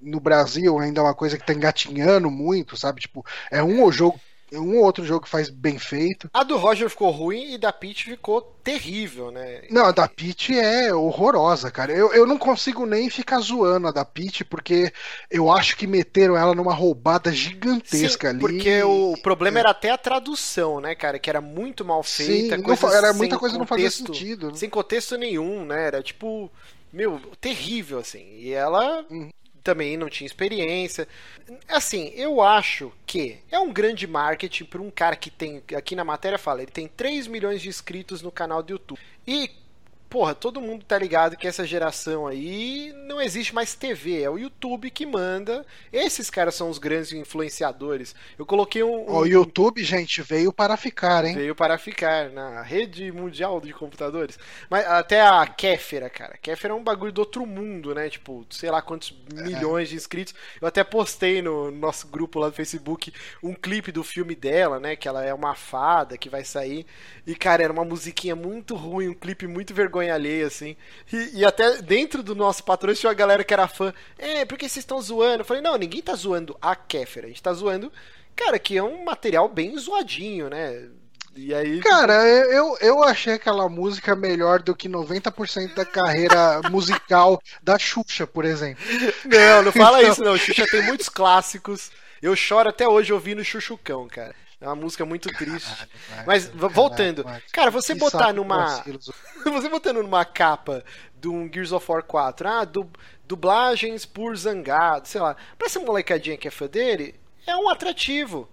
no 0.00 0.20
Brasil 0.20 0.78
ainda 0.78 1.00
é 1.00 1.04
uma 1.04 1.14
coisa 1.14 1.36
que 1.36 1.44
tá 1.44 1.52
engatinhando 1.52 2.30
muito, 2.30 2.76
sabe? 2.76 3.00
Tipo, 3.00 3.24
é 3.50 3.62
um 3.62 3.90
jogo, 3.90 4.20
é 4.52 4.58
um 4.58 4.78
ou 4.78 4.84
outro 4.84 5.04
jogo 5.04 5.24
que 5.24 5.30
faz 5.30 5.50
bem 5.50 5.78
feito. 5.78 6.28
A 6.32 6.42
do 6.42 6.56
Roger 6.56 6.88
ficou 6.88 7.10
ruim 7.10 7.54
e 7.54 7.58
da 7.58 7.72
Peach 7.72 8.04
ficou 8.04 8.40
terrível, 8.62 9.30
né? 9.30 9.62
Não, 9.70 9.86
a 9.86 9.92
da 9.92 10.08
Peach 10.08 10.58
é 10.58 10.92
horrorosa, 10.92 11.70
cara. 11.70 11.92
Eu, 11.92 12.12
eu 12.12 12.26
não 12.26 12.38
consigo 12.38 12.86
nem 12.86 13.08
ficar 13.10 13.40
zoando 13.40 13.88
a 13.88 13.92
da 13.92 14.04
Peach, 14.04 14.44
porque 14.44 14.92
eu 15.30 15.50
acho 15.50 15.76
que 15.76 15.86
meteram 15.86 16.36
ela 16.36 16.54
numa 16.54 16.74
roubada 16.74 17.32
gigantesca 17.32 18.28
Sim, 18.28 18.34
ali. 18.34 18.40
Porque 18.40 18.82
o 18.82 19.16
problema 19.22 19.58
era 19.58 19.70
até 19.70 19.90
a 19.90 19.98
tradução, 19.98 20.80
né, 20.80 20.94
cara? 20.94 21.18
Que 21.18 21.30
era 21.30 21.40
muito 21.40 21.84
mal 21.84 22.02
feita. 22.02 22.56
Sim, 22.56 22.62
não 22.62 22.92
era 22.92 23.12
muita 23.12 23.38
coisa 23.38 23.54
que 23.54 23.58
não 23.58 23.66
fazia 23.66 23.90
sentido. 23.90 24.48
né? 24.48 24.54
Sem 24.54 24.70
contexto 24.70 25.16
nenhum, 25.16 25.64
né? 25.64 25.86
Era 25.86 26.02
tipo, 26.02 26.50
meu, 26.92 27.20
terrível, 27.40 27.98
assim. 27.98 28.26
E 28.38 28.52
ela 28.52 29.04
Uhum. 29.10 29.30
Também 29.62 29.96
não 29.96 30.08
tinha 30.08 30.26
experiência. 30.26 31.06
Assim, 31.68 32.12
eu 32.14 32.40
acho 32.40 32.92
que 33.06 33.38
é 33.50 33.58
um 33.58 33.72
grande 33.72 34.06
marketing 34.06 34.64
para 34.64 34.82
um 34.82 34.90
cara 34.90 35.16
que 35.16 35.30
tem. 35.30 35.62
Aqui 35.76 35.94
na 35.94 36.04
matéria 36.04 36.38
fala, 36.38 36.62
ele 36.62 36.70
tem 36.70 36.88
3 36.88 37.26
milhões 37.26 37.60
de 37.60 37.68
inscritos 37.68 38.22
no 38.22 38.32
canal 38.32 38.62
do 38.62 38.72
YouTube. 38.72 39.00
E. 39.26 39.50
Porra, 40.08 40.34
todo 40.34 40.58
mundo 40.60 40.86
tá 40.86 40.98
ligado 40.98 41.36
que 41.36 41.46
essa 41.46 41.66
geração 41.66 42.26
aí 42.26 42.94
não 43.06 43.20
existe 43.20 43.54
mais 43.54 43.74
TV, 43.74 44.22
é 44.22 44.30
o 44.30 44.38
YouTube 44.38 44.90
que 44.90 45.04
manda. 45.04 45.66
Esses 45.92 46.30
caras 46.30 46.54
são 46.54 46.70
os 46.70 46.78
grandes 46.78 47.12
influenciadores. 47.12 48.14
Eu 48.38 48.46
coloquei 48.46 48.82
um, 48.82 49.02
um- 49.10 49.16
o 49.16 49.26
YouTube, 49.26 49.84
gente, 49.84 50.22
veio 50.22 50.50
para 50.50 50.78
ficar, 50.78 51.26
hein? 51.26 51.34
Veio 51.34 51.54
para 51.54 51.76
ficar 51.76 52.30
na 52.30 52.62
rede 52.62 53.12
mundial 53.12 53.60
de 53.60 53.70
computadores. 53.74 54.38
Mas 54.70 54.86
até 54.86 55.20
a 55.20 55.46
Kéfera, 55.46 56.08
cara. 56.08 56.38
Kéfera 56.40 56.72
é 56.72 56.76
um 56.76 56.82
bagulho 56.82 57.12
do 57.12 57.18
outro 57.20 57.44
mundo, 57.44 57.94
né? 57.94 58.08
Tipo, 58.08 58.46
sei 58.48 58.70
lá 58.70 58.80
quantos 58.80 59.14
milhões 59.34 59.90
de 59.90 59.96
inscritos. 59.96 60.34
Eu 60.58 60.66
até 60.68 60.82
postei 60.82 61.42
no 61.42 61.70
nosso 61.70 62.06
grupo 62.08 62.38
lá 62.38 62.48
do 62.48 62.54
Facebook 62.54 63.12
um 63.42 63.52
clipe 63.52 63.92
do 63.92 64.02
filme 64.02 64.34
dela, 64.34 64.80
né? 64.80 64.96
Que 64.96 65.06
ela 65.06 65.22
é 65.22 65.34
uma 65.34 65.54
fada 65.54 66.16
que 66.16 66.30
vai 66.30 66.44
sair. 66.44 66.86
E, 67.26 67.34
cara, 67.34 67.62
era 67.62 67.72
uma 67.72 67.84
musiquinha 67.84 68.34
muito 68.34 68.74
ruim, 68.74 69.08
um 69.08 69.14
clipe 69.14 69.46
muito 69.46 69.70
vergonha 69.98 70.14
alheia, 70.14 70.46
assim. 70.46 70.76
E, 71.12 71.40
e 71.40 71.44
até 71.44 71.82
dentro 71.82 72.22
do 72.22 72.34
nosso 72.34 72.62
patrão 72.64 72.94
tinha 72.94 73.08
uma 73.10 73.14
galera 73.14 73.44
que 73.44 73.52
era 73.52 73.68
fã. 73.68 73.92
É, 74.18 74.44
por 74.44 74.56
que 74.56 74.68
vocês 74.68 74.82
estão 74.82 75.00
zoando? 75.00 75.40
Eu 75.40 75.44
falei, 75.44 75.62
não, 75.62 75.76
ninguém 75.76 76.00
tá 76.02 76.14
zoando 76.14 76.56
a 76.60 76.74
Kéfera. 76.76 77.26
A 77.26 77.28
gente 77.28 77.42
tá 77.42 77.52
zoando, 77.52 77.92
cara, 78.34 78.58
que 78.58 78.76
é 78.76 78.82
um 78.82 79.04
material 79.04 79.48
bem 79.48 79.76
zoadinho, 79.78 80.48
né? 80.48 80.84
E 81.36 81.54
aí. 81.54 81.80
Cara, 81.80 82.14
eu, 82.26 82.76
eu 82.80 83.02
achei 83.04 83.34
aquela 83.34 83.68
música 83.68 84.16
melhor 84.16 84.60
do 84.62 84.74
que 84.74 84.88
90% 84.88 85.74
da 85.74 85.84
carreira 85.84 86.60
musical 86.70 87.40
da 87.62 87.78
Xuxa, 87.78 88.26
por 88.26 88.44
exemplo. 88.44 88.82
Não, 89.24 89.62
não 89.62 89.72
fala 89.72 90.00
Então- 90.00 90.12
isso 90.12 90.24
não. 90.24 90.36
Xuxa 90.36 90.66
tem 90.70 90.82
muitos 90.82 91.08
clássicos. 91.08 91.90
Eu 92.20 92.34
choro 92.34 92.68
até 92.68 92.88
hoje 92.88 93.12
ouvindo 93.12 93.44
Chuchucão, 93.44 94.08
cara. 94.08 94.34
É 94.60 94.66
uma 94.66 94.74
música 94.76 95.04
muito 95.06 95.28
triste. 95.30 95.88
Mas 96.26 96.46
v- 96.48 96.68
voltando, 96.68 97.24
cara, 97.52 97.70
você 97.70 97.94
Que 97.94 98.00
botar 98.00 98.32
numa 98.32 98.82
você 99.44 99.68
botando 99.68 100.02
numa 100.02 100.24
capa 100.24 100.84
de 101.20 101.28
um 101.28 101.48
Gears 101.52 101.72
of 101.72 101.90
War 101.90 102.02
4, 102.02 102.48
ah, 102.48 102.64
du- 102.64 102.90
dublagens 103.26 104.04
por 104.04 104.36
Zangado, 104.36 105.06
sei 105.06 105.20
lá. 105.20 105.36
Pra 105.56 105.66
essa 105.66 105.78
molecadinha 105.80 106.36
que 106.36 106.48
é 106.48 106.50
fã 106.50 106.66
dele, 106.66 107.14
é 107.46 107.56
um 107.56 107.68
atrativo. 107.68 108.48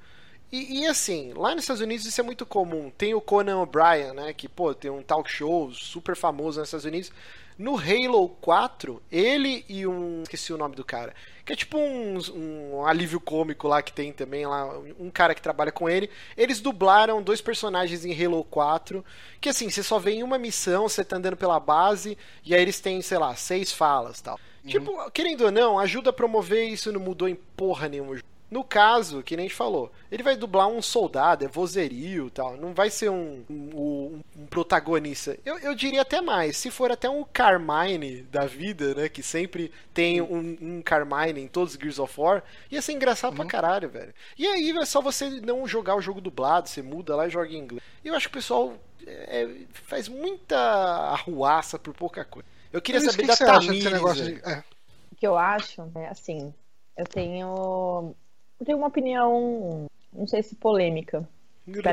E, 0.51 0.81
e, 0.83 0.87
assim, 0.87 1.33
lá 1.33 1.53
nos 1.55 1.63
Estados 1.63 1.81
Unidos 1.81 2.05
isso 2.05 2.21
é 2.21 2.23
muito 2.23 2.45
comum. 2.45 2.91
Tem 2.95 3.13
o 3.15 3.19
Conan 3.21 3.57
O'Brien, 3.59 4.13
né? 4.13 4.31
Que, 4.31 4.47
pô, 4.47 4.73
tem 4.75 4.91
um 4.91 5.01
talk 5.01 5.29
show 5.29 5.71
super 5.73 6.15
famoso 6.15 6.59
nos 6.59 6.67
Estados 6.69 6.85
Unidos. 6.85 7.11
No 7.57 7.77
Halo 7.77 8.29
4, 8.41 9.01
ele 9.09 9.63
e 9.69 9.87
um. 9.87 10.23
Esqueci 10.23 10.51
o 10.51 10.57
nome 10.57 10.75
do 10.75 10.83
cara. 10.83 11.13
Que 11.45 11.53
é 11.53 11.55
tipo 11.55 11.77
um, 11.77 12.17
um 12.33 12.85
alívio 12.85 13.19
cômico 13.19 13.67
lá 13.67 13.81
que 13.81 13.93
tem 13.93 14.11
também 14.11 14.45
lá. 14.45 14.77
Um 14.99 15.09
cara 15.09 15.33
que 15.33 15.41
trabalha 15.41 15.71
com 15.71 15.89
ele. 15.89 16.09
Eles 16.35 16.59
dublaram 16.59 17.21
dois 17.21 17.39
personagens 17.39 18.03
em 18.03 18.25
Halo 18.25 18.43
4. 18.43 19.05
Que 19.39 19.49
assim, 19.49 19.69
você 19.69 19.81
só 19.81 19.99
vê 19.99 20.11
em 20.11 20.23
uma 20.23 20.37
missão, 20.37 20.89
você 20.89 21.03
tá 21.03 21.15
andando 21.15 21.37
pela 21.37 21.59
base. 21.59 22.17
E 22.43 22.53
aí 22.53 22.61
eles 22.61 22.81
têm, 22.81 23.01
sei 23.01 23.17
lá, 23.17 23.35
seis 23.35 23.71
falas 23.71 24.19
tal. 24.19 24.39
Uhum. 24.63 24.69
Tipo, 24.69 25.11
querendo 25.11 25.45
ou 25.45 25.51
não, 25.51 25.79
ajuda 25.79 26.09
a 26.09 26.13
promover 26.13 26.67
isso 26.67 26.91
não 26.91 26.99
mudou 26.99 27.29
em 27.29 27.35
porra 27.35 27.87
nenhuma 27.87 28.19
no 28.49 28.63
caso, 28.63 29.23
que 29.23 29.35
nem 29.35 29.45
a 29.45 29.47
gente 29.47 29.57
falou, 29.57 29.91
ele 30.11 30.21
vai 30.21 30.35
dublar 30.35 30.67
um 30.67 30.81
soldado, 30.81 31.43
é 31.43 31.47
vozerio 31.47 32.29
tal, 32.29 32.55
não 32.57 32.73
vai 32.73 32.89
ser 32.89 33.09
um, 33.09 33.43
um, 33.49 34.21
um, 34.37 34.45
protagonista. 34.45 35.37
Eu, 35.43 35.57
eu 35.59 35.73
diria 35.73 36.01
até 36.01 36.21
mais, 36.21 36.57
se 36.57 36.69
for 36.69 36.91
até 36.91 37.09
um 37.09 37.23
Carmine 37.23 38.21
da 38.23 38.45
vida, 38.45 38.93
né, 38.93 39.09
que 39.09 39.23
sempre 39.23 39.71
tem 39.93 40.21
um, 40.21 40.57
um 40.61 40.81
Carmine 40.81 41.41
em 41.41 41.47
todos 41.47 41.73
os 41.73 41.79
Gears 41.79 41.99
of 41.99 42.19
War, 42.19 42.43
ia 42.69 42.81
ser 42.81 42.93
engraçado 42.93 43.31
uhum. 43.31 43.37
pra 43.37 43.45
caralho, 43.45 43.89
velho. 43.89 44.13
E 44.37 44.47
aí 44.47 44.71
é 44.71 44.85
só 44.85 45.01
você 45.01 45.29
não 45.41 45.67
jogar 45.67 45.95
o 45.95 46.01
jogo 46.01 46.21
dublado, 46.21 46.69
você 46.69 46.81
muda 46.81 47.15
lá 47.15 47.27
e 47.27 47.31
joga 47.31 47.49
em 47.49 47.57
inglês. 47.57 47.83
Eu 48.03 48.15
acho 48.15 48.29
que 48.29 48.37
o 48.37 48.39
pessoal 48.39 48.73
é, 49.05 49.49
faz 49.71 50.07
muita 50.07 50.57
arruaça 50.57 51.79
por 51.79 51.93
pouca 51.93 52.23
coisa. 52.23 52.47
Eu 52.71 52.81
queria 52.81 53.01
saber 53.01 53.23
que 53.23 53.27
da 53.27 53.35
Tamires. 53.37 54.15
De... 54.17 54.41
É. 54.43 54.63
O 55.11 55.15
que 55.15 55.25
eu 55.25 55.37
acho 55.37 55.89
é 55.95 56.07
assim, 56.07 56.53
eu 56.97 57.05
tenho 57.05 58.15
eu 58.59 58.65
tenho 58.65 58.77
uma 58.77 58.87
opinião, 58.87 59.85
não 60.13 60.27
sei 60.27 60.43
se 60.43 60.55
polêmica. 60.55 61.27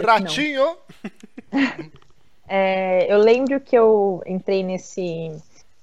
Ratinho! 0.03 0.77
é, 2.47 3.13
eu 3.13 3.19
lembro 3.19 3.61
que 3.61 3.77
eu 3.77 4.23
entrei 4.27 4.63
nesse, 4.63 5.33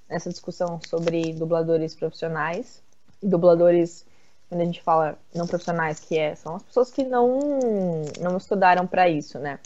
nessa 0.10 0.30
discussão 0.30 0.80
sobre 0.88 1.34
dubladores 1.34 1.96
profissionais 1.96 2.82
e 3.22 3.28
dubladores 3.28 4.06
quando 4.50 4.62
a 4.62 4.66
gente 4.66 4.82
fala 4.82 5.18
não 5.34 5.46
profissionais, 5.46 6.00
que 6.00 6.18
é, 6.18 6.34
são 6.34 6.56
as 6.56 6.64
pessoas 6.64 6.92
que 6.92 7.04
não, 7.04 7.40
não 8.20 8.36
estudaram 8.36 8.88
para 8.88 9.08
isso, 9.08 9.38
né? 9.38 9.60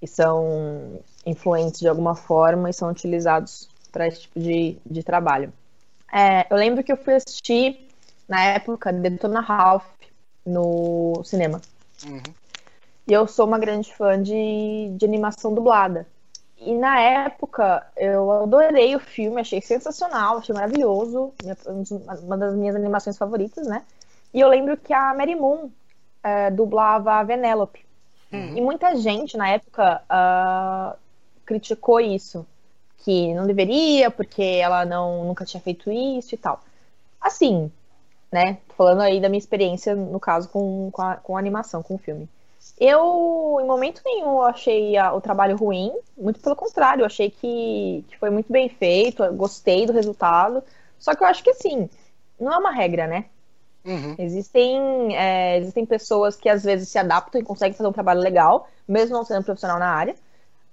E 0.00 0.06
são 0.06 1.00
influentes 1.26 1.80
de 1.80 1.88
alguma 1.88 2.14
forma 2.14 2.70
e 2.70 2.72
são 2.72 2.88
utilizados 2.88 3.68
para 3.90 4.06
esse 4.06 4.22
tipo 4.22 4.38
de, 4.38 4.78
de 4.86 5.02
trabalho. 5.02 5.52
É, 6.12 6.46
eu 6.48 6.56
lembro 6.56 6.82
que 6.84 6.92
eu 6.92 6.96
fui 6.96 7.14
assistir, 7.14 7.88
na 8.28 8.44
época, 8.44 8.92
Detona 8.92 9.40
Ralph, 9.40 9.84
no 10.44 11.22
cinema. 11.24 11.60
Uhum. 12.06 12.22
E 13.06 13.12
eu 13.12 13.26
sou 13.26 13.46
uma 13.46 13.58
grande 13.58 13.92
fã 13.94 14.20
de, 14.22 14.92
de 14.96 15.04
animação 15.04 15.52
dublada. 15.54 16.06
E 16.58 16.74
na 16.74 17.00
época, 17.00 17.86
eu 17.96 18.30
adorei 18.30 18.94
o 18.94 19.00
filme, 19.00 19.40
achei 19.40 19.62
sensacional, 19.62 20.38
achei 20.38 20.54
maravilhoso, 20.54 21.32
uma 22.22 22.36
das 22.36 22.54
minhas 22.54 22.76
animações 22.76 23.16
favoritas, 23.16 23.66
né? 23.66 23.82
E 24.32 24.40
eu 24.40 24.48
lembro 24.48 24.76
que 24.76 24.92
a 24.92 25.14
Mary 25.14 25.34
Moon 25.34 25.70
é, 26.22 26.50
dublava 26.50 27.14
a 27.14 27.22
Venelope. 27.22 27.84
Uhum. 28.32 28.56
E 28.56 28.60
muita 28.60 28.94
gente 28.94 29.36
na 29.36 29.48
época 29.48 30.02
uh, 30.04 30.96
criticou 31.44 31.98
isso, 31.98 32.46
que 32.98 33.34
não 33.34 33.46
deveria, 33.46 34.10
porque 34.10 34.42
ela 34.42 34.84
não 34.84 35.24
nunca 35.24 35.44
tinha 35.44 35.60
feito 35.60 35.90
isso 35.90 36.34
e 36.34 36.38
tal. 36.38 36.62
Assim, 37.20 37.72
né? 38.30 38.58
Falando 38.76 39.00
aí 39.00 39.20
da 39.20 39.28
minha 39.28 39.38
experiência, 39.38 39.94
no 39.94 40.20
caso, 40.20 40.48
com, 40.48 40.90
com, 40.90 41.02
a, 41.02 41.16
com 41.16 41.36
a 41.36 41.40
animação, 41.40 41.82
com 41.82 41.94
o 41.94 41.98
filme. 41.98 42.28
Eu, 42.78 43.58
em 43.60 43.66
momento 43.66 44.02
nenhum, 44.04 44.42
achei 44.42 44.96
a, 44.96 45.12
o 45.12 45.20
trabalho 45.20 45.56
ruim, 45.56 45.92
muito 46.16 46.40
pelo 46.40 46.56
contrário, 46.56 47.02
eu 47.02 47.06
achei 47.06 47.30
que, 47.30 48.04
que 48.08 48.18
foi 48.18 48.30
muito 48.30 48.52
bem 48.52 48.68
feito, 48.68 49.30
gostei 49.32 49.86
do 49.86 49.92
resultado. 49.92 50.62
Só 50.98 51.14
que 51.14 51.22
eu 51.22 51.28
acho 51.28 51.42
que, 51.42 51.50
assim, 51.50 51.88
não 52.38 52.52
é 52.52 52.58
uma 52.58 52.70
regra, 52.70 53.06
né? 53.06 53.26
Uhum. 53.84 54.14
Existem, 54.18 55.16
é, 55.16 55.58
existem 55.58 55.86
pessoas 55.86 56.36
que 56.36 56.48
às 56.48 56.62
vezes 56.62 56.88
se 56.88 56.98
adaptam 56.98 57.40
e 57.40 57.44
conseguem 57.44 57.74
fazer 57.74 57.88
um 57.88 57.92
trabalho 57.92 58.20
legal, 58.20 58.68
mesmo 58.86 59.16
não 59.16 59.24
sendo 59.24 59.44
profissional 59.44 59.78
na 59.78 59.88
área, 59.88 60.14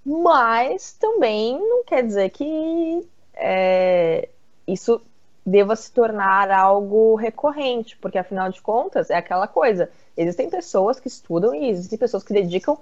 mas 0.04 0.92
também 0.92 1.58
não 1.58 1.84
quer 1.84 2.02
dizer 2.02 2.30
que 2.30 3.06
é, 3.34 4.28
isso 4.66 5.00
deva 5.48 5.74
se 5.74 5.90
tornar 5.92 6.50
algo 6.50 7.14
recorrente, 7.16 7.96
porque 7.96 8.18
afinal 8.18 8.50
de 8.50 8.60
contas 8.60 9.10
é 9.10 9.16
aquela 9.16 9.48
coisa. 9.48 9.90
Existem 10.16 10.48
pessoas 10.50 11.00
que 11.00 11.08
estudam 11.08 11.54
e 11.54 11.68
existem 11.70 11.98
pessoas 11.98 12.22
que 12.22 12.32
dedicam 12.32 12.78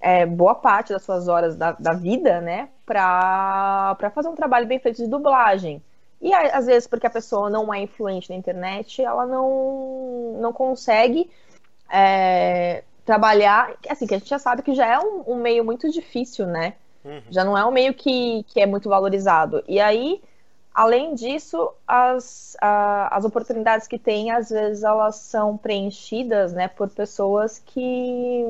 é, 0.00 0.24
boa 0.26 0.54
parte 0.54 0.92
das 0.92 1.02
suas 1.02 1.28
horas 1.28 1.56
da, 1.56 1.72
da 1.72 1.92
vida, 1.92 2.40
né, 2.40 2.68
para 2.84 4.10
fazer 4.14 4.28
um 4.28 4.34
trabalho 4.34 4.66
bem 4.66 4.78
feito 4.78 4.96
de 4.96 5.08
dublagem. 5.08 5.82
E 6.20 6.32
às 6.32 6.66
vezes, 6.66 6.86
porque 6.86 7.06
a 7.06 7.10
pessoa 7.10 7.50
não 7.50 7.72
é 7.72 7.82
influente 7.82 8.30
na 8.30 8.36
internet, 8.36 9.02
ela 9.02 9.26
não, 9.26 10.38
não 10.40 10.52
consegue 10.52 11.30
é, 11.90 12.82
trabalhar. 13.04 13.74
Assim, 13.88 14.06
que 14.06 14.14
a 14.14 14.18
gente 14.18 14.30
já 14.30 14.38
sabe 14.38 14.62
que 14.62 14.74
já 14.74 14.86
é 14.86 14.98
um, 14.98 15.24
um 15.26 15.36
meio 15.36 15.64
muito 15.64 15.90
difícil, 15.90 16.46
né? 16.46 16.74
Uhum. 17.04 17.22
Já 17.30 17.44
não 17.44 17.58
é 17.58 17.64
um 17.64 17.70
meio 17.70 17.92
que, 17.92 18.42
que 18.44 18.60
é 18.60 18.64
muito 18.64 18.88
valorizado. 18.88 19.62
E 19.68 19.78
aí 19.78 20.22
Além 20.74 21.14
disso, 21.14 21.70
as, 21.86 22.56
a, 22.60 23.16
as 23.16 23.24
oportunidades 23.24 23.86
que 23.86 23.96
tem, 23.96 24.32
às 24.32 24.50
vezes, 24.50 24.82
elas 24.82 25.14
são 25.16 25.56
preenchidas 25.56 26.52
né, 26.52 26.66
por 26.66 26.90
pessoas 26.90 27.60
que 27.64 28.44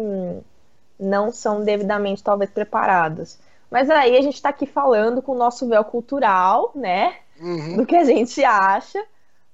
não 0.99 1.31
são 1.31 1.63
devidamente, 1.63 2.25
talvez, 2.25 2.51
preparadas. 2.51 3.39
Mas 3.71 3.91
aí 3.91 4.17
a 4.17 4.23
gente 4.23 4.37
está 4.37 4.49
aqui 4.49 4.65
falando 4.65 5.21
com 5.21 5.33
o 5.33 5.39
nosso 5.39 5.69
véu 5.69 5.85
cultural, 5.85 6.73
né? 6.75 7.17
Uhum. 7.39 7.77
Do 7.77 7.87
que 7.87 7.97
a 7.97 8.05
gente 8.05 8.43
acha. 8.43 9.05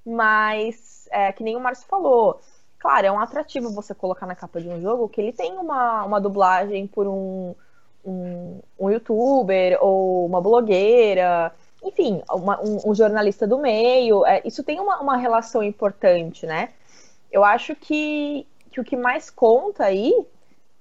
Mas, 0.07 1.09
é, 1.11 1.33
que 1.33 1.43
nem 1.43 1.57
o 1.57 1.61
Márcio 1.61 1.89
falou, 1.89 2.41
claro, 2.79 3.07
é 3.07 3.11
um 3.11 3.19
atrativo 3.19 3.73
você 3.73 3.95
colocar 3.95 4.27
na 4.27 4.37
capa 4.37 4.61
de 4.61 4.69
um 4.69 4.81
jogo 4.81 5.09
que 5.09 5.21
ele 5.21 5.33
tem 5.33 5.59
uma, 5.59 6.05
uma 6.05 6.21
dublagem 6.21 6.87
por 6.87 7.09
um, 7.09 7.55
um, 8.05 8.61
um 8.79 8.91
youtuber 8.91 9.77
ou 9.81 10.25
uma 10.25 10.41
blogueira 10.41 11.53
enfim, 11.83 12.23
uma, 12.31 12.61
um, 12.61 12.91
um, 12.91 12.95
jornalista 12.95 13.47
do 13.47 13.59
meio. 13.59 14.25
É, 14.27 14.43
isso 14.45 14.63
tem 14.63 14.79
uma, 14.81 15.01
uma 15.01 15.17
relação 15.17 15.63
importante, 15.63 16.47
né? 16.47 16.71
Eu 17.31 17.45
acho 17.45 17.75
que, 17.75 18.47
que 18.71 18.81
o 18.81 18.85
que 18.85 18.97
mais 18.97 19.31
conta 19.31 19.85
aí 19.85 20.13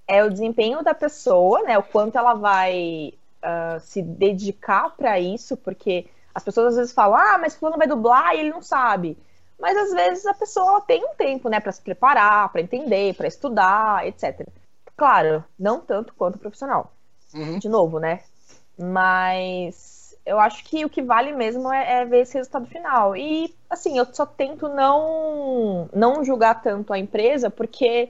é 0.08 0.24
o 0.24 0.30
desempenho 0.30 0.84
da 0.84 0.94
pessoa, 0.94 1.62
né? 1.64 1.78
O 1.78 1.84
quanto 1.84 2.18
ela 2.18 2.34
vai 2.34 3.14
uh, 3.44 3.80
se 3.80 4.02
dedicar 4.02 4.96
para 4.96 5.20
isso, 5.20 5.56
porque 5.56 6.08
as 6.34 6.44
pessoas 6.44 6.68
às 6.68 6.76
vezes 6.76 6.94
falam, 6.94 7.18
ah, 7.18 7.38
mas 7.38 7.56
fulano 7.56 7.78
vai 7.78 7.88
dublar 7.88 8.36
e 8.36 8.40
ele 8.40 8.50
não 8.50 8.62
sabe. 8.62 9.18
Mas 9.60 9.78
às 9.78 9.92
vezes 9.92 10.26
a 10.26 10.34
pessoa 10.34 10.82
tem 10.82 11.04
um 11.04 11.14
tempo, 11.16 11.50
né, 11.50 11.60
para 11.60 11.72
se 11.72 11.82
preparar, 11.82 12.50
para 12.50 12.62
entender, 12.62 13.14
para 13.16 13.28
estudar, 13.28 14.08
etc. 14.08 14.48
Claro, 14.96 15.44
não 15.58 15.80
tanto 15.80 16.14
quanto 16.14 16.36
o 16.36 16.40
profissional. 16.40 16.94
Uhum. 17.34 17.60
De 17.60 17.70
novo, 17.70 18.00
né? 18.00 18.22
Mas 18.78 19.99
eu 20.30 20.40
acho 20.40 20.64
que 20.64 20.86
o 20.86 20.90
que 20.90 21.02
vale 21.02 21.34
mesmo 21.34 21.74
é, 21.74 22.02
é, 22.02 22.06
ver 22.06 22.22
esse 22.22 22.36
resultado 22.36 22.68
final. 22.68 23.18
E, 23.18 23.54
assim, 23.68 23.98
eu 23.98 24.06
só 24.14 24.28
tento 24.28 24.70
não, 24.70 25.90
não 25.92 26.24
julgar 26.24 26.62
tanto 26.62 26.94
a 26.94 27.00
empresa, 27.00 27.50
porque, 27.50 28.10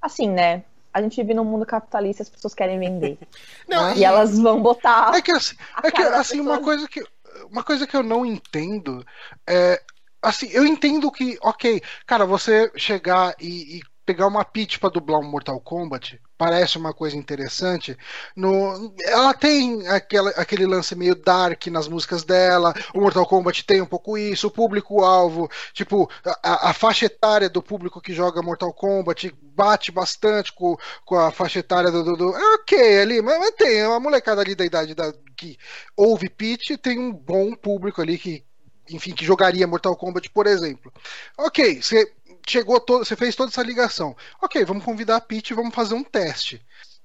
assim, 0.00 0.30
né? 0.30 0.62
A 0.94 1.02
gente 1.02 1.16
vive 1.16 1.34
num 1.34 1.44
mundo 1.44 1.66
capitalista, 1.66 2.22
as 2.22 2.28
pessoas 2.28 2.54
querem 2.54 2.78
vender. 2.78 3.18
Não, 3.68 3.92
e, 3.94 3.98
e, 3.98 4.04
elas 4.04 4.38
vão 4.38 4.62
botar. 4.62 5.14
É 5.14 5.20
que, 5.20 5.32
assim, 5.32 5.56
é 5.82 5.90
que, 5.90 6.02
assim 6.02 6.40
uma, 6.40 6.60
coisa 6.60 6.88
que, 6.88 7.04
uma 7.50 7.62
coisa 7.62 7.86
que 7.86 7.96
eu 7.96 8.02
não 8.02 8.24
entendo 8.24 9.04
é. 9.46 9.80
Assim, 10.20 10.48
eu 10.50 10.66
entendo 10.66 11.12
que, 11.12 11.38
ok, 11.40 11.80
cara, 12.04 12.24
você 12.24 12.72
chegar 12.74 13.36
e, 13.38 13.78
e 13.78 13.82
pegar 14.08 14.26
uma 14.26 14.42
pitch 14.42 14.78
para 14.78 14.88
dublar 14.88 15.20
um 15.20 15.30
Mortal 15.30 15.60
Kombat 15.60 16.18
parece 16.38 16.78
uma 16.78 16.94
coisa 16.94 17.14
interessante. 17.14 17.94
No, 18.34 18.94
ela 19.02 19.34
tem 19.34 19.86
aquela, 19.86 20.30
aquele 20.30 20.64
lance 20.64 20.94
meio 20.94 21.14
dark 21.14 21.66
nas 21.66 21.86
músicas 21.86 22.24
dela. 22.24 22.72
O 22.94 23.02
Mortal 23.02 23.26
Kombat 23.26 23.66
tem 23.66 23.82
um 23.82 23.86
pouco 23.86 24.16
isso. 24.16 24.46
O 24.46 24.50
público-alvo, 24.50 25.50
tipo, 25.74 26.10
a, 26.42 26.70
a, 26.70 26.72
faixa 26.72 27.04
etária 27.04 27.50
do 27.50 27.62
público 27.62 28.00
que 28.00 28.14
joga 28.14 28.40
Mortal 28.40 28.72
Kombat 28.72 29.30
bate 29.42 29.92
bastante 29.92 30.54
com, 30.54 30.74
com 31.04 31.16
a 31.16 31.30
faixa 31.30 31.58
etária 31.58 31.90
do. 31.90 32.02
do, 32.02 32.16
do 32.16 32.34
é 32.34 32.54
ok, 32.54 33.00
ali, 33.00 33.20
mas, 33.20 33.38
mas 33.38 33.50
tem 33.50 33.84
uma 33.86 34.00
molecada 34.00 34.40
ali 34.40 34.54
da 34.54 34.64
idade 34.64 34.94
da, 34.94 35.12
que 35.36 35.58
ouve 35.94 36.30
pitch, 36.30 36.78
tem 36.80 36.98
um 36.98 37.12
bom 37.12 37.54
público 37.54 38.00
ali 38.00 38.16
que. 38.16 38.42
Enfim, 38.90 39.12
que 39.12 39.22
jogaria 39.22 39.66
Mortal 39.66 39.94
Kombat, 39.94 40.30
por 40.30 40.46
exemplo. 40.46 40.90
Ok, 41.36 41.82
você 41.82 42.10
chegou 42.50 42.80
todo, 42.80 43.04
você 43.04 43.16
fez 43.16 43.34
toda 43.34 43.50
essa 43.50 43.62
ligação. 43.62 44.16
Ok, 44.40 44.64
vamos 44.64 44.84
convidar 44.84 45.16
a 45.16 45.20
Pete 45.20 45.52
e 45.52 45.56
vamos 45.56 45.74
fazer 45.74 45.94
um 45.94 46.04
teste. 46.04 46.64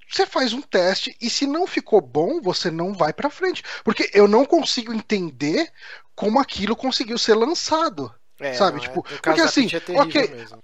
Você 0.09 0.25
faz 0.25 0.53
um 0.53 0.61
teste 0.61 1.15
e 1.19 1.29
se 1.29 1.47
não 1.47 1.65
ficou 1.65 1.99
bom, 1.99 2.39
você 2.41 2.69
não 2.69 2.93
vai 2.93 3.11
para 3.11 3.29
frente, 3.29 3.63
porque 3.83 4.11
eu 4.13 4.27
não 4.27 4.45
consigo 4.45 4.93
entender 4.93 5.71
como 6.15 6.39
aquilo 6.39 6.75
conseguiu 6.75 7.17
ser 7.17 7.33
lançado. 7.33 8.13
É, 8.39 8.53
sabe, 8.53 8.79
tipo, 8.79 9.05
é, 9.09 9.17
porque 9.17 9.41
assim, 9.41 9.67
é 9.71 10.01
ok, 10.01 10.27
mesmo. 10.27 10.63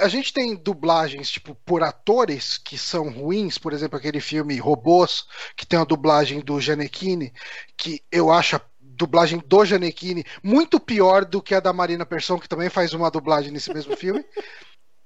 a 0.00 0.08
gente 0.08 0.32
tem 0.32 0.54
dublagens, 0.54 1.30
tipo, 1.30 1.54
por 1.64 1.82
atores 1.82 2.58
que 2.58 2.76
são 2.76 3.10
ruins, 3.10 3.56
por 3.56 3.72
exemplo, 3.72 3.98
aquele 3.98 4.20
filme 4.20 4.58
Robôs, 4.58 5.26
que 5.56 5.66
tem 5.66 5.78
a 5.78 5.84
dublagem 5.84 6.40
do 6.40 6.60
Janequine, 6.60 7.32
que 7.76 8.02
eu 8.10 8.30
acho 8.30 8.56
a 8.56 8.62
dublagem 9.00 9.42
do 9.46 9.64
Janequine 9.64 10.24
muito 10.42 10.78
pior 10.78 11.24
do 11.24 11.40
que 11.42 11.54
a 11.54 11.60
da 11.60 11.72
Marina 11.72 12.04
Persson, 12.04 12.38
que 12.38 12.48
também 12.48 12.68
faz 12.68 12.92
uma 12.92 13.10
dublagem 13.10 13.50
nesse 13.50 13.72
mesmo 13.72 13.96
filme. 13.96 14.24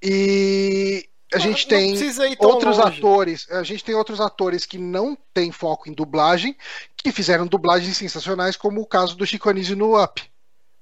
E 0.03 1.07
a 1.33 1.39
gente 1.39 1.65
tem 1.67 1.95
outros 2.39 2.77
longe. 2.77 2.97
atores, 2.97 3.47
a 3.49 3.63
gente 3.63 3.83
tem 3.83 3.95
outros 3.95 4.19
atores 4.19 4.65
que 4.65 4.77
não 4.77 5.17
têm 5.33 5.51
foco 5.51 5.89
em 5.89 5.93
dublagem, 5.93 6.55
que 6.97 7.11
fizeram 7.11 7.47
dublagens 7.47 7.95
sensacionais, 7.95 8.57
como 8.57 8.81
o 8.81 8.85
caso 8.85 9.15
do 9.15 9.25
Chico 9.25 9.49
Anísio 9.49 9.75
no 9.75 10.01
Up. 10.01 10.21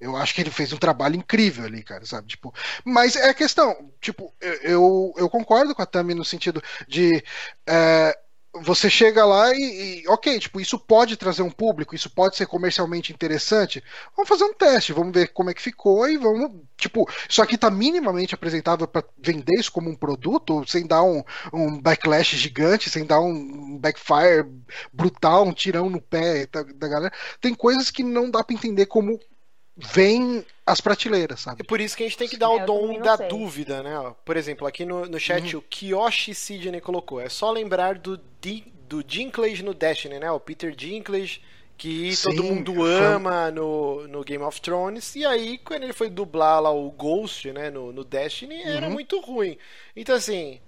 Eu 0.01 0.17
acho 0.17 0.33
que 0.33 0.41
ele 0.41 0.51
fez 0.51 0.73
um 0.73 0.77
trabalho 0.77 1.15
incrível 1.15 1.63
ali, 1.65 1.81
cara, 1.81 2.05
sabe? 2.05 2.27
Tipo, 2.27 2.53
mas 2.83 3.15
é 3.15 3.29
a 3.29 3.33
questão, 3.33 3.91
tipo, 4.01 4.33
eu, 4.41 5.13
eu 5.15 5.29
concordo 5.29 5.73
com 5.73 5.81
a 5.81 5.85
Tami 5.85 6.13
no 6.13 6.25
sentido 6.25 6.61
de 6.89 7.23
é, 7.65 8.17
você 8.61 8.89
chega 8.89 9.25
lá 9.25 9.51
e, 9.53 10.01
e, 10.03 10.07
ok, 10.07 10.39
tipo, 10.39 10.61
isso 10.61 10.77
pode 10.77 11.17
trazer 11.17 11.41
um 11.41 11.49
público, 11.49 11.95
isso 11.95 12.09
pode 12.09 12.35
ser 12.35 12.45
comercialmente 12.45 13.11
interessante. 13.11 13.83
Vamos 14.15 14.29
fazer 14.29 14.43
um 14.43 14.53
teste, 14.53 14.93
vamos 14.93 15.11
ver 15.11 15.33
como 15.33 15.49
é 15.49 15.53
que 15.53 15.61
ficou 15.61 16.07
e 16.07 16.17
vamos, 16.17 16.51
tipo, 16.77 17.09
isso 17.27 17.41
aqui 17.41 17.57
tá 17.57 17.71
minimamente 17.71 18.35
apresentável 18.35 18.87
para 18.87 19.03
vender 19.17 19.59
isso 19.59 19.71
como 19.71 19.89
um 19.89 19.95
produto, 19.95 20.63
sem 20.67 20.85
dar 20.85 21.03
um, 21.03 21.23
um 21.51 21.81
backlash 21.81 22.37
gigante, 22.37 22.89
sem 22.89 23.05
dar 23.05 23.19
um 23.21 23.77
backfire 23.79 24.45
brutal, 24.91 25.47
um 25.47 25.53
tirão 25.53 25.89
no 25.89 26.01
pé 26.01 26.45
da, 26.45 26.61
da 26.61 26.87
galera. 26.87 27.13
Tem 27.41 27.55
coisas 27.55 27.89
que 27.89 28.03
não 28.03 28.29
dá 28.29 28.43
para 28.43 28.55
entender 28.55 28.85
como 28.85 29.19
vem 29.75 30.45
as 30.65 30.79
prateleiras, 30.79 31.39
sabe? 31.41 31.61
É 31.61 31.63
por 31.63 31.81
isso 31.81 31.97
que 31.97 32.03
a 32.03 32.07
gente 32.07 32.17
tem 32.17 32.27
que 32.27 32.37
dar 32.37 32.47
é, 32.47 32.63
o 32.63 32.65
dom 32.65 32.99
da 32.99 33.17
sei. 33.17 33.27
dúvida, 33.27 33.81
né? 33.81 34.13
Por 34.23 34.37
exemplo, 34.37 34.67
aqui 34.67 34.85
no, 34.85 35.05
no 35.05 35.19
chat 35.19 35.53
uhum. 35.53 35.59
o 35.59 35.63
Kiyoshi 35.63 36.33
Sidney 36.35 36.79
colocou. 36.79 37.19
É 37.19 37.29
só 37.29 37.51
lembrar 37.51 37.97
do, 37.97 38.17
D, 38.39 38.63
do 38.87 39.03
Dinklage 39.03 39.63
no 39.63 39.73
Destiny, 39.73 40.19
né? 40.19 40.31
O 40.31 40.39
Peter 40.39 40.75
Dinklage, 40.75 41.41
que 41.77 42.15
Sim, 42.15 42.29
todo 42.29 42.43
mundo 42.43 42.83
ama 42.83 43.49
no, 43.51 44.07
no 44.07 44.23
Game 44.23 44.43
of 44.43 44.61
Thrones. 44.61 45.15
E 45.15 45.25
aí, 45.25 45.57
quando 45.57 45.83
ele 45.83 45.93
foi 45.93 46.09
dublar 46.09 46.61
lá 46.61 46.71
o 46.71 46.89
Ghost, 46.91 47.51
né? 47.51 47.69
No, 47.69 47.91
no 47.91 48.03
Destiny, 48.03 48.63
uhum. 48.63 48.69
era 48.69 48.89
muito 48.89 49.19
ruim. 49.19 49.57
Então, 49.95 50.15
assim 50.15 50.59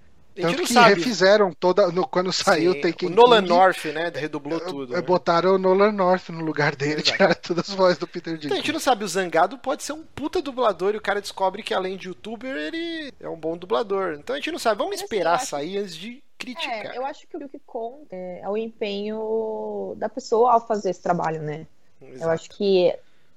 tanto 0.42 0.62
que 0.62 0.72
sabe. 0.72 0.94
refizeram 0.94 1.52
toda. 1.52 1.88
No, 1.88 2.06
quando 2.06 2.32
saiu 2.32 2.72
Sim, 2.72 3.06
o 3.06 3.10
Nolan 3.10 3.42
King, 3.42 3.48
North, 3.48 3.84
né? 3.86 4.12
Redublou 4.14 4.60
tudo. 4.60 4.92
É, 4.94 4.96
né? 4.96 5.02
Botaram 5.02 5.54
o 5.54 5.58
Nolan 5.58 5.92
North 5.92 6.28
no 6.28 6.44
lugar 6.44 6.76
dele, 6.76 7.00
Exato. 7.00 7.12
tiraram 7.12 7.34
todas 7.42 7.68
as 7.68 7.74
vozes 7.74 7.98
do 7.98 8.06
Peter 8.06 8.34
Dinklage. 8.34 8.46
Então, 8.46 8.56
a 8.56 8.60
gente 8.60 8.72
não 8.72 8.80
sabe, 8.80 9.04
o 9.04 9.08
Zangado 9.08 9.58
pode 9.58 9.82
ser 9.82 9.92
um 9.92 10.02
puta 10.02 10.42
dublador 10.42 10.94
e 10.94 10.98
o 10.98 11.00
cara 11.00 11.20
descobre 11.20 11.62
que 11.62 11.74
além 11.74 11.96
de 11.96 12.08
youtuber, 12.08 12.54
ele 12.56 13.12
é 13.20 13.28
um 13.28 13.36
bom 13.36 13.56
dublador. 13.56 14.14
Então 14.18 14.34
a 14.34 14.38
gente 14.38 14.52
não 14.52 14.58
sabe. 14.58 14.78
Vamos 14.78 15.00
esperar 15.00 15.34
acho... 15.34 15.46
sair 15.46 15.78
antes 15.78 15.96
de 15.96 16.22
criticar. 16.38 16.94
É, 16.94 16.98
eu 16.98 17.04
acho 17.04 17.26
que 17.26 17.36
o 17.36 17.48
que 17.48 17.60
conta 17.66 18.14
é, 18.14 18.40
é 18.42 18.48
o 18.48 18.56
empenho 18.56 19.94
da 19.96 20.08
pessoa 20.08 20.52
ao 20.52 20.66
fazer 20.66 20.90
esse 20.90 21.02
trabalho, 21.02 21.42
né? 21.42 21.66
Exato. 22.00 22.24
Eu 22.24 22.30
acho 22.30 22.50
que, 22.50 22.94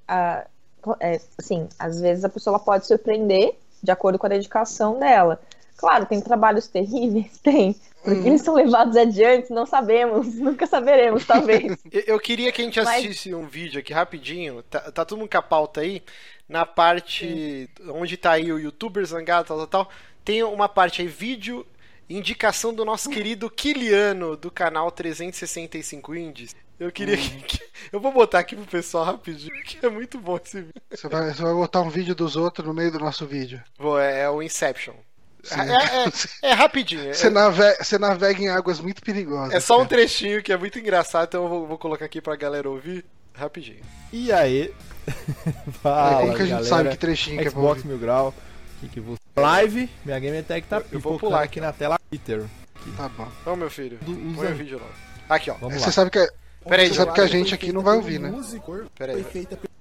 a, 0.07 0.45
é, 0.99 1.19
assim, 1.37 1.67
às 1.77 1.99
vezes 1.99 2.23
a 2.23 2.29
pessoa 2.29 2.59
pode 2.59 2.85
surpreender 2.85 3.55
de 3.81 3.91
acordo 3.91 4.19
com 4.19 4.25
a 4.25 4.29
dedicação 4.29 4.99
dela. 4.99 5.41
Claro, 5.79 6.05
tem 6.05 6.19
trabalhos 6.19 6.67
terríveis, 6.67 7.37
tem. 7.41 7.75
Porque 8.03 8.19
hum. 8.19 8.27
eles 8.27 8.41
são 8.41 8.53
levados 8.53 8.95
adiante, 8.95 9.51
não 9.51 9.65
sabemos, 9.65 10.35
nunca 10.39 10.67
saberemos, 10.67 11.25
talvez. 11.25 11.77
Eu 12.05 12.19
queria 12.19 12.51
que 12.51 12.61
a 12.61 12.65
gente 12.65 12.79
assistisse 12.79 13.29
Mas... 13.31 13.39
um 13.39 13.47
vídeo 13.47 13.79
aqui 13.79 13.93
rapidinho, 13.93 14.61
tá, 14.63 14.79
tá 14.91 15.05
todo 15.05 15.17
mundo 15.17 15.29
com 15.29 15.37
a 15.37 15.41
pauta 15.41 15.81
aí, 15.81 16.03
na 16.47 16.65
parte 16.65 17.69
Sim. 17.77 17.91
onde 17.91 18.17
tá 18.17 18.31
aí 18.31 18.51
o 18.51 18.59
youtuber 18.59 19.05
zangado, 19.05 19.47
tal, 19.47 19.57
tal, 19.57 19.67
tal, 19.67 19.89
tem 20.23 20.43
uma 20.43 20.67
parte 20.67 21.01
aí, 21.01 21.07
vídeo, 21.07 21.65
indicação 22.09 22.73
do 22.73 22.83
nosso 22.83 23.09
querido 23.09 23.49
Kiliano, 23.49 24.35
do 24.35 24.51
canal 24.51 24.91
365 24.91 26.15
Indies. 26.15 26.55
Eu 26.79 26.91
queria 26.91 27.15
hum. 27.15 27.41
que, 27.45 27.59
Eu 27.91 27.99
vou 27.99 28.11
botar 28.11 28.39
aqui 28.39 28.55
pro 28.55 28.65
pessoal 28.65 29.03
rapidinho, 29.03 29.51
que 29.65 29.85
é 29.85 29.89
muito 29.89 30.17
bom 30.17 30.39
esse 30.43 30.61
vídeo. 30.61 30.81
Você 30.89 31.09
vai, 31.09 31.33
você 31.33 31.41
vai 31.41 31.53
botar 31.53 31.81
um 31.81 31.89
vídeo 31.89 32.15
dos 32.15 32.37
outros 32.37 32.65
no 32.65 32.73
meio 32.73 32.91
do 32.91 32.99
nosso 32.99 33.25
vídeo. 33.25 33.61
Vou, 33.77 33.99
é, 33.99 34.21
é 34.21 34.29
o 34.29 34.41
Inception. 34.41 34.93
É, 35.51 36.47
é, 36.47 36.49
é, 36.51 36.53
rapidinho. 36.53 37.13
Você, 37.13 37.29
navega, 37.29 37.83
você 37.83 37.97
navega 37.97 38.41
em 38.41 38.49
águas 38.49 38.79
muito 38.79 39.01
perigosas. 39.01 39.53
É 39.53 39.59
só 39.59 39.81
um 39.81 39.85
trechinho 39.85 40.43
que 40.43 40.51
é 40.51 40.57
muito 40.57 40.77
engraçado, 40.79 41.27
então 41.27 41.43
eu 41.43 41.49
vou, 41.49 41.67
vou, 41.67 41.77
colocar 41.77 42.05
aqui 42.05 42.21
pra 42.21 42.35
galera 42.35 42.69
ouvir 42.69 43.05
rapidinho. 43.33 43.81
E 44.11 44.31
aí? 44.31 44.73
Fala, 45.81 46.21
Como 46.21 46.35
que 46.35 46.41
a 46.41 46.45
gente 46.45 46.49
galera? 46.49 46.69
sabe 46.69 46.89
que 46.89 46.97
trechinho 46.97 47.35
Xbox 47.35 47.43
que 47.43 47.57
é 47.57 47.61
Xbox 47.61 47.83
Mil 47.83 47.97
Grau. 47.97 48.33
Que 48.81 48.87
que 48.89 48.99
você... 48.99 49.19
Live, 49.35 49.89
minha 50.03 50.19
Game 50.19 50.43
Tech 50.43 50.67
tá 50.67 50.81
eu, 50.91 50.99
vou 50.99 51.17
pular 51.17 51.43
aqui 51.43 51.61
na 51.61 51.71
tela 51.71 51.97
Twitter. 52.09 52.45
Tá 52.97 53.09
bom. 53.09 53.27
Ô 53.45 53.55
meu 53.55 53.69
filho, 53.69 53.99
põe 54.35 54.51
o 54.51 54.55
vídeo 54.55 54.79
lá. 54.79 55.35
Aqui, 55.35 55.51
ó. 55.51 55.53
Vamos 55.55 55.81
você 55.81 55.91
sabe 55.91 56.09
que, 56.09 56.27
Peraí, 56.67 56.89
você 56.89 56.95
sabe 56.95 57.13
que 57.13 57.21
a 57.21 57.27
gente 57.27 57.53
aqui 57.53 57.71
não 57.71 57.81
vai 57.81 57.95
ouvir, 57.95 58.19
né? 58.19 58.33
Peraí. 58.97 59.25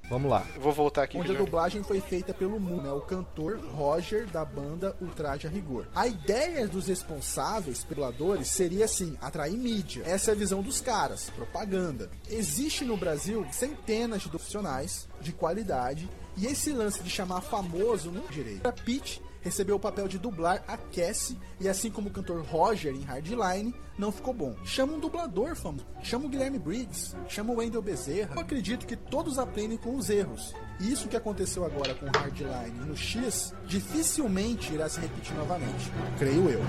Vamos 0.09 0.31
lá. 0.31 0.47
Eu 0.55 0.61
vou 0.63 0.73
voltar 0.73 1.03
aqui. 1.03 1.19
Onde 1.19 1.33
a 1.33 1.39
dublagem 1.39 1.83
foi 1.83 2.01
feita 2.01 2.33
pelo 2.33 2.59
Moon, 2.59 2.81
né, 2.81 2.91
o 2.91 3.01
cantor 3.01 3.59
Roger 3.73 4.27
da 4.27 4.45
banda 4.45 4.97
Ultraje 5.01 5.47
a 5.47 5.51
Rigor. 5.51 5.87
A 5.95 6.07
ideia 6.07 6.67
dos 6.67 6.87
responsáveis, 6.89 7.85
dubladores, 7.85 8.49
seria 8.49 8.87
assim, 8.87 9.17
atrair 9.21 9.57
mídia. 9.57 10.03
Essa 10.07 10.31
é 10.31 10.35
a 10.35 10.37
visão 10.37 10.63
dos 10.63 10.81
caras, 10.81 11.31
propaganda. 11.31 12.11
Existe 12.31 12.85
no 12.85 12.97
Brasil 12.97 13.47
centenas 13.53 14.23
de 14.23 14.29
profissionais 14.29 15.07
de 15.21 15.33
qualidade 15.33 16.09
e 16.37 16.47
esse 16.47 16.73
lance 16.73 17.03
de 17.03 17.11
chamar 17.11 17.43
famoso 17.43 18.11
não 18.11 18.25
é 18.25 18.33
direito. 18.33 18.67
A 18.67 18.73
Pitch 18.73 19.19
recebeu 19.49 19.77
o 19.77 19.81
papel 19.81 20.07
de 20.07 20.19
dublar 20.19 20.63
a 20.69 20.77
Cassie 20.77 21.39
e 21.59 21.69
assim 21.69 21.91
como 21.91 22.09
o 22.09 22.13
cantor 22.13 22.45
Roger 22.45 22.95
em 22.95 23.01
Hardline, 23.01 23.75
não 23.99 24.13
ficou 24.13 24.35
bom. 24.35 24.55
Chama 24.63 24.93
um 24.93 25.01
dublador 25.01 25.57
famoso, 25.57 25.87
chama 26.03 26.27
o 26.27 26.29
Guilherme 26.29 26.59
Briggs, 26.59 27.17
chama 27.29 27.55
o 27.55 27.57
Wendell 27.57 27.81
Bezerra. 27.81 28.35
Eu 28.35 28.43
acredito 28.43 28.87
que 28.87 28.95
todos 28.95 29.39
aprendem 29.39 29.79
com 29.79 29.97
os 29.97 30.11
erros. 30.11 30.53
E 30.79 30.93
isso 30.93 31.09
que 31.09 31.17
aconteceu 31.17 31.65
agora 31.65 31.95
com 31.95 32.07
Hardline 32.07 32.87
no 32.87 32.95
X, 32.95 33.55
dificilmente 33.67 34.75
irá 34.75 34.87
se 34.87 35.01
repetir 35.01 35.35
novamente. 35.35 35.91
Creio 36.19 36.51
eu. 36.51 36.61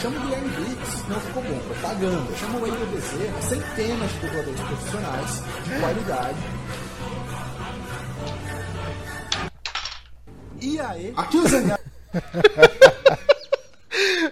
Chama 0.00 0.16
o 0.16 0.22
Guilherme 0.22 0.48
Briggs, 0.50 1.08
não 1.08 1.20
ficou 1.20 1.42
bom, 1.42 1.58
propaganda. 1.58 2.36
Chama 2.36 2.58
o 2.58 2.62
Wendell 2.62 2.86
Bezerra, 2.86 3.42
centenas 3.42 4.12
de 4.12 4.20
dubladores 4.20 4.60
profissionais, 4.60 5.42
de 5.64 5.80
qualidade, 5.80 6.38
E 10.60 10.80
aí? 10.80 11.12
Aqui 11.16 11.36
o 11.36 11.48
Zangado. 11.48 11.75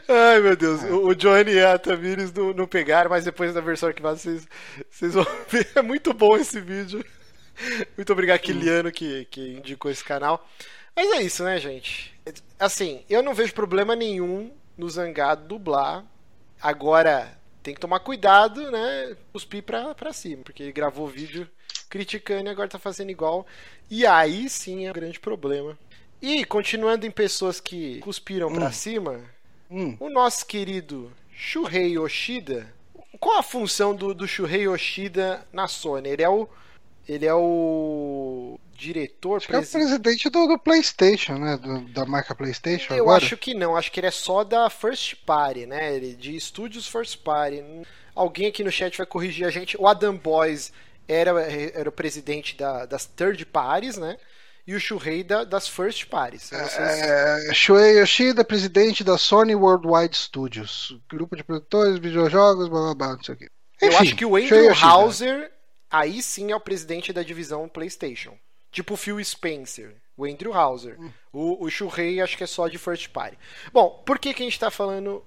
Ai 0.09 0.41
meu 0.41 0.57
Deus, 0.57 0.83
o 0.83 1.15
Johnny 1.15 1.53
e 1.53 1.65
a 1.65 1.79
Tamires 1.79 2.33
não, 2.33 2.53
não 2.53 2.67
pegaram, 2.67 3.11
mas 3.11 3.25
depois 3.25 3.55
da 3.55 3.61
versão 3.61 3.89
arquivada 3.89 4.17
vocês, 4.17 4.47
vocês 4.91 5.15
vão 5.15 5.27
ver. 5.49 5.69
É 5.75 5.83
muito 5.83 6.13
bom 6.13 6.37
esse 6.37 6.61
vídeo. 6.61 7.05
Muito 7.97 8.13
obrigado, 8.13 8.41
Kiliano, 8.41 8.91
que, 8.91 9.25
que 9.27 9.55
indicou 9.55 9.91
esse 9.91 10.05
canal. 10.05 10.47
Mas 10.95 11.11
é 11.13 11.23
isso, 11.23 11.43
né, 11.45 11.59
gente? 11.59 12.15
Assim, 12.59 13.05
eu 13.09 13.23
não 13.23 13.35
vejo 13.35 13.55
problema 13.55 13.97
nenhum 13.97 14.53
no 14.77 14.89
Zangado 14.89 15.47
dublar. 15.47 16.05
Agora, 16.61 17.37
tem 17.63 17.75
que 17.75 17.81
tomar 17.81 18.01
cuidado, 18.01 18.71
né? 18.71 19.17
Cuspir 19.33 19.63
pra, 19.63 19.95
pra 19.95 20.13
cima, 20.13 20.43
porque 20.43 20.63
ele 20.63 20.73
gravou 20.73 21.07
vídeo 21.07 21.49
criticando 21.89 22.49
e 22.49 22.51
agora 22.51 22.69
tá 22.69 22.79
fazendo 22.79 23.11
igual. 23.11 23.47
E 23.91 24.07
aí 24.07 24.49
sim 24.49 24.87
é 24.87 24.91
um 24.91 24.95
grande 24.95 25.19
problema. 25.21 25.79
E, 26.21 26.45
continuando 26.45 27.07
em 27.07 27.11
pessoas 27.11 27.61
que 27.61 27.99
cuspiram 28.01 28.49
hum. 28.49 28.55
para 28.55 28.73
cima, 28.73 29.21
hum. 29.71 29.97
o 30.01 30.09
nosso 30.09 30.47
querido 30.47 31.13
Shuhei 31.31 31.97
Yoshida. 31.99 32.73
Qual 33.21 33.39
a 33.39 33.43
função 33.43 33.95
do, 33.95 34.15
do 34.15 34.27
Shuhei 34.27 34.63
Yoshida 34.63 35.47
na 35.53 35.69
Sony? 35.69 36.09
Ele 36.09 36.23
é 36.23 36.29
o. 36.29 36.49
Ele 37.07 37.27
é 37.27 37.35
o 37.35 38.59
diretor. 38.75 39.37
Acho 39.37 39.49
presi... 39.49 39.77
é 39.77 39.79
o 39.79 39.81
presidente 39.81 40.31
do, 40.31 40.47
do 40.47 40.59
PlayStation, 40.59 41.35
né? 41.35 41.57
Do, 41.57 41.81
da 41.93 42.07
marca 42.07 42.35
PlayStation. 42.35 42.95
Eu 42.95 43.05
agora? 43.05 43.23
acho 43.23 43.37
que 43.37 43.55
não. 43.55 43.77
Acho 43.77 43.93
que 43.93 44.01
ele 44.01 44.07
é 44.07 44.11
só 44.11 44.43
da 44.43 44.71
First 44.71 45.17
Party, 45.27 45.67
né? 45.67 45.95
Ele, 45.95 46.15
de 46.15 46.35
estúdios 46.35 46.87
First 46.87 47.19
Party. 47.19 47.63
Alguém 48.15 48.47
aqui 48.47 48.65
no 48.65 48.71
chat 48.71 48.97
vai 48.97 49.07
corrigir 49.07 49.47
a 49.47 49.51
gente. 49.51 49.77
O 49.79 49.87
Adam 49.87 50.17
Boys 50.17 50.73
era, 51.09 51.31
era 51.43 51.89
o 51.89 51.93
presidente 51.93 52.57
da, 52.57 52.87
das 52.87 53.07
third 53.07 53.45
parties, 53.47 53.97
né? 53.97 54.17
E 54.67 54.75
o 54.75 54.81
Shuhei 54.81 55.23
da, 55.23 55.45
das 55.45 55.69
first 55.69 56.07
parties. 56.07 56.51
É, 56.53 57.53
Shuhei 57.53 58.01
Yoshida, 58.01 58.45
presidente 58.45 59.05
da 59.05 59.19
Sony 59.19 59.55
Worldwide 59.55 60.17
Studios, 60.17 60.99
grupo 61.09 61.37
de 61.37 61.45
produtores, 61.45 61.99
videojogos, 61.99 62.69
blá 62.69 62.81
blá 62.81 62.95
blá, 62.95 63.17
não 63.17 63.23
sei 63.23 63.35
o 63.35 63.39
quê. 63.39 63.51
Enfim, 63.83 63.95
Eu 63.95 63.99
acho 63.99 64.17
que 64.17 64.25
o 64.25 64.37
Andrew 64.37 64.75
Hauser, 64.75 65.53
aí 65.91 66.23
sim 66.23 66.51
é 66.51 66.57
o 66.57 66.61
presidente 66.61 67.13
da 67.13 67.23
divisão 67.23 67.69
PlayStation. 67.69 68.37
Tipo 68.71 68.95
o 68.95 68.97
Phil 68.97 69.23
Spencer, 69.23 69.95
o 70.17 70.25
Andrew 70.25 70.53
Hauser. 70.53 70.99
Hum. 70.99 71.11
O, 71.33 71.65
o 71.65 71.71
Shuhei 71.71 72.21
acho 72.21 72.37
que 72.37 72.45
é 72.45 72.47
só 72.47 72.67
de 72.67 72.79
first 72.79 73.11
party. 73.11 73.39
Bom, 73.73 74.03
por 74.05 74.19
que, 74.19 74.33
que 74.33 74.43
a 74.43 74.47
gente 74.47 74.55
está 74.55 74.71
falando 74.71 75.23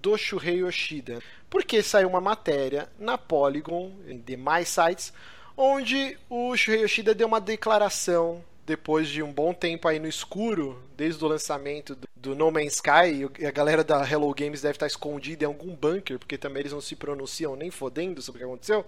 do 0.00 0.16
Shuhei 0.18 0.58
Yoshida? 0.58 1.20
Porque 1.48 1.82
saiu 1.82 2.08
uma 2.08 2.20
matéria 2.20 2.88
na 2.98 3.16
Polygon, 3.16 3.92
em 4.06 4.18
demais 4.18 4.68
sites, 4.68 5.12
onde 5.56 6.18
o 6.28 6.56
Shuhei 6.56 6.82
Yoshida 6.82 7.14
deu 7.14 7.26
uma 7.26 7.40
declaração 7.40 8.44
depois 8.72 9.06
de 9.06 9.22
um 9.22 9.30
bom 9.30 9.52
tempo 9.52 9.86
aí 9.86 9.98
no 9.98 10.08
escuro, 10.08 10.82
desde 10.96 11.22
o 11.22 11.28
lançamento 11.28 11.94
do, 12.16 12.34
No 12.34 12.50
Man's 12.50 12.76
Sky, 12.76 13.28
e 13.38 13.44
a 13.44 13.50
galera 13.50 13.84
da 13.84 14.02
Hello 14.10 14.34
Games 14.34 14.62
deve 14.62 14.76
estar 14.76 14.86
escondida 14.86 15.44
em 15.44 15.46
algum 15.46 15.74
bunker, 15.76 16.18
porque 16.18 16.38
também 16.38 16.62
eles 16.62 16.72
não 16.72 16.80
se 16.80 16.96
pronunciam 16.96 17.54
nem 17.54 17.70
fodendo 17.70 18.22
sobre 18.22 18.38
o 18.38 18.40
que 18.40 18.50
aconteceu. 18.50 18.86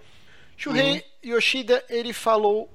Shuhei 0.57 1.05
Yoshida, 1.23 1.85
ele 1.87 2.13
falou 2.13 2.67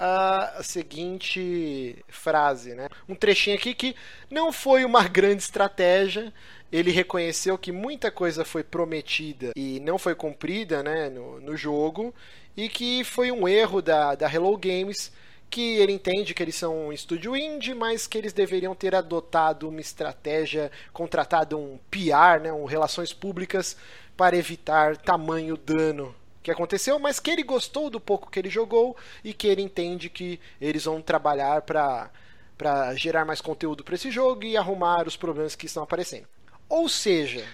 a 0.00 0.60
seguinte 0.64 1.96
frase, 2.08 2.74
né? 2.74 2.88
Um 3.08 3.14
trechinho 3.14 3.56
aqui 3.56 3.72
que 3.72 3.94
não 4.28 4.50
foi 4.50 4.84
uma 4.84 5.06
grande 5.06 5.44
estratégia. 5.44 6.32
Ele 6.72 6.90
reconheceu 6.90 7.56
que 7.56 7.70
muita 7.70 8.10
coisa 8.10 8.44
foi 8.44 8.64
prometida 8.64 9.52
e 9.54 9.78
não 9.78 9.96
foi 9.96 10.16
cumprida 10.16 10.82
né, 10.82 11.08
no, 11.08 11.40
no 11.40 11.56
jogo, 11.56 12.12
e 12.56 12.68
que 12.68 13.04
foi 13.04 13.30
um 13.30 13.46
erro 13.46 13.80
da, 13.80 14.16
da 14.16 14.32
Hello 14.32 14.56
Games, 14.58 15.12
que 15.50 15.76
ele 15.78 15.92
entende 15.92 16.34
que 16.34 16.42
eles 16.42 16.56
são 16.56 16.88
um 16.88 16.92
estúdio 16.92 17.36
indie, 17.36 17.74
mas 17.74 18.06
que 18.06 18.18
eles 18.18 18.32
deveriam 18.32 18.74
ter 18.74 18.94
adotado 18.94 19.68
uma 19.68 19.80
estratégia, 19.80 20.70
contratado 20.92 21.58
um 21.58 21.78
PR, 21.90 22.42
né, 22.42 22.52
um 22.52 22.64
relações 22.64 23.12
públicas, 23.12 23.76
para 24.16 24.36
evitar 24.36 24.96
tamanho 24.96 25.56
dano 25.56 26.14
que 26.42 26.50
aconteceu, 26.50 26.98
mas 26.98 27.20
que 27.20 27.30
ele 27.30 27.42
gostou 27.42 27.90
do 27.90 28.00
pouco 28.00 28.30
que 28.30 28.38
ele 28.38 28.50
jogou 28.50 28.96
e 29.22 29.32
que 29.32 29.46
ele 29.46 29.62
entende 29.62 30.08
que 30.08 30.40
eles 30.60 30.84
vão 30.84 31.00
trabalhar 31.00 31.62
para 31.62 32.10
para 32.56 32.92
gerar 32.96 33.24
mais 33.24 33.40
conteúdo 33.40 33.84
para 33.84 33.94
esse 33.94 34.10
jogo 34.10 34.42
e 34.42 34.56
arrumar 34.56 35.06
os 35.06 35.16
problemas 35.16 35.54
que 35.54 35.66
estão 35.66 35.84
aparecendo. 35.84 36.26
Ou 36.68 36.88
seja, 36.88 37.46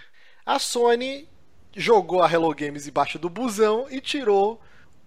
a 0.47 0.59
Sony 0.59 1.29
jogou 1.77 2.23
a 2.23 2.33
Hello 2.33 2.55
Games 2.55 2.87
embaixo 2.87 3.19
do 3.19 3.29
busão 3.29 3.87
e 3.91 4.01
tirou 4.01 4.59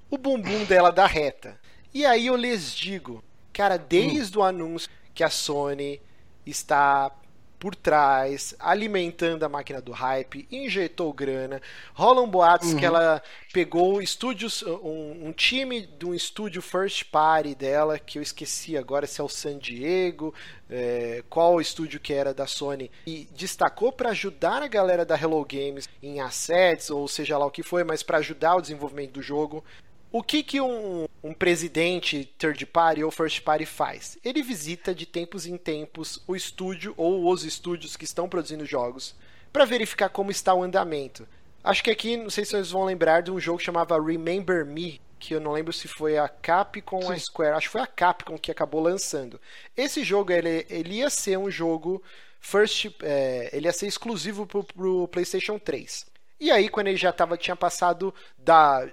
o 0.08 0.16
bumbum 0.16 0.66
dela 0.66 0.92
da 0.92 1.08
reta. 1.08 1.60
E 1.94 2.06
aí 2.06 2.28
eu 2.28 2.36
lhes 2.36 2.74
digo, 2.74 3.24
cara, 3.52 3.78
desde 3.78 4.38
o 4.38 4.44
anúncio 4.44 4.90
que 5.14 5.24
a 5.24 5.30
Sony 5.30 6.02
está 6.46 7.12
por 7.60 7.76
trás, 7.76 8.56
alimentando 8.60 9.44
a 9.44 9.50
máquina 9.50 9.82
do 9.82 9.92
hype, 9.92 10.48
injetou 10.52 11.12
grana. 11.12 11.62
Rolam 11.94 12.30
boatos 12.30 12.74
uhum. 12.74 12.78
que 12.78 12.86
ela 12.86 13.22
pegou 13.52 14.02
estúdios, 14.02 14.62
um, 14.62 15.28
um, 15.28 15.34
time 15.34 15.82
de 15.82 16.06
um 16.06 16.14
estúdio 16.14 16.62
first 16.62 17.06
party 17.06 17.56
dela, 17.56 17.98
que 17.98 18.20
eu 18.20 18.22
esqueci 18.22 18.78
agora 18.78 19.08
se 19.08 19.20
é 19.20 19.24
o 19.24 19.30
San 19.30 19.58
Diego, 19.58 20.34
é, 20.70 21.24
qual 21.30 21.60
estúdio 21.60 22.00
que 22.00 22.14
era 22.14 22.34
da 22.34 22.46
Sony, 22.46 22.92
e 23.08 23.28
destacou 23.36 23.92
para 23.92 24.12
ajudar 24.12 24.62
a 24.62 24.68
galera 24.68 25.04
da 25.04 25.20
Hello 25.20 25.44
Games 25.44 25.90
em 26.02 26.20
assets, 26.22 26.92
ou 26.92 27.08
seja 27.08 27.38
lá 27.38 27.46
o 27.48 27.52
que 27.52 27.64
foi, 27.64 27.84
mas 27.84 28.04
para 28.04 28.20
ajudar 28.20 28.56
o 28.56 28.62
desenvolvimento 28.62 29.14
do 29.14 29.22
jogo. 29.22 29.64
O 30.10 30.24
que, 30.24 30.42
que 30.42 30.62
um, 30.62 31.06
um, 31.22 31.34
presidente 31.34 32.34
third 32.38 32.66
party 32.68 33.04
ou 33.04 33.12
first 33.12 33.42
party 33.42 33.66
faz? 33.66 34.18
Ele 34.24 34.42
visita 34.42 34.96
de 34.96 35.06
tempos 35.06 35.46
em 35.46 35.58
tempos 35.58 36.24
o 36.26 36.36
estúdio 36.36 36.94
ou 36.96 37.30
os 37.30 37.44
estúdios 37.44 37.98
que 37.98 38.06
estão 38.06 38.30
produzindo 38.30 38.66
jogos 38.66 39.16
para 39.52 39.66
verificar 39.66 40.10
como 40.10 40.32
está 40.32 40.54
o 40.54 40.64
andamento. 40.64 41.28
Acho 41.62 41.84
que 41.84 41.92
aqui, 41.92 42.16
não 42.16 42.30
sei 42.30 42.46
se 42.46 42.52
vocês 42.52 42.72
vão 42.72 42.86
lembrar 42.86 43.22
de 43.22 43.32
um 43.32 43.40
jogo 43.40 43.58
que 43.58 43.66
chamava 43.66 44.02
Remember 44.02 44.66
Me, 44.66 45.02
que 45.20 45.36
eu 45.36 45.42
não 45.42 45.52
lembro 45.52 45.74
se 45.74 45.88
foi 45.88 46.18
a 46.18 46.30
Capcom 46.30 47.04
ou 47.04 47.12
a 47.12 47.20
Square, 47.20 47.56
acho 47.56 47.68
que 47.68 47.74
foi 47.74 47.82
a 47.82 47.88
Capcom 47.88 48.38
que 48.38 48.52
acabou 48.52 48.82
lançando. 48.82 49.42
Esse 49.76 50.04
jogo 50.06 50.32
ele, 50.32 50.66
ele 50.70 50.96
ia 50.96 51.10
ser 51.10 51.38
um 51.38 51.52
jogo 51.52 52.02
first, 52.40 52.90
é, 53.02 53.50
ele 53.52 53.68
ia 53.68 53.74
ser 53.74 53.88
exclusivo 53.88 54.46
pro, 54.46 54.64
pro 54.64 55.08
PlayStation 55.10 55.60
3. 55.60 56.06
E 56.40 56.50
aí 56.50 56.70
quando 56.70 56.88
ele 56.88 56.98
já 56.98 57.12
tava, 57.12 57.36
tinha 57.36 57.56
passado 57.56 58.14
da 58.38 58.88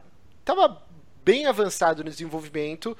tava 0.45 0.83
bem 1.25 1.47
avançado 1.47 2.05
no 2.05 2.11
desenvolvimento. 2.11 2.97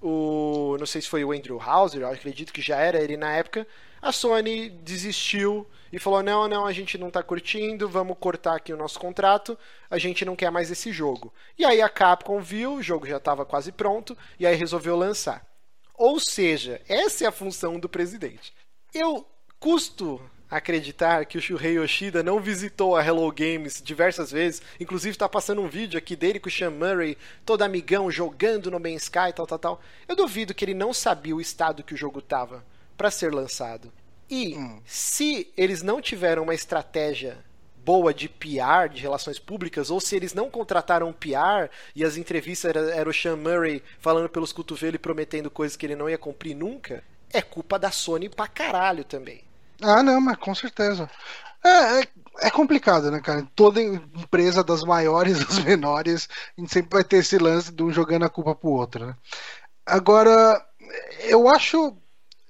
O, 0.00 0.76
não 0.78 0.86
sei 0.86 1.00
se 1.00 1.08
foi 1.08 1.24
o 1.24 1.32
Andrew 1.32 1.60
Hauser, 1.60 2.04
acredito 2.04 2.52
que 2.52 2.60
já 2.60 2.76
era 2.76 3.02
ele 3.02 3.16
na 3.16 3.32
época. 3.32 3.66
A 4.00 4.10
Sony 4.10 4.68
desistiu 4.68 5.66
e 5.92 5.98
falou: 5.98 6.22
não, 6.22 6.48
não, 6.48 6.66
a 6.66 6.72
gente 6.72 6.98
não 6.98 7.08
está 7.08 7.22
curtindo, 7.22 7.88
vamos 7.88 8.18
cortar 8.18 8.56
aqui 8.56 8.72
o 8.72 8.76
nosso 8.76 8.98
contrato, 8.98 9.56
a 9.88 9.98
gente 9.98 10.24
não 10.24 10.34
quer 10.34 10.50
mais 10.50 10.70
esse 10.70 10.92
jogo. 10.92 11.32
E 11.56 11.64
aí 11.64 11.80
a 11.80 11.88
Capcom 11.88 12.40
viu, 12.40 12.74
o 12.74 12.82
jogo 12.82 13.06
já 13.06 13.18
estava 13.18 13.44
quase 13.44 13.70
pronto, 13.70 14.18
e 14.38 14.46
aí 14.46 14.56
resolveu 14.56 14.96
lançar. 14.96 15.46
Ou 15.94 16.18
seja, 16.18 16.80
essa 16.88 17.24
é 17.24 17.28
a 17.28 17.32
função 17.32 17.78
do 17.78 17.88
presidente. 17.88 18.52
Eu 18.92 19.24
custo 19.60 20.20
acreditar 20.52 21.24
que 21.24 21.38
o 21.38 21.40
Shuhei 21.40 21.78
Yoshida 21.78 22.22
não 22.22 22.38
visitou 22.38 22.94
a 22.94 23.04
Hello 23.04 23.32
Games 23.32 23.80
diversas 23.82 24.30
vezes. 24.30 24.60
Inclusive 24.78 25.12
está 25.12 25.26
passando 25.26 25.62
um 25.62 25.68
vídeo 25.68 25.96
aqui 25.96 26.14
dele 26.14 26.38
com 26.38 26.50
o 26.50 26.52
Sean 26.52 26.70
Murray, 26.70 27.16
todo 27.44 27.62
amigão, 27.62 28.10
jogando 28.10 28.70
no 28.70 28.78
Main 28.78 28.96
Sky, 28.96 29.32
tal, 29.34 29.46
tal, 29.46 29.58
tal. 29.58 29.80
Eu 30.06 30.14
duvido 30.14 30.52
que 30.52 30.62
ele 30.62 30.74
não 30.74 30.92
sabia 30.92 31.34
o 31.34 31.40
estado 31.40 31.82
que 31.82 31.94
o 31.94 31.96
jogo 31.96 32.20
tava 32.20 32.62
para 32.98 33.10
ser 33.10 33.32
lançado. 33.32 33.90
E 34.28 34.54
hum. 34.54 34.82
se 34.84 35.50
eles 35.56 35.82
não 35.82 36.02
tiveram 36.02 36.42
uma 36.42 36.54
estratégia 36.54 37.38
boa 37.82 38.12
de 38.12 38.28
PR, 38.28 38.92
de 38.92 39.00
relações 39.00 39.38
públicas, 39.38 39.90
ou 39.90 40.00
se 40.00 40.14
eles 40.14 40.34
não 40.34 40.50
contrataram 40.50 41.08
um 41.08 41.12
PR 41.14 41.70
e 41.96 42.04
as 42.04 42.18
entrevistas 42.18 42.68
era, 42.68 42.94
era 42.94 43.08
o 43.08 43.12
Sean 43.12 43.36
Murray 43.36 43.82
falando 43.98 44.28
pelos 44.28 44.52
cotovelos 44.52 44.96
e 44.96 44.98
prometendo 44.98 45.50
coisas 45.50 45.78
que 45.78 45.86
ele 45.86 45.96
não 45.96 46.10
ia 46.10 46.18
cumprir 46.18 46.54
nunca, 46.54 47.02
é 47.32 47.40
culpa 47.40 47.78
da 47.78 47.90
Sony 47.90 48.28
pra 48.28 48.46
caralho 48.46 49.02
também. 49.02 49.42
Ah, 49.82 50.02
não, 50.02 50.20
mas 50.20 50.36
com 50.36 50.54
certeza. 50.54 51.08
É, 51.64 52.00
é, 52.00 52.08
é, 52.40 52.50
complicado, 52.50 53.10
né, 53.10 53.20
cara? 53.20 53.46
Toda 53.54 53.80
empresa, 53.80 54.64
das 54.64 54.82
maiores 54.82 55.38
das 55.46 55.58
menores, 55.60 56.28
a 56.56 56.60
gente 56.60 56.72
sempre 56.72 56.90
vai 56.96 57.04
ter 57.04 57.18
esse 57.18 57.38
lance 57.38 57.72
de 57.72 57.82
um 57.82 57.92
jogando 57.92 58.24
a 58.24 58.30
culpa 58.30 58.54
pro 58.54 58.70
outro, 58.70 59.06
né? 59.06 59.16
Agora, 59.86 60.64
eu 61.20 61.48
acho. 61.48 61.96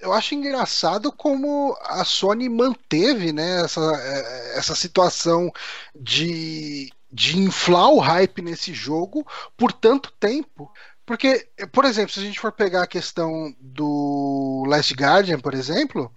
Eu 0.00 0.12
acho 0.12 0.34
engraçado 0.34 1.12
como 1.12 1.76
a 1.80 2.04
Sony 2.04 2.48
manteve 2.48 3.32
né, 3.32 3.62
essa, 3.64 3.80
é, 3.80 4.58
essa 4.58 4.74
situação 4.74 5.48
de, 5.94 6.92
de 7.10 7.38
inflar 7.38 7.88
o 7.88 8.00
hype 8.00 8.42
nesse 8.42 8.74
jogo 8.74 9.24
por 9.56 9.72
tanto 9.72 10.10
tempo. 10.18 10.72
Porque, 11.06 11.48
por 11.70 11.84
exemplo, 11.84 12.12
se 12.12 12.18
a 12.18 12.22
gente 12.24 12.40
for 12.40 12.50
pegar 12.50 12.82
a 12.82 12.86
questão 12.88 13.54
do 13.60 14.64
Last 14.66 14.92
Guardian, 14.92 15.38
por 15.38 15.54
exemplo, 15.54 16.12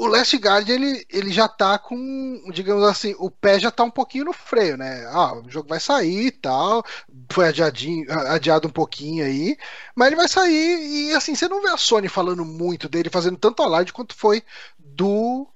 o 0.00 0.06
Last 0.06 0.34
Guardian 0.38 0.76
ele, 0.76 1.06
ele 1.10 1.30
já 1.30 1.46
tá 1.46 1.78
com, 1.78 2.42
digamos 2.54 2.84
assim, 2.84 3.14
o 3.18 3.30
pé 3.30 3.60
já 3.60 3.70
tá 3.70 3.84
um 3.84 3.90
pouquinho 3.90 4.24
no 4.24 4.32
freio, 4.32 4.78
né? 4.78 5.06
Ah, 5.10 5.34
o 5.34 5.50
jogo 5.50 5.68
vai 5.68 5.78
sair 5.78 6.28
e 6.28 6.30
tal, 6.30 6.82
foi 7.30 7.48
adiadinho, 7.48 8.10
adiado 8.28 8.66
um 8.66 8.70
pouquinho 8.70 9.26
aí, 9.26 9.58
mas 9.94 10.06
ele 10.06 10.16
vai 10.16 10.26
sair 10.26 11.10
e 11.10 11.14
assim, 11.14 11.34
você 11.34 11.46
não 11.48 11.60
vê 11.60 11.68
a 11.68 11.76
Sony 11.76 12.08
falando 12.08 12.46
muito 12.46 12.88
dele, 12.88 13.10
fazendo 13.10 13.36
tanto 13.36 13.62
alarde 13.62 13.92
quanto 13.92 14.14
foi 14.14 14.42
do 14.78 15.46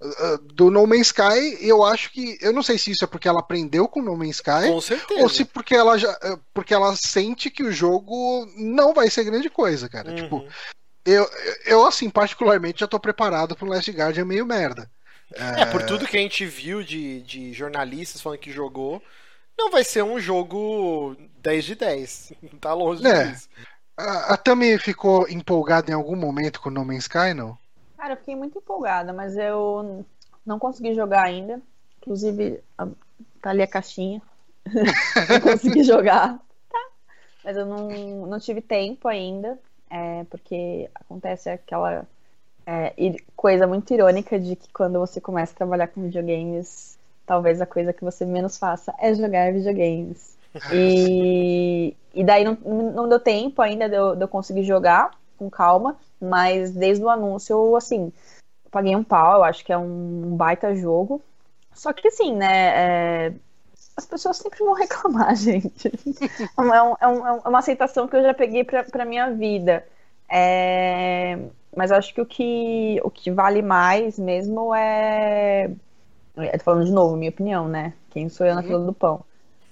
uh, 0.00 0.38
do 0.44 0.70
No 0.70 0.86
Man's 0.86 1.08
Sky, 1.08 1.58
eu 1.60 1.82
acho 1.82 2.12
que 2.12 2.38
eu 2.40 2.52
não 2.52 2.62
sei 2.62 2.78
se 2.78 2.92
isso 2.92 3.02
é 3.02 3.08
porque 3.08 3.26
ela 3.26 3.40
aprendeu 3.40 3.88
com 3.88 4.00
No 4.00 4.16
Man's 4.16 4.36
Sky, 4.36 4.68
ou 5.20 5.28
se 5.28 5.44
porque 5.44 5.74
ela 5.74 5.98
já 5.98 6.12
uh, 6.12 6.40
porque 6.54 6.72
ela 6.72 6.94
sente 6.94 7.50
que 7.50 7.64
o 7.64 7.72
jogo 7.72 8.46
não 8.56 8.94
vai 8.94 9.10
ser 9.10 9.24
grande 9.24 9.50
coisa, 9.50 9.88
cara. 9.88 10.14
Tipo, 10.14 10.36
uhum. 10.36 10.42
Tipo, 10.42 10.54
eu, 11.10 11.26
eu, 11.64 11.86
assim, 11.86 12.10
particularmente, 12.10 12.80
já 12.80 12.86
tô 12.86 13.00
preparado 13.00 13.56
pro 13.56 13.66
Last 13.66 13.90
Guardian 13.90 14.24
meio 14.24 14.44
merda. 14.44 14.90
É... 15.34 15.62
é, 15.62 15.66
por 15.66 15.84
tudo 15.84 16.06
que 16.06 16.16
a 16.16 16.20
gente 16.20 16.44
viu 16.44 16.82
de, 16.82 17.20
de 17.22 17.52
jornalistas 17.52 18.20
falando 18.20 18.38
que 18.38 18.50
jogou, 18.50 19.02
não 19.56 19.70
vai 19.70 19.84
ser 19.84 20.02
um 20.02 20.18
jogo 20.20 21.16
10 21.40 21.64
de 21.64 21.74
10. 21.74 22.32
Tá 22.60 22.72
longe 22.72 23.06
é. 23.06 23.26
disso. 23.26 23.48
A, 23.96 24.34
a 24.34 24.36
Tami 24.36 24.78
ficou 24.78 25.28
empolgada 25.28 25.90
em 25.90 25.94
algum 25.94 26.16
momento 26.16 26.60
com 26.60 26.70
No 26.70 26.84
Man's 26.84 27.04
Sky, 27.04 27.34
não? 27.34 27.58
Cara, 27.96 28.12
eu 28.12 28.16
fiquei 28.16 28.36
muito 28.36 28.58
empolgada, 28.58 29.12
mas 29.12 29.36
eu 29.36 30.04
não 30.46 30.58
consegui 30.58 30.94
jogar 30.94 31.24
ainda. 31.24 31.60
Inclusive, 32.00 32.62
tá 33.42 33.50
ali 33.50 33.62
a 33.62 33.66
caixinha. 33.66 34.22
não 35.28 35.40
consegui 35.40 35.82
jogar. 35.84 36.38
Tá. 36.70 36.88
Mas 37.44 37.56
eu 37.56 37.66
não, 37.66 38.26
não 38.26 38.38
tive 38.38 38.60
tempo 38.60 39.08
ainda 39.08 39.58
é, 39.90 40.24
porque 40.24 40.90
acontece 40.94 41.50
aquela 41.50 42.06
é, 42.66 42.92
coisa 43.34 43.66
muito 43.66 43.92
irônica 43.92 44.38
de 44.38 44.56
que 44.56 44.68
quando 44.72 44.98
você 44.98 45.20
começa 45.20 45.52
a 45.52 45.56
trabalhar 45.56 45.88
com 45.88 46.02
videogames, 46.02 46.98
talvez 47.24 47.60
a 47.60 47.66
coisa 47.66 47.92
que 47.92 48.04
você 48.04 48.24
menos 48.24 48.58
faça 48.58 48.94
é 48.98 49.14
jogar 49.14 49.52
videogames. 49.52 50.36
E, 50.72 51.94
e 52.14 52.24
daí 52.24 52.42
não, 52.42 52.54
não 52.54 53.08
deu 53.08 53.20
tempo 53.20 53.60
ainda 53.60 53.86
de 53.88 53.94
eu, 53.94 54.16
de 54.16 54.24
eu 54.24 54.28
conseguir 54.28 54.64
jogar 54.64 55.10
com 55.36 55.48
calma, 55.48 55.96
mas 56.20 56.72
desde 56.72 57.04
o 57.04 57.10
anúncio, 57.10 57.52
eu, 57.52 57.76
assim, 57.76 58.10
paguei 58.70 58.96
um 58.96 59.04
pau, 59.04 59.36
eu 59.36 59.44
acho 59.44 59.64
que 59.64 59.72
é 59.72 59.78
um 59.78 60.36
baita 60.36 60.74
jogo. 60.74 61.22
Só 61.74 61.92
que 61.92 62.08
assim, 62.08 62.34
né, 62.34 63.26
é, 63.26 63.32
as 63.98 64.06
pessoas 64.06 64.36
sempre 64.36 64.60
vão 64.60 64.74
reclamar, 64.74 65.34
gente. 65.36 65.88
É, 65.88 66.60
um, 66.62 66.72
é, 67.00 67.08
um, 67.08 67.26
é 67.26 67.48
uma 67.48 67.58
aceitação 67.58 68.06
que 68.06 68.16
eu 68.16 68.22
já 68.22 68.32
peguei 68.32 68.62
pra, 68.62 68.84
pra 68.84 69.04
minha 69.04 69.30
vida. 69.30 69.84
É, 70.28 71.36
mas 71.76 71.90
acho 71.90 72.14
que 72.14 72.20
o, 72.20 72.26
que 72.26 73.00
o 73.02 73.10
que 73.10 73.30
vale 73.30 73.60
mais 73.60 74.18
mesmo 74.18 74.74
é. 74.74 75.70
Eu 76.36 76.58
tô 76.58 76.64
falando 76.64 76.86
de 76.86 76.92
novo, 76.92 77.16
minha 77.16 77.30
opinião, 77.30 77.66
né? 77.66 77.92
Quem 78.10 78.28
sou 78.28 78.46
eu 78.46 78.54
na 78.54 78.60
uhum. 78.60 78.66
fila 78.66 78.86
do 78.86 78.92
pão. 78.92 79.24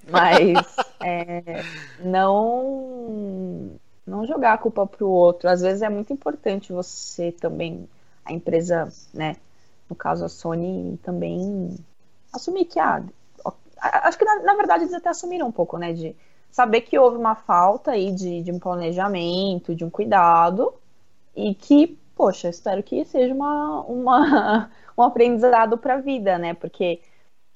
Mas 0.09 0.59
é, 1.01 1.63
não 2.01 3.71
não 4.05 4.27
jogar 4.27 4.55
a 4.55 4.59
culpa 4.59 4.87
pro 4.87 5.09
outro. 5.09 5.49
Às 5.49 5.61
vezes 5.61 5.83
é 5.83 5.89
muito 5.89 6.13
importante 6.13 6.73
você 6.73 7.31
também, 7.31 7.89
a 8.25 8.33
empresa, 8.33 8.93
né? 9.15 9.37
No 9.89 9.95
caso 9.95 10.25
a 10.25 10.29
Sony, 10.29 10.99
também 11.05 11.77
assumir 12.33 12.65
que 12.65 12.81
ah, 12.81 13.05
acho 14.05 14.19
que 14.19 14.25
na, 14.25 14.43
na, 14.43 14.55
verdade 14.55 14.85
eles 14.85 14.95
até 14.95 15.09
assumiram 15.09 15.49
um 15.49 15.53
pouco, 15.53 15.79
né? 15.79 15.93
De 15.93 16.17
saber 16.51 16.83
que 16.83 16.99
houve 16.99 17.17
uma 17.17 17.35
falta 17.35 17.93
aí 17.93 18.13
de, 18.13 18.43
de 18.43 18.53
um 18.53 18.59
planejamento, 18.59 19.75
de 19.75 19.85
um 19.85 19.91
cuidado, 19.91 20.75
e 21.35 21.55
que, 21.55 21.99
poxa, 22.15 22.49
espero 22.49 22.83
que 22.83 23.05
seja 23.05 23.35
uma, 23.35 23.83
uma 23.83 24.71
um 24.97 25.03
aprendizado 25.03 25.77
para 25.79 25.95
a 25.95 26.01
vida, 26.01 26.39
né? 26.39 26.55
Porque 26.55 27.01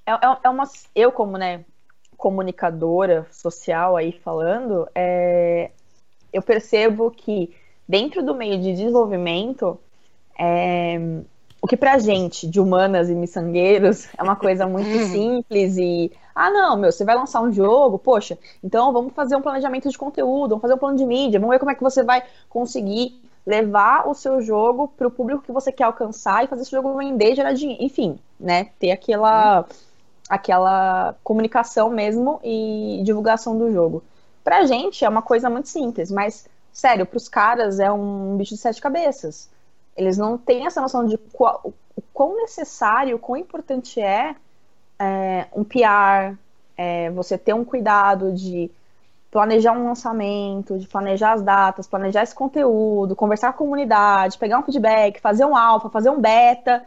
é, 0.07 0.13
é, 0.13 0.39
é, 0.45 0.49
uma. 0.49 0.65
Eu, 0.95 1.13
como, 1.13 1.37
né, 1.39 1.65
comunicadora 2.17 3.27
social 3.31 3.97
aí 3.97 4.13
falando, 4.13 4.89
é, 4.95 5.71
eu 6.33 6.43
percebo 6.43 7.11
que 7.11 7.55
dentro 7.89 8.23
do 8.23 8.35
meio 8.35 8.61
de 8.61 8.73
desenvolvimento, 8.73 9.79
é, 10.39 10.99
o 11.63 11.67
que 11.67 11.77
pra 11.77 11.99
gente, 11.99 12.47
de 12.47 12.59
humanas 12.61 13.11
e 13.11 13.15
miçangueiros, 13.15 14.09
é 14.17 14.23
uma 14.23 14.37
coisa 14.37 14.67
muito 14.67 14.89
uhum. 14.89 15.09
simples 15.09 15.77
e. 15.77 16.11
Ah, 16.35 16.51
não, 16.51 16.77
meu, 16.77 16.91
você 16.91 17.05
vai 17.05 17.15
lançar 17.15 17.43
um 17.43 17.53
jogo, 17.53 17.99
poxa, 17.99 18.39
então 18.65 18.93
vamos 18.93 19.13
fazer 19.13 19.37
um 19.37 19.43
planejamento 19.43 19.91
de 19.91 19.99
conteúdo, 19.99 20.51
vamos 20.51 20.63
fazer 20.63 20.75
um 20.75 20.79
plano 20.79 20.97
de 20.97 21.05
mídia, 21.05 21.39
vamos 21.39 21.53
ver 21.53 21.59
como 21.59 21.71
é 21.71 21.75
que 21.75 21.83
você 21.83 22.03
vai 22.03 22.23
conseguir 22.49 23.21
levar 23.45 24.09
o 24.09 24.15
seu 24.15 24.41
jogo 24.41 24.89
para 24.89 25.07
o 25.07 25.11
público 25.11 25.43
que 25.43 25.53
você 25.53 25.73
quer 25.73 25.85
alcançar 25.85 26.45
e 26.45 26.47
fazer 26.47 26.63
esse 26.63 26.71
jogo 26.71 26.97
vender, 26.97 27.35
gerar 27.35 27.53
dinheiro, 27.53 27.83
enfim, 27.83 28.19
né? 28.39 28.69
Ter 28.79 28.93
aquela, 28.93 29.67
aquela 30.29 31.15
comunicação 31.23 31.91
mesmo 31.91 32.41
e 32.43 33.03
divulgação 33.05 33.59
do 33.59 33.71
jogo. 33.73 34.03
Pra 34.43 34.65
gente 34.65 35.05
é 35.05 35.09
uma 35.09 35.23
coisa 35.23 35.51
muito 35.51 35.69
simples, 35.69 36.11
mas, 36.11 36.47
sério, 36.73 37.05
pros 37.05 37.29
caras 37.29 37.81
é 37.81 37.91
um 37.91 38.37
bicho 38.37 38.55
de 38.55 38.61
sete 38.61 38.81
cabeças. 38.81 39.51
Eles 39.97 40.17
não 40.17 40.39
têm 40.39 40.67
essa 40.67 40.81
noção 40.81 41.05
de 41.05 41.19
qual, 41.19 41.61
o 41.97 42.03
quão 42.13 42.37
necessário, 42.37 43.17
o 43.17 43.19
quão 43.19 43.37
importante 43.37 44.01
é, 44.01 44.35
é 44.99 45.47
um 45.55 45.65
PR, 45.65 46.37
é, 46.77 47.11
você 47.11 47.37
ter 47.37 47.55
um 47.55 47.65
cuidado 47.65 48.33
de 48.33 48.71
planejar 49.31 49.73
um 49.73 49.85
lançamento, 49.85 50.79
de 50.79 50.89
planejar 50.89 51.33
as 51.33 51.43
datas, 51.43 51.87
planejar 51.87 52.23
esse 52.23 52.35
conteúdo, 52.35 53.15
conversar 53.15 53.53
com 53.53 53.65
a 53.65 53.67
comunidade, 53.67 54.39
pegar 54.39 54.59
um 54.59 54.63
feedback, 54.63 55.21
fazer 55.21 55.45
um 55.45 55.57
alfa, 55.57 55.89
fazer 55.89 56.11
um 56.11 56.21
beta. 56.21 56.85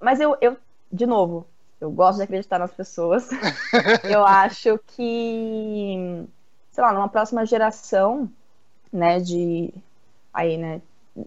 Mas 0.00 0.20
eu, 0.20 0.36
eu 0.40 0.56
de 0.92 1.06
novo, 1.06 1.46
eu 1.80 1.90
gosto 1.90 2.18
de 2.18 2.24
acreditar 2.24 2.58
nas 2.58 2.72
pessoas. 2.72 3.28
eu 4.04 4.24
acho 4.26 4.78
que, 4.88 6.26
sei 6.72 6.84
lá, 6.84 6.92
numa 6.92 7.08
próxima 7.08 7.46
geração, 7.46 8.28
né, 8.92 9.20
de 9.20 9.72
aí, 10.32 10.56
né, 10.56 10.80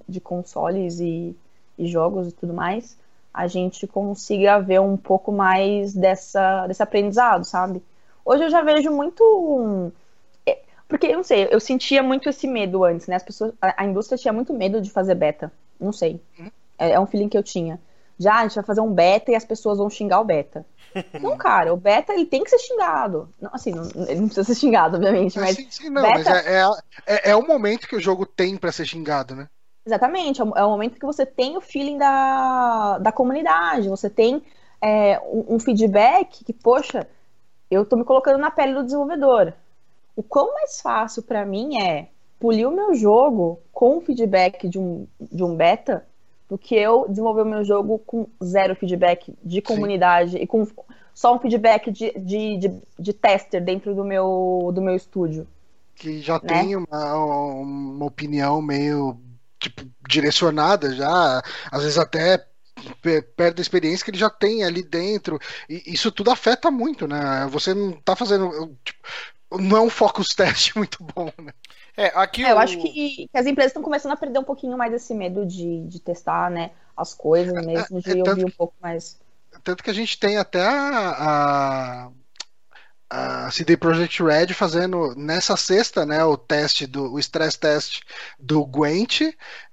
de 0.07 0.19
consoles 0.19 0.99
e, 0.99 1.35
e 1.77 1.87
jogos 1.87 2.29
e 2.29 2.31
tudo 2.31 2.53
mais, 2.53 2.97
a 3.33 3.47
gente 3.47 3.87
consiga 3.87 4.59
ver 4.59 4.81
um 4.81 4.97
pouco 4.97 5.31
mais 5.31 5.93
dessa, 5.93 6.67
desse 6.67 6.83
aprendizado, 6.83 7.45
sabe? 7.45 7.81
Hoje 8.25 8.43
eu 8.43 8.49
já 8.49 8.61
vejo 8.61 8.91
muito 8.91 9.91
porque, 10.91 11.07
eu 11.07 11.15
não 11.15 11.23
sei, 11.23 11.47
eu 11.49 11.59
sentia 11.61 12.03
muito 12.03 12.27
esse 12.27 12.45
medo 12.45 12.83
antes, 12.83 13.07
né? 13.07 13.15
As 13.15 13.23
pessoas, 13.23 13.53
a, 13.61 13.81
a 13.81 13.85
indústria 13.85 14.17
tinha 14.17 14.33
muito 14.33 14.53
medo 14.53 14.81
de 14.81 14.91
fazer 14.91 15.15
beta. 15.15 15.49
Não 15.79 15.93
sei. 15.93 16.21
É, 16.77 16.91
é, 16.91 16.99
um 16.99 17.05
feeling 17.05 17.29
que 17.29 17.37
eu 17.37 17.41
tinha. 17.43 17.79
Já, 18.19 18.39
a 18.39 18.41
gente 18.43 18.55
vai 18.55 18.63
fazer 18.65 18.81
um 18.81 18.91
beta 18.91 19.31
e 19.31 19.35
as 19.35 19.45
pessoas 19.45 19.77
vão 19.77 19.89
xingar 19.89 20.19
o 20.19 20.25
beta. 20.25 20.65
não, 21.21 21.37
cara, 21.37 21.73
o 21.73 21.77
beta 21.77 22.11
ele 22.11 22.25
tem 22.25 22.43
que 22.43 22.49
ser 22.49 22.59
xingado. 22.59 23.33
Não, 23.39 23.49
assim, 23.53 23.71
não, 23.71 23.85
ele 24.05 24.19
não 24.19 24.25
precisa 24.27 24.43
ser 24.43 24.59
xingado, 24.59 24.97
obviamente, 24.97 25.39
mas. 25.39 25.55
Sim, 25.55 25.67
sim, 25.69 25.89
não, 25.89 26.01
beta... 26.01 26.17
mas 26.17 26.27
é, 26.27 26.59
é, 26.59 26.65
é, 27.07 27.31
é, 27.31 27.35
o 27.37 27.47
momento 27.47 27.87
que 27.87 27.95
o 27.95 28.01
jogo 28.01 28.25
tem 28.25 28.57
para 28.57 28.73
ser 28.73 28.85
xingado, 28.85 29.33
né? 29.33 29.47
Exatamente, 29.85 30.41
é 30.41 30.43
o, 30.43 30.57
é 30.57 30.63
o 30.63 30.69
momento 30.69 30.99
que 30.99 31.05
você 31.05 31.25
tem 31.25 31.57
o 31.57 31.61
feeling 31.61 31.97
da, 31.97 32.99
da 32.99 33.11
comunidade, 33.11 33.89
você 33.89 34.09
tem 34.09 34.43
é, 34.81 35.19
um, 35.21 35.55
um 35.55 35.59
feedback 35.59 36.43
que, 36.43 36.53
poxa, 36.53 37.07
eu 37.69 37.85
tô 37.85 37.95
me 37.95 38.03
colocando 38.03 38.37
na 38.37 38.51
pele 38.51 38.73
do 38.73 38.83
desenvolvedor 38.83 39.53
o 40.15 40.23
quão 40.23 40.53
mais 40.53 40.81
fácil 40.81 41.23
para 41.23 41.45
mim 41.45 41.81
é 41.81 42.09
polir 42.39 42.67
o 42.67 42.75
meu 42.75 42.93
jogo 42.93 43.59
com 43.71 43.97
o 43.97 44.01
feedback 44.01 44.67
de 44.67 44.79
um, 44.79 45.07
de 45.19 45.43
um 45.43 45.55
beta 45.55 46.05
do 46.49 46.57
que 46.57 46.75
eu 46.75 47.07
desenvolver 47.07 47.43
o 47.43 47.45
meu 47.45 47.63
jogo 47.63 47.99
com 47.99 48.27
zero 48.43 48.75
feedback 48.75 49.33
de 49.43 49.61
comunidade 49.61 50.31
Sim. 50.31 50.37
e 50.39 50.47
com 50.47 50.67
só 51.13 51.35
um 51.35 51.39
feedback 51.39 51.91
de, 51.91 52.11
de, 52.19 52.57
de, 52.57 52.81
de, 52.99 53.13
tester 53.13 53.63
dentro 53.63 53.93
do 53.93 54.03
meu, 54.03 54.71
do 54.73 54.81
meu 54.81 54.95
estúdio. 54.95 55.47
Que 55.95 56.19
já 56.19 56.35
né? 56.35 56.47
tem 56.47 56.75
uma, 56.75 57.15
uma 57.15 58.05
opinião 58.05 58.61
meio 58.61 59.17
tipo, 59.61 59.83
direcionada 60.09 60.93
já, 60.93 61.41
às 61.71 61.83
vezes 61.83 61.97
até 61.97 62.45
perde 63.35 63.61
a 63.61 63.63
experiência 63.63 64.03
que 64.03 64.11
ele 64.11 64.17
já 64.17 64.29
tem 64.29 64.63
ali 64.63 64.83
dentro. 64.83 65.39
E 65.69 65.93
isso 65.93 66.11
tudo 66.11 66.31
afeta 66.31 66.71
muito, 66.71 67.07
né? 67.07 67.47
Você 67.51 67.73
não 67.73 67.93
tá 67.93 68.15
fazendo. 68.15 68.77
Tipo, 68.83 69.07
não 69.59 69.77
é 69.77 69.81
um 69.81 69.89
focus 69.89 70.29
test 70.35 70.75
muito 70.75 71.03
bom, 71.03 71.31
né? 71.41 71.53
É, 71.95 72.07
aqui 72.15 72.43
é, 72.43 72.51
eu 72.51 72.57
acho 72.57 72.77
que, 72.77 72.89
que, 72.89 73.29
as 73.33 73.45
empresas 73.45 73.71
estão 73.71 73.83
começando 73.83 74.13
a 74.13 74.17
perder 74.17 74.39
um 74.39 74.45
pouquinho 74.45 74.77
mais 74.77 74.93
esse 74.93 75.13
medo 75.13 75.45
de, 75.45 75.81
de 75.87 75.99
testar, 75.99 76.49
né, 76.49 76.71
as 76.95 77.13
coisas 77.13 77.53
é, 77.53 77.61
mesmo, 77.61 77.97
é, 77.97 78.01
de 78.01 78.19
é, 78.19 78.29
ouvir 78.29 78.45
um 78.45 78.51
pouco 78.51 78.73
mais. 78.81 79.19
Tanto 79.61 79.83
que 79.83 79.89
a 79.89 79.93
gente 79.93 80.17
tem 80.17 80.37
até 80.37 80.65
a, 80.65 82.05
a 82.07 82.11
a 83.11 83.51
CD 83.51 83.75
Projekt 83.75 84.23
Red 84.23 84.53
fazendo 84.53 85.13
nessa 85.17 85.57
sexta, 85.57 86.05
né, 86.05 86.23
o 86.23 86.37
teste 86.37 86.87
do 86.87 87.11
o 87.11 87.19
stress 87.19 87.59
test 87.59 88.03
do 88.39 88.65
Gwent 88.65 89.21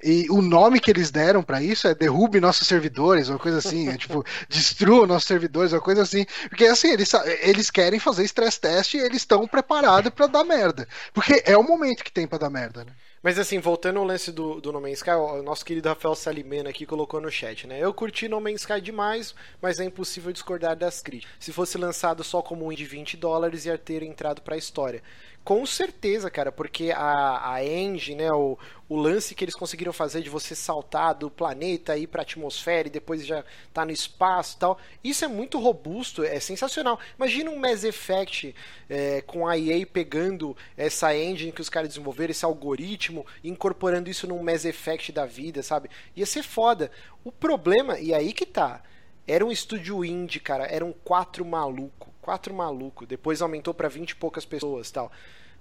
e 0.02 0.26
o 0.28 0.42
nome 0.42 0.80
que 0.80 0.90
eles 0.90 1.12
deram 1.12 1.40
para 1.40 1.62
isso 1.62 1.86
é 1.86 1.94
derrube 1.94 2.40
nossos 2.40 2.66
servidores, 2.66 3.28
uma 3.28 3.38
coisa 3.38 3.58
assim, 3.58 3.88
é 3.88 3.96
tipo 3.96 4.24
destrua 4.50 5.06
nossos 5.06 5.28
servidores, 5.28 5.72
uma 5.72 5.80
coisa 5.80 6.02
assim, 6.02 6.26
porque 6.48 6.64
assim 6.64 6.88
eles, 6.88 7.12
eles 7.40 7.70
querem 7.70 8.00
fazer 8.00 8.24
stress 8.24 8.58
test 8.58 8.94
e 8.94 8.98
eles 8.98 9.18
estão 9.18 9.46
preparados 9.46 10.12
para 10.12 10.26
dar 10.26 10.42
merda, 10.42 10.88
porque 11.14 11.40
é 11.46 11.56
o 11.56 11.62
momento 11.62 12.02
que 12.02 12.10
tem 12.10 12.26
para 12.26 12.38
dar 12.38 12.50
merda, 12.50 12.84
né? 12.84 12.92
Mas 13.22 13.38
assim, 13.38 13.58
voltando 13.58 13.98
ao 13.98 14.04
lance 14.04 14.30
do, 14.30 14.60
do 14.60 14.70
No 14.70 14.80
Man's 14.80 14.98
Sky, 14.98 15.10
o 15.10 15.42
nosso 15.42 15.64
querido 15.64 15.88
Rafael 15.88 16.14
Salimena 16.14 16.70
aqui 16.70 16.86
colocou 16.86 17.20
no 17.20 17.30
chat, 17.30 17.66
né? 17.66 17.78
Eu 17.80 17.92
curti 17.92 18.28
No 18.28 18.40
Man's 18.40 18.60
Sky 18.60 18.80
demais, 18.80 19.34
mas 19.60 19.80
é 19.80 19.84
impossível 19.84 20.32
discordar 20.32 20.76
das 20.76 21.02
críticas. 21.02 21.34
Se 21.40 21.52
fosse 21.52 21.76
lançado 21.76 22.22
só 22.22 22.40
como 22.40 22.66
um 22.66 22.72
de 22.72 22.84
20 22.84 23.16
dólares, 23.16 23.64
ia 23.64 23.76
ter 23.76 24.04
entrado 24.04 24.40
para 24.40 24.54
a 24.54 24.58
história. 24.58 25.02
Com 25.44 25.64
certeza, 25.64 26.30
cara, 26.30 26.52
porque 26.52 26.90
a, 26.90 27.54
a 27.54 27.64
engine, 27.64 28.16
né, 28.16 28.30
o, 28.30 28.58
o 28.86 28.96
lance 28.96 29.34
que 29.34 29.42
eles 29.42 29.54
conseguiram 29.54 29.94
fazer 29.94 30.20
de 30.20 30.28
você 30.28 30.54
saltar 30.54 31.14
do 31.14 31.30
planeta 31.30 31.96
ir 31.96 32.06
para 32.06 32.20
a 32.20 32.22
atmosfera 32.22 32.86
e 32.86 32.90
depois 32.90 33.24
já 33.24 33.42
tá 33.72 33.82
no 33.82 33.90
espaço 33.90 34.56
e 34.56 34.58
tal, 34.58 34.78
isso 35.02 35.24
é 35.24 35.28
muito 35.28 35.58
robusto, 35.58 36.22
é 36.22 36.38
sensacional. 36.38 37.00
Imagina 37.16 37.50
um 37.50 37.58
Mass 37.58 37.82
Effect 37.82 38.54
é, 38.90 39.22
com 39.22 39.48
a 39.48 39.56
EA 39.56 39.86
pegando 39.86 40.54
essa 40.76 41.16
engine 41.16 41.50
que 41.50 41.62
os 41.62 41.70
caras 41.70 41.88
desenvolveram, 41.88 42.30
esse 42.30 42.44
algoritmo, 42.44 43.24
incorporando 43.42 44.10
isso 44.10 44.26
num 44.26 44.42
Mass 44.42 44.66
Effect 44.66 45.12
da 45.12 45.24
vida, 45.24 45.62
sabe? 45.62 45.88
Ia 46.14 46.26
ser 46.26 46.42
foda. 46.42 46.90
O 47.24 47.32
problema, 47.32 47.98
e 47.98 48.12
aí 48.12 48.34
que 48.34 48.44
tá, 48.44 48.82
era 49.26 49.44
um 49.44 49.52
estúdio 49.52 50.04
indie, 50.04 50.40
cara, 50.40 50.64
eram 50.66 50.94
quatro 51.04 51.44
maluco, 51.44 52.12
quatro 52.28 52.52
maluco. 52.52 53.06
Depois 53.06 53.40
aumentou 53.40 53.72
para 53.72 53.88
vinte 53.88 54.10
e 54.10 54.14
poucas 54.14 54.44
pessoas, 54.44 54.90
tal. 54.90 55.10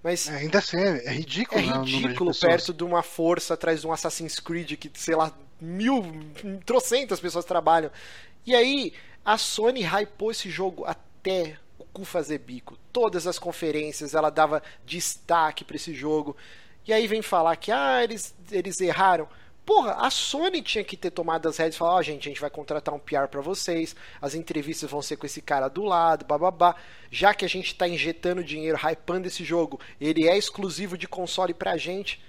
Mas 0.04 0.28
é, 0.28 0.36
ainda 0.36 0.60
assim, 0.60 0.78
é 0.78 1.14
ridículo. 1.14 1.62
É 1.62 1.66
né, 1.66 1.78
ridículo 1.78 2.34
de 2.34 2.40
perto 2.40 2.74
de 2.74 2.84
uma 2.84 3.02
força 3.02 3.54
atrás 3.54 3.80
de 3.80 3.88
um 3.88 3.94
Assassin's 3.94 4.38
Creed 4.38 4.74
que, 4.74 4.92
sei 4.94 5.16
lá, 5.16 5.32
mil, 5.62 6.04
trocentas 6.66 7.22
pessoas 7.22 7.46
trabalham. 7.46 7.90
E 8.46 8.54
aí, 8.54 8.94
a 9.24 9.38
Sony 9.38 9.82
hypou 9.82 10.30
esse 10.30 10.50
jogo 10.50 10.84
até 10.84 11.58
o 11.80 11.86
cu 11.86 12.04
fazer 12.04 12.40
bico. 12.40 12.78
Todas 12.92 13.26
as 13.26 13.40
conferências 13.40 14.14
ela 14.14 14.30
dava 14.30 14.62
destaque 14.86 15.64
para 15.64 15.78
esse 15.78 15.94
jogo. 15.94 16.36
E 16.86 16.92
aí 16.92 17.08
vem 17.08 17.22
falar 17.22 17.56
que 17.56 17.72
ah, 17.72 18.04
eles, 18.04 18.36
eles 18.52 18.82
erraram. 18.82 19.30
Porra, 19.68 19.98
a 20.00 20.10
Sony 20.10 20.62
tinha 20.62 20.82
que 20.82 20.96
ter 20.96 21.12
tomado 21.12 21.50
as 21.50 21.58
redes 21.58 21.76
e 21.76 21.78
falar, 21.78 21.96
ó, 21.96 22.00
oh, 22.00 22.02
gente, 22.02 22.22
a 22.26 22.32
gente 22.32 22.40
vai 22.40 22.50
contratar 22.50 22.96
um 22.96 23.00
PR 23.00 23.28
para 23.30 23.42
vocês, 23.42 23.98
as 24.22 24.34
entrevistas 24.34 24.90
vão 24.90 25.02
ser 25.02 25.18
com 25.18 25.26
esse 25.26 25.42
cara 25.42 25.68
do 25.68 25.84
lado, 25.84 26.24
bababá. 26.24 26.74
Já 27.12 27.34
que 27.34 27.44
a 27.44 27.50
gente 27.50 27.76
tá 27.76 27.86
injetando 27.86 28.42
dinheiro, 28.42 28.78
hypando 28.78 29.28
esse 29.28 29.44
jogo, 29.44 29.78
ele 30.00 30.26
é 30.26 30.38
exclusivo 30.38 30.98
de 30.98 31.06
console 31.06 31.54
pra 31.54 31.76
gente. 31.76 32.24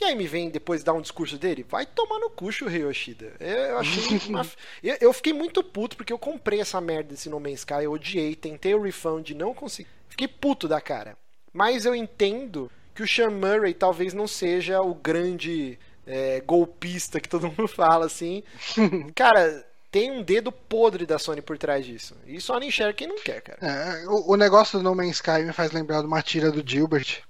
E 0.00 0.04
aí 0.06 0.14
me 0.14 0.26
vem 0.26 0.48
depois 0.48 0.82
dar 0.82 0.94
um 0.94 1.02
discurso 1.02 1.36
dele, 1.36 1.62
vai 1.68 1.84
tomar 1.84 2.18
no 2.20 2.30
cu, 2.30 2.50
Shuhei 2.50 2.80
Yoshida. 2.80 3.34
Eu, 3.38 3.46
eu 3.48 3.78
achei 3.80 4.18
uma... 4.26 4.46
eu, 4.82 4.96
eu, 4.98 5.12
fiquei 5.12 5.34
muito 5.34 5.62
puto 5.62 5.94
porque 5.94 6.12
eu 6.12 6.18
comprei 6.18 6.62
essa 6.62 6.80
merda 6.80 7.10
desse 7.10 7.28
No 7.28 7.38
Man's 7.38 7.58
Sky, 7.58 7.84
eu 7.84 7.92
odiei, 7.92 8.34
tentei 8.34 8.74
o 8.74 8.80
refund, 8.80 9.34
não 9.34 9.52
consegui. 9.52 9.90
Fiquei 10.08 10.26
puto 10.26 10.66
da 10.66 10.80
cara. 10.80 11.18
Mas 11.52 11.84
eu 11.84 11.94
entendo 11.94 12.72
que 12.94 13.02
o 13.02 13.06
Sean 13.06 13.28
Murray 13.28 13.74
talvez 13.74 14.14
não 14.14 14.26
seja 14.26 14.80
o 14.80 14.94
grande 14.94 15.78
é, 16.08 16.40
golpista 16.40 17.20
que 17.20 17.28
todo 17.28 17.48
mundo 17.48 17.68
fala, 17.68 18.06
assim. 18.06 18.42
cara, 19.14 19.64
tem 19.90 20.10
um 20.10 20.22
dedo 20.22 20.50
podre 20.50 21.06
da 21.06 21.18
Sony 21.18 21.42
por 21.42 21.58
trás 21.58 21.84
disso. 21.84 22.16
E 22.26 22.40
Sony 22.40 22.66
enxerga 22.68 22.94
quem 22.94 23.06
não 23.06 23.20
quer, 23.20 23.42
cara. 23.42 23.58
É, 23.60 24.06
o, 24.08 24.32
o, 24.32 24.36
negócio 24.36 24.78
do 24.78 24.82
No 24.82 24.94
Man's 24.94 25.16
Sky 25.16 25.44
me 25.44 25.52
faz 25.52 25.70
lembrar 25.72 26.00
de 26.00 26.06
uma 26.06 26.22
tira 26.22 26.50
do 26.50 26.68
Gilbert. 26.68 27.22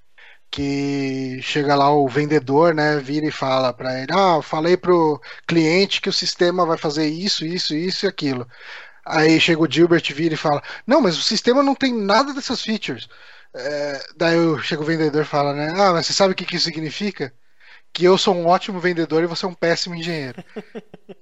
que 0.50 1.40
chega 1.42 1.74
lá 1.76 1.90
o 1.92 2.08
vendedor, 2.08 2.74
né, 2.74 2.98
vira 2.98 3.26
e 3.26 3.30
fala 3.32 3.72
para 3.72 4.00
ele: 4.02 4.12
"Ah, 4.12 4.36
eu 4.36 4.42
falei 4.42 4.76
pro 4.76 5.20
cliente 5.46 6.00
que 6.00 6.08
o 6.08 6.12
sistema 6.12 6.66
vai 6.66 6.78
fazer 6.78 7.06
isso, 7.08 7.44
isso, 7.46 7.74
isso 7.74 8.06
e 8.06 8.08
aquilo". 8.08 8.46
Aí 9.06 9.40
chega 9.40 9.62
o 9.62 9.70
Gilbert, 9.70 10.02
vira 10.14 10.34
e 10.34 10.36
fala: 10.38 10.62
"Não, 10.86 11.00
mas 11.00 11.18
o 11.18 11.22
sistema 11.22 11.62
não 11.62 11.74
tem 11.74 11.94
nada 11.94 12.34
dessas 12.34 12.62
features". 12.62 13.08
É, 13.54 14.02
daí 14.16 14.36
chega 14.62 14.82
o 14.82 14.84
vendedor 14.84 15.22
e 15.22 15.26
fala, 15.26 15.54
né? 15.54 15.72
Ah, 15.76 15.92
mas 15.92 16.06
você 16.06 16.12
sabe 16.12 16.32
o 16.32 16.36
que, 16.36 16.44
que 16.44 16.56
isso 16.56 16.66
significa? 16.66 17.32
Que 17.92 18.04
eu 18.04 18.16
sou 18.16 18.34
um 18.34 18.46
ótimo 18.46 18.78
vendedor 18.80 19.22
e 19.22 19.26
você 19.26 19.44
é 19.44 19.48
um 19.48 19.54
péssimo 19.54 19.94
engenheiro. 19.94 20.42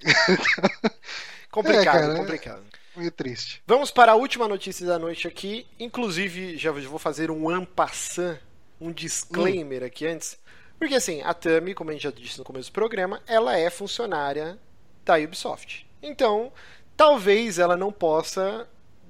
complicado, 1.51 1.81
É, 1.81 1.85
cara, 1.85 2.15
complicado. 2.17 2.65
Meio 2.95 3.11
triste. 3.11 3.63
Vamos 3.67 3.91
para 3.91 4.13
a 4.13 4.15
última 4.15 4.49
notícia 4.49 4.87
da 4.87 4.99
noite 4.99 5.29
aqui. 5.29 5.67
Inclusive, 5.79 6.57
já 6.57 6.71
vou 6.73 6.99
fazer 6.99 7.31
um 7.31 7.49
ampassant, 7.49 8.39
um 8.81 8.91
disclaimer 8.91 9.83
aqui 9.83 10.07
antes. 10.07 10.39
Porque 10.79 10.95
assim, 10.95 11.23
a 11.23 11.33
Tami, 11.35 11.75
como 11.75 11.91
a 11.91 11.93
gente 11.93 12.03
já 12.03 12.11
disse 12.11 12.39
no 12.39 12.45
começo 12.45 12.71
do 12.71 12.75
programa, 12.75 13.23
ela 13.27 13.57
é 13.59 13.71
funcionária 13.71 14.59
da 15.05 15.17
Ubisoft. 15.17 15.87
Então, 16.03 16.53
talvez 16.97 17.59
ela 17.59 17.77
não 17.77 17.93
possa 17.93 18.69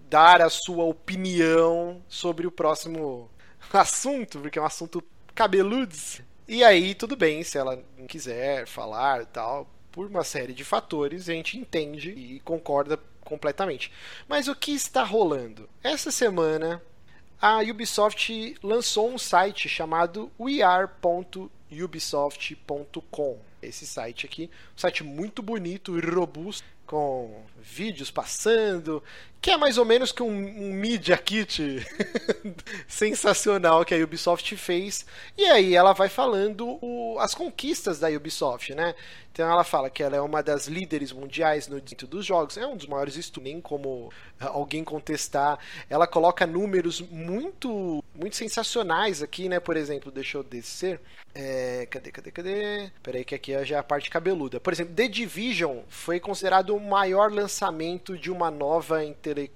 dar 0.08 0.40
a 0.40 0.50
sua 0.50 0.84
opinião 0.84 2.02
sobre 2.08 2.46
o 2.46 2.50
próximo 2.52 3.30
assunto, 3.72 4.40
porque 4.40 4.58
é 4.58 4.62
um 4.62 4.66
assunto 4.66 5.02
cabeludo. 5.34 5.94
E 6.48 6.62
aí, 6.62 6.94
tudo 6.94 7.16
bem, 7.16 7.42
se 7.42 7.58
ela 7.58 7.82
não 7.98 8.06
quiser 8.06 8.68
falar 8.68 9.22
e 9.22 9.26
tal, 9.26 9.68
por 9.90 10.06
uma 10.06 10.22
série 10.22 10.52
de 10.52 10.62
fatores, 10.62 11.28
a 11.28 11.32
gente 11.32 11.58
entende 11.58 12.10
e 12.10 12.38
concorda 12.40 13.00
completamente. 13.24 13.90
Mas 14.28 14.46
o 14.46 14.54
que 14.54 14.70
está 14.72 15.02
rolando? 15.02 15.68
Essa 15.82 16.12
semana, 16.12 16.80
a 17.42 17.58
Ubisoft 17.62 18.54
lançou 18.62 19.10
um 19.10 19.18
site 19.18 19.68
chamado 19.68 20.30
weare.ubisoft.com. 20.38 23.38
Esse 23.60 23.84
site 23.84 24.26
aqui, 24.26 24.48
um 24.74 24.78
site 24.78 25.02
muito 25.02 25.42
bonito 25.42 25.98
e 25.98 26.00
robusto, 26.00 26.64
com 26.86 27.42
vídeos 27.66 28.10
passando, 28.10 29.02
que 29.40 29.50
é 29.50 29.56
mais 29.56 29.76
ou 29.76 29.84
menos 29.84 30.12
que 30.12 30.22
um, 30.22 30.28
um 30.28 30.72
Media 30.72 31.16
Kit 31.16 31.84
sensacional 32.88 33.84
que 33.84 33.94
a 33.94 34.02
Ubisoft 34.02 34.56
fez. 34.56 35.04
E 35.36 35.44
aí 35.44 35.74
ela 35.74 35.92
vai 35.92 36.08
falando 36.08 36.78
o, 36.80 37.18
as 37.20 37.34
conquistas 37.34 37.98
da 37.98 38.08
Ubisoft, 38.08 38.74
né? 38.74 38.94
Então 39.32 39.50
ela 39.50 39.64
fala 39.64 39.90
que 39.90 40.02
ela 40.02 40.16
é 40.16 40.20
uma 40.20 40.42
das 40.42 40.66
líderes 40.66 41.12
mundiais 41.12 41.68
no 41.68 41.78
dentro 41.78 42.06
dos 42.06 42.24
jogos, 42.24 42.56
é 42.56 42.66
um 42.66 42.74
dos 42.74 42.86
maiores 42.86 43.16
estudos, 43.16 43.50
nem 43.50 43.60
como 43.60 44.10
alguém 44.40 44.82
contestar. 44.82 45.58
Ela 45.90 46.06
coloca 46.06 46.46
números 46.46 47.02
muito 47.02 48.02
muito 48.14 48.34
sensacionais 48.34 49.22
aqui, 49.22 49.46
né? 49.46 49.60
Por 49.60 49.76
exemplo, 49.76 50.10
deixa 50.10 50.38
eu 50.38 50.42
descer. 50.42 50.98
É, 51.34 51.86
cadê, 51.90 52.10
cadê, 52.10 52.30
cadê? 52.30 52.90
Peraí 53.02 53.22
que 53.26 53.34
aqui 53.34 53.62
já 53.66 53.76
é 53.76 53.78
a 53.78 53.82
parte 53.82 54.08
cabeluda. 54.08 54.58
Por 54.58 54.72
exemplo, 54.72 54.94
The 54.94 55.06
Division 55.06 55.80
foi 55.86 56.18
considerado 56.18 56.74
o 56.74 56.80
maior 56.80 57.30
lançamento 57.30 57.55
de 58.18 58.30
uma 58.30 58.50
nova 58.50 59.04
intele... 59.04 59.50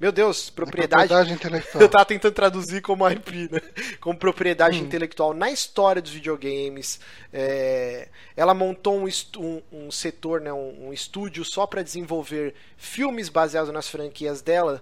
Meu 0.00 0.12
Deus, 0.12 0.48
propriedade. 0.48 1.08
Propriedade 1.08 1.32
intelectual. 1.32 1.82
Eu 1.82 1.88
tava 1.88 2.04
tentando 2.04 2.32
traduzir 2.32 2.80
como 2.80 3.08
IP, 3.10 3.48
né? 3.50 3.60
Como 4.00 4.16
propriedade 4.16 4.78
intelectual 4.78 5.34
na 5.34 5.50
história 5.50 6.00
dos 6.00 6.12
videogames. 6.12 7.00
É, 7.32 8.06
Ela 8.36 8.54
montou 8.54 8.96
um, 8.96 9.08
estu- 9.08 9.40
um- 9.42 9.62
um 9.72 9.90
setor, 9.90 10.40
né? 10.40 10.52
um, 10.52 10.88
um 10.88 10.92
estúdio 10.92 11.44
só 11.44 11.66
para 11.66 11.82
desenvolver 11.82 12.54
filmes 12.76 13.28
baseados 13.28 13.72
nas 13.72 13.88
franquias 13.88 14.40
dela, 14.40 14.80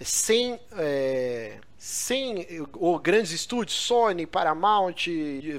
sem. 0.00 0.60
é, 0.76 1.56
Sem 1.78 2.46
ou 2.74 2.98
grandes 2.98 3.30
estúdios, 3.30 3.78
Sony, 3.78 4.26
Paramount, 4.26 5.06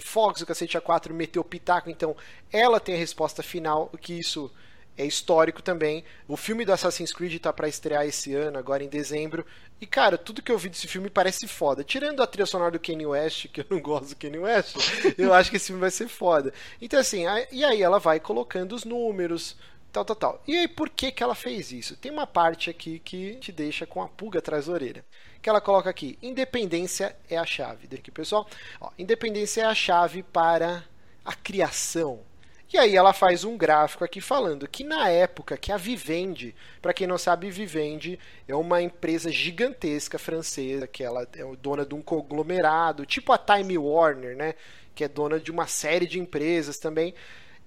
Fox, 0.02 0.42
o 0.42 0.46
cacete 0.46 0.78
A4 0.78 1.12
meteu 1.14 1.42
o 1.42 1.46
pitaco, 1.46 1.90
então 1.90 2.16
ela 2.52 2.80
tem 2.80 2.94
a 2.94 2.98
resposta 2.98 3.42
final, 3.42 3.90
que 4.02 4.14
isso 4.20 4.52
é 5.00 5.06
histórico 5.06 5.62
também. 5.62 6.04
O 6.28 6.38
filme 6.38 6.66
do 6.66 6.74
Assassin's 6.74 7.14
Creed 7.14 7.40
tá 7.42 7.54
para 7.54 7.68
estrear 7.68 8.06
esse 8.06 8.36
ano, 8.36 8.58
agora 8.58 8.84
em 8.84 8.90
dezembro. 8.90 9.46
E 9.82 9.86
cara, 9.86 10.18
tudo 10.18 10.42
que 10.42 10.52
eu 10.52 10.58
vi 10.58 10.70
desse 10.70 10.88
filme 10.88 11.10
parece 11.10 11.48
foda. 11.48 11.84
Tirando 11.84 12.22
a 12.22 12.28
trilha 12.28 12.46
sonora 12.46 12.72
do 12.72 12.80
Kanye 12.80 13.06
West, 13.06 13.48
que 13.48 13.62
eu 13.62 13.66
não 13.70 13.80
gosto 13.80 14.10
do 14.10 14.16
Kanye 14.18 14.40
West, 14.40 14.76
eu 15.18 15.34
acho 15.34 15.50
que 15.50 15.58
esse 15.58 15.68
filme 15.68 15.82
vai 15.82 15.92
ser 15.92 16.08
foda. 16.08 16.54
Então 16.82 17.00
assim, 17.00 17.26
a- 17.26 17.48
e 17.52 17.64
aí 17.64 17.82
ela 17.82 18.00
vai 18.00 18.20
colocando 18.20 18.74
os 18.76 18.84
números, 18.84 19.56
tal, 19.92 20.04
tal, 20.06 20.16
tal. 20.16 20.44
E 20.48 20.56
aí 20.58 20.68
por 20.68 20.90
que 20.90 21.12
que 21.12 21.24
ela 21.24 21.36
fez 21.36 21.72
isso? 21.72 21.96
Tem 21.98 22.12
uma 22.12 22.28
parte 22.28 22.70
aqui 22.70 23.00
que 23.00 23.36
te 23.36 23.52
deixa 23.52 23.86
com 23.86 24.02
a 24.02 24.08
pulga 24.08 24.40
atrás 24.40 24.66
da 24.68 24.74
orelha. 24.74 25.06
Que 25.42 25.50
ela 25.50 25.62
coloca 25.62 25.90
aqui, 25.90 26.18
independência 26.22 27.16
é 27.30 27.38
a 27.38 27.46
chave. 27.46 27.88
Daqui, 27.88 28.12
pessoal. 28.12 28.48
Ó, 28.82 28.92
independência 28.98 29.62
é 29.62 29.66
a 29.66 29.74
chave 29.76 30.24
para 30.24 30.84
a 31.24 31.34
criação, 31.34 32.20
e 32.72 32.78
aí 32.78 32.96
ela 32.96 33.14
faz 33.14 33.44
um 33.44 33.58
gráfico 33.58 34.04
aqui 34.04 34.22
falando 34.22 34.68
que 34.68 34.84
na 34.84 35.10
época 35.10 35.58
que 35.58 35.72
a 35.72 35.78
Vivendi, 35.78 36.56
para 36.80 36.94
quem 36.94 37.08
não 37.08 37.18
sabe, 37.18 37.50
Vivendi 37.50 38.20
é 38.48 38.54
uma 38.54 38.80
empresa 38.80 39.32
gigantesca 39.32 40.20
francesa, 40.20 40.86
que 40.86 41.04
ela 41.04 41.28
é 41.34 41.56
dona 41.60 41.84
de 41.84 41.96
um 41.96 42.02
conglomerado, 42.02 43.08
tipo 43.08 43.34
a 43.34 43.40
Time 43.40 43.76
Warner, 43.76 44.36
né, 44.36 44.54
que 44.94 45.04
é 45.04 45.08
dona 45.08 45.40
de 45.40 45.50
uma 45.50 45.66
série 45.66 46.06
de 46.06 46.20
empresas 46.20 46.78
também. 46.78 47.16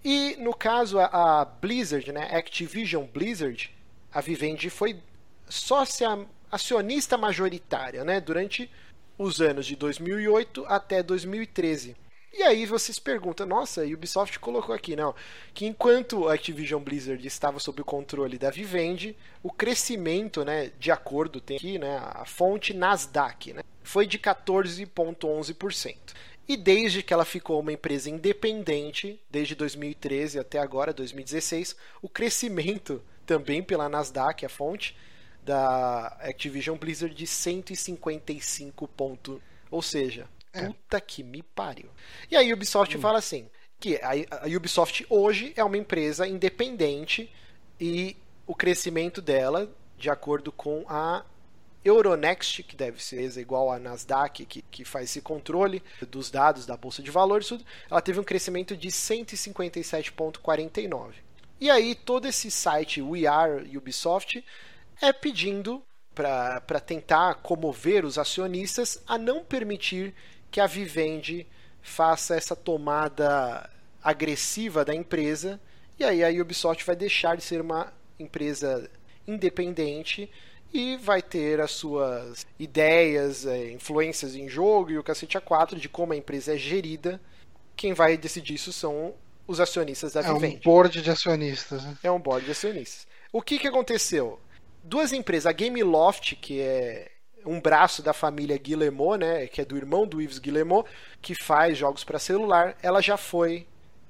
E 0.04 0.36
no 0.38 0.54
caso 0.54 1.00
a, 1.00 1.44
Blizzard, 1.44 2.12
né, 2.12 2.28
Activision 2.36 3.04
Blizzard, 3.04 3.74
a 4.12 4.20
Vivendi 4.20 4.70
foi 4.70 5.00
sócia 5.48 6.26
acionista 6.50 7.18
majoritária, 7.18 8.04
né, 8.04 8.20
durante 8.20 8.70
os 9.18 9.40
anos 9.40 9.66
de 9.66 9.74
2008 9.74 10.64
até 10.68 11.02
2013. 11.02 11.96
E 12.32 12.42
aí 12.42 12.64
vocês 12.64 12.98
perguntam, 12.98 13.46
nossa, 13.46 13.82
a 13.82 13.86
Ubisoft 13.86 14.38
colocou 14.38 14.74
aqui, 14.74 14.96
não, 14.96 15.14
que 15.52 15.66
enquanto 15.66 16.28
a 16.28 16.34
Activision 16.34 16.82
Blizzard 16.82 17.24
estava 17.26 17.58
sob 17.58 17.82
o 17.82 17.84
controle 17.84 18.38
da 18.38 18.50
Vivendi, 18.50 19.14
o 19.42 19.52
crescimento, 19.52 20.42
né, 20.42 20.72
de 20.78 20.90
acordo, 20.90 21.40
tem 21.40 21.58
aqui, 21.58 21.78
né, 21.78 21.98
a 22.02 22.24
fonte 22.24 22.72
Nasdaq, 22.72 23.52
né, 23.52 23.62
foi 23.82 24.06
de 24.06 24.18
14,11%. 24.18 25.96
E 26.48 26.56
desde 26.56 27.02
que 27.02 27.12
ela 27.12 27.24
ficou 27.24 27.60
uma 27.60 27.72
empresa 27.72 28.10
independente, 28.10 29.20
desde 29.30 29.54
2013 29.54 30.38
até 30.38 30.58
agora, 30.58 30.92
2016, 30.92 31.76
o 32.00 32.08
crescimento 32.08 33.02
também 33.26 33.62
pela 33.62 33.88
Nasdaq, 33.88 34.44
a 34.44 34.48
fonte, 34.48 34.96
da 35.44 36.06
Activision 36.20 36.76
Blizzard 36.76 37.14
de 37.14 37.26
155 37.26 38.88
pontos. 38.88 39.40
Ou 39.70 39.82
seja, 39.82 40.28
puta 40.52 41.00
que 41.00 41.22
me 41.22 41.42
pariu. 41.42 41.88
E 42.30 42.36
a 42.36 42.40
Ubisoft 42.40 42.96
fala 42.98 43.18
assim, 43.18 43.48
que 43.80 43.98
a, 44.02 44.12
Ubisoft 44.56 45.06
hoje 45.08 45.52
é 45.56 45.64
uma 45.64 45.76
empresa 45.76 46.26
independente 46.26 47.32
e 47.80 48.16
o 48.46 48.54
crescimento 48.54 49.22
dela, 49.22 49.70
de 49.98 50.10
acordo 50.10 50.52
com 50.52 50.84
a 50.88 51.24
Euronext, 51.84 52.62
que 52.62 52.76
deve 52.76 53.02
ser 53.02 53.36
igual 53.38 53.72
a 53.72 53.78
Nasdaq, 53.78 54.46
que, 54.46 54.62
que 54.62 54.84
faz 54.84 55.10
esse 55.10 55.20
controle 55.20 55.82
dos 56.08 56.30
dados 56.30 56.64
da 56.64 56.76
Bolsa 56.76 57.02
de 57.02 57.10
Valores, 57.10 57.48
tudo, 57.48 57.64
ela 57.90 58.00
teve 58.00 58.20
um 58.20 58.24
crescimento 58.24 58.76
de 58.76 58.88
157,49. 58.88 61.14
E 61.60 61.68
aí 61.70 61.94
todo 61.94 62.26
esse 62.26 62.50
site 62.50 63.02
We 63.02 63.26
Are 63.26 63.76
Ubisoft 63.76 64.42
é 65.00 65.12
pedindo 65.12 65.82
para 66.14 66.80
tentar 66.80 67.36
comover 67.36 68.04
os 68.04 68.18
acionistas 68.18 69.02
a 69.06 69.16
não 69.16 69.42
permitir 69.42 70.14
que 70.52 70.60
a 70.60 70.66
Vivendi 70.66 71.46
faça 71.80 72.36
essa 72.36 72.54
tomada 72.54 73.68
agressiva 74.02 74.84
da 74.84 74.94
empresa 74.94 75.58
e 75.98 76.04
aí 76.04 76.22
a 76.24 76.28
Ubisoft 76.42 76.84
vai 76.84 76.94
deixar 76.94 77.36
de 77.36 77.42
ser 77.42 77.60
uma 77.60 77.92
empresa 78.18 78.88
independente 79.26 80.30
e 80.72 80.96
vai 80.96 81.20
ter 81.20 81.60
as 81.60 81.72
suas 81.72 82.46
ideias, 82.58 83.46
é, 83.46 83.70
influências 83.72 84.34
em 84.34 84.48
jogo 84.48 84.90
e 84.90 84.98
o 84.98 85.02
cacete 85.02 85.38
A4 85.38 85.76
de 85.76 85.88
como 85.88 86.12
a 86.12 86.16
empresa 86.16 86.54
é 86.54 86.58
gerida. 86.58 87.20
Quem 87.76 87.92
vai 87.92 88.16
decidir 88.16 88.54
isso 88.54 88.72
são 88.72 89.14
os 89.46 89.60
acionistas 89.60 90.12
da 90.12 90.20
É 90.20 90.30
um 90.30 90.34
Vivendi. 90.38 90.62
board 90.64 91.02
de 91.02 91.10
acionistas. 91.10 91.82
né? 91.84 91.96
É 92.02 92.10
um 92.10 92.18
board 92.20 92.44
de 92.44 92.52
acionistas. 92.52 93.06
O 93.32 93.42
que, 93.42 93.58
que 93.58 93.68
aconteceu? 93.68 94.38
Duas 94.84 95.12
empresas, 95.12 95.46
a 95.46 95.52
Gameloft, 95.52 96.36
que 96.36 96.60
é 96.60 97.10
um 97.44 97.60
braço 97.60 98.02
da 98.02 98.12
família 98.12 98.56
Guillemot, 98.56 99.18
né, 99.18 99.46
que 99.46 99.60
é 99.60 99.64
do 99.64 99.76
irmão 99.76 100.06
do 100.06 100.20
Yves 100.20 100.38
Guillemot, 100.38 100.88
que 101.20 101.34
faz 101.34 101.76
jogos 101.76 102.04
para 102.04 102.18
celular, 102.18 102.76
ela 102.82 103.00
já 103.00 103.16
foi 103.16 103.66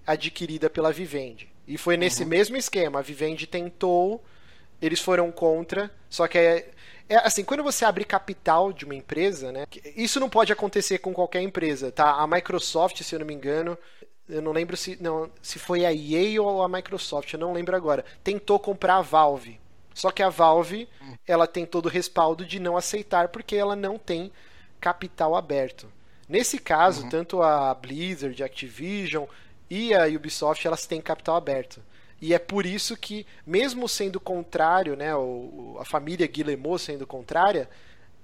adquirida 0.06 0.68
pela 0.68 0.92
Vivendi. 0.92 1.48
E 1.66 1.78
foi 1.78 1.96
nesse 1.96 2.24
mesmo 2.24 2.56
esquema. 2.56 2.98
A 2.98 3.02
Vivendi 3.02 3.46
tentou, 3.46 4.22
eles 4.80 5.00
foram 5.00 5.30
contra, 5.30 5.90
só 6.10 6.26
que 6.26 6.38
é, 6.38 6.70
é 7.08 7.16
assim, 7.16 7.44
quando 7.44 7.62
você 7.62 7.84
abre 7.84 8.04
capital 8.04 8.72
de 8.72 8.84
uma 8.84 8.94
empresa, 8.94 9.52
né, 9.52 9.64
isso 9.96 10.18
não 10.18 10.28
pode 10.28 10.52
acontecer 10.52 10.98
com 10.98 11.12
qualquer 11.12 11.40
empresa, 11.40 11.92
tá? 11.92 12.10
A 12.12 12.26
Microsoft, 12.26 13.02
se 13.02 13.14
eu 13.14 13.20
não 13.20 13.26
me 13.26 13.34
engano, 13.34 13.78
eu 14.28 14.40
não 14.40 14.52
lembro 14.52 14.76
se 14.76 14.96
não, 15.00 15.30
se 15.40 15.58
foi 15.58 15.84
a 15.84 15.92
EA 15.92 16.40
ou 16.40 16.62
a 16.62 16.68
Microsoft, 16.68 17.32
eu 17.32 17.38
não 17.38 17.52
lembro 17.52 17.76
agora. 17.76 18.04
Tentou 18.24 18.58
comprar 18.58 18.96
a 18.96 19.02
Valve. 19.02 19.60
Só 19.94 20.10
que 20.10 20.22
a 20.22 20.28
Valve, 20.28 20.88
ela 21.26 21.46
tem 21.46 21.66
todo 21.66 21.86
o 21.86 21.90
respaldo 21.90 22.44
de 22.44 22.58
não 22.58 22.76
aceitar 22.76 23.28
porque 23.28 23.56
ela 23.56 23.76
não 23.76 23.98
tem 23.98 24.32
capital 24.80 25.34
aberto. 25.36 25.90
Nesse 26.28 26.58
caso, 26.58 27.02
tanto 27.10 27.42
a 27.42 27.74
Blizzard, 27.74 28.42
a 28.42 28.46
Activision 28.46 29.26
e 29.68 29.94
a 29.94 30.06
Ubisoft, 30.06 30.66
elas 30.66 30.86
têm 30.86 31.00
capital 31.00 31.36
aberto. 31.36 31.80
E 32.20 32.32
é 32.32 32.38
por 32.38 32.64
isso 32.64 32.96
que, 32.96 33.26
mesmo 33.46 33.88
sendo 33.88 34.20
contrário, 34.20 34.96
né, 34.96 35.14
o- 35.14 35.76
a 35.80 35.84
família 35.84 36.26
Guillemot 36.26 36.78
sendo 36.80 37.06
contrária, 37.06 37.68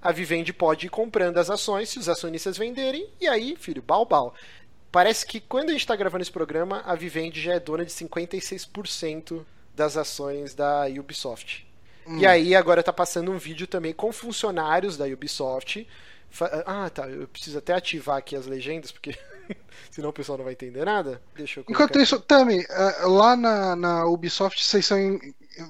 a 0.01 0.11
Vivendi 0.11 0.53
pode 0.53 0.87
ir 0.87 0.89
comprando 0.89 1.37
as 1.37 1.49
ações 1.49 1.89
se 1.89 1.99
os 1.99 2.07
acionistas 2.07 2.57
venderem, 2.57 3.09
e 3.19 3.27
aí, 3.27 3.55
filho, 3.57 3.81
bal 3.81 4.05
bal. 4.05 4.33
Parece 4.91 5.25
que 5.25 5.39
quando 5.39 5.69
a 5.69 5.71
gente 5.73 5.81
está 5.81 5.95
gravando 5.95 6.21
esse 6.21 6.31
programa, 6.31 6.81
a 6.85 6.95
Vivendi 6.95 7.41
já 7.41 7.53
é 7.53 7.59
dona 7.59 7.85
de 7.85 7.91
56% 7.91 9.45
das 9.79 9.95
ações 9.95 10.53
da 10.53 10.87
Ubisoft. 10.87 11.65
E 12.17 12.27
aí 12.27 12.53
agora 12.53 12.83
tá 12.83 12.91
passando 12.91 13.31
um 13.31 13.37
vídeo 13.37 13.65
também 13.65 13.93
com 13.93 14.11
funcionários 14.11 14.97
da 14.97 15.05
Ubisoft. 15.05 15.87
Ah, 16.65 16.89
tá. 16.89 17.07
Eu 17.07 17.27
preciso 17.29 17.59
até 17.59 17.73
ativar 17.73 18.17
aqui 18.17 18.35
as 18.35 18.45
legendas, 18.45 18.91
porque 18.91 19.17
senão 19.89 20.09
o 20.09 20.13
pessoal 20.13 20.37
não 20.37 20.43
vai 20.43 20.53
entender 20.53 20.83
nada. 20.83 21.21
Deixa 21.33 21.61
eu 21.61 21.63
colocar 21.63 21.85
Enquanto 21.85 22.01
isso, 22.01 22.19
Tami, 22.19 22.65
eh, 22.67 23.05
lá 23.05 23.37
na, 23.37 23.75
na 23.75 24.05
Ubisoft 24.05 24.61
vocês 24.61 24.85
são, 24.85 25.19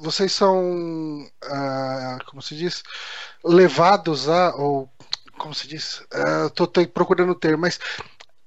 vocês 0.02 0.31
são, 0.31 1.30
ah, 1.44 2.18
como 2.26 2.41
se 2.41 2.56
diz, 2.56 2.81
levados 3.44 4.27
a, 4.27 4.56
ou 4.56 4.90
como 5.38 5.53
se 5.53 5.68
diz, 5.68 6.03
eu 6.41 6.49
tô 6.49 6.68
procurando 6.88 7.31
o 7.31 7.36
termo, 7.36 7.61
mas 7.61 7.80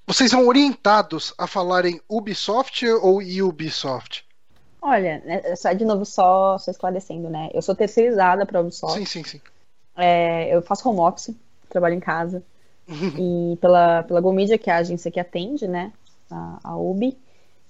vocês 0.06 0.30
são 0.30 0.46
orientados 0.46 1.32
a 1.38 1.46
falarem 1.46 2.00
Ubisoft 2.08 2.86
ou 2.86 3.22
Ubisoft? 3.22 4.26
Olha, 4.82 5.22
né, 5.24 5.54
só 5.56 5.72
de 5.72 5.84
novo, 5.84 6.04
só, 6.04 6.58
só 6.58 6.70
esclarecendo, 6.70 7.30
né? 7.30 7.48
Eu 7.54 7.62
sou 7.62 7.74
terceirizada 7.74 8.44
para 8.44 8.60
Ubisoft. 8.60 8.98
Sim, 8.98 9.06
sim, 9.06 9.24
sim. 9.24 9.40
É, 9.96 10.54
eu 10.54 10.62
faço 10.62 10.88
home 10.88 11.00
office, 11.00 11.34
trabalho 11.68 11.94
em 11.94 12.00
casa. 12.00 12.42
e 13.18 13.56
pela, 13.60 14.02
pela 14.02 14.20
Go 14.20 14.32
Media, 14.32 14.58
que 14.58 14.68
é 14.70 14.72
a 14.74 14.78
agência 14.78 15.10
que 15.10 15.20
atende, 15.20 15.68
né? 15.68 15.92
A, 16.30 16.58
a 16.64 16.76
Ubi. 16.76 17.16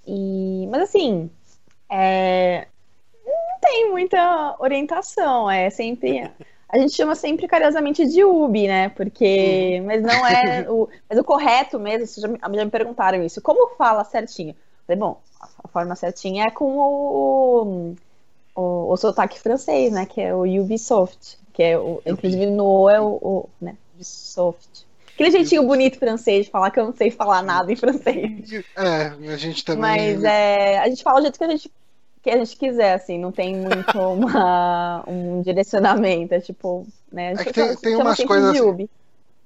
E, 0.07 0.67
mas 0.71 0.83
assim, 0.83 1.29
é, 1.89 2.67
não 3.25 3.59
tem 3.61 3.91
muita 3.91 4.55
orientação. 4.59 5.49
É 5.49 5.69
sempre. 5.69 6.29
A 6.67 6.77
gente 6.79 6.95
chama 6.95 7.13
sempre 7.15 7.47
carinhosamente 7.47 8.05
de 8.07 8.23
Ubi, 8.23 8.67
né? 8.67 8.89
Porque. 8.89 9.81
Mas 9.85 10.01
não 10.01 10.25
é. 10.25 10.65
O, 10.69 10.89
mas 11.09 11.19
o 11.19 11.23
correto 11.23 11.79
mesmo, 11.79 12.07
vocês 12.07 12.21
já, 12.21 12.27
me- 12.27 12.39
já 12.57 12.65
me 12.65 12.71
perguntaram 12.71 13.23
isso. 13.23 13.41
Como 13.41 13.75
fala 13.75 14.03
certinho? 14.03 14.51
Eu 14.51 14.55
Falei, 14.87 14.99
bom, 14.99 15.21
a, 15.63 15.67
forma 15.67 15.95
certinha 15.95 16.45
é 16.45 16.51
com 16.51 16.65
o, 16.77 17.95
o, 18.55 18.91
o 18.91 18.97
sotaque 18.97 19.39
francês, 19.39 19.91
né? 19.91 20.05
Que 20.05 20.21
é 20.21 20.35
o 20.35 20.43
Ubisoft. 20.61 21.37
Que 21.53 21.63
é 21.63 21.77
o, 21.77 22.01
inclusive 22.05 22.47
no 22.47 22.65
O 22.65 22.89
é 22.89 22.99
o, 23.01 23.05
o 23.21 23.49
né? 23.61 23.75
Ubisoft. 23.95 24.85
Aquele 25.13 25.31
jeitinho 25.31 25.63
bonito 25.67 25.99
francês 25.99 26.45
de 26.45 26.51
falar 26.51 26.71
que 26.71 26.79
eu 26.79 26.85
não 26.85 26.95
sei 26.95 27.11
falar 27.11 27.43
nada 27.43 27.71
em 27.71 27.75
francês. 27.75 28.51
É, 28.75 29.07
a 29.31 29.37
gente 29.37 29.63
também. 29.63 29.81
Mas 30.15 30.23
é, 30.23 30.79
a 30.79 30.89
gente 30.89 31.03
fala 31.03 31.19
do 31.19 31.23
jeito 31.23 31.37
que 31.37 31.43
a 31.43 31.49
gente, 31.49 31.71
que 32.23 32.29
a 32.31 32.37
gente 32.37 32.57
quiser, 32.57 32.93
assim, 32.93 33.19
não 33.19 33.31
tem 33.31 33.55
muito 33.55 33.91
uma, 33.99 35.03
um 35.07 35.41
direcionamento. 35.43 36.33
É 36.33 36.39
tipo, 36.39 36.87
né? 37.11 37.29
A 37.29 37.35
gente 37.35 37.41
É 37.41 37.43
que 37.45 37.53
tem- 37.53 37.63
chama- 37.67 37.79
tem 37.79 37.95
umas 37.95 38.17
sempre 38.17 38.27
coisas 38.27 38.51
de 38.53 38.59
assim. 38.59 38.67
Ubi. 38.69 38.89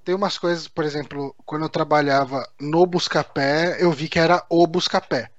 Tem 0.05 0.15
umas 0.15 0.37
coisas, 0.37 0.69
por 0.69 0.85
exemplo, 0.85 1.35
quando 1.45 1.63
eu 1.63 1.69
trabalhava 1.69 2.41
no 2.61 2.85
Buscapé, 2.85 3.75
eu 3.83 3.91
vi 3.91 4.07
que 4.07 4.17
era 4.17 4.41
o 4.49 4.65
Buscapé. 4.65 5.29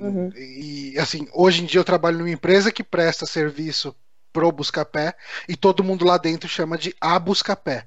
Uhum. 0.00 0.30
E 0.34 0.94
assim, 0.98 1.26
hoje 1.32 1.62
em 1.62 1.66
dia 1.66 1.80
eu 1.80 1.84
trabalho 1.84 2.18
numa 2.18 2.30
empresa 2.30 2.72
que 2.72 2.82
presta 2.82 3.26
serviço 3.26 3.94
pro 4.32 4.52
Buscapé 4.52 5.14
e 5.48 5.56
todo 5.56 5.84
mundo 5.84 6.04
lá 6.04 6.16
dentro 6.16 6.48
chama 6.48 6.78
de 6.78 6.94
a 7.00 7.18
Buscapé. 7.18 7.86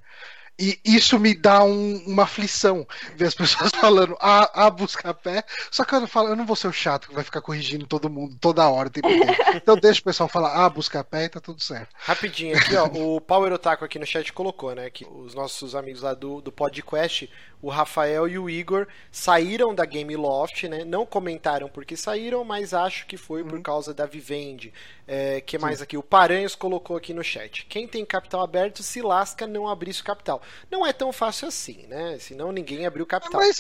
E 0.59 0.79
isso 0.85 1.19
me 1.19 1.33
dá 1.35 1.63
um- 1.63 2.03
uma 2.05 2.23
aflição 2.23 2.87
ver 3.15 3.25
as 3.25 3.33
pessoas 3.33 3.71
falando 3.75 4.15
a, 4.19 4.65
a 4.65 4.69
Buscapé. 4.69 5.43
Só 5.71 5.83
que 5.83 5.95
eu 5.95 5.99
não, 6.01 6.07
falo, 6.07 6.29
eu 6.29 6.35
não 6.35 6.45
vou 6.45 6.55
ser 6.55 6.67
o 6.67 6.73
chato 6.73 7.07
que 7.07 7.15
vai 7.15 7.23
ficar 7.23 7.41
corrigindo 7.41 7.87
todo 7.87 8.09
mundo 8.09 8.37
toda 8.39 8.67
hora. 8.69 8.87
inteiro. 8.93 9.23
Então 9.55 9.75
deixa 9.75 9.99
o 9.99 10.03
pessoal 10.03 10.29
falar 10.29 10.63
a 10.65 10.69
Buscapé 10.69 11.25
e 11.25 11.29
tá 11.29 11.39
tudo 11.39 11.61
certo. 11.61 11.89
Rapidinho 11.95 12.55
aqui, 12.57 12.75
ó. 12.75 12.85
O 12.85 13.19
Power 13.19 13.51
Otaku 13.51 13.83
aqui 13.83 13.97
no 13.97 14.05
chat 14.05 14.31
colocou, 14.31 14.75
né? 14.75 14.89
Que 14.89 15.05
os 15.05 15.33
nossos 15.33 15.73
amigos 15.73 16.01
lá 16.01 16.13
do, 16.13 16.39
do 16.39 16.51
podcast, 16.51 17.29
o 17.61 17.69
Rafael 17.69 18.27
e 18.27 18.37
o 18.37 18.49
Igor, 18.49 18.87
saíram 19.11 19.73
da 19.73 19.85
Game 19.85 20.15
Loft, 20.15 20.63
né? 20.67 20.83
Não 20.85 21.05
comentaram 21.05 21.67
porque 21.67 21.97
saíram, 21.97 22.43
mas 22.43 22.73
acho 22.73 23.07
que 23.07 23.17
foi 23.17 23.43
por 23.43 23.59
causa 23.61 23.93
da 23.93 24.05
Vivendi. 24.05 24.71
É, 25.07 25.41
que 25.41 25.57
mais 25.57 25.81
aqui? 25.81 25.97
O 25.97 26.03
Paranhos 26.03 26.55
colocou 26.55 26.95
aqui 26.95 27.13
no 27.13 27.23
chat. 27.23 27.65
Quem 27.65 27.87
tem 27.87 28.05
capital 28.05 28.41
aberto 28.41 28.83
se 28.83 29.01
lasca 29.01 29.47
não 29.47 29.67
abrisse 29.67 30.01
o 30.01 30.05
capital. 30.05 30.41
Não 30.71 30.85
é 30.85 30.93
tão 30.93 31.11
fácil 31.13 31.47
assim, 31.47 31.85
né? 31.87 32.17
Senão 32.19 32.51
ninguém 32.51 32.85
abriu 32.85 33.05
capital. 33.05 33.41
Mas, 33.41 33.57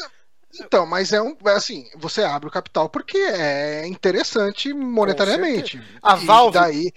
então, 0.61 0.85
mas 0.85 1.11
é 1.13 1.21
um. 1.21 1.35
Assim, 1.47 1.89
você 1.95 2.23
abre 2.23 2.47
o 2.47 2.51
capital 2.51 2.89
porque 2.89 3.17
é 3.17 3.87
interessante 3.87 4.73
monetariamente. 4.73 5.81
A 6.01 6.15
E 6.15 6.25
Valve- 6.25 6.53
daí 6.53 6.91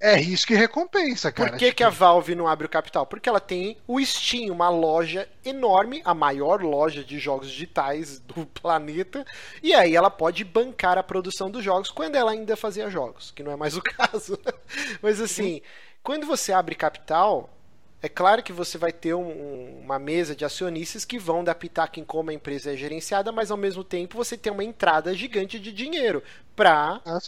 é 0.00 0.16
risco 0.16 0.52
e 0.52 0.56
recompensa, 0.56 1.32
cara. 1.32 1.52
Por 1.52 1.56
que, 1.56 1.66
Tipo, 1.66 1.76
que 1.76 1.84
a 1.84 1.88
Valve 1.88 2.34
não 2.34 2.46
abre 2.46 2.66
o 2.66 2.68
capital? 2.70 3.06
Porque 3.06 3.28
ela 3.28 3.40
tem 3.40 3.78
o 3.86 3.98
Steam, 4.04 4.52
uma 4.52 4.68
loja 4.68 5.26
enorme, 5.44 6.02
a 6.04 6.12
maior 6.12 6.62
loja 6.62 7.02
de 7.02 7.18
jogos 7.18 7.48
digitais 7.50 8.18
do 8.20 8.44
planeta, 8.60 9.24
e 9.62 9.72
aí 9.72 9.96
ela 9.96 10.10
pode 10.10 10.44
bancar 10.44 10.98
a 10.98 11.02
produção 11.02 11.50
dos 11.50 11.64
jogos 11.64 11.90
quando 11.90 12.16
ela 12.16 12.32
ainda 12.32 12.56
fazia 12.56 12.90
jogos, 12.90 13.30
que 13.30 13.42
não 13.42 13.52
é 13.52 13.56
mais 13.56 13.76
o 13.76 13.80
caso. 13.82 14.38
Mas 15.00 15.20
assim, 15.20 15.62
quando 16.02 16.26
você 16.26 16.52
abre 16.52 16.74
capital, 16.74 17.48
é 18.02 18.08
claro 18.08 18.42
que 18.42 18.52
você 18.52 18.78
vai 18.78 18.92
ter 18.92 19.14
um- 19.14 19.20
um- 19.30 19.80
uma 19.80 19.98
mesa 19.98 20.34
de 20.34 20.44
acionistas 20.44 21.04
que 21.04 21.18
vão 21.18 21.44
dar 21.44 21.54
pitaco 21.54 22.00
em 22.00 22.04
como 22.04 22.30
a 22.30 22.34
empresa 22.34 22.72
é 22.72 22.76
gerenciada, 22.76 23.30
mas 23.32 23.50
ao 23.50 23.56
mesmo 23.56 23.84
tempo 23.84 24.16
você 24.16 24.36
tem 24.36 24.52
uma 24.52 24.64
entrada 24.64 25.14
gigante 25.14 25.58
de 25.58 25.72
dinheiro 25.72 26.22
para 26.56 27.00
Ah, 27.04 27.18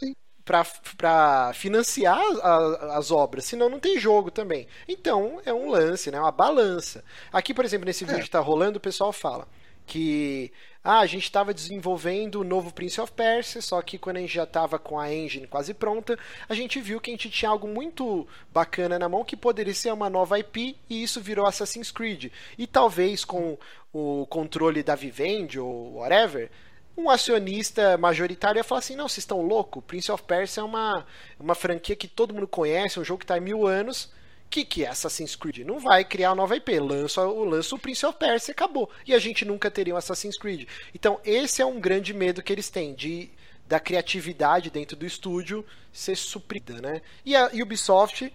para 0.96 1.52
financiar 1.54 2.18
a- 2.42 2.96
as 2.98 3.10
obras, 3.12 3.44
senão 3.44 3.68
não 3.68 3.78
tem 3.78 3.98
jogo 3.98 4.30
também. 4.30 4.66
Então 4.88 5.40
é 5.44 5.52
um 5.54 5.70
lance, 5.70 6.10
né? 6.10 6.18
Uma 6.18 6.32
balança. 6.32 7.04
Aqui, 7.32 7.54
por 7.54 7.64
exemplo, 7.64 7.86
nesse 7.86 8.04
vídeo 8.04 8.24
que 8.24 8.30
tá 8.30 8.40
rolando, 8.40 8.78
o 8.78 8.80
pessoal 8.80 9.12
fala 9.12 9.46
que 9.86 10.52
ah, 10.84 10.98
a 10.98 11.06
gente 11.06 11.24
estava 11.24 11.54
desenvolvendo 11.54 12.40
o 12.40 12.44
novo 12.44 12.72
Prince 12.72 13.00
of 13.00 13.12
Persia, 13.12 13.62
só 13.62 13.80
que 13.82 13.98
quando 13.98 14.16
a 14.16 14.20
gente 14.20 14.34
já 14.34 14.42
estava 14.42 14.78
com 14.78 14.98
a 14.98 15.12
engine 15.12 15.46
quase 15.46 15.72
pronta, 15.72 16.18
a 16.48 16.54
gente 16.54 16.80
viu 16.80 17.00
que 17.00 17.10
a 17.10 17.14
gente 17.14 17.30
tinha 17.30 17.50
algo 17.50 17.68
muito 17.68 18.26
bacana 18.52 18.98
na 18.98 19.08
mão 19.08 19.24
que 19.24 19.36
poderia 19.36 19.74
ser 19.74 19.92
uma 19.92 20.10
nova 20.10 20.38
IP 20.38 20.76
e 20.90 21.02
isso 21.02 21.20
virou 21.20 21.46
Assassin's 21.46 21.92
Creed. 21.92 22.32
E 22.58 22.66
talvez 22.66 23.24
com 23.24 23.56
o 23.92 24.26
controle 24.26 24.82
da 24.82 24.96
Vivendi 24.96 25.60
ou 25.60 25.98
whatever, 25.98 26.50
um 26.96 27.08
acionista 27.08 27.96
majoritário 27.96 28.58
ia 28.58 28.64
falar 28.64 28.80
assim: 28.80 28.96
não, 28.96 29.08
vocês 29.08 29.18
estão 29.18 29.40
loucos? 29.40 29.84
Prince 29.86 30.10
of 30.10 30.22
Persia 30.24 30.62
é 30.62 30.64
uma, 30.64 31.06
uma 31.38 31.54
franquia 31.54 31.96
que 31.96 32.08
todo 32.08 32.34
mundo 32.34 32.48
conhece, 32.48 32.98
um 32.98 33.04
jogo 33.04 33.18
que 33.18 33.24
está 33.24 33.36
há 33.36 33.40
mil 33.40 33.66
anos. 33.66 34.10
Que, 34.52 34.66
que 34.66 34.84
é 34.84 34.88
Assassin's 34.88 35.34
Creed? 35.34 35.60
Não 35.60 35.80
vai 35.80 36.04
criar 36.04 36.34
nova 36.34 36.54
IP, 36.54 36.78
lança, 36.78 37.26
o- 37.26 37.42
lança 37.42 37.74
o 37.74 37.78
Prince 37.78 38.04
of 38.04 38.18
Persia 38.18 38.50
e 38.50 38.52
acabou. 38.52 38.90
E 39.06 39.14
a 39.14 39.18
gente 39.18 39.46
nunca 39.46 39.70
teria 39.70 39.94
um 39.94 39.96
Assassin's 39.96 40.36
Creed. 40.36 40.68
Então, 40.94 41.18
esse 41.24 41.62
é 41.62 41.64
um 41.66 41.80
grande 41.80 42.12
medo 42.12 42.42
que 42.42 42.52
eles 42.52 42.68
têm, 42.68 42.94
de 42.94 43.30
da 43.66 43.80
criatividade 43.80 44.68
dentro 44.68 44.94
do 44.94 45.06
estúdio 45.06 45.64
ser 45.90 46.14
suprida, 46.16 46.82
né? 46.82 47.00
E 47.24 47.34
a 47.34 47.50
Ubisoft 47.54 48.30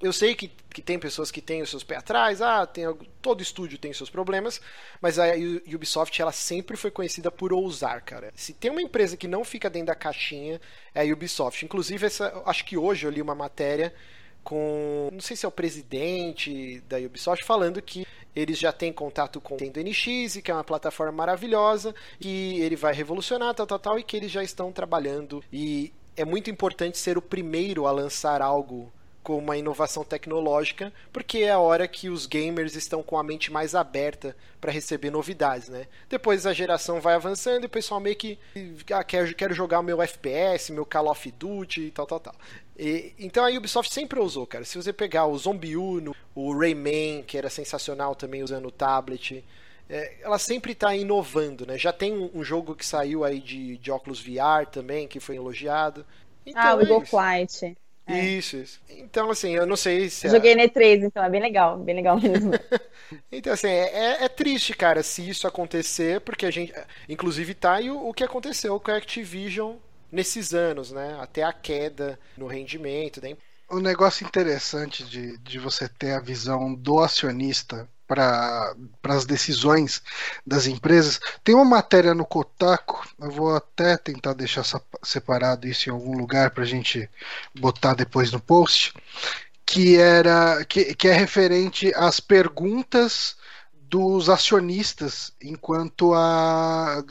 eu 0.00 0.12
sei 0.12 0.34
que, 0.34 0.48
que 0.70 0.80
tem 0.80 0.98
pessoas 0.98 1.30
que 1.30 1.42
têm 1.42 1.60
os 1.60 1.68
seus 1.68 1.82
pés 1.82 1.98
atrás, 1.98 2.40
ah, 2.40 2.64
tem, 2.64 2.84
todo 3.20 3.42
estúdio 3.42 3.76
tem 3.78 3.92
seus 3.92 4.08
problemas, 4.08 4.60
mas 5.02 5.18
a 5.18 5.24
Ubisoft 5.74 6.22
ela 6.22 6.30
sempre 6.32 6.76
foi 6.76 6.90
conhecida 6.90 7.30
por 7.32 7.52
ousar, 7.52 8.00
cara. 8.02 8.32
Se 8.36 8.54
tem 8.54 8.70
uma 8.70 8.80
empresa 8.80 9.16
que 9.16 9.26
não 9.26 9.44
fica 9.44 9.68
dentro 9.68 9.88
da 9.88 9.96
caixinha, 9.96 10.60
é 10.94 11.02
a 11.02 11.12
Ubisoft. 11.12 11.64
Inclusive, 11.64 12.06
essa, 12.06 12.42
acho 12.46 12.64
que 12.64 12.76
hoje 12.76 13.06
eu 13.06 13.10
li 13.10 13.20
uma 13.20 13.34
matéria 13.34 13.92
com, 14.48 15.10
não 15.12 15.20
sei 15.20 15.36
se 15.36 15.44
é 15.44 15.48
o 15.48 15.52
presidente 15.52 16.82
da 16.88 16.96
Ubisoft, 16.96 17.44
falando 17.44 17.82
que 17.82 18.06
eles 18.34 18.58
já 18.58 18.72
têm 18.72 18.90
contato 18.90 19.42
com 19.42 19.56
o 19.56 19.58
Nintendo 19.60 19.90
NX, 19.90 20.38
que 20.42 20.50
é 20.50 20.54
uma 20.54 20.64
plataforma 20.64 21.12
maravilhosa, 21.12 21.94
que 22.18 22.58
ele 22.58 22.74
vai 22.74 22.94
revolucionar, 22.94 23.54
tal, 23.54 23.66
tal, 23.66 23.78
tal, 23.78 23.98
e 23.98 24.02
que 24.02 24.16
eles 24.16 24.32
já 24.32 24.42
estão 24.42 24.72
trabalhando. 24.72 25.44
E 25.52 25.92
é 26.16 26.24
muito 26.24 26.48
importante 26.48 26.96
ser 26.96 27.18
o 27.18 27.22
primeiro 27.22 27.86
a 27.86 27.90
lançar 27.90 28.40
algo 28.40 28.90
com 29.28 29.36
uma 29.36 29.58
inovação 29.58 30.02
tecnológica, 30.02 30.90
porque 31.12 31.40
é 31.40 31.50
a 31.50 31.58
hora 31.58 31.86
que 31.86 32.08
os 32.08 32.24
gamers 32.24 32.74
estão 32.74 33.02
com 33.02 33.18
a 33.18 33.22
mente 33.22 33.52
mais 33.52 33.74
aberta 33.74 34.34
para 34.58 34.72
receber 34.72 35.10
novidades, 35.10 35.68
né? 35.68 35.86
Depois 36.08 36.46
a 36.46 36.54
geração 36.54 36.98
vai 36.98 37.12
avançando 37.14 37.64
e 37.64 37.66
o 37.66 37.68
pessoal 37.68 38.00
meio 38.00 38.16
que 38.16 38.38
ah, 38.90 39.04
quero, 39.04 39.34
quero 39.34 39.52
jogar 39.52 39.80
o 39.80 39.82
meu 39.82 40.00
FPS, 40.00 40.72
meu 40.72 40.86
Call 40.86 41.10
of 41.10 41.30
Duty 41.30 41.82
e 41.82 41.90
tal, 41.90 42.06
tal, 42.06 42.20
tal. 42.20 42.34
E- 42.78 43.12
então 43.18 43.44
a 43.44 43.50
Ubisoft 43.50 43.92
sempre 43.92 44.18
usou, 44.18 44.46
cara. 44.46 44.64
Se 44.64 44.78
você 44.82 44.94
pegar 44.94 45.26
o 45.26 45.36
Zombie 45.36 45.76
Uno, 45.76 46.16
o 46.34 46.58
Rayman, 46.58 47.22
que 47.22 47.36
era 47.36 47.50
sensacional 47.50 48.14
também 48.14 48.42
usando 48.42 48.64
o 48.68 48.72
tablet, 48.72 49.44
é, 49.90 50.22
ela 50.22 50.38
sempre 50.38 50.72
está 50.72 50.96
inovando, 50.96 51.66
né? 51.66 51.76
Já 51.76 51.92
tem 51.92 52.14
um, 52.14 52.30
um 52.32 52.42
jogo 52.42 52.74
que 52.74 52.86
saiu 52.86 53.24
aí 53.24 53.40
de, 53.40 53.76
de 53.76 53.90
óculos 53.90 54.20
VR 54.22 54.64
também, 54.72 55.06
que 55.06 55.20
foi 55.20 55.36
elogiado. 55.36 56.06
Então, 56.46 56.72
ah, 56.72 56.74
o 56.76 56.80
é 56.80 56.84
Eagle 56.84 57.02
isso. 57.02 57.22
É. 58.08 58.38
Isso, 58.38 58.56
isso. 58.56 58.80
Então, 58.88 59.30
assim, 59.30 59.54
eu 59.54 59.66
não 59.66 59.76
sei 59.76 60.08
se. 60.10 60.26
Eu 60.26 60.32
a- 60.32 60.32
Joguei 60.32 60.54
no 60.54 60.62
E3, 60.62 61.02
então 61.02 61.22
é 61.24 61.30
bem 61.30 61.40
legal, 61.40 61.78
bem 61.78 61.94
legal 61.96 62.20
mesmo. 62.20 62.52
Então, 63.32 63.52
assim, 63.52 63.68
é, 63.68 64.24
é 64.24 64.28
triste, 64.28 64.74
cara, 64.74 65.02
se 65.02 65.26
isso 65.28 65.46
acontecer, 65.46 66.20
porque 66.20 66.46
a 66.46 66.50
gente. 66.50 66.72
Inclusive, 67.08 67.54
tá 67.54 67.74
aí 67.76 67.90
o, 67.90 68.08
o 68.08 68.14
que 68.14 68.24
aconteceu 68.24 68.78
com 68.80 68.90
a 68.90 68.96
Activision 68.96 69.76
nesses 70.10 70.54
anos, 70.54 70.92
né? 70.92 71.16
Até 71.20 71.42
a 71.42 71.52
queda 71.52 72.18
no 72.36 72.46
rendimento. 72.46 73.20
Né? 73.22 73.36
Um 73.70 73.80
negócio 73.80 74.26
interessante 74.26 75.04
de, 75.04 75.38
de 75.38 75.58
você 75.58 75.88
ter 75.88 76.12
a 76.12 76.20
visão 76.20 76.74
do 76.74 77.00
acionista 77.00 77.88
para 78.08 78.74
as 79.04 79.26
decisões 79.26 80.02
das 80.44 80.66
empresas. 80.66 81.20
Tem 81.44 81.54
uma 81.54 81.64
matéria 81.64 82.14
no 82.14 82.24
Kotaku, 82.24 83.06
eu 83.20 83.30
vou 83.30 83.54
até 83.54 83.96
tentar 83.98 84.32
deixar 84.32 84.64
separado 85.02 85.68
isso 85.68 85.88
em 85.88 85.92
algum 85.92 86.16
lugar 86.16 86.50
para 86.50 86.64
a 86.64 86.66
gente 86.66 87.08
botar 87.54 87.94
depois 87.94 88.32
no 88.32 88.40
post, 88.40 88.94
que 89.66 89.98
era 89.98 90.64
que, 90.64 90.94
que 90.94 91.08
é 91.08 91.12
referente 91.12 91.92
às 91.94 92.18
perguntas 92.18 93.36
dos 93.74 94.28
acionistas 94.28 95.32
enquanto 95.42 96.14
a 96.14 97.04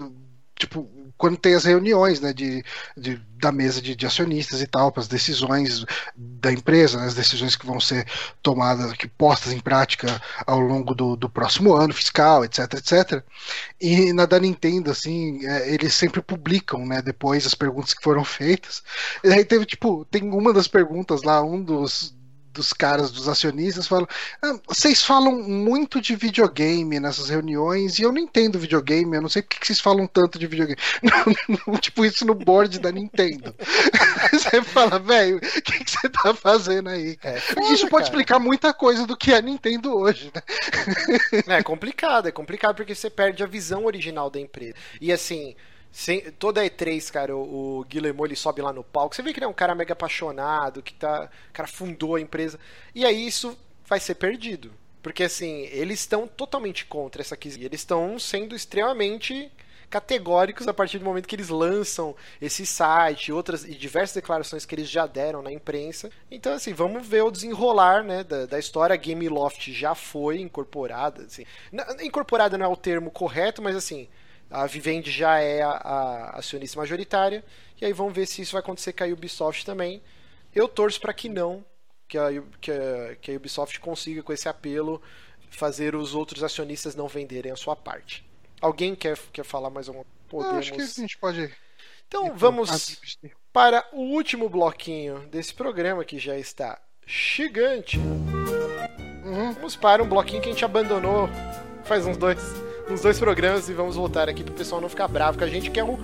tipo 0.58 0.90
quando 1.18 1.36
tem 1.36 1.56
as 1.56 1.64
reuniões 1.64 2.22
né, 2.22 2.32
de, 2.32 2.64
de- 2.96 3.20
da 3.40 3.52
mesa 3.52 3.82
de, 3.82 3.96
de 3.96 4.06
acionistas 4.06 4.62
e 4.62 4.68
tal, 4.68 4.92
para 4.92 5.02
as 5.02 5.08
decisões 5.08 5.84
da 6.16 6.52
empresa, 6.52 7.00
né, 7.00 7.08
as 7.08 7.16
decisões 7.16 7.56
que 7.56 7.66
vão 7.66 7.80
ser 7.80 8.06
tomadas, 8.42 8.94
que 8.94 9.08
postas 9.08 9.52
em 9.52 9.60
prática 9.60 10.22
ao 10.46 10.60
longo 10.60 10.94
do, 10.94 11.16
do 11.16 11.28
próximo 11.30 11.74
ano 11.76 11.94
fiscal, 11.94 12.46
etc, 12.46 12.72
etc. 12.76 13.24
E 13.82 14.14
na 14.14 14.26
da 14.26 14.40
Nintendo, 14.40 14.92
assim, 14.92 15.46
é, 15.46 15.74
eles 15.74 15.94
sempre 15.94 16.22
publicam, 16.22 16.86
né, 16.86 17.02
depois 17.02 17.46
as 17.46 17.56
perguntas 17.56 17.94
que 17.94 18.04
foram 18.04 18.24
feitas. 18.24 18.84
E 19.24 19.32
aí 19.32 19.44
teve, 19.46 19.66
tipo, 19.66 20.06
tem 20.06 20.24
uma 20.24 20.54
das 20.54 20.68
perguntas 20.68 21.24
lá, 21.24 21.42
um 21.44 21.62
dos 21.62 22.16
dos 22.58 22.74
caras, 22.74 23.12
dos 23.12 23.28
acionistas, 23.28 23.88
falam: 23.88 24.08
"Ah, 24.42 24.60
vocês 24.68 25.04
falam 25.04 25.32
muito 25.44 26.02
de 26.02 26.16
videogame 26.16 27.00
nessas 27.00 27.30
reuniões 27.30 28.00
e 28.00 28.02
eu 28.02 28.12
não 28.12 28.20
entendo 28.20 28.60
videogame, 28.60 29.16
eu 29.16 29.22
não 29.22 29.30
sei 29.30 29.44
por 29.44 29.50
que 29.50 29.66
vocês 29.66 29.80
falam 29.80 30.08
tanto 30.08 30.40
de 30.40 30.48
videogame. 30.48 30.80
tipo, 31.80 32.04
isso 32.04 32.26
no 32.26 32.34
board 32.34 32.80
da 32.80 32.92
Nintendo. 32.92 33.56
você 34.34 34.62
fala, 34.64 35.00
velho, 35.00 35.38
o 35.38 35.40
que, 35.40 35.84
que 35.84 35.92
você 35.92 36.10
tá 36.10 36.34
fazendo 36.34 36.90
aí? 36.90 37.16
cara?" 37.16 37.42
É 37.56 37.74
isso 37.74 37.88
pode 37.88 38.06
explicar 38.06 38.40
muita 38.40 38.74
coisa 38.74 39.06
do 39.06 39.16
que 39.16 39.32
é 39.32 39.38
a 39.38 39.42
Nintendo 39.42 39.96
hoje, 39.96 40.32
né? 40.34 41.60
É 41.60 41.64
complicado, 41.64 42.28
é 42.28 42.32
complicado 42.32 42.76
porque 42.76 42.96
você 42.96 43.10
perde 43.10 43.44
a 43.44 43.48
visão 43.48 43.86
original 43.86 44.30
da 44.30 44.40
empresa. 44.40 44.76
E 45.00 45.12
assim, 45.12 45.56
sem- 45.98 46.32
toda 46.34 46.62
a 46.62 46.64
E3, 46.64 47.10
cara, 47.12 47.36
o, 47.36 47.80
o 47.80 47.84
Guilherme 47.86 48.22
ele 48.24 48.36
sobe 48.36 48.62
lá 48.62 48.72
no 48.72 48.84
palco. 48.84 49.16
Você 49.16 49.24
vê 49.24 49.34
que 49.34 49.40
ele 49.40 49.46
é 49.46 49.50
um 49.50 49.54
cara 49.54 49.74
mega 49.74 49.94
apaixonado, 49.94 50.84
que 50.84 50.94
tá. 50.94 51.28
O 51.50 51.54
cara 51.54 51.68
fundou 51.68 52.16
a 52.16 52.22
empresa. 52.22 52.60
E 52.94 53.04
aí 53.04 53.26
isso 53.26 53.58
vai 53.84 54.00
ser 54.00 54.14
perdido. 54.14 54.72
Porque 55.02 55.24
assim, 55.24 55.64
eles 55.72 56.00
estão 56.02 56.28
totalmente 56.28 56.86
contra 56.86 57.24
essa 57.24 57.34
aquisição. 57.34 57.66
Eles 57.66 57.82
estão 57.82 58.20
sendo 58.20 58.56
extremamente 58.56 59.52
categóricos 59.90 60.68
a 60.68 60.74
partir 60.74 61.00
do 61.00 61.06
momento 61.06 61.28
que 61.28 61.36
eles 61.36 61.50
lançam 61.50 62.16
esse 62.40 62.64
site, 62.64 63.32
outras 63.32 63.64
e 63.64 63.74
diversas 63.74 64.14
declarações 64.16 64.66
que 64.66 64.76
eles 64.76 64.88
já 64.88 65.08
deram 65.08 65.42
na 65.42 65.52
imprensa. 65.52 66.12
Então, 66.30 66.54
assim, 66.54 66.74
vamos 66.74 67.08
ver 67.08 67.24
o 67.24 67.32
desenrolar 67.32 68.04
né, 68.04 68.24
da, 68.24 68.46
da 68.46 68.60
história. 68.60 68.94
A 68.94 68.98
Gameloft 68.98 69.72
já 69.74 69.96
foi 69.96 70.42
incorporada. 70.42 71.24
Assim. 71.24 71.44
Incorporada 72.04 72.56
não 72.56 72.68
é 72.68 72.70
o 72.70 72.78
termo 72.78 73.10
correto, 73.10 73.64
mas 73.64 73.76
assim, 73.76 74.08
a 74.50 74.66
Vivendi 74.66 75.12
já 75.12 75.40
é 75.40 75.62
a, 75.62 75.70
a 75.70 76.30
acionista 76.38 76.80
majoritária. 76.80 77.44
E 77.80 77.86
aí 77.86 77.94
vamos 77.94 78.14
ver 78.14 78.26
se 78.26 78.42
isso 78.42 78.54
vai 78.54 78.62
acontecer 78.62 78.94
com 78.94 79.04
a 79.04 79.08
Ubisoft 79.08 79.66
também. 79.66 80.02
Eu 80.56 80.68
torço 80.68 81.00
para 81.00 81.14
que 81.14 81.30
não, 81.30 81.64
que 82.08 82.18
a, 82.18 82.30
que, 82.60 82.72
a, 82.72 83.16
que 83.22 83.32
a 83.32 83.36
Ubisoft 83.36 83.80
consiga, 83.80 84.24
com 84.24 84.34
esse 84.34 84.50
apelo, 84.50 85.02
fazer 85.50 85.96
os 85.96 86.16
outros 86.16 86.44
acionistas 86.44 86.96
não 86.96 87.08
venderem 87.08 87.52
a 87.52 87.56
sua 87.56 87.76
parte. 87.76 88.26
Alguém 88.60 88.96
quer, 88.96 89.18
quer 89.32 89.44
falar 89.44 89.70
mais 89.70 89.88
alguma 89.88 90.06
Eu 90.06 90.30
Podemos. 90.30 90.58
acho 90.58 90.74
que 90.74 90.82
a 90.82 90.86
gente 90.86 91.18
pode. 91.18 91.54
Então 92.08 92.36
vamos 92.36 93.00
para 93.52 93.86
o 93.92 94.00
último 94.00 94.50
bloquinho 94.50 95.20
desse 95.28 95.54
programa 95.54 96.04
que 96.04 96.18
já 96.18 96.38
está 96.38 96.80
gigante. 97.06 97.98
Uhum. 98.00 99.52
Vamos 99.54 99.76
para 99.76 100.02
um 100.02 100.08
bloquinho 100.08 100.42
que 100.42 100.50
a 100.50 100.52
gente 100.52 100.66
abandonou 100.66 101.30
faz 101.88 102.06
uns 102.06 102.18
dois, 102.18 102.38
uns 102.90 103.02
dois 103.02 103.20
programas 103.20 103.68
e 103.68 103.74
vamos 103.74 103.96
voltar 103.96 104.30
aqui 104.30 104.44
para 104.44 104.54
o 104.54 104.56
pessoal 104.56 104.80
não 104.80 104.90
ficar 104.90 105.08
bravo 105.08 105.38
com 105.38 105.44
a 105.44 105.48
gente, 105.48 105.70
que 105.70 105.80
é 105.80 105.84
o 105.84 105.98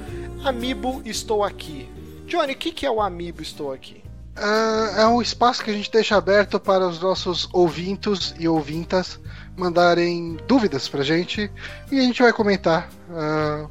Amiibo 0.44 1.02
Estou 1.06 1.44
Aqui. 1.44 1.90
Johnny, 2.28 2.54
o 2.54 2.56
que, 2.56 2.72
que 2.72 2.86
é 2.86 2.92
o 2.92 3.02
Amiibo 3.02 3.42
Estou 3.42 3.72
Aqui? 3.72 4.04
Ah, 4.36 4.96
é 4.98 5.08
um 5.08 5.22
espaço 5.22 5.64
que 5.64 5.70
a 5.70 5.74
gente 5.74 5.92
deixa 5.92 6.16
aberto 6.16 6.60
para 6.60 6.88
os 6.88 7.00
nossos 7.00 7.48
ouvintos 7.54 8.34
e 8.40 8.48
ouvintas 8.48 9.20
mandarem 9.56 10.38
dúvidas 10.48 10.88
pra 10.88 11.04
gente 11.04 11.52
e 11.92 12.00
a 12.00 12.02
gente 12.02 12.22
vai 12.22 12.34
comentar. 12.34 12.90
Ah, 13.12 13.68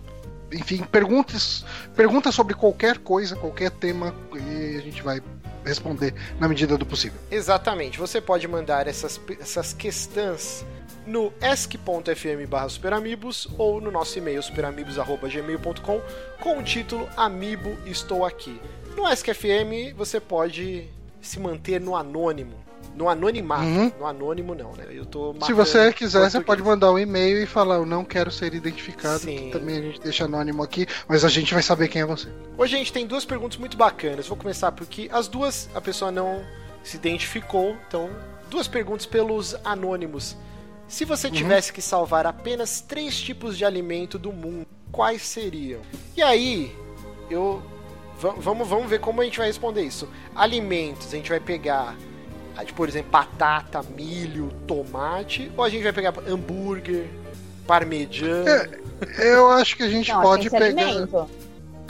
enfim, 0.53 0.83
perguntas, 0.85 1.65
perguntas 1.97 2.35
sobre 2.35 2.55
qualquer 2.55 2.99
coisa, 2.99 3.37
qualquer 3.37 3.71
tema 3.71 4.15
e 4.35 4.77
a 4.77 4.81
gente 4.81 5.03
vai 5.03 5.21
responder 5.65 6.15
na 6.39 6.49
medida 6.49 6.79
do 6.79 6.87
possível. 6.87 7.19
Exatamente, 7.31 7.99
você 7.99 8.21
pode 8.21 8.47
mandar 8.49 8.87
essas, 8.87 9.21
essas 9.41 9.73
questões 9.73 10.65
no 11.07 11.33
esc.fm 11.41 12.47
barra 12.49 12.69
superamigos 12.69 13.49
ou 13.59 13.81
no 13.81 13.91
nosso 13.91 14.19
e-mail 14.19 14.43
superamigos.gmail.com 14.43 16.01
com 16.41 16.59
o 16.59 16.63
título 16.63 17.09
Amiibo 17.17 17.77
Estou 17.87 18.25
Aqui. 18.25 18.61
No 18.97 19.09
ESC-FM 19.09 19.95
você 19.97 20.21
pode 20.21 20.89
se 21.21 21.39
manter 21.39 21.81
no 21.81 21.97
anônimo. 21.97 22.55
No 22.95 23.09
anonimato. 23.09 23.63
Uhum. 23.63 23.93
No 23.99 24.07
anônimo 24.07 24.55
não, 24.55 24.73
né? 24.73 24.85
Eu 24.91 25.07
tô 25.07 25.35
Se 25.47 25.53
você 25.55 25.93
quiser, 25.93 26.31
você 26.31 26.41
pode 26.41 26.63
mandar 26.63 26.93
um 26.93 26.99
e-mail 26.99 27.43
e 27.43 27.47
falar 27.47 27.77
eu 27.77 27.87
não 27.87 28.05
quero 28.05 28.31
ser 28.31 28.53
identificado, 28.53 29.21
Sim. 29.21 29.49
também 29.51 29.79
a 29.79 29.81
gente 29.81 30.01
deixa 30.01 30.25
anônimo 30.27 30.63
aqui, 30.63 30.87
mas 31.09 31.25
a 31.25 31.29
gente 31.29 31.55
vai 31.55 31.63
saber 31.63 31.89
quem 31.89 32.03
é 32.03 32.07
você. 32.07 32.29
Hoje 32.59 32.75
a 32.75 32.79
gente 32.79 32.93
tem 32.93 33.07
duas 33.07 33.25
perguntas 33.25 33.57
muito 33.57 33.79
bacanas. 33.79 34.29
Vou 34.29 34.37
começar 34.37 34.73
porque 34.73 35.09
as 35.11 35.27
duas 35.27 35.71
a 35.75 35.81
pessoa 35.81 36.11
não 36.11 36.45
se 36.83 36.97
identificou. 36.97 37.77
Então, 37.89 38.11
duas 38.51 38.69
perguntas 38.69 39.07
pelos 39.07 39.57
anônimos. 39.65 40.37
Se 40.89 41.05
você 41.05 41.31
tivesse 41.31 41.73
que 41.73 41.81
salvar 41.81 42.27
apenas 42.27 42.81
três 42.81 43.19
tipos 43.19 43.57
de 43.57 43.65
alimento 43.65 44.19
do 44.19 44.33
mundo, 44.33 44.67
quais 44.91 45.23
seriam? 45.23 45.81
E 46.17 46.23
aí, 46.23 46.75
eu 47.31 47.63
va- 48.19 48.35
vamos 48.37 48.69
vamos 48.69 48.91
ver 48.91 49.01
como 49.01 49.21
a 49.23 49.25
gente 49.25 49.39
vai 49.39 49.47
responder 49.47 49.83
isso. 49.83 50.07
Alimentos, 50.35 51.09
a 51.09 51.17
gente 51.17 51.31
vai 51.31 51.41
pegar, 51.41 51.97
ah, 52.57 52.65
tipo, 52.65 52.77
por 52.77 52.89
exemplo, 52.89 53.11
batata, 53.11 53.83
milho, 53.97 54.51
tomate, 54.67 55.51
ou 55.57 55.65
a 55.65 55.71
gente 55.71 55.83
vai 55.83 55.93
pegar 55.95 56.13
hambúrguer, 56.29 57.07
parmegiana? 57.67 58.69
Eu 59.19 59.51
acho 59.51 59.77
que 59.77 59.83
a 59.85 59.89
gente 59.89 60.13
Não, 60.13 60.21
pode 60.21 60.51
pegar. 60.51 60.67
alimento. 60.67 61.29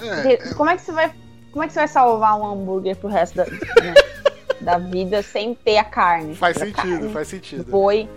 É, 0.00 0.36
Como 0.54 0.70
é 0.70 0.76
que 0.76 0.82
você 0.82 0.92
vai. 0.92 1.12
Como 1.50 1.62
é 1.64 1.66
que 1.66 1.72
você 1.74 1.80
vai 1.80 1.88
salvar 1.88 2.38
um 2.40 2.46
hambúrguer 2.46 2.96
pro 2.96 3.08
resto 3.08 3.36
da, 3.36 3.44
né, 3.82 3.94
da 4.60 4.78
vida 4.78 5.22
sem 5.22 5.54
ter 5.54 5.76
a 5.76 5.84
carne? 5.84 6.34
Faz 6.34 6.56
sentido, 6.56 6.76
carne, 7.00 7.12
faz 7.12 7.28
sentido. 7.28 7.64
Boi. 7.70 8.08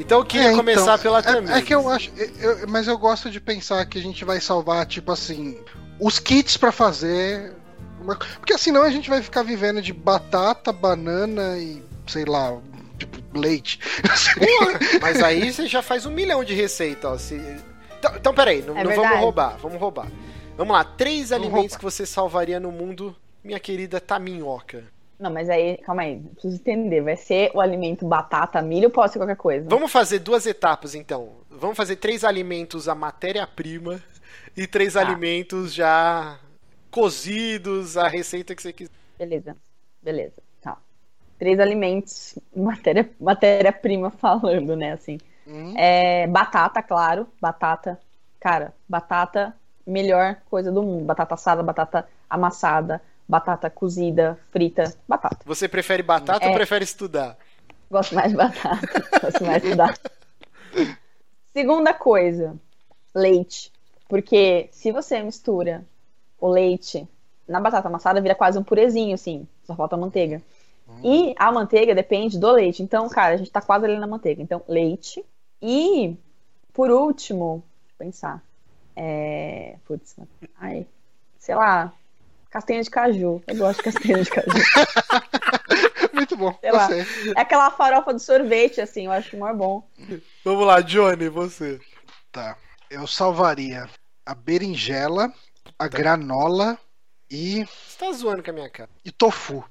Então 0.00 0.18
eu 0.18 0.24
queria 0.24 0.46
É, 0.48 0.52
então, 0.52 0.58
começar 0.64 0.98
pela 0.98 1.18
é- 1.18 1.22
Tamires. 1.22 1.50
É, 1.56 1.62
que 1.62 1.74
eu 1.74 1.88
acho. 1.88 2.10
eu- 2.40 2.68
mas 2.68 2.88
eu 2.88 2.96
gosto 2.98 3.30
de 3.30 3.40
pensar 3.40 3.84
que 3.86 3.98
a 3.98 4.02
gente 4.02 4.24
vai 4.24 4.40
salvar, 4.40 4.86
tipo 4.86 5.12
assim, 5.12 5.58
os 6.00 6.18
kits 6.18 6.56
pra 6.56 6.72
fazer. 6.72 7.52
uma- 8.00 8.16
Porque 8.16 8.56
senão 8.56 8.82
a 8.82 8.90
gente 8.90 9.10
vai 9.10 9.20
ficar 9.22 9.42
vivendo 9.42 9.82
de 9.82 9.92
batata, 9.92 10.72
banana 10.72 11.58
e 11.58 11.82
sei 12.06 12.24
lá, 12.24 12.56
tipo, 12.98 13.18
leite. 13.38 13.78
Mas 15.02 15.22
aí 15.22 15.52
você 15.52 15.66
já 15.66 15.82
faz 15.82 16.06
um 16.06 16.10
milhão 16.10 16.42
de 16.42 16.54
receita, 16.54 17.10
ó. 17.10 17.18
Se... 17.18 17.34
Então, 17.98 18.12
então, 18.16 18.34
peraí, 18.34 18.62
não, 18.62 18.76
É 18.76 18.82
não 18.84 18.94
vamos 18.94 19.18
roubar, 19.18 19.56
vamos 19.58 19.78
roubar. 19.78 20.06
Vamos 20.56 20.72
lá, 20.72 20.82
três 20.84 21.28
Vamos 21.28 21.44
alimentos 21.44 21.72
roubar. 21.74 21.78
que 21.78 21.84
você 21.84 22.06
salvaria 22.06 22.58
no 22.58 22.72
mundo, 22.72 23.14
minha 23.44 23.60
querida 23.60 24.00
Taminhoca. 24.00 24.84
Não, 25.20 25.30
mas 25.30 25.50
aí, 25.50 25.76
calma 25.78 26.02
aí, 26.02 26.18
preciso 26.32 26.56
entender. 26.56 27.02
Vai 27.02 27.16
ser 27.16 27.50
o 27.54 27.60
alimento 27.60 28.06
batata, 28.06 28.62
milho 28.62 28.86
ou 28.86 28.90
pode 28.90 29.12
ser 29.12 29.18
qualquer 29.18 29.36
coisa? 29.36 29.68
Vamos 29.68 29.92
fazer 29.92 30.18
duas 30.20 30.46
etapas, 30.46 30.94
então. 30.94 31.28
Vamos 31.50 31.76
fazer 31.76 31.96
três 31.96 32.24
alimentos 32.24 32.88
a 32.88 32.94
matéria-prima 32.94 34.00
e 34.56 34.66
três 34.66 34.94
Tá. 34.94 35.00
alimentos 35.02 35.74
já 35.74 36.38
cozidos, 36.90 37.96
a 37.96 38.08
receita 38.08 38.54
que 38.54 38.62
você 38.62 38.72
quiser. 38.72 38.90
Beleza, 39.18 39.56
beleza. 40.02 40.34
Tá. 40.60 40.76
Três 41.38 41.58
alimentos, 41.60 42.38
matéria- 42.54 43.08
matéria-prima 43.20 44.10
falando, 44.10 44.74
né? 44.76 44.92
Assim. 44.92 45.18
Hum, 45.46 45.74
É, 45.76 46.26
batata, 46.26 46.82
claro. 46.82 47.26
Batata. 47.40 47.98
Cara, 48.38 48.72
batata, 48.88 49.54
melhor 49.86 50.36
coisa 50.50 50.72
do 50.72 50.82
mundo. 50.82 51.04
Batata 51.04 51.34
assada, 51.34 51.62
batata 51.62 52.08
amassada, 52.28 53.00
batata 53.30 53.70
cozida, 53.70 54.36
frita, 54.50 54.92
batata. 55.08 55.38
Você 55.46 55.68
prefere 55.68 56.02
batata 56.02 56.44
ou 56.46 56.50
É. 56.50 56.54
prefere 56.54 56.84
estudar? 56.84 57.36
Gosto 57.88 58.14
mais 58.14 58.30
de 58.32 58.36
batata. 58.36 58.80
Gosto 59.22 59.44
mais 59.44 59.62
de 59.62 59.74
batata. 59.74 60.10
Segunda 61.52 61.94
coisa, 61.94 62.56
leite. 63.14 63.72
Porque 64.08 64.68
se 64.72 64.90
você 64.90 65.22
mistura 65.22 65.84
o 66.40 66.48
leite 66.48 67.06
na 67.46 67.60
batata 67.60 67.88
amassada, 67.88 68.20
vira 68.20 68.34
quase 68.34 68.58
um 68.58 68.62
purezinho, 68.64 69.14
assim. 69.14 69.46
só 69.64 69.74
falta 69.74 69.96
manteiga. 69.96 70.42
E 71.04 71.34
a 71.38 71.52
manteiga 71.52 71.94
depende 71.94 72.36
do 72.36 72.50
leite. 72.50 72.82
Então, 72.82 73.08
cara, 73.08 73.34
a 73.34 73.36
gente 73.36 73.50
tá 73.50 73.60
quase 73.60 73.84
ali 73.84 73.96
na 73.96 74.08
manteiga. 74.08 74.42
Então, 74.42 74.60
leite. 74.66 75.24
E, 75.62 76.16
por 76.72 76.90
último, 76.90 77.62
deixa 77.86 77.92
eu 77.94 78.06
pensar. 78.06 78.42
É. 78.96 79.76
Putz, 79.84 80.16
ai, 80.58 80.84
sei 81.38 81.54
lá. 81.54 81.92
Castanha 82.50 82.82
de 82.82 82.90
caju. 82.90 83.42
Eu 83.46 83.56
gosto 83.56 83.78
de 83.78 83.84
castanha 83.84 84.22
de 84.22 84.30
caju. 84.30 84.48
Muito 86.12 86.36
bom. 86.36 86.56
Sei 86.60 86.72
lá. 86.72 86.88
É 87.36 87.40
aquela 87.40 87.70
farofa 87.70 88.12
do 88.12 88.18
sorvete, 88.18 88.80
assim, 88.80 89.06
eu 89.06 89.12
acho 89.12 89.36
mó 89.36 89.52
bom. 89.54 89.88
Vamos 90.44 90.66
lá, 90.66 90.80
Johnny, 90.80 91.28
você. 91.28 91.80
Tá. 92.32 92.56
Eu 92.90 93.06
salvaria 93.06 93.88
a 94.26 94.34
berinjela, 94.34 95.32
a 95.78 95.88
granola 95.88 96.78
e, 97.30 97.64
Você 97.64 97.98
tá 97.98 98.12
zoando 98.12 98.42
com 98.42 98.50
a 98.50 98.54
minha 98.54 98.68
cara. 98.68 98.90
e 99.04 99.12
tofu. 99.12 99.64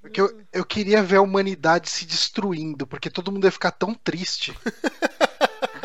Porque 0.00 0.20
eu, 0.20 0.42
eu 0.52 0.64
queria 0.64 1.02
ver 1.02 1.16
a 1.16 1.22
humanidade 1.22 1.88
se 1.88 2.04
destruindo, 2.04 2.86
porque 2.86 3.08
todo 3.08 3.32
mundo 3.32 3.46
ia 3.46 3.50
ficar 3.50 3.70
tão 3.70 3.94
triste. 3.94 4.54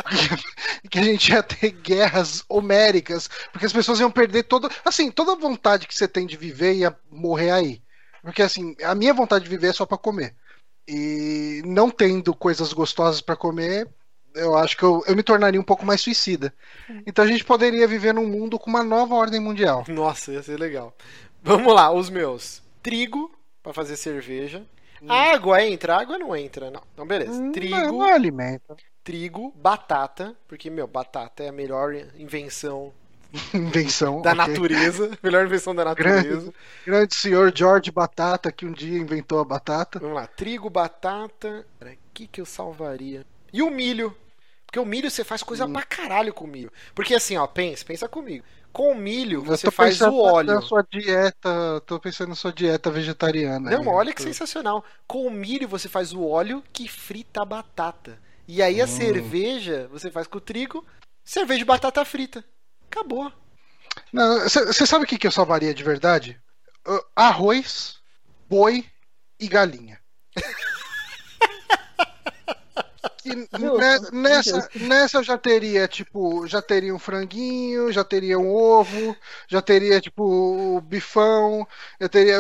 que 0.90 1.00
a 1.00 1.04
gente 1.04 1.32
ia 1.32 1.44
ter 1.44 1.72
guerras 1.72 2.44
homéricas, 2.50 3.30
porque 3.52 3.66
as 3.66 3.74
pessoas 3.74 4.00
iam 4.00 4.12
perder 4.12 4.44
toda, 4.44 4.70
assim, 4.84 5.12
toda 5.12 5.34
a 5.34 5.38
vontade 5.38 5.88
que 5.88 5.96
você 5.96 6.08
tem 6.08 6.26
de 6.26 6.38
viver 6.38 6.74
ia 6.74 6.96
morrer 7.12 7.52
aí. 7.52 7.82
Porque 8.22 8.42
assim, 8.42 8.76
a 8.84 8.94
minha 8.94 9.14
vontade 9.14 9.44
de 9.46 9.50
viver 9.50 9.68
é 9.68 9.74
só 9.74 9.86
pra 9.86 9.98
comer. 9.98 10.36
E 10.88 11.62
não 11.66 11.90
tendo 11.90 12.34
coisas 12.34 12.74
gostosas 12.74 13.22
pra 13.22 13.36
comer, 13.36 13.88
eu 14.36 14.58
acho 14.58 14.76
que 14.76 14.84
eu, 14.84 15.04
eu 15.08 15.16
me 15.16 15.24
tornaria 15.24 15.60
um 15.60 15.64
pouco 15.64 15.86
mais 15.86 16.02
suicida. 16.02 16.54
Então 17.06 17.24
a 17.24 17.28
gente 17.28 17.46
poderia 17.46 17.88
viver 17.88 18.14
num 18.14 18.28
mundo 18.28 18.58
com 18.60 18.70
uma 18.70 18.84
nova 18.84 19.16
ordem 19.16 19.40
mundial. 19.40 19.86
Nossa, 19.88 20.32
ia 20.32 20.44
ser 20.44 20.60
legal. 20.60 20.96
Vamos 21.42 21.74
lá, 21.74 21.92
os 21.92 22.10
meus. 22.10 22.62
Trigo 22.82 23.32
pra 23.62 23.74
fazer 23.74 23.96
cerveja. 23.96 24.64
Água 25.08 25.64
entra, 25.64 25.96
água 25.96 26.18
não 26.18 26.36
entra, 26.36 26.70
não. 26.70 26.82
Então, 26.94 27.08
beleza. 27.08 27.32
Hum, 27.32 27.52
Trigo, 27.52 27.76
Não, 27.76 28.00
não 28.00 28.04
alimento. 28.04 28.76
Trigo, 29.10 29.52
batata, 29.56 30.36
porque, 30.48 30.70
meu, 30.70 30.86
batata 30.88 31.44
é 31.44 31.50
a 31.50 31.52
melhor 31.52 31.96
invenção 32.18 32.94
Invenção. 33.54 34.22
da 34.22 34.34
ok. 34.34 34.36
natureza. 34.36 35.18
Melhor 35.24 35.46
invenção 35.46 35.74
da 35.76 35.84
natureza. 35.86 36.54
Grande 36.86 37.16
senhor 37.16 37.52
George 37.56 37.92
Batata, 37.92 38.52
que 38.52 38.66
um 38.66 38.72
dia 38.72 38.98
inventou 38.98 39.40
a 39.40 39.46
batata. 39.46 40.00
Vamos 40.00 40.16
lá, 40.16 40.28
trigo, 40.28 40.70
batata. 40.70 41.66
O 41.82 41.86
que 42.14 42.28
que 42.28 42.42
eu 42.42 42.46
salvaria? 42.46 43.26
E 43.54 43.62
o 43.62 43.70
milho. 43.70 44.16
Porque 44.66 44.80
o 44.80 44.86
milho 44.86 45.10
você 45.10 45.24
faz 45.24 45.42
Hum. 45.42 45.46
coisa 45.46 45.68
pra 45.68 45.84
caralho 45.84 46.34
com 46.34 46.46
o 46.46 46.48
milho. 46.48 46.72
Porque 46.96 47.16
assim, 47.16 47.38
ó, 47.38 47.48
pensa, 47.48 47.86
pensa 47.86 48.08
comigo. 48.08 48.44
Com 48.72 48.92
o 48.92 48.96
milho 48.96 49.44
você 49.44 49.72
faz 49.72 50.02
o 50.02 50.16
óleo. 50.16 50.54
Na 50.56 50.62
sua 50.62 50.84
dieta, 50.92 51.82
tô 51.86 52.00
pensando 52.00 52.30
na 52.30 52.36
sua 52.36 52.54
dieta 52.54 52.92
vegetariana. 52.92 53.70
Não, 53.70 53.82
aí. 53.82 53.88
olha 53.88 54.14
que 54.14 54.22
sensacional. 54.22 54.84
Com 55.08 55.26
o 55.28 55.32
milho 55.32 55.68
você 55.68 55.88
faz 55.90 56.14
o 56.14 56.24
óleo 56.26 56.64
que 56.74 56.88
frita 56.88 57.42
a 57.42 57.46
batata. 57.46 58.20
E 58.52 58.64
aí 58.64 58.82
a 58.82 58.86
Hum. 58.86 58.88
cerveja 58.88 59.88
você 59.92 60.10
faz 60.10 60.26
com 60.26 60.40
o 60.40 60.42
trigo, 60.42 60.84
cerveja 61.24 61.60
de 61.60 61.66
batata 61.66 62.04
frita. 62.04 62.44
Acabou. 62.88 63.32
Você 64.12 64.88
sabe 64.88 65.06
o 65.06 65.08
que, 65.08 65.20
que 65.20 65.28
eu 65.28 65.32
salvaria 65.32 65.72
de 65.72 65.84
verdade? 65.84 66.42
Uh, 66.88 67.00
Arroz, 67.16 68.00
boi 68.50 68.84
e 69.40 69.48
galinha. 69.48 70.02
Que 73.22 73.36
ne- 73.36 74.00
nessa, 74.14 74.70
nessa 74.76 75.18
eu 75.18 75.24
já 75.24 75.38
teria, 75.38 75.88
tipo, 75.90 76.48
já 76.48 76.62
teria 76.62 76.96
um 76.96 77.00
franguinho, 77.00 77.92
já 77.92 78.02
teria 78.04 78.40
um 78.40 78.50
ovo, 78.50 79.16
já 79.48 79.62
teria, 79.62 80.00
tipo, 80.00 80.80
bifão, 80.82 81.68
já 82.00 82.08
teria, 82.08 82.38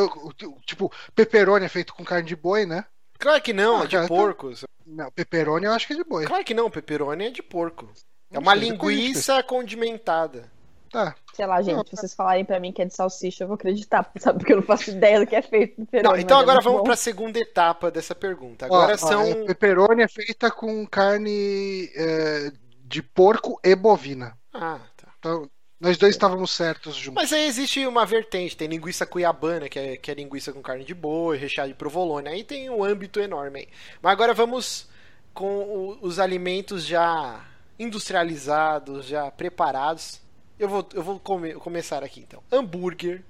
tipo, 0.65 0.91
pepperoni 1.13 1.65
é 1.65 1.69
feito 1.69 1.93
com 1.93 2.05
carne 2.05 2.27
de 2.29 2.35
boi, 2.35 2.65
né? 2.65 2.85
Claro 3.19 3.41
que 3.41 3.51
não, 3.51 3.81
Ah, 3.81 3.83
é 3.83 3.87
de 3.87 3.95
cara, 3.97 4.07
porco. 4.07 4.53
Não, 4.89 5.11
pepperoni 5.11 5.65
eu 5.65 5.73
acho 5.73 5.85
que 5.85 5.93
é 5.93 5.95
de 5.95 6.03
boi. 6.03 6.25
Claro 6.25 6.43
que 6.43 6.53
não, 6.53 6.69
pepperoni 6.69 7.27
é 7.27 7.29
de 7.29 7.43
porco. 7.43 7.89
É 8.31 8.39
uma 8.39 8.55
linguiça 8.55 9.41
condimentada. 9.43 10.51
Tá. 10.91 11.15
Sei 11.35 11.45
lá, 11.45 11.61
gente, 11.61 11.87
se 11.89 11.95
vocês 11.95 12.15
falarem 12.15 12.43
pra 12.43 12.59
mim 12.59 12.71
que 12.71 12.81
é 12.81 12.85
de 12.85 12.95
salsicha, 12.95 13.43
eu 13.43 13.47
vou 13.47 13.55
acreditar, 13.55 14.11
sabe? 14.17 14.39
Porque 14.39 14.53
eu 14.53 14.57
não 14.57 14.63
faço 14.63 14.89
ideia 14.89 15.19
do 15.19 15.27
que 15.27 15.35
é 15.35 15.41
feito 15.41 15.73
no 15.77 15.83
Não, 15.83 15.85
pepperoni, 15.91 16.23
então 16.23 16.37
é 16.39 16.41
agora 16.41 16.55
muito 16.55 16.63
vamos 16.63 16.79
bom. 16.79 16.83
para 16.85 16.93
a 16.93 16.97
segunda 16.97 17.37
etapa 17.39 17.91
dessa 17.91 18.15
pergunta. 18.15 18.65
Ó, 18.65 18.75
Agora 18.75 18.93
ó, 18.95 18.97
são. 18.97 19.23
é, 19.23 19.45
pepperoni 19.45 20.01
é 20.01 20.07
feita 20.07 20.49
com 20.49 20.85
carne 20.87 21.89
é, 21.95 22.51
de 22.85 23.03
porco 23.03 23.59
e 23.63 23.75
bovina. 23.75 24.35
Ah, 24.51 24.79
tá. 24.97 25.13
Então, 25.19 25.49
nós 25.79 25.97
dois 25.97 26.13
estávamos 26.15 26.51
certos 26.51 26.95
juntos. 26.95 27.21
Mas 27.21 27.31
aí 27.33 27.45
existe 27.47 27.85
uma 27.87 28.05
vertente, 28.05 28.55
tem 28.57 28.67
linguiça 28.67 29.05
cuiabana, 29.05 29.69
que 29.69 29.79
é, 29.79 29.97
que 29.97 30.11
é 30.11 30.13
linguiça 30.13 30.51
com 30.51 30.61
carne 30.61 30.83
de 30.83 30.93
boi, 30.93 31.37
recheada 31.37 31.69
de 31.69 31.75
provolone, 31.75 32.27
aí 32.29 32.43
tem 32.43 32.69
um 32.69 32.83
âmbito 32.83 33.19
enorme 33.19 33.59
aí. 33.61 33.67
Mas 34.01 34.11
agora 34.11 34.33
vamos 34.33 34.89
com 35.33 35.59
o- 35.63 35.97
os 36.01 36.19
alimentos 36.19 36.85
já 36.85 37.45
industrializados, 37.77 39.05
já 39.05 39.31
preparados. 39.31 40.21
Eu 40.57 40.67
vou, 40.67 40.87
eu 40.93 41.01
vou 41.01 41.19
come- 41.19 41.53
começar 41.53 42.03
aqui 42.03 42.19
então. 42.21 42.43
Hambúrguer, 42.51 43.23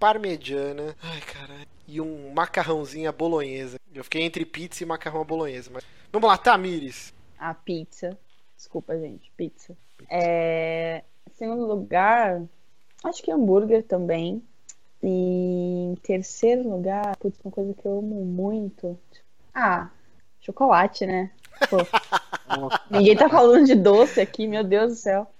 parmegiana, 0.00 0.96
ai 1.00 1.20
caralho, 1.20 1.68
e 1.86 2.00
um 2.00 2.32
macarrãozinho 2.32 3.08
à 3.08 3.12
bolonhesa. 3.12 3.78
Eu 3.94 4.02
fiquei 4.02 4.22
entre 4.22 4.44
pizza 4.44 4.82
e 4.82 4.86
macarrão 4.86 5.20
à 5.20 5.24
bolonhesa, 5.24 5.70
mas... 5.72 5.84
Vamos 6.12 6.28
lá, 6.28 6.36
Tamires. 6.36 7.14
A 7.38 7.54
pizza. 7.54 8.18
Desculpa, 8.56 8.98
gente, 8.98 9.30
pizza. 9.36 9.76
É... 10.10 11.04
Segundo 11.42 11.66
lugar, 11.66 12.40
acho 13.02 13.20
que 13.20 13.32
hambúrguer 13.32 13.82
também. 13.82 14.40
E 15.02 15.88
em 15.90 15.96
terceiro 15.96 16.70
lugar, 16.70 17.16
putz, 17.16 17.36
uma 17.44 17.50
coisa 17.50 17.74
que 17.74 17.84
eu 17.84 17.98
amo 17.98 18.24
muito. 18.24 18.96
Ah, 19.52 19.90
chocolate, 20.40 21.04
né? 21.04 21.32
Pô, 21.68 21.78
ninguém 22.88 23.16
tá 23.16 23.28
falando 23.28 23.66
de 23.66 23.74
doce 23.74 24.20
aqui, 24.20 24.46
meu 24.46 24.62
Deus 24.62 24.92
do 24.92 24.96
céu. 24.96 25.34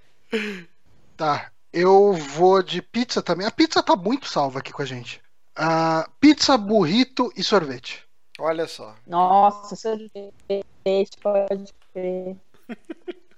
Tá. 1.16 1.52
Eu 1.72 2.14
vou 2.14 2.64
de 2.64 2.82
pizza 2.82 3.22
também. 3.22 3.46
A 3.46 3.52
pizza 3.52 3.80
tá 3.80 3.94
muito 3.94 4.26
salva 4.26 4.58
aqui 4.58 4.72
com 4.72 4.82
a 4.82 4.84
gente. 4.84 5.22
Ah, 5.54 6.10
pizza, 6.18 6.58
burrito 6.58 7.32
e 7.36 7.44
sorvete. 7.44 8.04
Olha 8.40 8.66
só. 8.66 8.96
Nossa, 9.06 9.76
sorvete, 9.76 11.16
pode 11.22 11.72
crer. 11.92 12.36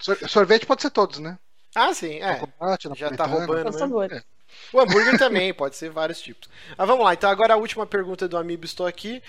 Sor- 0.00 0.28
sorvete 0.30 0.64
pode 0.64 0.80
ser 0.80 0.90
todos, 0.90 1.18
né? 1.18 1.38
Ah, 1.74 1.92
sim, 1.92 2.20
é. 2.20 2.38
Chocolate, 2.38 2.88
Já 2.94 3.10
tá 3.10 3.26
napolitano. 3.26 3.46
roubando 3.46 3.78
favor. 3.78 4.12
É. 4.12 4.22
O 4.72 4.80
hambúrguer 4.80 5.18
também, 5.18 5.52
pode 5.52 5.76
ser 5.76 5.90
vários 5.90 6.20
tipos. 6.20 6.48
Mas 6.76 6.86
vamos 6.86 7.04
lá, 7.04 7.14
então 7.14 7.28
agora 7.28 7.54
a 7.54 7.56
última 7.56 7.86
pergunta 7.86 8.28
do 8.28 8.36
Amiibo 8.36 8.64
Estou 8.64 8.86
Aqui, 8.86 9.22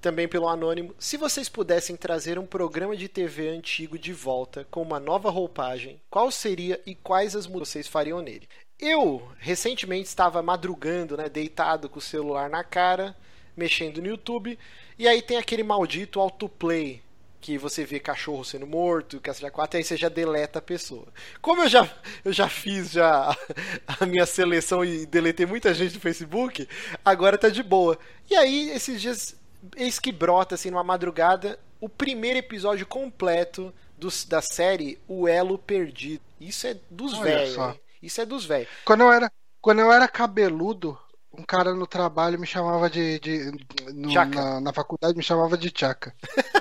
também 0.00 0.26
pelo 0.26 0.48
Anônimo. 0.48 0.94
Se 0.98 1.16
vocês 1.16 1.48
pudessem 1.48 1.96
trazer 1.96 2.38
um 2.38 2.46
programa 2.46 2.96
de 2.96 3.08
TV 3.08 3.48
antigo 3.48 3.98
de 3.98 4.12
volta 4.12 4.66
com 4.70 4.80
uma 4.80 4.98
nova 4.98 5.30
roupagem, 5.30 6.00
qual 6.08 6.30
seria 6.30 6.80
e 6.86 6.94
quais 6.94 7.36
as 7.36 7.46
mudanças 7.46 7.72
vocês 7.72 7.86
fariam 7.88 8.22
nele? 8.22 8.48
Eu, 8.78 9.30
recentemente, 9.38 10.08
estava 10.08 10.42
madrugando, 10.42 11.16
né, 11.16 11.28
deitado 11.28 11.88
com 11.88 11.98
o 11.98 12.02
celular 12.02 12.48
na 12.48 12.64
cara, 12.64 13.14
mexendo 13.54 14.00
no 14.00 14.08
YouTube, 14.08 14.58
e 14.98 15.06
aí 15.06 15.20
tem 15.20 15.36
aquele 15.36 15.62
maldito 15.62 16.18
autoplay 16.18 17.02
que 17.40 17.56
você 17.56 17.84
vê 17.84 17.98
cachorro 17.98 18.44
sendo 18.44 18.66
morto, 18.66 19.20
cacete 19.20 19.46
a 19.46 19.50
quatro, 19.50 19.78
aí 19.78 19.84
você 19.84 19.96
já 19.96 20.08
deleta 20.08 20.58
a 20.58 20.62
pessoa. 20.62 21.06
Como 21.40 21.62
eu 21.62 21.68
já, 21.68 21.88
eu 22.24 22.32
já 22.32 22.48
fiz 22.48 22.90
já 22.92 23.34
a 24.00 24.04
minha 24.06 24.26
seleção 24.26 24.84
e 24.84 25.06
deletei 25.06 25.46
muita 25.46 25.72
gente 25.72 25.94
do 25.94 26.00
Facebook, 26.00 26.68
agora 27.04 27.38
tá 27.38 27.48
de 27.48 27.62
boa. 27.62 27.98
E 28.30 28.34
aí, 28.36 28.70
esses 28.70 29.00
dias, 29.00 29.34
eis 29.76 29.98
que 29.98 30.12
brota, 30.12 30.54
assim, 30.54 30.70
numa 30.70 30.84
madrugada, 30.84 31.58
o 31.80 31.88
primeiro 31.88 32.38
episódio 32.38 32.86
completo 32.86 33.72
dos, 33.96 34.24
da 34.24 34.42
série 34.42 34.98
O 35.08 35.26
Elo 35.26 35.58
Perdido. 35.58 36.22
Isso 36.40 36.66
é 36.66 36.76
dos 36.90 37.18
velhos. 37.18 37.56
Isso 38.02 38.20
é 38.20 38.26
dos 38.26 38.44
velhos. 38.44 38.68
Quando 38.84 39.00
eu 39.02 39.12
era, 39.12 39.30
quando 39.60 39.80
eu 39.80 39.92
era 39.92 40.06
cabeludo, 40.08 40.98
um 41.32 41.42
cara 41.42 41.74
no 41.74 41.86
trabalho 41.86 42.38
me 42.38 42.46
chamava 42.46 42.88
de. 42.90 43.18
de 43.20 43.50
no- 43.94 44.10
na, 44.34 44.60
na 44.60 44.72
faculdade 44.72 45.16
me 45.16 45.22
chamava 45.22 45.56
de 45.56 45.70
Tchaca. 45.70 46.14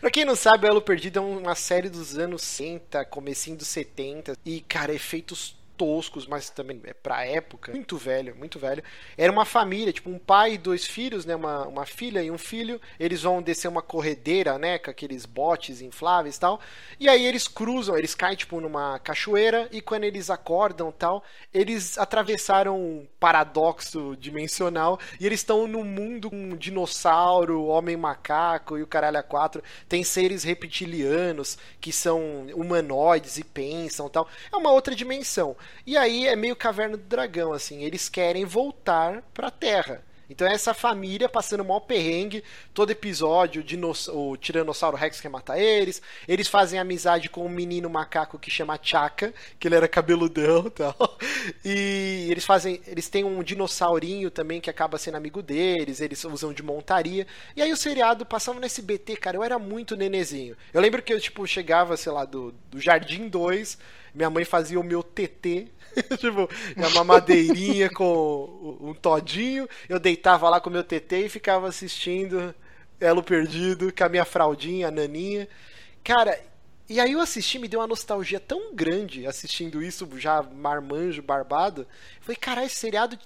Pra 0.00 0.10
quem 0.10 0.24
não 0.24 0.34
sabe, 0.34 0.66
Elo 0.66 0.82
Perdido 0.82 1.18
é 1.18 1.22
uma 1.22 1.54
série 1.54 1.88
dos 1.88 2.18
anos 2.18 2.42
60, 2.42 3.04
comecinho 3.06 3.56
dos 3.56 3.68
70. 3.68 4.36
E, 4.44 4.60
cara, 4.60 4.92
efeitos 4.92 5.56
toscos, 5.76 6.26
mas 6.26 6.50
também 6.50 6.80
é 6.84 6.92
pra 6.92 7.24
época. 7.24 7.72
Muito 7.72 7.96
velho, 7.96 8.34
muito 8.36 8.58
velho. 8.58 8.82
Era 9.16 9.32
uma 9.32 9.44
família, 9.44 9.92
tipo 9.92 10.10
um 10.10 10.18
pai 10.18 10.54
e 10.54 10.58
dois 10.58 10.86
filhos, 10.86 11.24
né? 11.24 11.34
Uma, 11.34 11.66
uma 11.66 11.86
filha 11.86 12.22
e 12.22 12.30
um 12.30 12.38
filho. 12.38 12.80
Eles 12.98 13.22
vão 13.22 13.42
descer 13.42 13.68
uma 13.68 13.82
corredeira, 13.82 14.58
né? 14.58 14.78
Com 14.78 14.90
aqueles 14.90 15.26
botes 15.26 15.80
infláveis 15.80 16.36
e 16.36 16.40
tal. 16.40 16.60
E 16.98 17.08
aí 17.08 17.24
eles 17.26 17.48
cruzam, 17.48 17.96
eles 17.96 18.14
caem, 18.14 18.36
tipo, 18.36 18.60
numa 18.60 18.98
cachoeira. 18.98 19.68
E 19.72 19.80
quando 19.80 20.04
eles 20.04 20.30
acordam 20.30 20.92
tal, 20.92 21.24
eles 21.52 21.98
atravessaram 21.98 22.78
um 22.78 23.06
paradoxo 23.18 24.16
dimensional. 24.16 24.98
E 25.20 25.26
eles 25.26 25.40
estão 25.40 25.66
num 25.66 25.84
mundo 25.84 26.30
com 26.30 26.56
dinossauro, 26.56 27.66
homem 27.66 27.96
macaco 27.96 28.78
e 28.78 28.82
o 28.82 28.86
caralho 28.86 29.18
a 29.18 29.22
quatro. 29.22 29.62
Tem 29.88 30.04
seres 30.04 30.44
reptilianos 30.44 31.58
que 31.80 31.92
são 31.92 32.46
humanoides 32.54 33.38
e 33.38 33.44
pensam 33.44 34.08
tal. 34.08 34.28
É 34.52 34.56
uma 34.56 34.70
outra 34.70 34.94
dimensão. 34.94 35.56
E 35.86 35.96
aí 35.96 36.26
é 36.26 36.36
meio 36.36 36.56
caverna 36.56 36.96
do 36.96 37.02
dragão, 37.04 37.52
assim. 37.52 37.82
Eles 37.82 38.08
querem 38.08 38.44
voltar 38.44 39.22
pra 39.32 39.50
Terra. 39.50 40.02
Então 40.28 40.48
é 40.48 40.54
essa 40.54 40.72
família 40.72 41.28
passando 41.28 41.60
o 41.60 41.64
maior 41.66 41.80
perrengue, 41.80 42.42
todo 42.72 42.90
episódio, 42.90 43.62
dinoss- 43.62 44.08
o 44.08 44.38
Tiranossauro 44.38 44.96
Rex 44.96 45.20
quer 45.20 45.28
matar 45.28 45.58
eles, 45.60 46.00
eles 46.26 46.48
fazem 46.48 46.78
amizade 46.78 47.28
com 47.28 47.44
um 47.44 47.48
menino 47.48 47.90
macaco 47.90 48.38
que 48.38 48.50
chama 48.50 48.78
Chaka, 48.82 49.34
que 49.60 49.68
ele 49.68 49.74
era 49.74 49.86
cabeludão 49.86 50.66
e 50.66 50.70
tal. 50.70 50.96
E 51.64 52.28
eles 52.30 52.44
fazem. 52.44 52.80
Eles 52.86 53.08
têm 53.08 53.24
um 53.24 53.42
dinossaurinho 53.42 54.30
também 54.30 54.60
que 54.60 54.70
acaba 54.70 54.98
sendo 54.98 55.16
amigo 55.16 55.42
deles, 55.42 56.00
eles 56.00 56.24
usam 56.24 56.52
de 56.52 56.62
montaria. 56.62 57.26
E 57.56 57.62
aí 57.62 57.72
o 57.72 57.76
seriado 57.76 58.24
passava 58.24 58.58
no 58.58 58.66
SBT, 58.66 59.16
cara, 59.16 59.36
eu 59.36 59.42
era 59.42 59.58
muito 59.58 59.96
nenezinho. 59.96 60.56
Eu 60.72 60.80
lembro 60.80 61.02
que 61.02 61.12
eu, 61.12 61.20
tipo, 61.20 61.46
chegava, 61.46 61.96
sei 61.96 62.12
lá, 62.12 62.24
do, 62.24 62.52
do 62.70 62.80
Jardim 62.80 63.28
2, 63.28 63.78
minha 64.14 64.30
mãe 64.30 64.44
fazia 64.44 64.78
o 64.78 64.84
meu 64.84 65.02
TT, 65.02 65.68
tipo, 66.18 66.48
uma 66.76 66.90
mamadeirinha 66.90 67.90
com 67.90 68.78
um 68.80 68.94
todinho, 68.94 69.68
eu 69.88 69.98
deitava 69.98 70.48
lá 70.48 70.60
com 70.60 70.70
o 70.70 70.72
meu 70.72 70.84
TT 70.84 71.26
e 71.26 71.28
ficava 71.28 71.68
assistindo 71.68 72.54
Elo 73.00 73.22
Perdido, 73.22 73.92
com 73.92 74.04
a 74.04 74.08
minha 74.08 74.24
fraldinha, 74.24 74.88
a 74.88 74.90
naninha. 74.90 75.48
Cara, 76.02 76.38
e 76.88 77.00
aí 77.00 77.12
eu 77.12 77.20
assisti, 77.20 77.58
me 77.58 77.66
deu 77.66 77.80
uma 77.80 77.86
nostalgia 77.86 78.38
tão 78.38 78.74
grande 78.74 79.26
assistindo 79.26 79.82
isso, 79.82 80.08
já 80.18 80.42
marmanjo, 80.42 81.22
barbado. 81.22 81.82
Eu 81.82 82.22
falei, 82.22 82.36
caralho, 82.36 82.66
esse 82.66 82.76
seriado, 82.76 83.18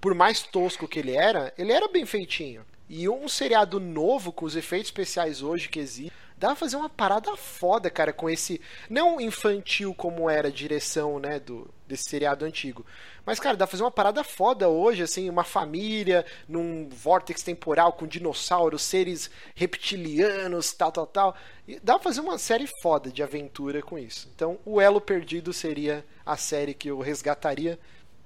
por 0.00 0.14
mais 0.14 0.42
tosco 0.42 0.86
que 0.86 0.98
ele 0.98 1.12
era, 1.12 1.52
ele 1.56 1.72
era 1.72 1.88
bem 1.88 2.04
feitinho. 2.04 2.64
E 2.88 3.08
um 3.08 3.28
seriado 3.28 3.78
novo, 3.78 4.32
com 4.32 4.44
os 4.44 4.56
efeitos 4.56 4.88
especiais 4.88 5.42
hoje 5.42 5.68
que 5.68 5.78
existem, 5.78 6.12
dá 6.40 6.48
pra 6.48 6.56
fazer 6.56 6.76
uma 6.76 6.88
parada 6.88 7.36
foda, 7.36 7.90
cara, 7.90 8.14
com 8.14 8.28
esse. 8.28 8.58
Não 8.88 9.20
infantil 9.20 9.94
como 9.94 10.28
era 10.30 10.48
a 10.48 10.50
direção, 10.50 11.18
né, 11.18 11.38
do, 11.38 11.68
desse 11.86 12.04
seriado 12.04 12.46
antigo. 12.46 12.84
Mas, 13.26 13.38
cara, 13.38 13.58
dá 13.58 13.66
pra 13.66 13.72
fazer 13.72 13.82
uma 13.82 13.90
parada 13.90 14.24
foda 14.24 14.66
hoje, 14.66 15.02
assim, 15.02 15.28
uma 15.28 15.44
família 15.44 16.24
num 16.48 16.88
vórtex 16.88 17.42
temporal 17.42 17.92
com 17.92 18.06
dinossauros, 18.06 18.80
seres 18.80 19.30
reptilianos, 19.54 20.72
tal, 20.72 20.90
tal, 20.90 21.06
tal. 21.06 21.36
E 21.68 21.78
dá 21.78 21.94
pra 21.94 22.04
fazer 22.04 22.20
uma 22.22 22.38
série 22.38 22.66
foda 22.80 23.12
de 23.12 23.22
aventura 23.22 23.82
com 23.82 23.98
isso. 23.98 24.30
Então, 24.34 24.58
o 24.64 24.80
Elo 24.80 25.00
Perdido 25.00 25.52
seria 25.52 26.02
a 26.24 26.38
série 26.38 26.72
que 26.72 26.88
eu 26.90 27.00
resgataria. 27.00 27.78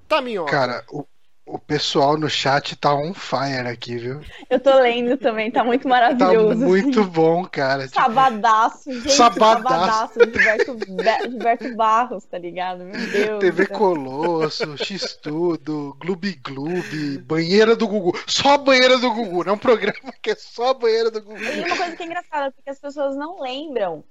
Tá, 0.06 0.22
minhoca. 0.22 0.52
Cara, 0.52 0.84
o, 0.88 1.04
o 1.46 1.58
pessoal 1.58 2.16
no 2.16 2.28
chat 2.28 2.74
tá 2.76 2.94
on 2.94 3.12
fire 3.12 3.68
aqui, 3.68 3.96
viu? 3.98 4.20
Eu 4.48 4.58
tô 4.58 4.74
lendo 4.80 5.16
também, 5.18 5.50
tá 5.50 5.62
muito 5.62 5.82
Tá 5.82 5.88
maravilhoso. 5.90 6.56
muito 6.64 7.04
bom, 7.04 7.44
cara. 7.44 7.86
Tipo, 7.86 8.00
Sabadaço, 8.00 8.92
gente. 8.92 9.12
Sabadaço. 9.12 9.62
Sabadaço. 9.62 10.20
Gilberto, 10.20 10.74
Be- 10.74 11.30
Gilberto 11.30 11.76
Barros, 11.76 12.24
tá 12.24 12.38
ligado? 12.38 12.84
Meu 12.84 13.10
Deus. 13.10 13.40
TV. 13.40 13.66
Colosso, 13.66 14.76
X-Tudo, 14.78 15.96
Gloob 16.00 16.32
Gloob, 16.42 17.18
Banheira 17.18 17.76
do 17.76 17.86
Gugu. 17.88 18.18
Só 18.26 18.54
a 18.54 18.58
Banheira 18.58 18.98
do 18.98 19.10
Gugu, 19.12 19.44
não 19.44 19.52
é 19.52 19.54
um 19.54 19.58
programa 19.58 20.12
que 20.22 20.30
é 20.30 20.34
só 20.34 20.72
Banheira 20.74 21.10
do 21.10 21.20
Gugu. 21.22 21.38
E 21.42 21.60
uma 21.60 21.76
coisa 21.76 21.94
que 21.96 22.02
é 22.02 22.06
engraçada, 22.06 22.52
porque 22.52 22.70
as 22.70 22.78
pessoas 22.78 23.16
não 23.16 23.40
lembram, 23.40 24.02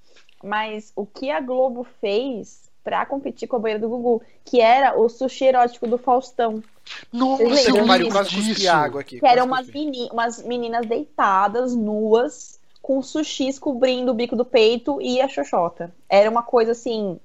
mas 0.44 0.92
o 0.96 1.06
que 1.06 1.32
a 1.32 1.40
Globo 1.42 1.86
fez 2.00 2.72
pra 2.84 3.06
competir 3.06 3.48
com 3.48 3.56
a 3.56 3.60
banheira 3.60 3.80
do 3.82 3.90
Gugu, 3.90 4.22
que 4.44 4.60
era 4.60 5.00
o 5.00 5.08
sushi 5.08 5.46
erótico 5.46 5.88
do 5.88 5.98
Faustão. 5.98 6.62
Nossa, 7.12 7.44
eu 7.44 7.86
Pariu, 7.88 8.10
quase 8.10 8.36
cuspi 8.36 8.68
água 8.68 9.02
aqui. 9.02 9.20
Que 9.20 9.26
eram 9.26 9.46
umas, 9.46 9.68
meni- 9.70 10.10
umas 10.12 10.44
meninas 10.44 10.86
deitadas, 10.86 11.74
nuas, 11.76 12.60
com 12.82 13.02
sushis 13.02 13.58
cobrindo 13.58 14.12
o 14.12 14.14
bico 14.14 14.36
do 14.36 14.44
peito 14.44 15.02
e 15.02 15.22
a 15.22 15.28
xoxota. 15.30 15.94
Era 16.10 16.30
uma 16.30 16.44
coisa 16.44 16.74
assim 16.74 17.18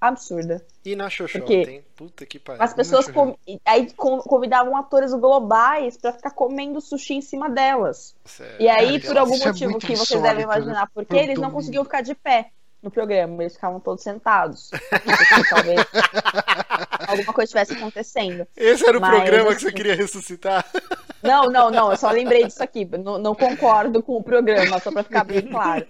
absurda. 0.00 0.64
E 0.84 0.94
na 0.94 1.08
Xoxota, 1.08 1.38
Porque 1.44 1.54
hein? 1.70 1.84
Puta 1.96 2.26
que 2.26 2.38
pariu. 2.38 2.62
As 2.62 2.74
pessoas 2.74 3.08
com- 3.10 3.36
aí 3.64 3.90
con- 3.92 4.18
convidavam 4.18 4.76
atores 4.76 5.14
globais 5.14 5.96
pra 5.96 6.12
ficar 6.12 6.30
comendo 6.30 6.78
sushi 6.80 7.14
em 7.14 7.20
cima 7.22 7.48
delas. 7.48 8.14
Sério. 8.24 8.56
E 8.60 8.68
aí, 8.68 9.00
Cara, 9.00 9.14
por 9.14 9.18
algum 9.18 9.34
é 9.42 9.46
motivo 9.46 9.70
muito 9.70 9.86
que 9.86 9.96
vocês 9.96 10.20
devem 10.20 10.44
imaginar, 10.44 10.90
porque 10.92 11.08
Pro 11.14 11.18
eles 11.18 11.38
não 11.38 11.50
conseguiam 11.50 11.84
ficar 11.84 12.02
de 12.02 12.14
pé 12.14 12.50
no 12.84 12.90
programa, 12.90 13.42
eles 13.42 13.54
ficavam 13.54 13.80
todos 13.80 14.02
sentados. 14.02 14.70
Porque 14.70 15.48
talvez 15.50 15.80
alguma 17.08 17.32
coisa 17.32 17.44
estivesse 17.44 17.72
acontecendo. 17.72 18.46
Esse 18.56 18.86
era 18.88 18.98
o 18.98 19.00
Mas, 19.00 19.10
programa 19.10 19.54
que 19.54 19.60
você 19.60 19.66
assim, 19.68 19.76
queria 19.76 19.94
ressuscitar? 19.94 20.64
Não, 21.22 21.44
não, 21.44 21.70
não, 21.70 21.90
eu 21.90 21.96
só 21.96 22.10
lembrei 22.10 22.44
disso 22.44 22.62
aqui. 22.62 22.84
Não, 22.84 23.16
não 23.16 23.34
concordo 23.34 24.02
com 24.02 24.14
o 24.18 24.22
programa, 24.22 24.78
só 24.78 24.92
pra 24.92 25.02
ficar 25.02 25.24
bem 25.24 25.40
claro. 25.48 25.86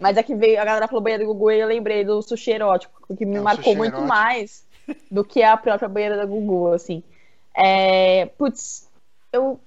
Mas 0.00 0.16
é 0.16 0.24
que 0.24 0.34
veio, 0.34 0.60
a 0.60 0.64
galera 0.64 0.88
falou 0.88 1.00
banheira 1.00 1.22
do 1.24 1.32
Gugu 1.32 1.52
e 1.52 1.60
eu 1.60 1.68
lembrei 1.68 2.04
do 2.04 2.20
sushi 2.20 2.50
erótico, 2.50 3.14
que 3.16 3.24
me 3.24 3.36
É, 3.36 3.40
marcou 3.40 3.76
muito 3.76 3.92
erótico. 3.92 4.08
mais 4.08 4.66
do 5.08 5.24
que 5.24 5.40
a 5.40 5.56
própria 5.56 5.88
banheira 5.88 6.16
da 6.16 6.24
Gugu, 6.26 6.72
assim. 6.72 7.00
É, 7.56 8.26
putz, 8.36 8.88
eu, 9.32 9.60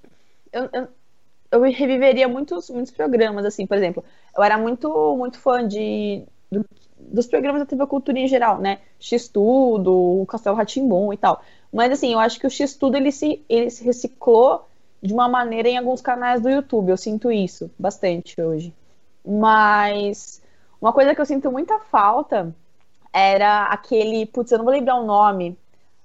eu, 0.51 0.69
eu, 0.73 0.87
eu 1.51 1.61
reviveria 1.61 2.27
muitos, 2.27 2.69
muitos 2.69 2.91
programas, 2.91 3.45
assim, 3.45 3.65
por 3.65 3.77
exemplo, 3.77 4.03
eu 4.35 4.43
era 4.43 4.57
muito, 4.57 5.15
muito 5.15 5.39
fã 5.39 5.65
de, 5.65 6.25
do- 6.55 6.65
dos 6.97 7.27
programas 7.27 7.61
da 7.61 7.65
TV 7.65 7.85
Cultura 7.87 8.19
em 8.19 8.27
geral, 8.27 8.59
né? 8.59 8.79
X-Tudo, 8.99 10.21
o 10.21 10.25
Castelo 10.25 10.55
Ratimbum 10.55 11.13
e 11.13 11.17
tal. 11.17 11.41
Mas, 11.71 11.91
assim, 11.91 12.13
eu 12.13 12.19
acho 12.19 12.39
que 12.39 12.47
o 12.47 12.49
X-Tudo, 12.49 12.95
ele 12.97 13.11
se, 13.11 13.43
ele 13.49 13.69
se 13.69 13.83
reciclou 13.83 14.67
de 15.01 15.13
uma 15.13 15.27
maneira 15.27 15.69
em 15.69 15.77
alguns 15.77 16.01
canais 16.01 16.41
do 16.41 16.49
YouTube, 16.49 16.89
eu 16.89 16.97
sinto 16.97 17.31
isso 17.31 17.69
bastante 17.77 18.41
hoje. 18.41 18.73
Mas 19.25 20.41
uma 20.81 20.93
coisa 20.93 21.13
que 21.15 21.21
eu 21.21 21.25
sinto 21.25 21.51
muita 21.51 21.79
falta 21.79 22.55
era 23.13 23.65
aquele, 23.67 24.25
putz, 24.27 24.51
eu 24.51 24.57
não 24.59 24.65
vou 24.65 24.73
lembrar 24.73 24.95
o 24.97 25.05
nome, 25.05 25.57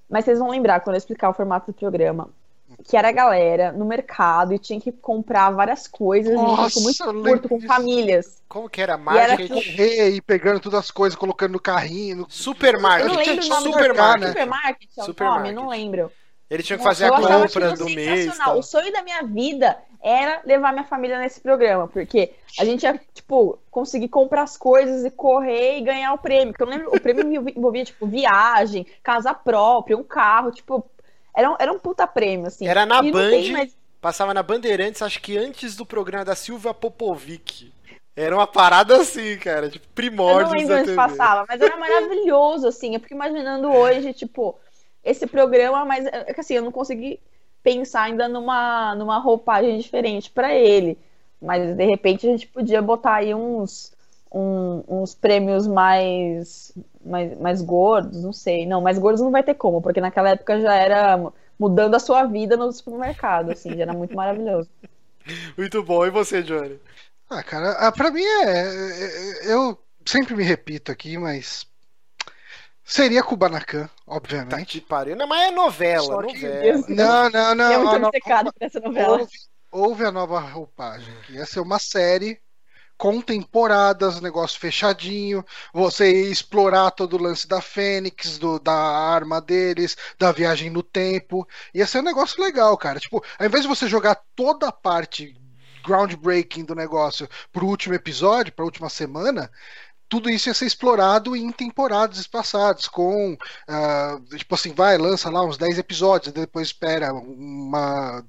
mas 0.09 0.24
vocês 0.24 0.39
vão 0.39 0.51
lembrar 0.51 0.81
quando 0.81 0.94
eu 0.97 0.98
explicar 0.98 1.31
o 1.31 1.35
formato 1.35 1.72
do 1.72 1.74
programa. 1.74 2.31
Que 2.89 2.97
era 2.97 3.09
a 3.09 3.12
galera 3.12 3.73
no 3.73 3.85
mercado 3.85 4.55
e 4.55 4.59
tinha 4.59 4.81
que 4.81 4.90
comprar 4.90 5.51
várias 5.51 5.86
coisas 5.86 6.32
Nossa, 6.35 6.81
muito 6.81 7.05
curto 7.23 7.48
com 7.48 7.61
famílias. 7.61 8.43
Como 8.48 8.69
que 8.69 8.81
era? 8.81 8.93
era 8.94 8.98
Market? 9.02 9.32
aquilo- 9.51 9.55
Correr 9.62 10.11
e 10.11 10.20
pegando 10.20 10.61
todas 10.61 10.81
as 10.81 10.90
coisas, 10.90 11.16
colocando 11.19 11.52
no 11.52 11.61
carrinho. 11.61 12.16
no- 12.16 12.27
Supermarket. 12.31 13.09
Eu 13.09 13.15
não 13.15 13.16
lembro 13.20 13.44
o 13.44 13.48
nome 13.48 13.65
do 13.65 13.73
Supermarket. 13.73 14.28
Supermarket 14.28 14.89
é 14.97 15.02
o 15.02 15.05
Supermarket. 15.05 15.55
nome, 15.55 15.55
não 15.55 15.69
lembro. 15.69 16.11
Ele 16.48 16.62
tinha 16.65 16.77
que 16.77 16.82
fazer 16.82 17.05
a 17.05 17.09
eu 17.09 17.15
achava 17.15 17.43
compra 17.47 17.77
do 17.77 17.85
mês. 17.90 18.36
Tal. 18.36 18.59
O 18.59 18.62
sonho 18.62 18.93
da 18.93 19.02
minha 19.05 19.23
vida 19.23 19.77
era 20.02 20.40
levar 20.44 20.73
minha 20.73 20.85
família 20.85 21.16
nesse 21.20 21.40
programa, 21.40 21.86
porque 21.86 22.32
a 22.59 22.65
gente 22.65 22.82
ia, 22.82 23.01
tipo, 23.15 23.57
conseguir 23.70 24.09
comprar 24.09 24.43
as 24.43 24.57
coisas 24.57 25.05
e 25.05 25.11
correr 25.12 25.78
e 25.78 25.82
ganhar 25.82 26.12
o 26.12 26.19
prêmio. 26.19 26.52
Porque 26.52 26.65
eu 26.65 26.69
lembro, 26.69 26.89
o 26.93 27.01
prêmio 27.01 27.23
envolvia, 27.24 27.55
envolvia, 27.57 27.85
tipo, 27.85 28.05
viagem, 28.05 28.85
casa 29.01 29.32
própria, 29.32 29.97
um 29.97 30.02
carro, 30.02 30.51
tipo, 30.51 30.85
era 31.36 31.51
um, 31.51 31.57
era 31.59 31.73
um 31.73 31.78
puta 31.78 32.07
prêmio, 32.07 32.47
assim. 32.47 32.66
Era 32.66 32.85
na 32.86 33.02
E 33.02 33.11
Band, 33.12 33.52
mais- 33.52 33.77
passava 34.01 34.32
na 34.35 34.43
Bandeirantes, 34.43 35.02
acho 35.02 35.20
que 35.20 35.36
antes 35.36 35.77
do 35.77 35.85
programa 35.86 36.24
da 36.24 36.35
Silvia 36.35 36.73
Popovic. 36.74 37.73
Era 38.16 38.35
uma 38.36 38.47
parada 38.47 38.97
assim, 39.01 39.36
cara, 39.39 39.69
tipo, 39.70 39.85
Eu 39.86 39.89
não 39.89 39.94
primórdios 39.94 40.51
lembro 40.52 40.77
onde 40.82 40.94
passava, 40.94 41.44
mas 41.48 41.61
era 41.61 41.77
maravilhoso, 41.77 42.66
assim. 42.69 42.94
Eu 42.94 43.01
fico 43.01 43.15
imaginando 43.15 43.70
hoje, 43.70 44.12
tipo, 44.12 44.59
esse 45.05 45.27
programa, 45.27 45.85
mas 45.85 46.05
é 46.07 46.32
que 46.35 46.40
assim, 46.40 46.55
eu 46.55 46.62
não 46.62 46.73
consegui 46.73 47.20
pensar 47.62 48.02
ainda 48.02 48.28
numa, 48.28 48.94
numa 48.97 49.19
roupagem 49.19 49.78
diferente 49.78 50.31
pra 50.31 50.52
ele. 50.55 50.98
Mas 51.40 51.74
de 51.77 51.85
repente 51.86 52.27
a 52.27 52.31
gente 52.31 52.47
podia 52.48 52.82
botar 52.82 53.15
aí 53.15 53.35
uns, 53.35 53.93
um- 54.31 54.82
uns 54.89 55.15
prêmios 55.15 55.66
mais, 55.66 56.73
mais, 57.05 57.39
mais 57.39 57.62
gordos, 57.62 58.22
não 58.22 58.32
sei. 58.32 58.66
Não, 58.66 58.81
mais 58.81 58.98
gordos 58.98 59.20
não 59.20 59.31
vai 59.31 59.43
ter 59.43 59.55
como, 59.55 59.81
porque 59.81 60.01
naquela 60.01 60.31
época 60.31 60.60
já 60.60 60.74
era 60.74 61.18
mudando 61.59 61.94
a 61.94 61.98
sua 61.98 62.24
vida 62.24 62.56
no 62.56 62.72
supermercado, 62.72 63.51
assim, 63.52 63.77
já 63.77 63.82
era 63.82 63.93
muito 63.93 64.14
maravilhoso. 64.16 64.68
Muito 65.56 65.82
bom. 65.82 66.05
E 66.06 66.10
você, 66.10 66.43
Johnny? 66.43 66.81
Ah, 67.28 67.43
cara, 67.43 67.72
ah, 67.72 67.93
pra 67.93 68.10
mim 68.10 68.22
é, 68.22 68.43
é- 68.43 69.48
é- 69.51 69.52
Eu 69.52 69.78
sempre 70.05 70.35
me 70.35 70.43
repito 70.43 70.90
aqui, 70.90 71.16
mas. 71.18 71.66
Seria 72.82 73.22
Kubanacan, 73.22 73.86
Tá 73.86 73.90
obviamente. 74.09 74.81
que 74.81 74.81
pariu. 74.81 75.14
Não, 75.14 75.28
mas 75.28 75.48
é 75.48 75.51
novela, 75.55 76.02
Só 76.02 76.22
que- 76.22 76.32
novela. 76.43 76.85
Não, 76.89 77.31
não, 77.31 77.55
não. 77.55 77.64
é 77.70 77.74
a 77.74 77.78
muito 77.78 77.93
nova- 77.93 78.06
obcecado 78.09 78.52
por 78.52 78.66
essa 78.66 78.81
novela. 78.81 79.18
houve, 79.20 79.32
houve 79.70 80.05
a 80.05 80.10
nova 80.10 80.40
roupagem. 80.40 81.14
Que 81.27 81.35
ia 81.35 81.47
ser 81.47 81.60
uma 81.60 81.78
série 81.78 82.40
com 83.01 83.22
temporadas, 83.22 84.20
negócio 84.20 84.60
fechadinho. 84.60 85.43
Você 85.72 86.31
explorar 86.31 86.90
todo 86.90 87.16
o 87.16 87.22
lance 87.22 87.48
da 87.48 87.62
Fênix, 87.62 88.36
do, 88.36 88.59
da 88.59 88.74
arma 88.74 89.40
deles, 89.40 89.97
da 90.18 90.31
viagem 90.31 90.68
no 90.68 90.82
tempo. 90.82 91.48
Ia 91.74 91.86
ser 91.86 92.01
um 92.01 92.02
negócio 92.02 92.43
legal, 92.44 92.77
cara. 92.77 93.01
Tipo, 93.01 93.24
ao 93.39 93.47
invés 93.47 93.62
de 93.62 93.68
você 93.68 93.89
jogar 93.89 94.20
toda 94.36 94.68
a 94.68 94.72
parte 94.72 95.35
groundbreaking 95.82 96.62
do 96.62 96.74
negócio 96.74 97.27
pro 97.51 97.66
último 97.66 97.94
episódio, 97.94 98.52
pra 98.52 98.66
última 98.66 98.90
semana. 98.90 99.51
Tudo 100.06 100.28
isso 100.28 100.51
ia 100.51 100.55
ser 100.55 100.66
explorado 100.66 101.35
em 101.35 101.51
temporadas 101.52 102.18
espaçadas, 102.18 102.86
com 102.86 103.35
ah, 103.66 104.20
tipo 104.36 104.55
assim, 104.56 104.74
vai, 104.74 104.98
lança 104.98 105.31
lá 105.31 105.43
uns 105.43 105.56
10 105.56 105.78
episódios, 105.78 106.35
depois 106.35 106.66
espera 106.66 107.14
uma, 107.14 108.22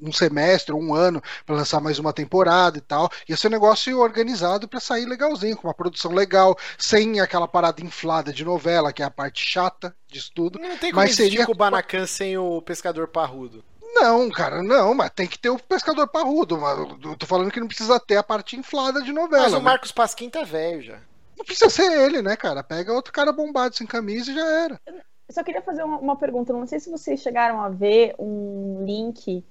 um 0.00 0.12
semestre, 0.12 0.74
um 0.74 0.94
ano 0.94 1.22
para 1.44 1.56
lançar 1.56 1.80
mais 1.80 1.98
uma 1.98 2.12
temporada 2.12 2.78
e 2.78 2.80
tal. 2.80 3.10
Ia 3.28 3.36
ser 3.36 3.48
um 3.48 3.52
negócio 3.52 3.98
organizado 3.98 4.68
para 4.68 4.80
sair 4.80 5.04
legalzinho, 5.06 5.56
com 5.56 5.66
uma 5.68 5.74
produção 5.74 6.12
legal, 6.12 6.56
sem 6.78 7.20
aquela 7.20 7.48
parada 7.48 7.82
inflada 7.82 8.32
de 8.32 8.44
novela, 8.44 8.92
que 8.92 9.02
é 9.02 9.06
a 9.06 9.10
parte 9.10 9.42
chata 9.44 9.94
disso 10.06 10.30
tudo. 10.34 10.58
Não 10.58 10.76
tem 10.76 10.90
como 10.90 11.02
Mas 11.04 11.16
seria- 11.16 11.46
Kubanacan 11.46 12.06
sem 12.06 12.36
o 12.38 12.62
pescador 12.62 13.08
parrudo. 13.08 13.64
Não, 13.94 14.28
cara, 14.30 14.62
não, 14.62 14.94
mas 14.94 15.10
tem 15.10 15.26
que 15.26 15.38
ter 15.38 15.48
o 15.50 15.58
pescador 15.58 16.06
parrudo. 16.08 16.58
Mas 16.58 16.78
eu 17.02 17.16
tô 17.16 17.26
falando 17.26 17.50
que 17.50 17.58
não 17.58 17.66
precisa 17.66 17.98
ter 17.98 18.16
a 18.16 18.22
parte 18.22 18.56
inflada 18.56 19.02
de 19.02 19.12
novela. 19.12 19.42
Mas 19.44 19.52
o 19.54 19.58
né? 19.58 19.62
Marcos 19.62 19.90
Pasquim 19.90 20.30
tá 20.30 20.44
velho 20.44 20.82
já. 20.82 20.98
Não 21.36 21.44
precisa 21.44 21.70
ser 21.70 21.90
ele, 22.02 22.20
né, 22.20 22.36
cara? 22.36 22.62
Pega 22.62 22.92
outro 22.92 23.12
cara 23.12 23.32
bombado 23.32 23.74
sem 23.76 23.86
camisa 23.86 24.30
e 24.30 24.34
já 24.34 24.46
era. 24.46 24.80
Eu 24.86 25.34
só 25.34 25.42
queria 25.42 25.62
fazer 25.62 25.82
uma 25.84 26.16
pergunta. 26.16 26.52
Não 26.52 26.66
sei 26.66 26.80
se 26.80 26.90
vocês 26.90 27.20
chegaram 27.20 27.60
a 27.60 27.68
ver 27.68 28.14
um 28.18 28.84
link 28.84 29.44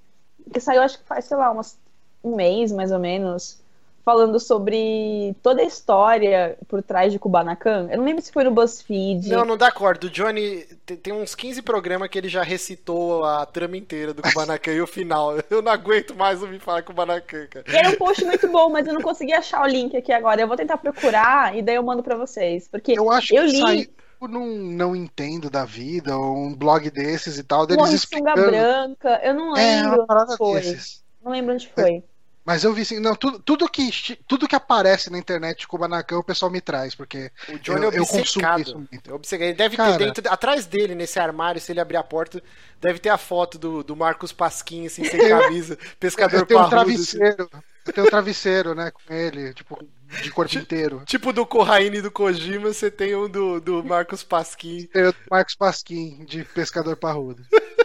que 0.52 0.60
saiu, 0.60 0.82
acho 0.82 0.99
que 0.99 1.06
faz, 1.06 1.26
sei 1.26 1.38
lá, 1.38 1.52
umas, 1.52 1.78
um 2.24 2.36
mês 2.36 2.72
mais 2.72 2.91
ou 2.91 2.99
menos, 2.99 3.60
falando 4.03 4.40
sobre 4.40 5.36
toda 5.44 5.61
a 5.61 5.65
história 5.65 6.57
por 6.68 6.82
trás 6.82 7.11
de 7.11 7.19
Kubanacan. 7.19 7.90
Eu 7.91 7.98
não 7.98 8.06
lembro 8.06 8.22
se 8.22 8.32
foi 8.32 8.45
no 8.45 8.52
BuzzFeed. 8.52 9.28
Não, 9.28 9.44
não 9.44 9.57
dá 9.57 9.69
corda. 9.69 10.07
O 10.07 10.10
Johnny 10.10 10.64
tem, 10.86 10.95
tem 10.95 11.14
uns 11.14 11.36
15 11.36 11.61
programas 11.61 12.07
que 12.07 12.18
ele 12.18 12.30
já 12.30 12.41
recitou 12.41 13.26
a 13.26 13.45
trama 13.45 13.76
inteira 13.76 14.14
do 14.14 14.22
Kubanacan 14.22 14.72
e 14.72 14.82
o 14.82 14.88
final. 14.88 15.34
Eu 15.52 15.61
não 15.61 15.72
aguento 15.72 16.15
mais 16.15 16.41
ouvir 16.41 16.60
falar 16.60 16.84
Kubanacan, 16.84 17.48
cara. 17.48 17.65
E 17.68 17.76
era 17.76 17.90
um 17.90 17.95
post 17.98 18.24
muito 18.24 18.48
bom, 18.48 18.69
mas 18.69 18.88
eu 18.88 18.94
não 18.94 19.02
consegui 19.02 19.34
achar 19.34 19.61
o 19.64 19.68
link 19.68 19.95
aqui 19.98 20.14
agora. 20.14 20.40
Eu 20.40 20.48
vou 20.48 20.56
tentar 20.56 20.78
procurar 20.78 21.57
e 21.57 21.61
daí 21.61 21.76
eu 21.76 21.84
mando 21.84 22.02
pra 22.02 22.15
vocês. 22.15 22.68
Porque 22.68 22.94
Eu 22.98 23.11
acho 23.11 23.36
eu 23.36 23.44
que 23.44 23.52
li 23.52 23.60
saiu 23.60 23.90
num 24.27 24.72
não 24.72 24.95
entendo 24.95 25.49
da 25.49 25.65
vida, 25.65 26.18
ou 26.18 26.35
um 26.38 26.56
blog 26.56 26.89
desses 26.89 27.38
e 27.38 27.44
tal, 27.44 27.68
deles 27.68 27.84
Morre 27.84 27.98
Sunga 27.98 28.34
explicando. 28.34 28.35
Branca. 28.35 29.19
Eu 29.23 29.34
não 29.34 29.56
É, 29.56 29.84
lembro 29.84 30.03
uma 30.03 30.23
onde 30.23 30.35
foi. 30.38 30.61
desses. 30.61 31.03
Não 31.22 31.31
lembro 31.31 31.53
onde 31.53 31.68
foi. 31.68 32.03
Mas 32.45 32.64
eu 32.64 32.73
vi 32.73 32.81
assim, 32.84 32.99
não, 33.02 33.14
tudo, 33.14 33.39
tudo, 33.39 33.69
que, 33.69 33.89
tudo 34.26 34.48
que 34.48 34.56
aparece 34.56 35.10
na 35.10 35.18
internet 35.18 35.60
de 35.60 35.68
Kubanacan 35.68 36.18
o 36.19 36.23
pessoal 36.23 36.49
me 36.49 36.61
traz, 36.61 36.95
porque 36.95 37.30
O 37.49 37.60
Johnny 37.60 37.85
Eu- 37.85 37.91
é 37.91 37.99
eu 37.99 38.06
consumo 38.07 38.22
obcecado. 38.22 38.61
isso 38.61 38.77
muito. 38.89 39.10
É 39.11 39.14
obcecado. 39.14 39.48
Ele 39.49 39.53
deve 39.57 39.76
Cara. 39.76 39.98
ter 39.98 39.98
dentro, 39.98 40.23
atrás 40.31 40.65
dele, 40.65 40.95
nesse 40.95 41.19
armário, 41.19 41.60
se 41.60 41.73
ele 41.73 41.81
abrir 41.81 41.98
a 41.98 42.03
porta, 42.03 42.41
deve 42.80 42.99
ter 42.99 43.10
a 43.10 43.18
foto 43.18 43.57
do, 43.60 43.84
do 43.84 43.95
Marcos 43.98 44.31
Pasquim, 44.31 44.85
assim, 44.85 45.03
sem 45.03 45.19
camisa, 45.27 45.77
pescador 45.99 46.38
eu 46.39 46.45
tenho 46.45 46.61
um 46.61 46.69
parrudo. 46.69 47.02
assim. 47.02 47.18
travesseiro, 47.19 47.49
eu 47.85 47.94
tenho 47.94 48.07
um 48.07 48.10
travesseiro, 48.10 48.73
né, 48.76 48.91
com 48.91 49.14
ele, 49.14 49.53
tipo, 49.53 49.77
de 50.22 50.32
corpo 50.32 50.58
inteiro. 50.58 51.04
Tipo 51.06 51.34
do 51.34 51.46
Corraine 51.46 51.98
e 51.98 52.02
do 52.02 52.12
Kojima, 52.12 52.74
você 52.74 52.90
tem 52.90 53.16
um 53.16 53.30
do, 53.30 53.60
do 53.60 53.84
Marcos 53.84 54.24
Pasquim. 54.24 54.88
Eu, 54.94 55.14
Marcos 55.30 55.56
Pasquim, 55.56 56.24
de 56.26 56.44
pescador 56.44 56.96
parrudo. 56.96 57.44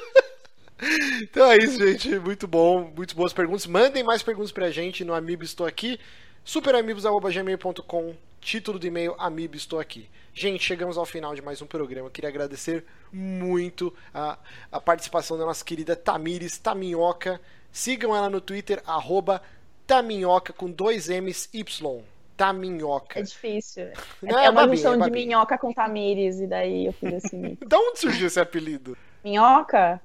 Então 1.22 1.48
é 1.48 1.58
isso, 1.58 1.78
gente. 1.78 2.18
Muito 2.18 2.48
bom. 2.48 2.92
Muito 2.96 3.14
boas 3.14 3.32
perguntas. 3.32 3.66
Mandem 3.66 4.02
mais 4.02 4.22
perguntas 4.22 4.50
pra 4.50 4.68
gente 4.70 5.04
no 5.04 5.14
Amiibo 5.14 5.44
Estou 5.44 5.64
Aqui. 5.64 5.98
superamigos.gmail.com 6.44 8.16
Título 8.40 8.80
do 8.80 8.86
e-mail 8.86 9.14
Amiibo 9.16 9.54
Estou 9.54 9.78
Aqui. 9.78 10.08
Gente, 10.34 10.64
chegamos 10.64 10.98
ao 10.98 11.06
final 11.06 11.36
de 11.36 11.42
mais 11.42 11.62
um 11.62 11.66
programa. 11.66 12.10
Queria 12.10 12.28
agradecer 12.28 12.84
muito 13.12 13.94
a, 14.12 14.36
a 14.72 14.80
participação 14.80 15.38
da 15.38 15.46
nossa 15.46 15.64
querida 15.64 15.94
Tamires 15.94 16.58
Taminhoca. 16.58 17.40
Sigam 17.70 18.14
ela 18.16 18.28
no 18.28 18.40
Twitter, 18.40 18.82
arroba 18.84 19.40
Taminhoca 19.86 20.52
com 20.52 20.70
dois 20.70 21.08
M's 21.08 21.48
Y. 21.52 22.02
Taminhoca. 22.36 23.20
É 23.20 23.22
difícil. 23.22 23.86
Não, 24.22 24.38
é 24.38 24.46
é 24.46 24.50
uma 24.50 24.66
junção 24.68 24.94
é 24.94 24.98
de 24.98 25.10
minhoca 25.10 25.58
com 25.58 25.72
Tamires, 25.72 26.40
e 26.40 26.46
daí 26.46 26.86
eu 26.86 26.92
fiz 26.92 27.24
assim. 27.24 27.56
Da 27.66 27.78
onde 27.78 28.00
surgiu 28.00 28.26
esse 28.26 28.40
apelido? 28.40 28.96
Minhoca 29.24 30.00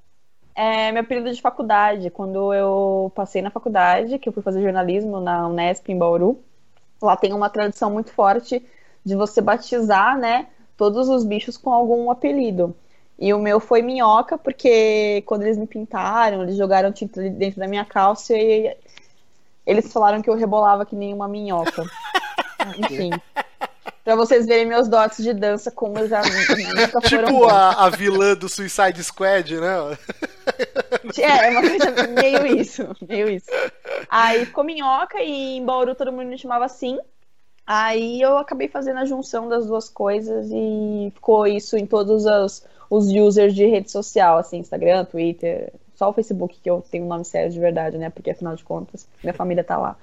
é 0.54 0.92
meu 0.92 1.04
período 1.04 1.32
de 1.32 1.42
faculdade. 1.42 2.10
Quando 2.10 2.54
eu 2.54 3.12
passei 3.16 3.42
na 3.42 3.50
faculdade, 3.50 4.20
que 4.20 4.28
eu 4.28 4.34
fui 4.34 4.44
fazer 4.44 4.62
jornalismo 4.62 5.20
na 5.20 5.48
Unesp 5.48 5.90
em 5.90 5.98
Bauru, 5.98 6.40
lá 7.02 7.16
tem 7.16 7.34
uma 7.34 7.50
tradição 7.50 7.92
muito 7.92 8.12
forte 8.12 8.64
de 9.06 9.16
você 9.16 9.40
batizar, 9.40 10.18
né, 10.18 10.48
todos 10.76 11.08
os 11.08 11.24
bichos 11.24 11.58
com 11.58 11.72
algum 11.72 12.12
apelido. 12.12 12.76
E 13.20 13.34
o 13.34 13.40
meu 13.40 13.60
foi 13.60 13.82
minhoca, 13.82 14.38
porque 14.38 15.24
quando 15.26 15.44
eles 15.44 15.58
me 15.58 15.66
pintaram, 15.66 16.44
eles 16.44 16.56
jogaram 16.56 16.92
tinta 16.92 17.22
dentro 17.30 17.60
da 17.60 17.68
minha 17.68 17.86
calça 17.86 18.38
e 18.38 18.76
eles 19.68 19.92
falaram 19.92 20.22
que 20.22 20.30
eu 20.30 20.36
rebolava 20.36 20.86
que 20.86 20.96
nem 20.96 21.14
uma 21.14 21.28
minhoca. 21.28 21.84
Enfim. 22.80 23.12
Pra 24.04 24.16
vocês 24.16 24.46
verem 24.46 24.66
meus 24.66 24.88
dotes 24.88 25.22
de 25.22 25.34
dança, 25.34 25.70
como 25.70 26.00
eu 26.00 26.08
já 26.08 26.22
nunca 26.22 27.02
Tipo 27.04 27.44
a, 27.46 27.86
a 27.86 27.90
vilã 27.90 28.34
do 28.36 28.48
Suicide 28.48 29.04
Squad, 29.04 29.60
né? 29.60 29.76
É, 31.20 31.48
é 31.48 31.50
uma 31.50 31.62
coisa 31.62 32.08
meio 32.08 32.46
isso, 32.46 32.88
meio 33.08 33.30
isso. 33.30 33.50
Aí 34.10 34.46
ficou 34.46 34.64
minhoca 34.64 35.22
e 35.22 35.58
em 35.58 35.66
Bauru 35.66 35.94
todo 35.94 36.12
mundo 36.12 36.28
me 36.28 36.38
chamava 36.38 36.66
assim. 36.66 36.98
Aí 37.66 38.22
eu 38.22 38.38
acabei 38.38 38.70
fazendo 38.70 39.00
a 39.00 39.06
junção 39.06 39.50
das 39.50 39.68
duas 39.68 39.90
coisas 39.90 40.48
e 40.50 41.12
ficou 41.14 41.46
isso 41.46 41.76
em 41.78 41.86
todos 41.86 42.26
os, 42.26 42.66
os 42.90 43.08
users 43.08 43.54
de 43.54 43.66
rede 43.66 43.92
social, 43.92 44.38
assim, 44.38 44.60
Instagram, 44.60 45.04
Twitter. 45.06 45.74
Só 45.98 46.10
o 46.10 46.14
Facebook 46.14 46.60
que 46.62 46.70
eu 46.70 46.86
tenho 46.92 47.06
um 47.06 47.08
nome 47.08 47.26
sério 47.26 47.52
de 47.52 47.60
verdade, 47.60 47.98
né? 47.98 48.10
Porque 48.12 48.30
afinal 48.30 48.56
de 48.56 48.64
contas, 48.64 49.08
minha 49.24 49.34
família 49.34 49.64
tá 49.64 49.78
lá. 49.78 49.98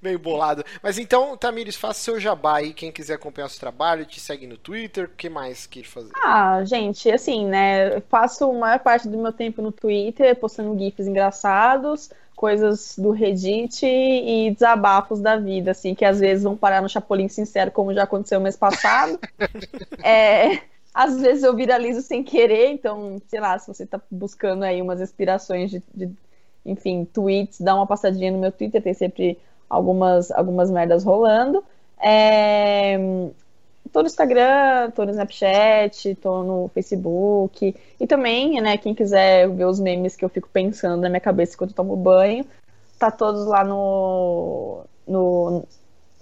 Meio 0.00 0.18
bolado. 0.18 0.64
Mas 0.82 0.98
então, 0.98 1.36
Tamires, 1.36 1.76
faça 1.76 2.00
seu 2.00 2.20
jabá 2.20 2.58
aí. 2.58 2.72
Quem 2.72 2.92
quiser 2.92 3.14
acompanhar 3.14 3.46
o 3.46 3.50
seu 3.50 3.58
trabalho, 3.58 4.04
te 4.04 4.20
segue 4.20 4.46
no 4.46 4.56
Twitter. 4.56 5.04
O 5.04 5.16
que 5.16 5.28
mais 5.28 5.66
quer 5.66 5.84
fazer? 5.84 6.12
Ah, 6.22 6.62
gente, 6.64 7.10
assim, 7.10 7.46
né? 7.46 7.96
Eu 7.96 8.00
passo 8.00 8.44
a 8.44 8.52
maior 8.52 8.78
parte 8.80 9.08
do 9.08 9.18
meu 9.18 9.32
tempo 9.32 9.60
no 9.60 9.72
Twitter, 9.72 10.36
postando 10.36 10.78
GIFs 10.78 11.06
engraçados, 11.06 12.10
coisas 12.36 12.96
do 12.98 13.10
Reddit 13.10 13.84
e 13.84 14.50
desabafos 14.52 15.20
da 15.20 15.36
vida, 15.36 15.70
assim, 15.70 15.94
que 15.94 16.04
às 16.04 16.20
vezes 16.20 16.44
vão 16.44 16.56
parar 16.56 16.82
no 16.82 16.88
Chapolin 16.88 17.28
Sincero, 17.28 17.70
como 17.70 17.94
já 17.94 18.02
aconteceu 18.02 18.40
mês 18.40 18.56
passado. 18.56 19.18
É, 20.04 20.62
às 20.94 21.20
vezes 21.20 21.42
eu 21.42 21.54
viralizo 21.54 22.02
sem 22.02 22.22
querer, 22.22 22.68
então, 22.70 23.20
sei 23.28 23.40
lá, 23.40 23.58
se 23.58 23.66
você 23.66 23.86
tá 23.86 24.00
buscando 24.10 24.62
aí 24.62 24.80
umas 24.82 25.00
inspirações 25.00 25.70
de, 25.70 25.82
de, 25.94 26.10
enfim, 26.64 27.04
tweets, 27.04 27.60
dá 27.60 27.74
uma 27.74 27.86
passadinha 27.86 28.30
no 28.30 28.38
meu 28.38 28.52
Twitter, 28.52 28.82
tem 28.82 28.94
sempre 28.94 29.38
algumas, 29.68 30.30
algumas 30.30 30.70
merdas 30.70 31.02
rolando. 31.04 31.64
É, 31.98 32.98
tô 33.92 34.00
no 34.00 34.06
Instagram, 34.06 34.90
tô 34.90 35.04
no 35.04 35.10
Snapchat, 35.10 36.14
tô 36.16 36.42
no 36.42 36.68
Facebook. 36.68 37.74
E 37.98 38.06
também, 38.06 38.60
né, 38.60 38.76
quem 38.76 38.94
quiser 38.94 39.48
ver 39.48 39.66
os 39.66 39.80
memes 39.80 40.16
que 40.16 40.24
eu 40.24 40.28
fico 40.28 40.48
pensando 40.48 41.00
na 41.00 41.08
minha 41.08 41.20
cabeça 41.20 41.54
enquanto 41.54 41.70
eu 41.70 41.76
tomo 41.76 41.96
banho, 41.96 42.44
tá 42.98 43.10
todos 43.10 43.46
lá 43.46 43.64
no, 43.64 44.84
no, 45.06 45.64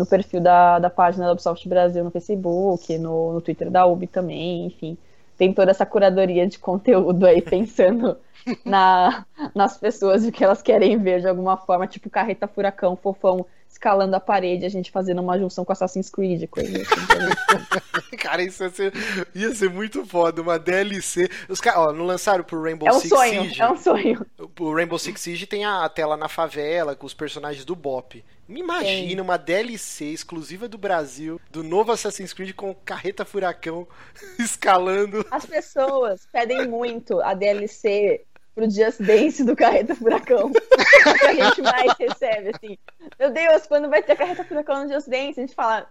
no 0.01 0.07
perfil 0.07 0.41
da, 0.41 0.79
da 0.79 0.89
página 0.89 1.27
da 1.27 1.33
Ubisoft 1.33 1.69
Brasil 1.69 2.03
no 2.03 2.11
Facebook, 2.11 2.97
no, 2.97 3.35
no 3.35 3.41
Twitter 3.43 3.71
da 3.71 3.85
UB 3.87 4.07
também, 4.07 4.67
enfim. 4.67 4.97
Tem 5.37 5.53
toda 5.53 5.71
essa 5.71 5.85
curadoria 5.85 6.47
de 6.47 6.59
conteúdo 6.59 7.27
aí 7.27 7.43
pensando 7.43 8.17
na, 8.65 9.27
nas 9.55 9.77
pessoas 9.77 10.25
e 10.25 10.31
o 10.31 10.33
que 10.33 10.43
elas 10.43 10.63
querem 10.63 10.97
ver 10.99 11.21
de 11.21 11.29
alguma 11.29 11.59
forma, 11.59 11.87
tipo 11.87 12.09
carreta 12.09 12.49
furacão, 12.49 12.97
fofão 12.97 13.45
escalando 13.71 14.17
a 14.17 14.21
parede, 14.21 14.67
a 14.67 14.69
gente 14.69 14.91
fazendo 14.91 15.23
uma 15.23 15.39
junção 15.39 15.65
com 15.65 15.73
Assassin's 15.73 16.11
Creed, 16.11 16.49
coisa 16.49 16.83
assim. 16.83 17.07
também. 17.07 18.19
Cara, 18.19 18.43
isso 18.43 18.63
ia 18.65 18.71
ser, 18.71 18.93
ia 19.35 19.55
ser 19.55 19.71
muito 19.71 20.05
foda. 20.05 20.43
Uma 20.43 20.59
DLC. 20.59 21.29
Os 21.49 21.61
caras, 21.61 21.81
ó, 21.81 21.93
não 21.93 22.05
lançaram 22.05 22.43
pro 22.45 22.63
Rainbow 22.63 22.89
É 22.89 22.93
um 22.93 23.01
Six 23.01 23.09
sonho, 23.09 23.43
Siege? 23.43 23.63
é 23.63 23.71
um 23.71 23.77
sonho. 23.77 24.27
O 24.59 24.75
Rainbow 24.75 24.99
Six 24.99 25.21
Siege 25.21 25.47
tem 25.47 25.65
a 25.65 25.89
tela 25.89 26.17
na 26.17 26.29
favela 26.29 26.95
com 26.97 27.07
os 27.07 27.15
personagens 27.15 27.65
do 27.65 27.77
Bop. 27.77 28.23
Me 28.49 28.61
imagina 28.61 29.23
uma 29.23 29.39
DLC 29.39 30.07
exclusiva 30.07 30.67
do 30.69 30.77
Brasil, 30.77 31.41
do 31.53 31.63
novo 31.63 31.93
Assassin's 31.93 32.33
Creed 32.33 32.53
com 32.53 32.75
carreta 32.75 33.25
furacão 33.25 33.87
escalando. 34.41 35.25
As 35.31 35.47
pessoas 35.47 36.27
pedem 36.33 36.67
muito 36.67 37.21
a 37.21 37.33
DLC 37.33 38.25
pro 38.61 38.71
Just 38.71 39.01
Dance 39.01 39.43
do 39.43 39.57
Carreta 39.57 39.95
Furacão. 39.95 40.51
Que 41.01 41.27
a 41.27 41.33
gente 41.33 41.63
mais 41.63 41.93
recebe, 41.99 42.51
assim. 42.55 42.79
Meu 43.19 43.33
Deus, 43.33 43.67
quando 43.67 43.89
vai 43.89 44.03
ter 44.03 44.13
a 44.13 44.17
Carreta 44.17 44.45
Furacão 44.45 44.85
no 44.85 44.93
Just 44.93 45.09
Dance? 45.09 45.41
A 45.41 45.47
gente 45.47 45.55
fala, 45.55 45.91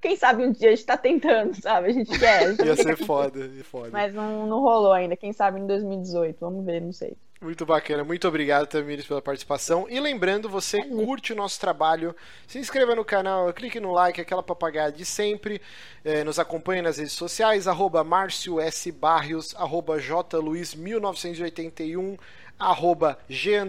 quem 0.00 0.16
sabe 0.16 0.44
um 0.44 0.50
dia 0.50 0.68
a 0.68 0.74
gente 0.74 0.86
tá 0.86 0.96
tentando, 0.96 1.54
sabe? 1.60 1.88
A 1.88 1.92
gente 1.92 2.18
quer. 2.18 2.38
A 2.38 2.50
gente 2.52 2.64
Ia 2.64 2.76
ser 2.76 2.96
foda, 2.96 3.38
ia 3.44 3.64
foda. 3.64 3.90
Mas 3.92 4.14
não, 4.14 4.46
não 4.46 4.60
rolou 4.60 4.92
ainda. 4.92 5.16
Quem 5.16 5.32
sabe 5.32 5.60
em 5.60 5.66
2018. 5.66 6.38
Vamos 6.40 6.64
ver, 6.64 6.80
não 6.80 6.92
sei. 6.92 7.16
Muito 7.38 7.66
bacana, 7.66 8.02
muito 8.02 8.26
obrigado, 8.26 8.66
Tamires, 8.66 9.06
pela 9.06 9.20
participação. 9.20 9.86
E 9.90 10.00
lembrando, 10.00 10.48
você 10.48 10.82
curte 10.82 11.34
o 11.34 11.36
nosso 11.36 11.60
trabalho, 11.60 12.16
se 12.46 12.58
inscreva 12.58 12.94
no 12.94 13.04
canal, 13.04 13.52
clique 13.52 13.78
no 13.78 13.92
like, 13.92 14.18
aquela 14.18 14.42
papagaia 14.42 14.90
de 14.90 15.04
sempre. 15.04 15.60
Eh, 16.02 16.24
nos 16.24 16.38
acompanhe 16.38 16.80
nas 16.80 16.96
redes 16.96 17.12
sociais, 17.12 17.68
arroba 17.68 18.02
Márcio 18.02 18.58
S. 18.58 18.90
Barrios, 18.90 19.54
arroba 19.54 19.98
JLuiz1981, 19.98 22.18
arroba 22.58 23.18
G 23.28 23.60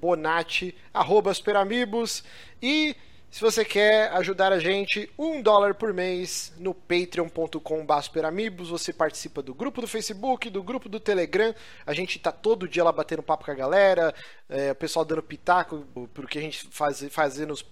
Bonatti, 0.00 0.74
arroba 0.94 1.34
Superamigos. 1.34 2.24
E 2.62 2.96
se 3.32 3.40
você 3.40 3.64
quer 3.64 4.12
ajudar 4.12 4.52
a 4.52 4.58
gente, 4.58 5.10
um 5.18 5.40
dólar 5.40 5.74
por 5.74 5.90
mês 5.94 6.52
no 6.58 6.74
patreon.com 6.74 7.86
superamigos. 8.02 8.68
Você 8.68 8.92
participa 8.92 9.40
do 9.40 9.54
grupo 9.54 9.80
do 9.80 9.88
Facebook, 9.88 10.50
do 10.50 10.62
grupo 10.62 10.86
do 10.86 11.00
Telegram. 11.00 11.54
A 11.86 11.94
gente 11.94 12.18
tá 12.18 12.30
todo 12.30 12.68
dia 12.68 12.84
lá 12.84 12.92
batendo 12.92 13.22
papo 13.22 13.46
com 13.46 13.50
a 13.50 13.54
galera. 13.54 14.14
é, 14.50 14.72
o 14.72 14.74
pessoal 14.74 15.02
dando 15.02 15.22
pitaco 15.22 15.78
pro 16.12 16.28
que 16.28 16.38
a 16.38 16.42
gente 16.42 16.68
faz, 16.70 17.02
fazer 17.10 17.46
nos. 17.46 17.64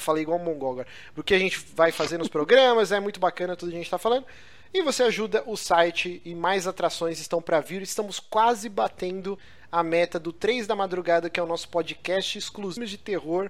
Falei 0.00 0.24
igual 0.24 0.36
um 0.36 0.42
mongol 0.42 0.72
agora. 0.72 0.88
Pro 1.14 1.22
que 1.22 1.32
a 1.32 1.38
gente 1.38 1.64
vai 1.76 1.92
fazer 1.92 2.18
nos 2.18 2.26
programas. 2.26 2.90
É 2.90 2.98
muito 2.98 3.20
bacana 3.20 3.54
tudo 3.54 3.68
que 3.68 3.76
a 3.76 3.78
gente 3.78 3.90
tá 3.90 3.98
falando. 3.98 4.26
E 4.72 4.82
você 4.82 5.04
ajuda 5.04 5.44
o 5.46 5.56
site 5.56 6.20
e 6.24 6.34
mais 6.34 6.66
atrações 6.66 7.20
estão 7.20 7.40
para 7.40 7.60
vir. 7.60 7.82
Estamos 7.82 8.18
quase 8.18 8.68
batendo 8.68 9.38
a 9.70 9.80
meta 9.84 10.18
do 10.18 10.32
3 10.32 10.66
da 10.66 10.74
madrugada, 10.74 11.30
que 11.30 11.38
é 11.38 11.42
o 11.42 11.46
nosso 11.46 11.68
podcast 11.68 12.36
exclusivo 12.36 12.84
de 12.84 12.98
terror. 12.98 13.48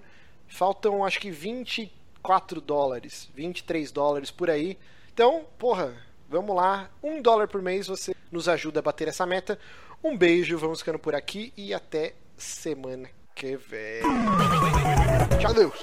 Faltam 0.48 1.04
acho 1.04 1.20
que 1.20 1.30
24 1.30 2.60
dólares, 2.60 3.30
23 3.34 3.90
dólares 3.90 4.30
por 4.30 4.50
aí. 4.50 4.78
Então, 5.12 5.44
porra, 5.58 5.94
vamos 6.28 6.54
lá. 6.54 6.90
Um 7.02 7.20
dólar 7.20 7.48
por 7.48 7.62
mês 7.62 7.86
você 7.86 8.14
nos 8.30 8.48
ajuda 8.48 8.80
a 8.80 8.82
bater 8.82 9.08
essa 9.08 9.26
meta. 9.26 9.58
Um 10.02 10.16
beijo, 10.16 10.58
vamos 10.58 10.80
ficando 10.80 10.98
por 10.98 11.14
aqui 11.14 11.52
e 11.56 11.72
até 11.72 12.14
semana 12.36 13.08
que 13.34 13.56
vem. 13.56 14.02
Tchau, 15.40 15.54
Deus. 15.54 15.74